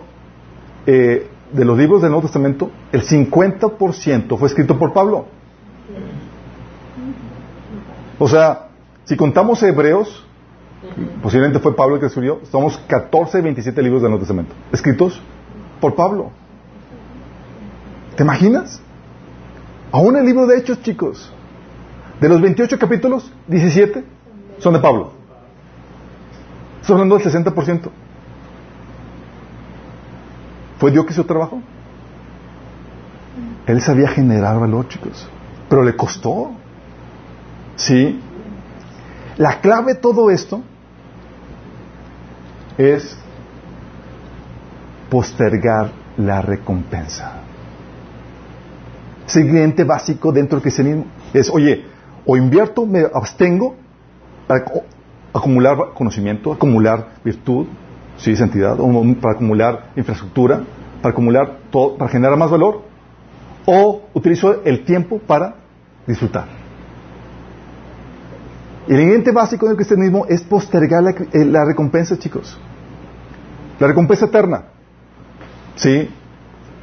eh, 0.86 1.28
de 1.53 1.65
los 1.65 1.77
libros 1.77 2.01
del 2.01 2.11
Nuevo 2.11 2.27
Testamento, 2.27 2.70
el 2.93 3.03
50% 3.03 4.39
fue 4.39 4.49
escrito 4.49 4.78
por 4.78 4.93
Pablo. 4.93 5.27
O 8.19 8.28
sea, 8.28 8.69
si 9.05 9.16
contamos 9.16 9.62
hebreos, 9.62 10.24
posiblemente 11.23 11.59
fue 11.59 11.74
Pablo 11.74 11.97
el 11.97 12.01
que 12.01 12.07
escribió, 12.07 12.40
somos 12.51 12.78
14, 12.86 13.43
27 13.43 13.82
libros 13.82 14.03
del 14.03 14.11
Nuevo 14.11 14.23
Testamento, 14.23 14.55
escritos 14.73 15.20
por 15.81 15.94
Pablo. 15.94 16.31
¿Te 18.16 18.22
imaginas? 18.22 18.80
Aún 19.90 20.16
el 20.16 20.24
libro 20.24 20.47
de 20.47 20.59
Hechos, 20.59 20.82
chicos, 20.82 21.30
de 22.20 22.28
los 22.28 22.40
28 22.40 22.78
capítulos, 22.78 23.30
17 23.48 24.05
son 24.59 24.74
de 24.74 24.80
Pablo. 24.80 25.12
Estoy 26.80 26.94
hablando 26.94 27.18
del 27.18 27.26
60%. 27.26 27.90
¿Fue 30.78 30.90
Dios 30.90 31.06
que 31.06 31.12
hizo 31.12 31.24
trabajo? 31.24 31.60
Él 33.66 33.80
sabía 33.80 34.09
generar 34.09 34.59
valor, 34.59 34.89
chicos. 34.89 35.28
Pero 35.68 35.82
le 35.82 35.94
costó. 35.94 36.51
Sí. 37.76 38.20
La 39.36 39.60
clave 39.60 39.94
de 39.94 40.01
todo 40.01 40.30
esto 40.30 40.62
es 42.78 43.16
postergar 45.09 45.93
la 46.16 46.43
recompensa. 46.43 47.41
Siguiente 49.27 49.85
básico 49.85 50.32
dentro 50.32 50.57
del 50.57 50.62
cristianismo 50.62 51.07
es, 51.32 51.49
oye, 51.51 51.85
o 52.27 52.36
invierto, 52.36 52.86
me 52.86 53.05
abstengo 53.12 53.74
para 54.47 54.65
acumular 55.32 55.77
conocimiento, 55.94 56.53
acumular 56.53 57.09
virtud, 57.24 57.66
sí, 58.16 58.36
santidad, 58.36 58.78
o 58.78 58.89
para 59.20 59.35
acumular 59.35 59.90
infraestructura, 59.97 60.62
para 61.01 61.12
acumular 61.12 61.59
todo, 61.70 61.97
para 61.97 62.11
generar 62.11 62.36
más 62.36 62.51
valor, 62.51 62.82
o 63.66 64.03
utilizo 64.15 64.62
el 64.65 64.85
tiempo 64.85 65.19
para 65.19 65.57
disfrutar. 66.07 66.47
El 68.89 68.99
ingrediente 68.99 69.31
básico 69.31 69.66
del 69.66 69.77
cristianismo 69.77 70.27
es 70.28 70.43
postergar 70.43 71.03
la, 71.03 71.11
eh, 71.11 71.44
la 71.44 71.65
recompensa, 71.65 72.19
chicos. 72.19 72.59
La 73.78 73.86
recompensa 73.86 74.27
eterna. 74.27 74.65
Sí. 75.77 76.11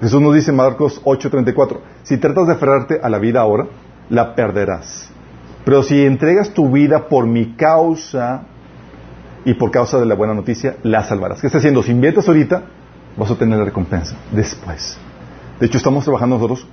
Jesús 0.02 0.22
nos 0.22 0.34
dice 0.34 0.52
en 0.52 0.58
Marcos 0.58 1.02
8:34, 1.04 1.80
si 2.04 2.18
tratas 2.18 2.48
de 2.48 2.54
aferrarte 2.54 3.00
a 3.02 3.10
la 3.10 3.20
vida 3.20 3.42
ahora, 3.42 3.68
la 4.10 4.36
perderás. 4.36 5.10
Pero 5.66 5.84
si 5.84 6.06
entregas 6.06 6.52
tu 6.52 6.72
vida 6.72 7.08
por 7.10 7.28
mi 7.28 7.54
causa 7.56 8.44
y 9.46 9.54
por 9.54 9.72
causa 9.72 10.00
de 10.00 10.06
la 10.06 10.16
buena 10.16 10.34
noticia, 10.34 10.78
la 10.84 11.04
salvarás. 11.04 11.42
¿Qué 11.42 11.48
está 11.48 11.60
haciendo? 11.60 11.84
Si 11.84 11.92
inviertes 11.92 12.28
ahorita, 12.28 12.64
vas 13.18 13.30
a 13.30 13.34
obtener 13.34 13.60
la 13.60 13.66
recompensa 13.66 14.16
después. 14.32 14.98
De 15.60 15.66
hecho, 15.66 15.78
estamos 15.78 16.06
trabajando 16.06 16.38
nosotros 16.38 16.66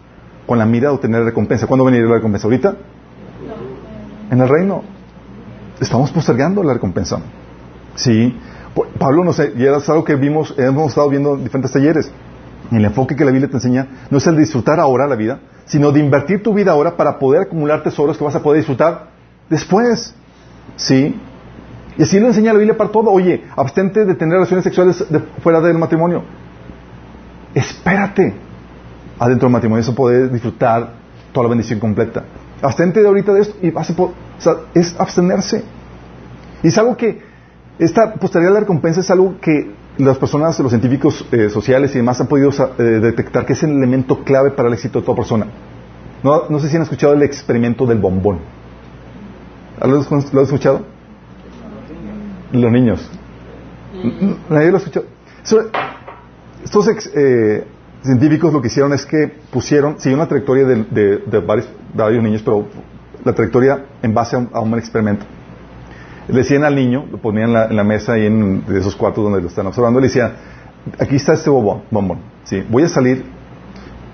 con 0.47 0.59
la 0.59 0.66
mira 0.66 0.89
de 0.89 0.94
obtener 0.94 1.20
la 1.20 1.27
recompensa. 1.27 1.66
¿Cuándo 1.66 1.85
va 1.85 1.90
a 1.90 1.93
venir 1.93 2.09
la 2.09 2.15
recompensa? 2.15 2.47
¿Ahorita? 2.47 2.77
En 4.31 4.40
el 4.40 4.48
reino. 4.48 4.82
Estamos 5.81 6.11
postergando 6.12 6.62
la 6.62 6.74
recompensa. 6.74 7.19
Sí. 7.97 8.39
Pablo, 8.98 9.24
no 9.24 9.32
sé, 9.32 9.53
y 9.57 9.65
era 9.65 9.78
algo 9.78 10.05
que 10.05 10.15
vimos, 10.15 10.55
hemos 10.59 10.89
estado 10.89 11.09
viendo 11.09 11.35
en 11.35 11.44
diferentes 11.44 11.73
talleres. 11.73 12.11
El 12.71 12.85
enfoque 12.85 13.15
que 13.15 13.25
la 13.25 13.31
Biblia 13.31 13.49
te 13.49 13.57
enseña 13.57 13.87
no 14.11 14.19
es 14.19 14.27
el 14.27 14.35
de 14.35 14.41
disfrutar 14.41 14.81
ahora 14.81 15.07
la 15.07 15.15
vida, 15.15 15.41
sino 15.67 15.93
de 15.93 16.01
invertir 16.01 16.43
tu 16.43 16.53
vida 16.53 16.73
ahora 16.73 16.97
para 16.97 17.19
poder 17.19 17.43
acumular 17.43 17.83
tesoros 17.83 18.19
que 18.19 18.25
vas 18.25 18.35
a 18.35 18.43
poder 18.43 18.59
disfrutar 18.59 19.11
después. 19.49 20.15
¿Sí? 20.77 21.21
Y 21.97 22.03
así 22.03 22.21
lo 22.21 22.27
enseña 22.27 22.53
la 22.53 22.59
Biblia 22.59 22.77
para 22.77 22.91
todo. 22.91 23.11
Oye, 23.11 23.45
abstente 23.57 24.05
de 24.05 24.15
tener 24.15 24.35
relaciones 24.35 24.65
sexuales 24.65 25.05
fuera 25.43 25.61
del 25.61 25.79
matrimonio. 25.79 26.25
Espérate 27.55 28.35
adentro 29.19 29.47
del 29.47 29.53
matrimonio, 29.53 29.81
eso 29.81 29.95
poder 29.95 30.31
disfrutar 30.31 30.93
toda 31.33 31.45
la 31.45 31.51
bendición 31.51 31.79
completa. 31.79 32.25
Abstente 32.61 33.01
de 33.01 33.07
ahorita 33.07 33.33
de 33.33 33.41
esto 33.41 33.57
y 33.63 33.71
vas 33.71 33.91
a 33.91 33.95
poder, 33.95 34.15
es 34.75 34.95
abstenerse. 34.99 35.65
Y 36.63 36.69
es 36.69 36.79
algo 36.79 36.97
que, 36.97 37.23
esta 37.79 38.15
posterioridad 38.15 38.53
de 38.53 38.55
la 38.55 38.61
recompensa 38.61 39.01
es 39.01 39.11
algo 39.11 39.39
que 39.41 39.71
las 39.98 40.18
personas, 40.18 40.59
los 40.60 40.70
científicos 40.70 41.27
eh, 41.32 41.48
sociales 41.48 41.94
y 41.94 41.98
demás 41.98 42.20
han 42.20 42.27
podido 42.27 42.51
eh, 42.51 42.82
detectar 42.82 43.47
que 43.47 43.55
es 43.55 43.62
el 43.62 43.70
elemento 43.70 44.23
clave 44.24 44.51
para 44.51 44.68
el 44.68 44.74
éxito 44.74 45.01
de 45.01 45.06
toda 45.06 45.16
persona. 45.16 45.47
No, 46.23 46.48
no 46.48 46.59
sé 46.59 46.68
si 46.68 46.77
han 46.77 46.82
escuchado 46.82 47.14
el 47.14 47.23
experimento 47.23 47.86
del 47.86 47.98
bombón. 47.98 48.40
¿Lo, 49.81 49.97
han 49.97 50.43
escuchado? 50.43 50.82
Los 52.52 52.73
niños. 52.73 53.10
Nadie 54.48 54.70
lo 54.70 54.77
ha 54.77 54.81
escuchado. 54.81 55.06
estos 56.64 56.89
eh, 57.14 57.66
científicos 58.02 58.52
lo 58.52 58.60
que 58.60 58.68
hicieron 58.68 58.93
es 58.93 59.05
que 59.05 59.32
pusieron, 59.51 59.98
siguieron 59.98 60.20
una 60.20 60.28
trayectoria 60.28 60.64
de, 60.66 61.40
varios, 61.94 62.23
niños, 62.23 62.43
pero 62.43 62.66
la 63.24 63.35
trayectoria 63.35 63.85
en 64.02 64.14
base 64.14 64.36
a 64.36 64.60
un, 64.60 64.78
experimento. 64.78 65.27
Le 66.28 66.39
decían 66.39 66.65
al 66.65 66.74
niño, 66.74 67.07
lo 67.11 67.19
ponían 67.19 67.51
en 67.51 67.77
la, 67.77 67.85
mesa 67.85 68.19
y 68.19 68.27
en 68.27 68.65
de 68.66 68.81
esos 68.81 68.97
cuartos 68.97 69.23
donde 69.23 69.40
lo 69.40 69.48
están 69.48 69.66
observando, 69.66 70.01
le 70.01 70.09
decían, 70.09 70.32
aquí 70.98 71.16
está 71.16 71.35
este 71.35 71.51
bombón, 71.51 71.82
bombón, 71.90 72.19
¿sí? 72.44 72.65
voy 72.69 72.82
a 72.82 72.89
salir 72.89 73.24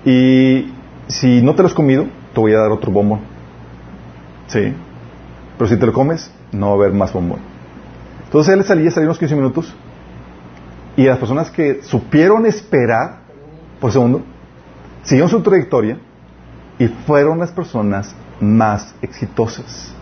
y 0.05 0.71
si 1.07 1.41
no 1.41 1.55
te 1.55 1.63
lo 1.63 1.67
has 1.67 1.73
comido, 1.73 2.05
te 2.33 2.39
voy 2.39 2.53
a 2.53 2.59
dar 2.59 2.71
otro 2.71 2.91
bombón. 2.91 3.21
¿Sí? 4.47 4.73
Pero 5.57 5.69
si 5.69 5.77
te 5.77 5.85
lo 5.85 5.93
comes, 5.93 6.31
no 6.51 6.67
va 6.67 6.71
a 6.73 6.75
haber 6.75 6.93
más 6.93 7.11
bombón. 7.13 7.39
Entonces 8.25 8.53
él 8.53 8.63
salía, 8.63 8.91
salía 8.91 9.07
unos 9.07 9.19
15 9.19 9.35
minutos 9.35 9.73
y 10.95 11.03
las 11.05 11.17
personas 11.17 11.49
que 11.49 11.81
supieron 11.83 12.45
esperar 12.45 13.21
por 13.79 13.91
segundo, 13.91 14.21
siguieron 15.03 15.29
su 15.29 15.41
trayectoria 15.41 15.97
y 16.77 16.87
fueron 16.87 17.39
las 17.39 17.51
personas 17.51 18.15
más 18.39 18.93
exitosas 19.01 19.93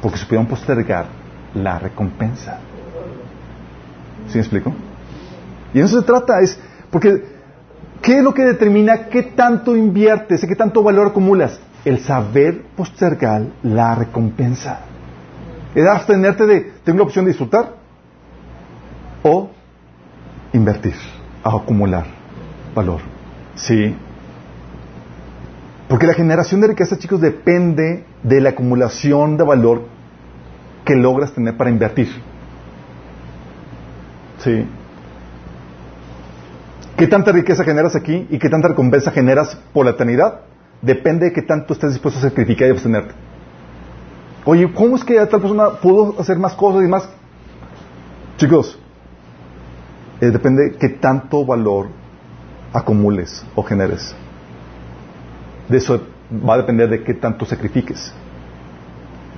porque 0.00 0.18
supieron 0.18 0.46
postergar 0.46 1.21
la 1.54 1.78
recompensa. 1.78 2.58
¿Sí 4.28 4.34
me 4.34 4.40
explico? 4.40 4.74
Y 5.74 5.80
eso 5.80 6.00
se 6.00 6.06
trata, 6.06 6.40
es 6.40 6.58
porque 6.90 7.24
¿qué 8.02 8.18
es 8.18 8.24
lo 8.24 8.34
que 8.34 8.44
determina 8.44 9.06
qué 9.06 9.22
tanto 9.22 9.76
inviertes, 9.76 10.44
qué 10.46 10.56
tanto 10.56 10.82
valor 10.82 11.08
acumulas? 11.08 11.60
El 11.84 12.00
saber 12.00 12.62
postergar 12.76 13.46
la 13.62 13.94
recompensa. 13.94 14.80
Es 15.74 15.86
abstenerte 15.86 16.46
de, 16.46 16.72
tengo 16.84 16.98
la 16.98 17.04
opción 17.04 17.24
de 17.24 17.30
disfrutar 17.30 17.74
o 19.22 19.50
invertir, 20.52 20.94
a 21.42 21.56
acumular 21.56 22.04
valor. 22.74 23.00
Sí. 23.54 23.94
Porque 25.88 26.06
la 26.06 26.14
generación 26.14 26.60
de 26.60 26.68
riqueza, 26.68 26.98
chicos, 26.98 27.20
depende 27.20 28.04
de 28.22 28.40
la 28.40 28.50
acumulación 28.50 29.36
de 29.36 29.44
valor 29.44 29.91
que 30.84 30.94
logras 30.94 31.32
tener 31.32 31.56
para 31.56 31.70
invertir. 31.70 32.08
Sí. 34.38 34.66
¿Qué 36.96 37.06
tanta 37.06 37.32
riqueza 37.32 37.64
generas 37.64 37.96
aquí 37.96 38.26
y 38.30 38.38
qué 38.38 38.48
tanta 38.48 38.68
recompensa 38.68 39.10
generas 39.10 39.56
por 39.72 39.84
la 39.84 39.92
eternidad? 39.92 40.40
Depende 40.80 41.26
de 41.26 41.32
qué 41.32 41.42
tanto 41.42 41.72
estés 41.72 41.92
dispuesto 41.92 42.18
a 42.18 42.28
sacrificar 42.28 42.68
y 42.68 42.72
abstenerte. 42.72 43.14
Oye, 44.44 44.72
¿cómo 44.72 44.96
es 44.96 45.04
que 45.04 45.14
tal 45.26 45.40
persona 45.40 45.70
pudo 45.80 46.20
hacer 46.20 46.38
más 46.38 46.54
cosas 46.54 46.84
y 46.84 46.88
más? 46.88 47.08
Chicos, 48.36 48.78
eh, 50.20 50.30
depende 50.30 50.64
de 50.64 50.76
qué 50.76 50.88
tanto 50.88 51.46
valor 51.46 51.88
acumules 52.72 53.44
o 53.54 53.62
generes. 53.62 54.14
De 55.68 55.78
eso 55.78 56.00
va 56.32 56.54
a 56.54 56.58
depender 56.58 56.88
de 56.88 57.04
qué 57.04 57.14
tanto 57.14 57.44
sacrifiques. 57.44 58.12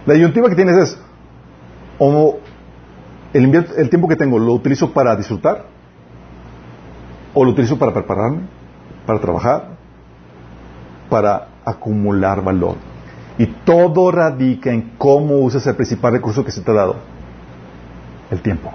La 0.06 0.14
disyuntiva 0.14 0.48
que 0.48 0.54
tienes 0.54 0.76
es, 0.76 0.98
o 1.98 2.38
el, 3.32 3.54
el 3.54 3.90
tiempo 3.90 4.08
que 4.08 4.16
tengo 4.16 4.38
lo 4.38 4.52
utilizo 4.52 4.92
para 4.92 5.16
disfrutar, 5.16 5.66
o 7.34 7.44
lo 7.44 7.50
utilizo 7.50 7.78
para 7.78 7.92
prepararme, 7.92 8.42
para 9.06 9.20
trabajar, 9.20 9.68
para 11.10 11.48
acumular 11.64 12.42
valor. 12.42 12.76
Y 13.38 13.46
todo 13.46 14.12
radica 14.12 14.72
en 14.72 14.92
cómo 14.96 15.38
usas 15.38 15.66
el 15.66 15.74
principal 15.74 16.12
recurso 16.12 16.44
que 16.44 16.52
se 16.52 16.60
te 16.60 16.70
ha 16.70 16.74
dado, 16.74 16.96
el 18.30 18.40
tiempo. 18.40 18.70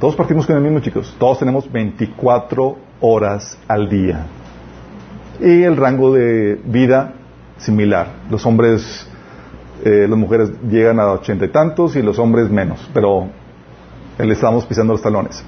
Todos 0.00 0.16
partimos 0.16 0.46
con 0.46 0.56
el 0.56 0.62
mismo, 0.62 0.80
chicos. 0.80 1.14
Todos 1.18 1.38
tenemos 1.38 1.70
24 1.70 2.76
horas 3.00 3.56
al 3.68 3.88
día. 3.88 4.26
Y 5.40 5.62
el 5.62 5.76
rango 5.76 6.12
de 6.12 6.60
vida 6.64 7.14
similar. 7.58 8.08
Los 8.28 8.44
hombres, 8.44 9.08
eh, 9.84 10.08
las 10.08 10.18
mujeres 10.18 10.50
llegan 10.68 10.98
a 10.98 11.12
ochenta 11.12 11.44
y 11.44 11.48
tantos 11.48 11.94
y 11.94 12.02
los 12.02 12.18
hombres 12.18 12.50
menos. 12.50 12.90
Pero 12.94 13.28
le 14.18 14.32
estamos 14.32 14.64
pisando 14.64 14.94
los 14.94 15.02
talones. 15.02 15.44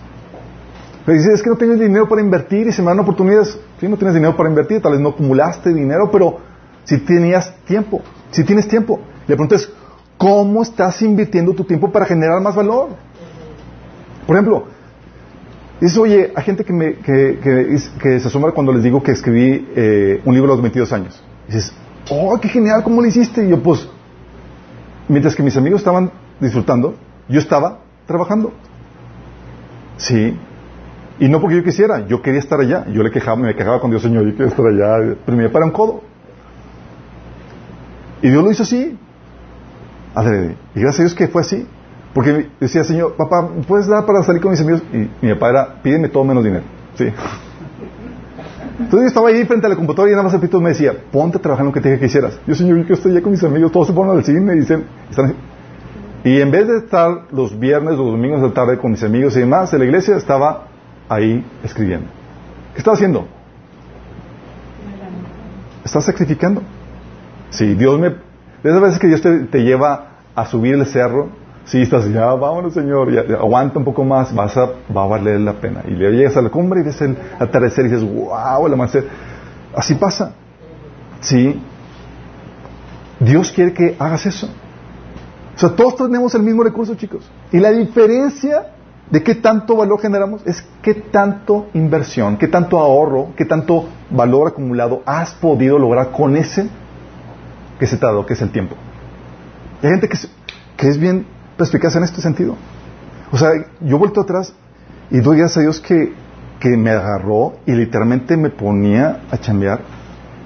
Pero 1.04 1.18
dice, 1.18 1.32
es 1.32 1.42
que 1.42 1.50
no 1.50 1.56
tienes 1.56 1.78
dinero 1.78 2.08
para 2.08 2.20
invertir 2.20 2.66
y 2.66 2.72
se 2.72 2.82
me 2.82 2.88
dan 2.88 2.98
oportunidades. 2.98 3.58
Sí, 3.80 3.88
no 3.88 3.96
tienes 3.96 4.14
dinero 4.14 4.36
para 4.36 4.48
invertir, 4.48 4.82
tal 4.82 4.92
vez 4.92 5.00
no 5.00 5.10
acumulaste 5.10 5.72
dinero, 5.72 6.10
pero 6.10 6.38
si 6.84 6.98
tenías 6.98 7.54
tiempo, 7.64 8.02
si 8.30 8.44
tienes 8.44 8.66
tiempo. 8.68 9.00
Le 9.26 9.36
preguntas, 9.36 9.70
¿cómo 10.18 10.62
estás 10.62 11.00
invirtiendo 11.02 11.52
tu 11.52 11.64
tiempo 11.64 11.90
para 11.90 12.06
generar 12.06 12.40
más 12.40 12.54
valor? 12.54 12.90
Por 14.26 14.36
ejemplo, 14.36 14.64
dices, 15.80 15.96
oye, 15.96 16.32
hay 16.34 16.44
gente 16.44 16.64
que, 16.64 16.72
me, 16.72 16.94
que, 16.94 18.20
se 18.20 18.28
asombra 18.28 18.52
cuando 18.52 18.72
les 18.72 18.82
digo 18.82 19.02
que 19.02 19.12
escribí 19.12 19.68
eh, 19.76 20.20
un 20.24 20.34
libro 20.34 20.52
a 20.52 20.56
los 20.56 20.62
22 20.62 20.92
años. 20.92 21.22
dices, 21.46 21.72
oh, 22.10 22.36
qué 22.40 22.48
genial, 22.48 22.82
¿cómo 22.82 23.00
lo 23.00 23.06
hiciste? 23.06 23.44
Y 23.44 23.50
yo, 23.50 23.62
pues, 23.62 23.88
mientras 25.08 25.34
que 25.34 25.42
mis 25.42 25.56
amigos 25.56 25.80
estaban 25.80 26.10
disfrutando, 26.40 26.94
yo 27.28 27.40
estaba 27.40 27.80
trabajando. 28.06 28.52
Sí. 29.96 30.36
Y 31.18 31.28
no 31.28 31.40
porque 31.40 31.56
yo 31.56 31.64
quisiera, 31.64 32.06
yo 32.06 32.20
quería 32.20 32.40
estar 32.40 32.60
allá. 32.60 32.86
Yo 32.88 33.02
le 33.02 33.10
quejaba, 33.10 33.36
me 33.36 33.54
quejaba 33.54 33.80
con 33.80 33.90
Dios, 33.90 34.02
Señor, 34.02 34.24
yo 34.26 34.34
quiero 34.34 34.50
estar 34.50 34.66
allá. 34.66 35.16
Pero 35.24 35.36
me 35.36 35.48
para 35.48 35.64
un 35.64 35.70
codo. 35.70 36.02
Y 38.22 38.28
Dios 38.28 38.44
lo 38.44 38.50
hizo 38.50 38.62
así. 38.62 38.98
Adrede. 40.14 40.56
Y 40.74 40.80
gracias 40.80 41.00
a 41.00 41.02
Dios 41.04 41.14
que 41.14 41.28
fue 41.28 41.42
así. 41.42 41.66
Porque 42.14 42.48
decía, 42.60 42.82
Señor, 42.84 43.14
papá, 43.16 43.48
¿puedes 43.68 43.86
dar 43.86 44.06
para 44.06 44.22
salir 44.22 44.40
con 44.40 44.50
mis 44.50 44.60
amigos? 44.60 44.82
Y, 44.92 45.10
mi 45.24 45.34
papá 45.34 45.50
era, 45.50 45.82
pídeme 45.82 46.08
todo 46.08 46.24
menos 46.24 46.44
dinero. 46.44 46.64
Sí. 46.94 47.12
Entonces 48.78 49.00
yo 49.00 49.06
estaba 49.06 49.28
ahí 49.28 49.44
frente 49.44 49.66
a 49.66 49.70
la 49.70 49.76
computadora 49.76 50.10
y 50.10 50.12
nada 50.12 50.24
más 50.24 50.34
el 50.34 50.40
pito 50.40 50.60
me 50.60 50.70
decía, 50.70 50.92
ponte 51.10 51.38
a 51.38 51.40
trabajar 51.40 51.62
en 51.62 51.68
lo 51.68 51.72
que 51.72 51.80
te 51.80 51.88
dije 51.88 52.00
que 52.00 52.06
hicieras. 52.06 52.38
Yo, 52.46 52.54
Señor, 52.54 52.86
yo 52.86 52.94
estoy 52.94 53.12
allá 53.12 53.22
con 53.22 53.32
mis 53.32 53.42
amigos, 53.42 53.72
todos 53.72 53.86
se 53.86 53.92
ponen 53.94 54.16
al 54.16 54.24
cine 54.24 54.54
y 54.54 54.60
dicen, 54.60 54.84
y 56.24 56.40
en 56.40 56.50
vez 56.50 56.66
de 56.66 56.78
estar 56.78 57.22
los 57.32 57.58
viernes 57.58 57.96
los 57.96 58.06
domingos 58.06 58.42
de 58.42 58.50
tarde 58.50 58.78
con 58.78 58.90
mis 58.90 59.02
amigos 59.02 59.36
y 59.36 59.40
demás 59.40 59.72
en 59.72 59.78
la 59.78 59.84
iglesia, 59.86 60.16
estaba 60.16 60.66
ahí 61.08 61.44
escribiendo. 61.64 62.08
¿Qué 62.74 62.78
estaba 62.78 62.94
haciendo? 62.94 63.26
Estás 65.84 66.04
sacrificando. 66.04 66.62
Sí, 67.50 67.74
Dios 67.74 67.98
me... 67.98 68.10
De 68.10 68.70
esas 68.70 68.80
veces 68.80 68.98
que 68.98 69.06
Dios 69.06 69.22
te 69.22 69.62
lleva 69.62 70.16
a 70.34 70.46
subir 70.46 70.74
el 70.74 70.84
cerro 70.86 71.30
si 71.66 71.82
estás 71.82 72.08
ya, 72.12 72.26
vámonos 72.34 72.74
Señor, 72.74 73.10
aguanta 73.38 73.78
un 73.78 73.84
poco 73.84 74.04
más, 74.04 74.32
vas 74.32 74.56
a, 74.56 74.70
va 74.96 75.02
a 75.02 75.06
valer 75.06 75.40
la 75.40 75.54
pena. 75.54 75.82
Y 75.86 75.90
le 75.90 76.12
llegas 76.12 76.36
a 76.36 76.42
la 76.42 76.48
cumbre 76.48 76.80
y 76.80 76.84
ves 76.84 77.00
el 77.02 77.16
atardecer 77.38 77.86
y 77.86 77.88
dices, 77.88 78.08
wow, 78.08 78.66
el 78.66 78.72
amanecer. 78.72 79.06
Así 79.74 79.96
pasa. 79.96 80.32
Sí. 81.20 81.60
Dios 83.18 83.50
quiere 83.50 83.72
que 83.72 83.96
hagas 83.98 84.26
eso. 84.26 84.48
O 85.56 85.58
sea, 85.58 85.70
todos 85.70 85.96
tenemos 85.96 86.34
el 86.34 86.42
mismo 86.42 86.62
recurso, 86.62 86.94
chicos. 86.94 87.28
Y 87.50 87.58
la 87.58 87.72
diferencia 87.72 88.68
¿De 89.10 89.22
qué 89.22 89.36
tanto 89.36 89.76
valor 89.76 90.00
generamos? 90.00 90.44
Es 90.44 90.66
qué 90.82 90.94
tanto 90.94 91.68
inversión, 91.74 92.36
qué 92.38 92.48
tanto 92.48 92.80
ahorro, 92.80 93.28
qué 93.36 93.44
tanto 93.44 93.88
valor 94.10 94.48
acumulado 94.48 95.02
has 95.06 95.32
podido 95.34 95.78
lograr 95.78 96.10
con 96.10 96.36
ese 96.36 96.68
que 97.78 97.86
se 97.86 97.96
te 97.96 98.04
ha 98.04 98.08
dado, 98.08 98.26
que 98.26 98.34
es 98.34 98.42
el 98.42 98.50
tiempo. 98.50 98.74
hay 99.80 99.90
gente 99.90 100.08
que 100.08 100.88
es 100.88 100.98
bien 100.98 101.24
perspicaz 101.56 101.96
en 101.96 102.04
este 102.04 102.20
sentido. 102.20 102.56
O 103.32 103.38
sea, 103.38 103.50
yo 103.80 103.98
vuelto 103.98 104.20
atrás 104.20 104.54
y 105.10 105.20
doy 105.20 105.38
gracias 105.38 105.58
a 105.58 105.60
Dios 105.62 105.80
que, 105.80 106.12
que 106.60 106.76
me 106.76 106.90
agarró 106.90 107.54
y 107.66 107.72
literalmente 107.72 108.36
me 108.36 108.50
ponía 108.50 109.22
a 109.30 109.38
chambear 109.38 109.80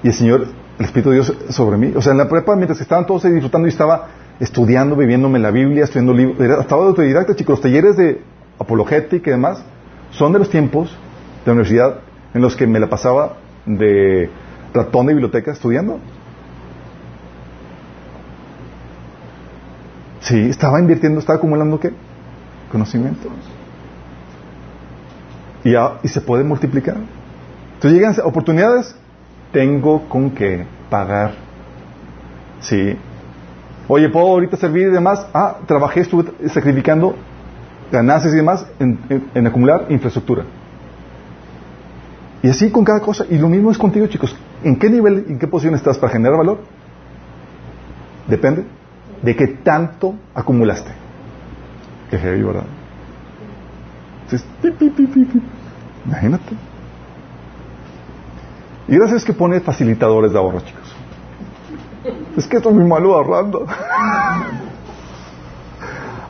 y 0.03 0.07
el 0.07 0.13
Señor, 0.13 0.47
el 0.79 0.85
Espíritu 0.85 1.09
de 1.09 1.15
Dios 1.15 1.33
sobre 1.49 1.77
mí. 1.77 1.93
O 1.95 2.01
sea, 2.01 2.11
en 2.11 2.17
la 2.17 2.27
prepa, 2.27 2.55
mientras 2.55 2.81
estaban 2.81 3.05
todos 3.05 3.25
ahí 3.25 3.31
disfrutando, 3.31 3.67
y 3.67 3.69
estaba 3.69 4.07
estudiando, 4.39 4.95
viviéndome 4.95 5.39
la 5.39 5.51
Biblia, 5.51 5.83
estudiando 5.83 6.13
libros. 6.13 6.39
Estaba 6.59 6.83
de 6.83 6.87
autodidacta, 6.89 7.35
chicos. 7.35 7.53
Los 7.53 7.61
talleres 7.61 7.97
de 7.97 8.21
apologética 8.57 9.29
y 9.29 9.33
demás 9.33 9.63
son 10.11 10.33
de 10.33 10.39
los 10.39 10.49
tiempos 10.49 10.89
de 10.89 11.47
la 11.47 11.53
universidad 11.53 11.99
en 12.33 12.41
los 12.41 12.55
que 12.55 12.65
me 12.65 12.79
la 12.79 12.89
pasaba 12.89 13.37
de 13.65 14.29
ratón 14.73 15.05
de 15.07 15.13
biblioteca 15.13 15.51
estudiando. 15.51 15.99
Sí, 20.21 20.39
estaba 20.49 20.79
invirtiendo, 20.79 21.19
estaba 21.19 21.37
acumulando 21.37 21.79
qué? 21.79 21.91
Conocimientos. 22.71 23.31
Y, 25.63 25.73
y 25.75 26.07
se 26.07 26.21
puede 26.21 26.43
multiplicar. 26.43 26.97
Entonces 27.73 27.99
llegan 27.99 28.15
oportunidades, 28.23 28.95
tengo 29.51 30.07
con 30.07 30.31
qué 30.31 30.65
pagar. 30.89 31.33
Sí. 32.61 32.95
Oye, 33.87 34.09
¿puedo 34.09 34.27
ahorita 34.27 34.57
servir 34.57 34.87
y 34.87 34.91
demás? 34.91 35.25
Ah, 35.33 35.57
trabajé, 35.65 36.01
estuve 36.01 36.31
sacrificando 36.49 37.15
ganancias 37.91 38.33
y 38.33 38.37
demás 38.37 38.65
en, 38.79 39.47
acumular 39.47 39.87
infraestructura. 39.89 40.43
Y 42.43 42.49
así 42.49 42.71
con 42.71 42.85
cada 42.85 42.99
cosa. 42.99 43.25
Y 43.27 43.37
lo 43.39 43.49
mismo 43.49 43.71
es 43.71 43.77
contigo, 43.77 44.05
chicos. 44.05 44.35
¿En 44.63 44.77
qué 44.77 44.89
nivel, 44.89 45.25
en 45.27 45.39
qué 45.39 45.47
posición 45.47 45.73
estás 45.73 45.97
para 45.97 46.13
generar 46.13 46.37
valor? 46.37 46.59
Depende 48.27 48.80
de 49.21 49.35
qué 49.35 49.47
tanto 49.47 50.15
acumulaste. 50.33 50.91
Qué 52.09 52.17
heavy, 52.17 52.43
¿verdad? 52.43 52.65
Imagínate. 56.05 56.55
Y 58.87 58.95
gracias 58.95 59.23
que 59.23 59.33
pone 59.33 59.59
facilitadores 59.59 60.31
de 60.33 60.39
ahorro, 60.39 60.61
chicos. 60.61 60.95
Es 62.35 62.47
que 62.47 62.57
esto 62.57 62.69
es 62.69 62.75
muy 62.75 62.85
malo 62.85 63.13
ahorrando. 63.13 63.65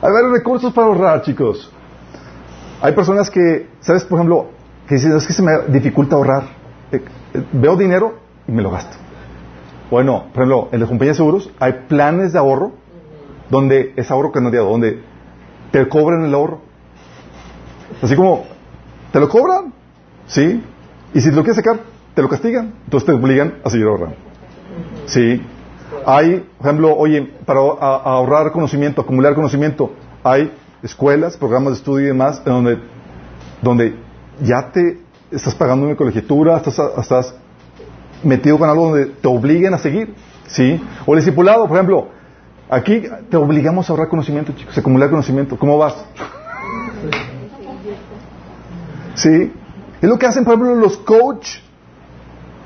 Hay 0.02 0.12
varios 0.12 0.32
recursos 0.32 0.72
para 0.72 0.88
ahorrar, 0.88 1.22
chicos. 1.22 1.72
Hay 2.80 2.92
personas 2.92 3.30
que, 3.30 3.68
¿sabes? 3.80 4.04
Por 4.04 4.18
ejemplo, 4.18 4.48
que 4.88 4.96
dicen, 4.96 5.16
es 5.16 5.26
que 5.26 5.32
se 5.32 5.42
me 5.42 5.52
dificulta 5.68 6.16
ahorrar. 6.16 6.42
Eh, 6.90 7.02
eh, 7.34 7.46
veo 7.52 7.76
dinero 7.76 8.18
y 8.46 8.52
me 8.52 8.62
lo 8.62 8.70
gasto. 8.70 8.96
Bueno, 9.90 10.24
por 10.32 10.42
ejemplo, 10.42 10.68
en 10.72 10.80
la 10.80 10.86
compañía 10.86 11.12
de 11.12 11.16
seguros 11.16 11.50
hay 11.60 11.84
planes 11.88 12.32
de 12.32 12.38
ahorro 12.38 12.72
donde 13.52 13.92
es 13.96 14.10
ahorro 14.10 14.32
canadiado, 14.32 14.70
donde 14.70 15.02
te 15.72 15.86
cobran 15.86 16.24
el 16.24 16.32
ahorro. 16.32 16.62
Así 18.00 18.16
como, 18.16 18.46
¿te 19.12 19.20
lo 19.20 19.28
cobran? 19.28 19.74
¿Sí? 20.26 20.64
Y 21.12 21.20
si 21.20 21.28
te 21.28 21.36
lo 21.36 21.42
quieres 21.42 21.56
sacar, 21.56 21.80
te 22.14 22.22
lo 22.22 22.30
castigan. 22.30 22.72
Entonces 22.84 23.06
te 23.06 23.12
obligan 23.12 23.58
a 23.62 23.68
seguir 23.68 23.88
ahorrando. 23.88 24.16
¿Sí? 25.04 25.42
Hay, 26.06 26.48
por 26.56 26.66
ejemplo, 26.66 26.96
oye, 26.96 27.30
para 27.44 27.60
ahorrar 27.60 28.52
conocimiento, 28.52 29.02
acumular 29.02 29.34
conocimiento, 29.34 29.92
hay 30.24 30.50
escuelas, 30.82 31.36
programas 31.36 31.74
de 31.74 31.76
estudio 31.80 32.06
y 32.06 32.08
demás, 32.08 32.42
donde, 32.42 32.78
donde 33.60 33.94
ya 34.40 34.70
te 34.72 34.98
estás 35.30 35.54
pagando 35.54 35.84
una 35.84 35.94
colegiatura, 35.94 36.56
estás, 36.56 36.80
estás 36.96 37.34
metido 38.22 38.58
con 38.58 38.70
algo 38.70 38.88
donde 38.88 39.06
te 39.06 39.28
obliguen 39.28 39.74
a 39.74 39.78
seguir, 39.78 40.14
¿sí? 40.46 40.82
O 41.04 41.12
el 41.12 41.20
discipulado, 41.20 41.68
por 41.68 41.76
ejemplo, 41.76 42.21
aquí 42.72 43.02
te 43.30 43.36
obligamos 43.36 43.88
a 43.88 43.92
ahorrar 43.92 44.08
conocimiento, 44.08 44.52
chicos, 44.52 44.76
a 44.76 44.80
acumular 44.80 45.10
conocimiento. 45.10 45.58
¿Cómo 45.58 45.78
vas? 45.78 45.94
¿Sí? 49.14 49.52
Es 50.00 50.08
lo 50.08 50.18
que 50.18 50.26
hacen, 50.26 50.44
por 50.44 50.54
ejemplo, 50.54 50.74
los 50.74 50.96
coach 50.96 51.58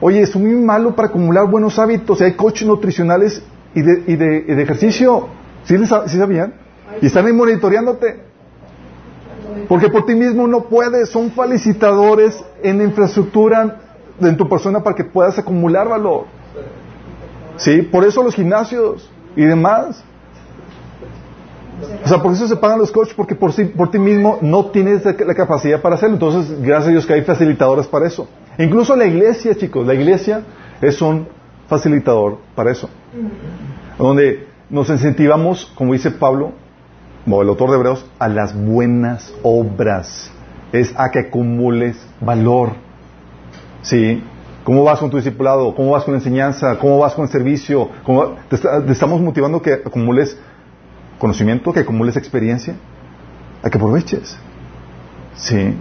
Oye, 0.01 0.20
es 0.20 0.37
muy 0.37 0.55
malo 0.57 0.95
para 0.95 1.09
acumular 1.09 1.49
buenos 1.49 1.78
hábitos. 1.78 2.20
Hay 2.20 2.35
coaches 2.35 2.69
nutricionales 2.69 3.43
y 3.74 3.83
de, 3.83 4.05
y 4.07 4.16
de, 4.16 4.62
ejercicio. 4.62 5.28
¿Sí, 5.65 5.74
sabían? 5.87 6.55
Y 7.01 7.07
están 7.07 7.27
ahí 7.27 7.33
monitoreándote. 7.33 8.20
Porque 9.69 9.89
por 9.89 10.05
ti 10.05 10.15
mismo 10.15 10.47
no 10.47 10.65
puedes. 10.65 11.09
Son 11.09 11.31
felicitadores 11.31 12.45
en 12.62 12.83
infraestructura 12.83 13.81
en 14.20 14.37
tu 14.37 14.49
persona 14.49 14.83
para 14.83 14.95
que 14.95 15.05
puedas 15.05 15.39
acumular 15.39 15.89
valor. 15.89 16.24
¿Sí? 17.57 17.81
Por 17.81 18.05
eso 18.05 18.23
los 18.23 18.35
gimnasios 18.35 19.11
y 19.37 19.45
demás. 19.45 20.03
O 22.05 22.09
sea, 22.09 22.23
por 22.23 22.33
eso 22.33 22.49
se 22.49 22.57
pagan 22.57 22.79
los 22.79 22.91
coaches, 22.91 23.15
porque 23.15 23.35
por, 23.35 23.53
por 23.73 23.91
ti 23.91 23.99
mismo 23.99 24.39
no 24.41 24.67
tienes 24.67 25.05
la 25.05 25.35
capacidad 25.35 25.81
para 25.83 25.97
hacerlo. 25.97 26.15
Entonces, 26.15 26.61
gracias 26.63 26.89
a 26.89 26.91
Dios 26.91 27.07
que 27.07 27.13
hay 27.13 27.23
facilitadores 27.23 27.87
para 27.87 28.07
eso. 28.07 28.27
Incluso 28.59 28.97
la 28.97 29.05
iglesia, 29.05 29.55
chicos, 29.55 29.87
la 29.87 29.95
iglesia 29.95 30.43
es 30.81 31.01
un 31.03 31.29
facilitador 31.69 32.39
para 32.55 32.71
eso. 32.71 32.89
Donde 33.99 34.47
nos 34.71 34.89
incentivamos, 34.89 35.71
como 35.75 35.93
dice 35.93 36.11
Pablo, 36.11 36.53
o 37.29 37.43
el 37.43 37.49
autor 37.49 37.71
de 37.71 37.77
Hebreos, 37.77 38.07
a 38.19 38.29
las 38.29 38.55
buenas 38.55 39.35
obras. 39.43 40.31
Es 40.73 40.95
a 40.97 41.11
que 41.11 41.21
acumules 41.21 41.97
valor. 42.21 42.73
¿Sí? 43.83 44.23
¿Cómo 44.67 44.85
vas 44.85 45.01
con 45.01 45.09
tu 45.09 45.17
discipulado? 45.17 45.75
¿Cómo 45.75 45.93
vas 45.93 46.05
con 46.05 46.13
la 46.13 46.19
enseñanza? 46.19 46.77
¿Cómo 46.79 46.99
vas 46.99 47.15
con 47.15 47.25
el 47.25 47.31
servicio? 47.31 47.89
te, 48.51 48.93
estamos 48.93 49.21
motivando 49.23 49.63
que 49.63 49.73
acumules 49.73 50.39
conocimiento, 51.19 51.73
que 51.73 51.81
acumules 51.81 52.17
experiencia, 52.19 52.75
a 53.63 53.71
que 53.71 53.79
aproveches. 53.79 54.37
Sí 55.37 55.75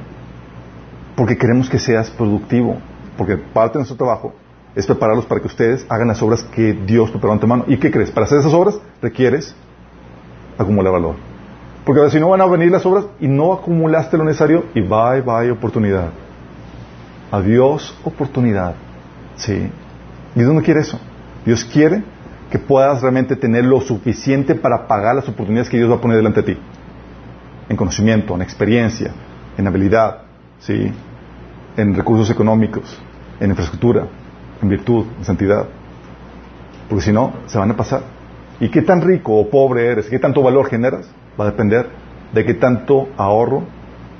porque 1.16 1.38
queremos 1.38 1.70
que 1.70 1.80
seas 1.80 2.10
productivo, 2.10 2.78
porque 3.18 3.38
parte 3.38 3.74
de 3.74 3.80
nuestro 3.80 3.98
trabajo 3.98 4.34
es 4.76 4.86
prepararlos 4.86 5.26
para 5.26 5.40
que 5.40 5.48
ustedes 5.48 5.86
hagan 5.90 6.10
las 6.10 6.22
obras 6.22 6.44
que 6.44 6.74
Dios 6.74 7.10
preparó 7.10 7.34
en 7.34 7.40
tu 7.40 7.48
mano. 7.48 7.64
¿Y 7.68 7.78
qué 7.78 7.90
crees? 7.90 8.12
Para 8.12 8.26
hacer 8.26 8.40
esas 8.40 8.54
obras 8.54 8.78
requieres 9.02 9.56
acumular 10.58 10.92
valor. 10.92 11.16
Porque 11.86 12.10
si 12.10 12.20
no 12.20 12.30
van 12.30 12.42
a 12.42 12.46
venir 12.46 12.72
las 12.72 12.86
obras 12.86 13.06
y 13.20 13.28
no 13.28 13.54
acumulaste 13.54 14.18
lo 14.18 14.26
necesario 14.26 14.66
y 14.74 14.82
bye 14.82 15.22
bye 15.22 15.52
oportunidad. 15.52 16.10
Adiós 17.32 17.98
oportunidad. 18.04 18.76
Sí. 19.36 19.70
¿Y 20.36 20.40
Dios 20.40 20.54
no 20.54 20.62
quiere 20.62 20.82
eso? 20.82 21.00
Dios 21.46 21.66
quiere 21.66 22.04
que 22.50 22.60
puedas 22.60 23.02
realmente 23.02 23.36
tener 23.36 23.66
lo 23.66 23.82
suficiente 23.82 24.56
para 24.56 24.88
pagar 24.88 25.16
las 25.16 25.28
oportunidades 25.28 25.70
que 25.70 25.78
Dios 25.78 25.90
va 25.90 25.96
a 25.96 26.02
poner 26.02 26.18
delante 26.18 26.42
de 26.42 26.54
ti. 26.54 26.62
En 27.70 27.76
conocimiento, 27.76 28.36
en 28.36 28.42
experiencia, 28.42 29.12
en 29.58 29.68
habilidad, 29.68 30.22
¿sí? 30.60 30.92
en 31.78 31.96
recursos 31.96 32.30
económicos, 32.30 32.98
en 33.40 33.50
infraestructura, 33.50 34.08
en 34.62 34.70
virtud, 34.70 35.06
en 35.18 35.26
santidad. 35.26 35.66
Porque 36.88 37.06
si 37.06 37.12
no, 37.12 37.34
se 37.48 37.58
van 37.58 37.72
a 37.72 37.76
pasar. 37.76 38.04
¿Y 38.60 38.70
qué 38.70 38.82
tan 38.82 39.02
rico 39.02 39.34
o 39.38 39.50
pobre 39.50 39.88
eres? 39.88 40.08
¿Qué 40.08 40.20
tanto 40.20 40.42
valor 40.42 40.68
generas? 40.68 41.10
Va 41.40 41.46
a 41.46 41.52
depender 41.52 41.90
de 42.34 42.46
qué 42.46 42.54
tanto 42.54 43.10
ahorro 43.18 43.64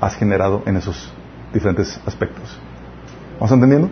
has 0.00 0.16
generado 0.16 0.62
en 0.66 0.76
esos 0.76 1.12
diferentes 1.52 2.00
aspectos. 2.04 2.58
¿Vamos 3.38 3.52
entendiendo? 3.52 3.90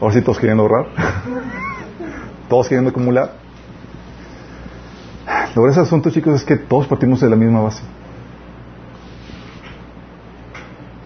Ahora 0.00 0.14
sí 0.14 0.22
todos 0.22 0.38
queriendo 0.38 0.64
ahorrar. 0.64 0.86
todos 2.48 2.68
queriendo 2.68 2.90
acumular. 2.90 3.34
Lo 5.54 5.68
ese 5.68 5.80
asunto, 5.80 6.10
chicos, 6.10 6.34
es 6.34 6.44
que 6.44 6.56
todos 6.56 6.86
partimos 6.86 7.20
de 7.20 7.28
la 7.28 7.36
misma 7.36 7.60
base. 7.60 7.82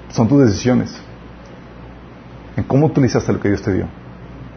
Son 0.09 0.27
tus 0.27 0.47
decisiones. 0.47 0.99
En 2.57 2.65
cómo 2.65 2.87
utilizaste 2.87 3.33
lo 3.33 3.41
que 3.41 3.49
Dios 3.49 3.61
te 3.61 3.75
dio. 3.75 3.87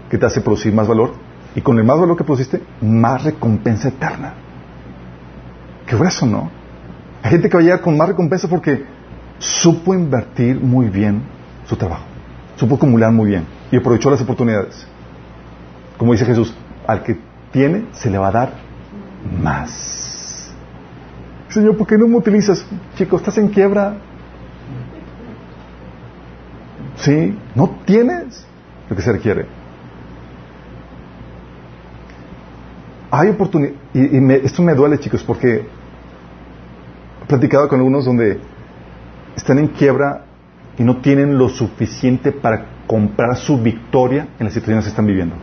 Que 0.09 0.17
te 0.17 0.25
hace 0.25 0.39
producir 0.39 0.73
más 0.73 0.87
valor. 0.87 1.13
Y 1.55 1.61
con 1.61 1.77
el 1.77 1.83
más 1.83 1.99
valor 1.99 2.15
que 2.15 2.23
produciste, 2.23 2.63
más 2.81 3.23
recompensa 3.23 3.89
eterna. 3.89 4.35
Qué 5.85 5.95
grueso, 5.95 6.25
¿no? 6.25 6.49
Hay 7.23 7.31
gente 7.31 7.49
que 7.49 7.57
va 7.57 7.61
a 7.61 7.63
llegar 7.63 7.81
con 7.81 7.97
más 7.97 8.07
recompensa 8.07 8.47
porque 8.47 8.85
supo 9.39 9.93
invertir 9.93 10.59
muy 10.59 10.89
bien 10.89 11.23
su 11.65 11.75
trabajo. 11.75 12.03
Supo 12.57 12.75
acumular 12.75 13.11
muy 13.11 13.29
bien. 13.29 13.45
Y 13.71 13.77
aprovechó 13.77 14.09
las 14.09 14.21
oportunidades. 14.21 14.85
Como 15.97 16.11
dice 16.11 16.25
Jesús, 16.25 16.53
al 16.85 17.03
que 17.03 17.17
tiene 17.51 17.85
se 17.93 18.09
le 18.09 18.17
va 18.17 18.27
a 18.27 18.31
dar 18.31 18.53
más. 19.41 20.51
Señor, 21.49 21.77
¿por 21.77 21.87
qué 21.87 21.97
no 21.97 22.07
me 22.07 22.17
utilizas? 22.17 22.65
Chico, 22.95 23.17
estás 23.17 23.37
en 23.37 23.47
quiebra. 23.47 23.97
¿Sí? 26.97 27.37
No 27.55 27.77
tienes 27.85 28.45
lo 28.89 28.95
que 28.95 29.01
se 29.01 29.11
requiere. 29.11 29.45
Hay 33.11 33.29
oportunidad, 33.29 33.73
y, 33.93 34.33
esto 34.45 34.61
me 34.61 34.75
duele 34.75 34.99
chicos, 34.99 35.23
porque 35.23 35.65
platicado 37.27 37.67
con 37.67 37.79
algunos 37.79 38.05
donde 38.05 38.39
están 39.35 39.59
en 39.59 39.67
quiebra 39.67 40.25
y 40.77 40.83
no 40.83 40.97
tienen 40.97 41.37
lo 41.37 41.49
suficiente 41.49 42.31
para 42.31 42.65
comprar 42.87 43.35
su 43.37 43.61
victoria 43.61 44.29
en 44.39 44.45
las 44.45 44.53
situaciones 44.53 44.85
que 44.85 44.89
están 44.89 45.05
viviendo. 45.05 45.35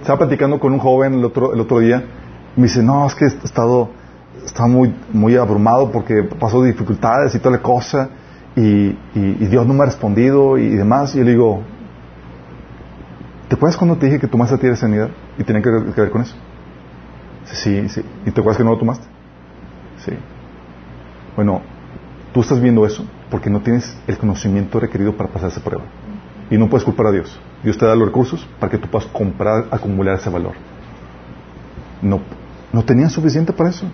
Estaba 0.00 0.18
platicando 0.18 0.58
con 0.58 0.72
un 0.72 0.78
joven 0.78 1.14
el 1.14 1.24
otro, 1.24 1.52
el 1.52 1.60
otro 1.60 1.78
día 1.78 2.02
me 2.56 2.64
dice, 2.64 2.82
no, 2.82 3.06
es 3.06 3.14
que 3.14 3.26
he 3.26 3.28
estado, 3.28 3.90
estaba 4.44 4.68
muy, 4.68 4.94
muy 5.12 5.36
abrumado 5.36 5.92
porque 5.92 6.22
pasó 6.22 6.62
dificultades 6.62 7.34
y 7.34 7.38
toda 7.38 7.52
la 7.52 7.62
cosa 7.62 8.08
y, 8.56 8.96
y, 9.14 9.46
Dios 9.46 9.66
no 9.66 9.74
me 9.74 9.82
ha 9.82 9.86
respondido 9.86 10.58
y, 10.58 10.70
demás. 10.70 11.14
Y 11.14 11.18
yo 11.18 11.24
le 11.24 11.30
digo, 11.32 11.62
¿te 13.48 13.54
acuerdas 13.54 13.76
cuando 13.76 13.96
te 13.96 14.06
dije 14.06 14.18
que 14.18 14.26
tomaste 14.26 14.56
a 14.56 14.58
ti 14.58 14.66
de 14.66 14.76
sanidad 14.76 15.10
y 15.38 15.44
tenía 15.44 15.62
que, 15.62 15.70
que 15.94 16.00
ver 16.00 16.10
con 16.10 16.22
eso? 16.22 16.34
Sí, 17.44 17.88
sí. 17.88 18.02
¿Y 18.26 18.30
te 18.30 18.40
acuerdas 18.40 18.58
que 18.58 18.64
no 18.64 18.70
lo 18.70 18.78
tomaste? 18.78 19.06
Sí. 20.04 20.12
Bueno, 21.36 21.62
tú 22.32 22.40
estás 22.40 22.60
viendo 22.60 22.84
eso 22.86 23.04
porque 23.30 23.50
no 23.50 23.60
tienes 23.60 23.96
el 24.06 24.18
conocimiento 24.18 24.80
requerido 24.80 25.16
para 25.16 25.30
pasar 25.30 25.50
esa 25.50 25.62
prueba. 25.62 25.84
Y 26.50 26.58
no 26.58 26.68
puedes 26.68 26.84
culpar 26.84 27.06
a 27.06 27.12
Dios. 27.12 27.38
Dios 27.62 27.78
te 27.78 27.86
da 27.86 27.94
los 27.94 28.08
recursos 28.08 28.46
para 28.58 28.70
que 28.70 28.78
tú 28.78 28.88
puedas 28.88 29.08
comprar, 29.08 29.66
acumular 29.70 30.16
ese 30.16 30.30
valor. 30.30 30.54
No, 32.02 32.20
no 32.72 32.82
tenían 32.84 33.10
suficiente 33.10 33.52
para 33.52 33.70
eso. 33.70 33.86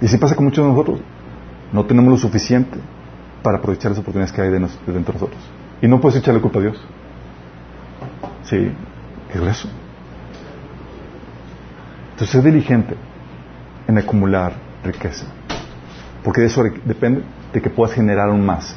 Y 0.00 0.06
así 0.06 0.16
pasa 0.18 0.34
con 0.34 0.46
muchos 0.46 0.64
de 0.64 0.70
nosotros. 0.70 1.00
No 1.72 1.84
tenemos 1.84 2.10
lo 2.10 2.16
suficiente 2.16 2.78
para 3.42 3.58
aprovechar 3.58 3.90
las 3.90 4.00
oportunidades 4.00 4.32
que 4.32 4.40
hay 4.40 4.48
de 4.48 4.58
dentro 4.58 4.84
de 4.86 5.00
nosotros. 5.00 5.40
Y 5.82 5.86
no 5.86 6.00
puedes 6.00 6.18
echarle 6.18 6.40
culpa 6.40 6.58
a 6.58 6.62
Dios. 6.62 6.80
Sí, 8.44 8.70
qué 9.32 9.38
grueso. 9.38 9.68
Entonces, 12.12 12.30
sé 12.30 12.42
diligente 12.42 12.96
en 13.86 13.98
acumular 13.98 14.54
riqueza. 14.84 15.26
Porque 16.24 16.40
de 16.40 16.48
eso 16.48 16.64
depende 16.84 17.22
de 17.52 17.62
que 17.62 17.70
puedas 17.70 17.94
generar 17.94 18.30
aún 18.30 18.44
más. 18.44 18.74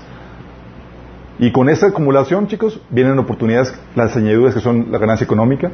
Y 1.40 1.52
con 1.52 1.70
esa 1.70 1.88
acumulación, 1.88 2.48
chicos, 2.48 2.82
vienen 2.90 3.18
oportunidades, 3.20 3.74
las 3.96 4.16
añadiduras 4.16 4.54
que 4.54 4.60
son 4.60 4.92
la 4.92 4.98
ganancia 4.98 5.24
económica 5.24 5.72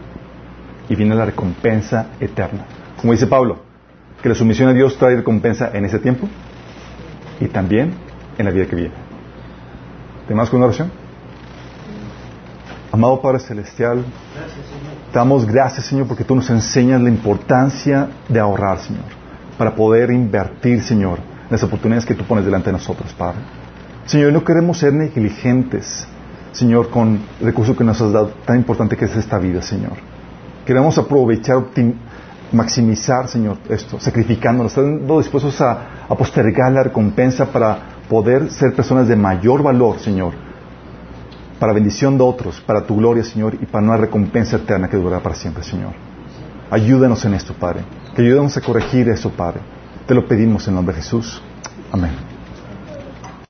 y 0.88 0.96
viene 0.96 1.16
la 1.16 1.26
recompensa 1.26 2.08
eterna. 2.20 2.66
Como 3.00 3.14
dice 3.14 3.28
Pablo, 3.28 3.60
que 4.22 4.30
la 4.30 4.36
sumisión 4.36 4.70
a 4.70 4.74
Dios 4.74 4.98
trae 4.98 5.16
recompensa 5.16 5.72
en 5.74 5.86
ese 5.86 6.00
tiempo 6.00 6.30
y 7.40 7.48
también 7.48 7.94
en 8.38 8.46
la 8.46 8.52
vida 8.52 8.66
que 8.66 8.76
viene. 8.76 8.94
¿Tenemos 10.28 10.50
con 10.50 10.58
una 10.58 10.68
oración? 10.68 10.92
Amado 12.92 13.22
Padre 13.22 13.40
Celestial, 13.40 14.04
te 15.12 15.18
damos 15.18 15.46
gracias, 15.46 15.88
Señor, 15.88 16.08
porque 16.08 16.24
tú 16.24 16.36
nos 16.36 16.50
enseñas 16.50 17.02
la 17.02 17.10
importancia 17.10 18.10
de 18.30 18.40
ahorrar, 18.40 18.80
Señor, 18.80 19.06
para 19.58 19.76
poder 19.76 20.12
invertir, 20.12 20.84
Señor, 20.84 21.20
las 21.54 21.62
oportunidades 21.62 22.04
que 22.04 22.16
tú 22.16 22.24
pones 22.24 22.46
delante 22.46 22.68
de 22.68 22.74
nosotros, 22.74 23.14
Padre. 23.14 23.38
Señor, 24.08 24.34
no 24.34 24.44
queremos 24.44 24.80
ser 24.80 24.92
negligentes, 24.92 26.08
Señor, 26.52 26.90
con 26.90 27.20
el 27.40 27.46
recurso 27.46 27.76
que 27.76 27.84
nos 27.84 28.02
has 28.02 28.12
dado, 28.12 28.30
tan 28.44 28.58
importante 28.58 28.98
que 28.98 29.06
es 29.06 29.16
esta 29.16 29.38
vida, 29.38 29.62
Señor. 29.62 29.94
Queremos 30.66 30.98
aprovechar, 30.98 31.64
maximizar, 32.52 33.28
Señor, 33.28 33.58
esto, 33.70 34.00
sacrificándonos, 34.00 34.72
estando 34.72 35.20
dispuestos 35.20 35.62
a, 35.62 36.08
postergar 36.18 36.72
la 36.72 36.84
recompensa 36.84 37.46
para 37.46 37.78
poder 38.10 38.50
ser 38.50 38.74
personas 38.74 39.08
de 39.08 39.16
mayor 39.16 39.62
valor, 39.62 40.00
Señor, 40.00 40.34
para 41.60 41.72
bendición 41.72 42.18
de 42.18 42.24
otros, 42.24 42.62
para 42.62 42.82
tu 42.82 42.96
gloria, 42.96 43.24
Señor, 43.24 43.54
y 43.62 43.66
para 43.68 43.86
una 43.86 43.98
recompensa 43.98 44.56
eterna 44.56 44.90
que 44.90 44.98
durará 44.98 45.22
para 45.22 45.36
siempre, 45.36 45.64
Señor. 45.64 45.94
Ayúdanos 46.72 47.24
en 47.26 47.36
esto, 47.36 47.54
Padre. 47.54 47.82
Que 48.16 48.24
ayúdanos 48.24 48.58
a 48.58 48.62
corregir 48.62 49.08
eso, 49.10 49.30
Padre. 49.30 49.60
Te 50.08 50.14
lo 50.14 50.28
pedimos 50.28 50.68
en 50.68 50.76
nombre 50.76 50.96
de 50.96 51.02
Jesús. 51.02 51.42
Amén. 51.92 52.33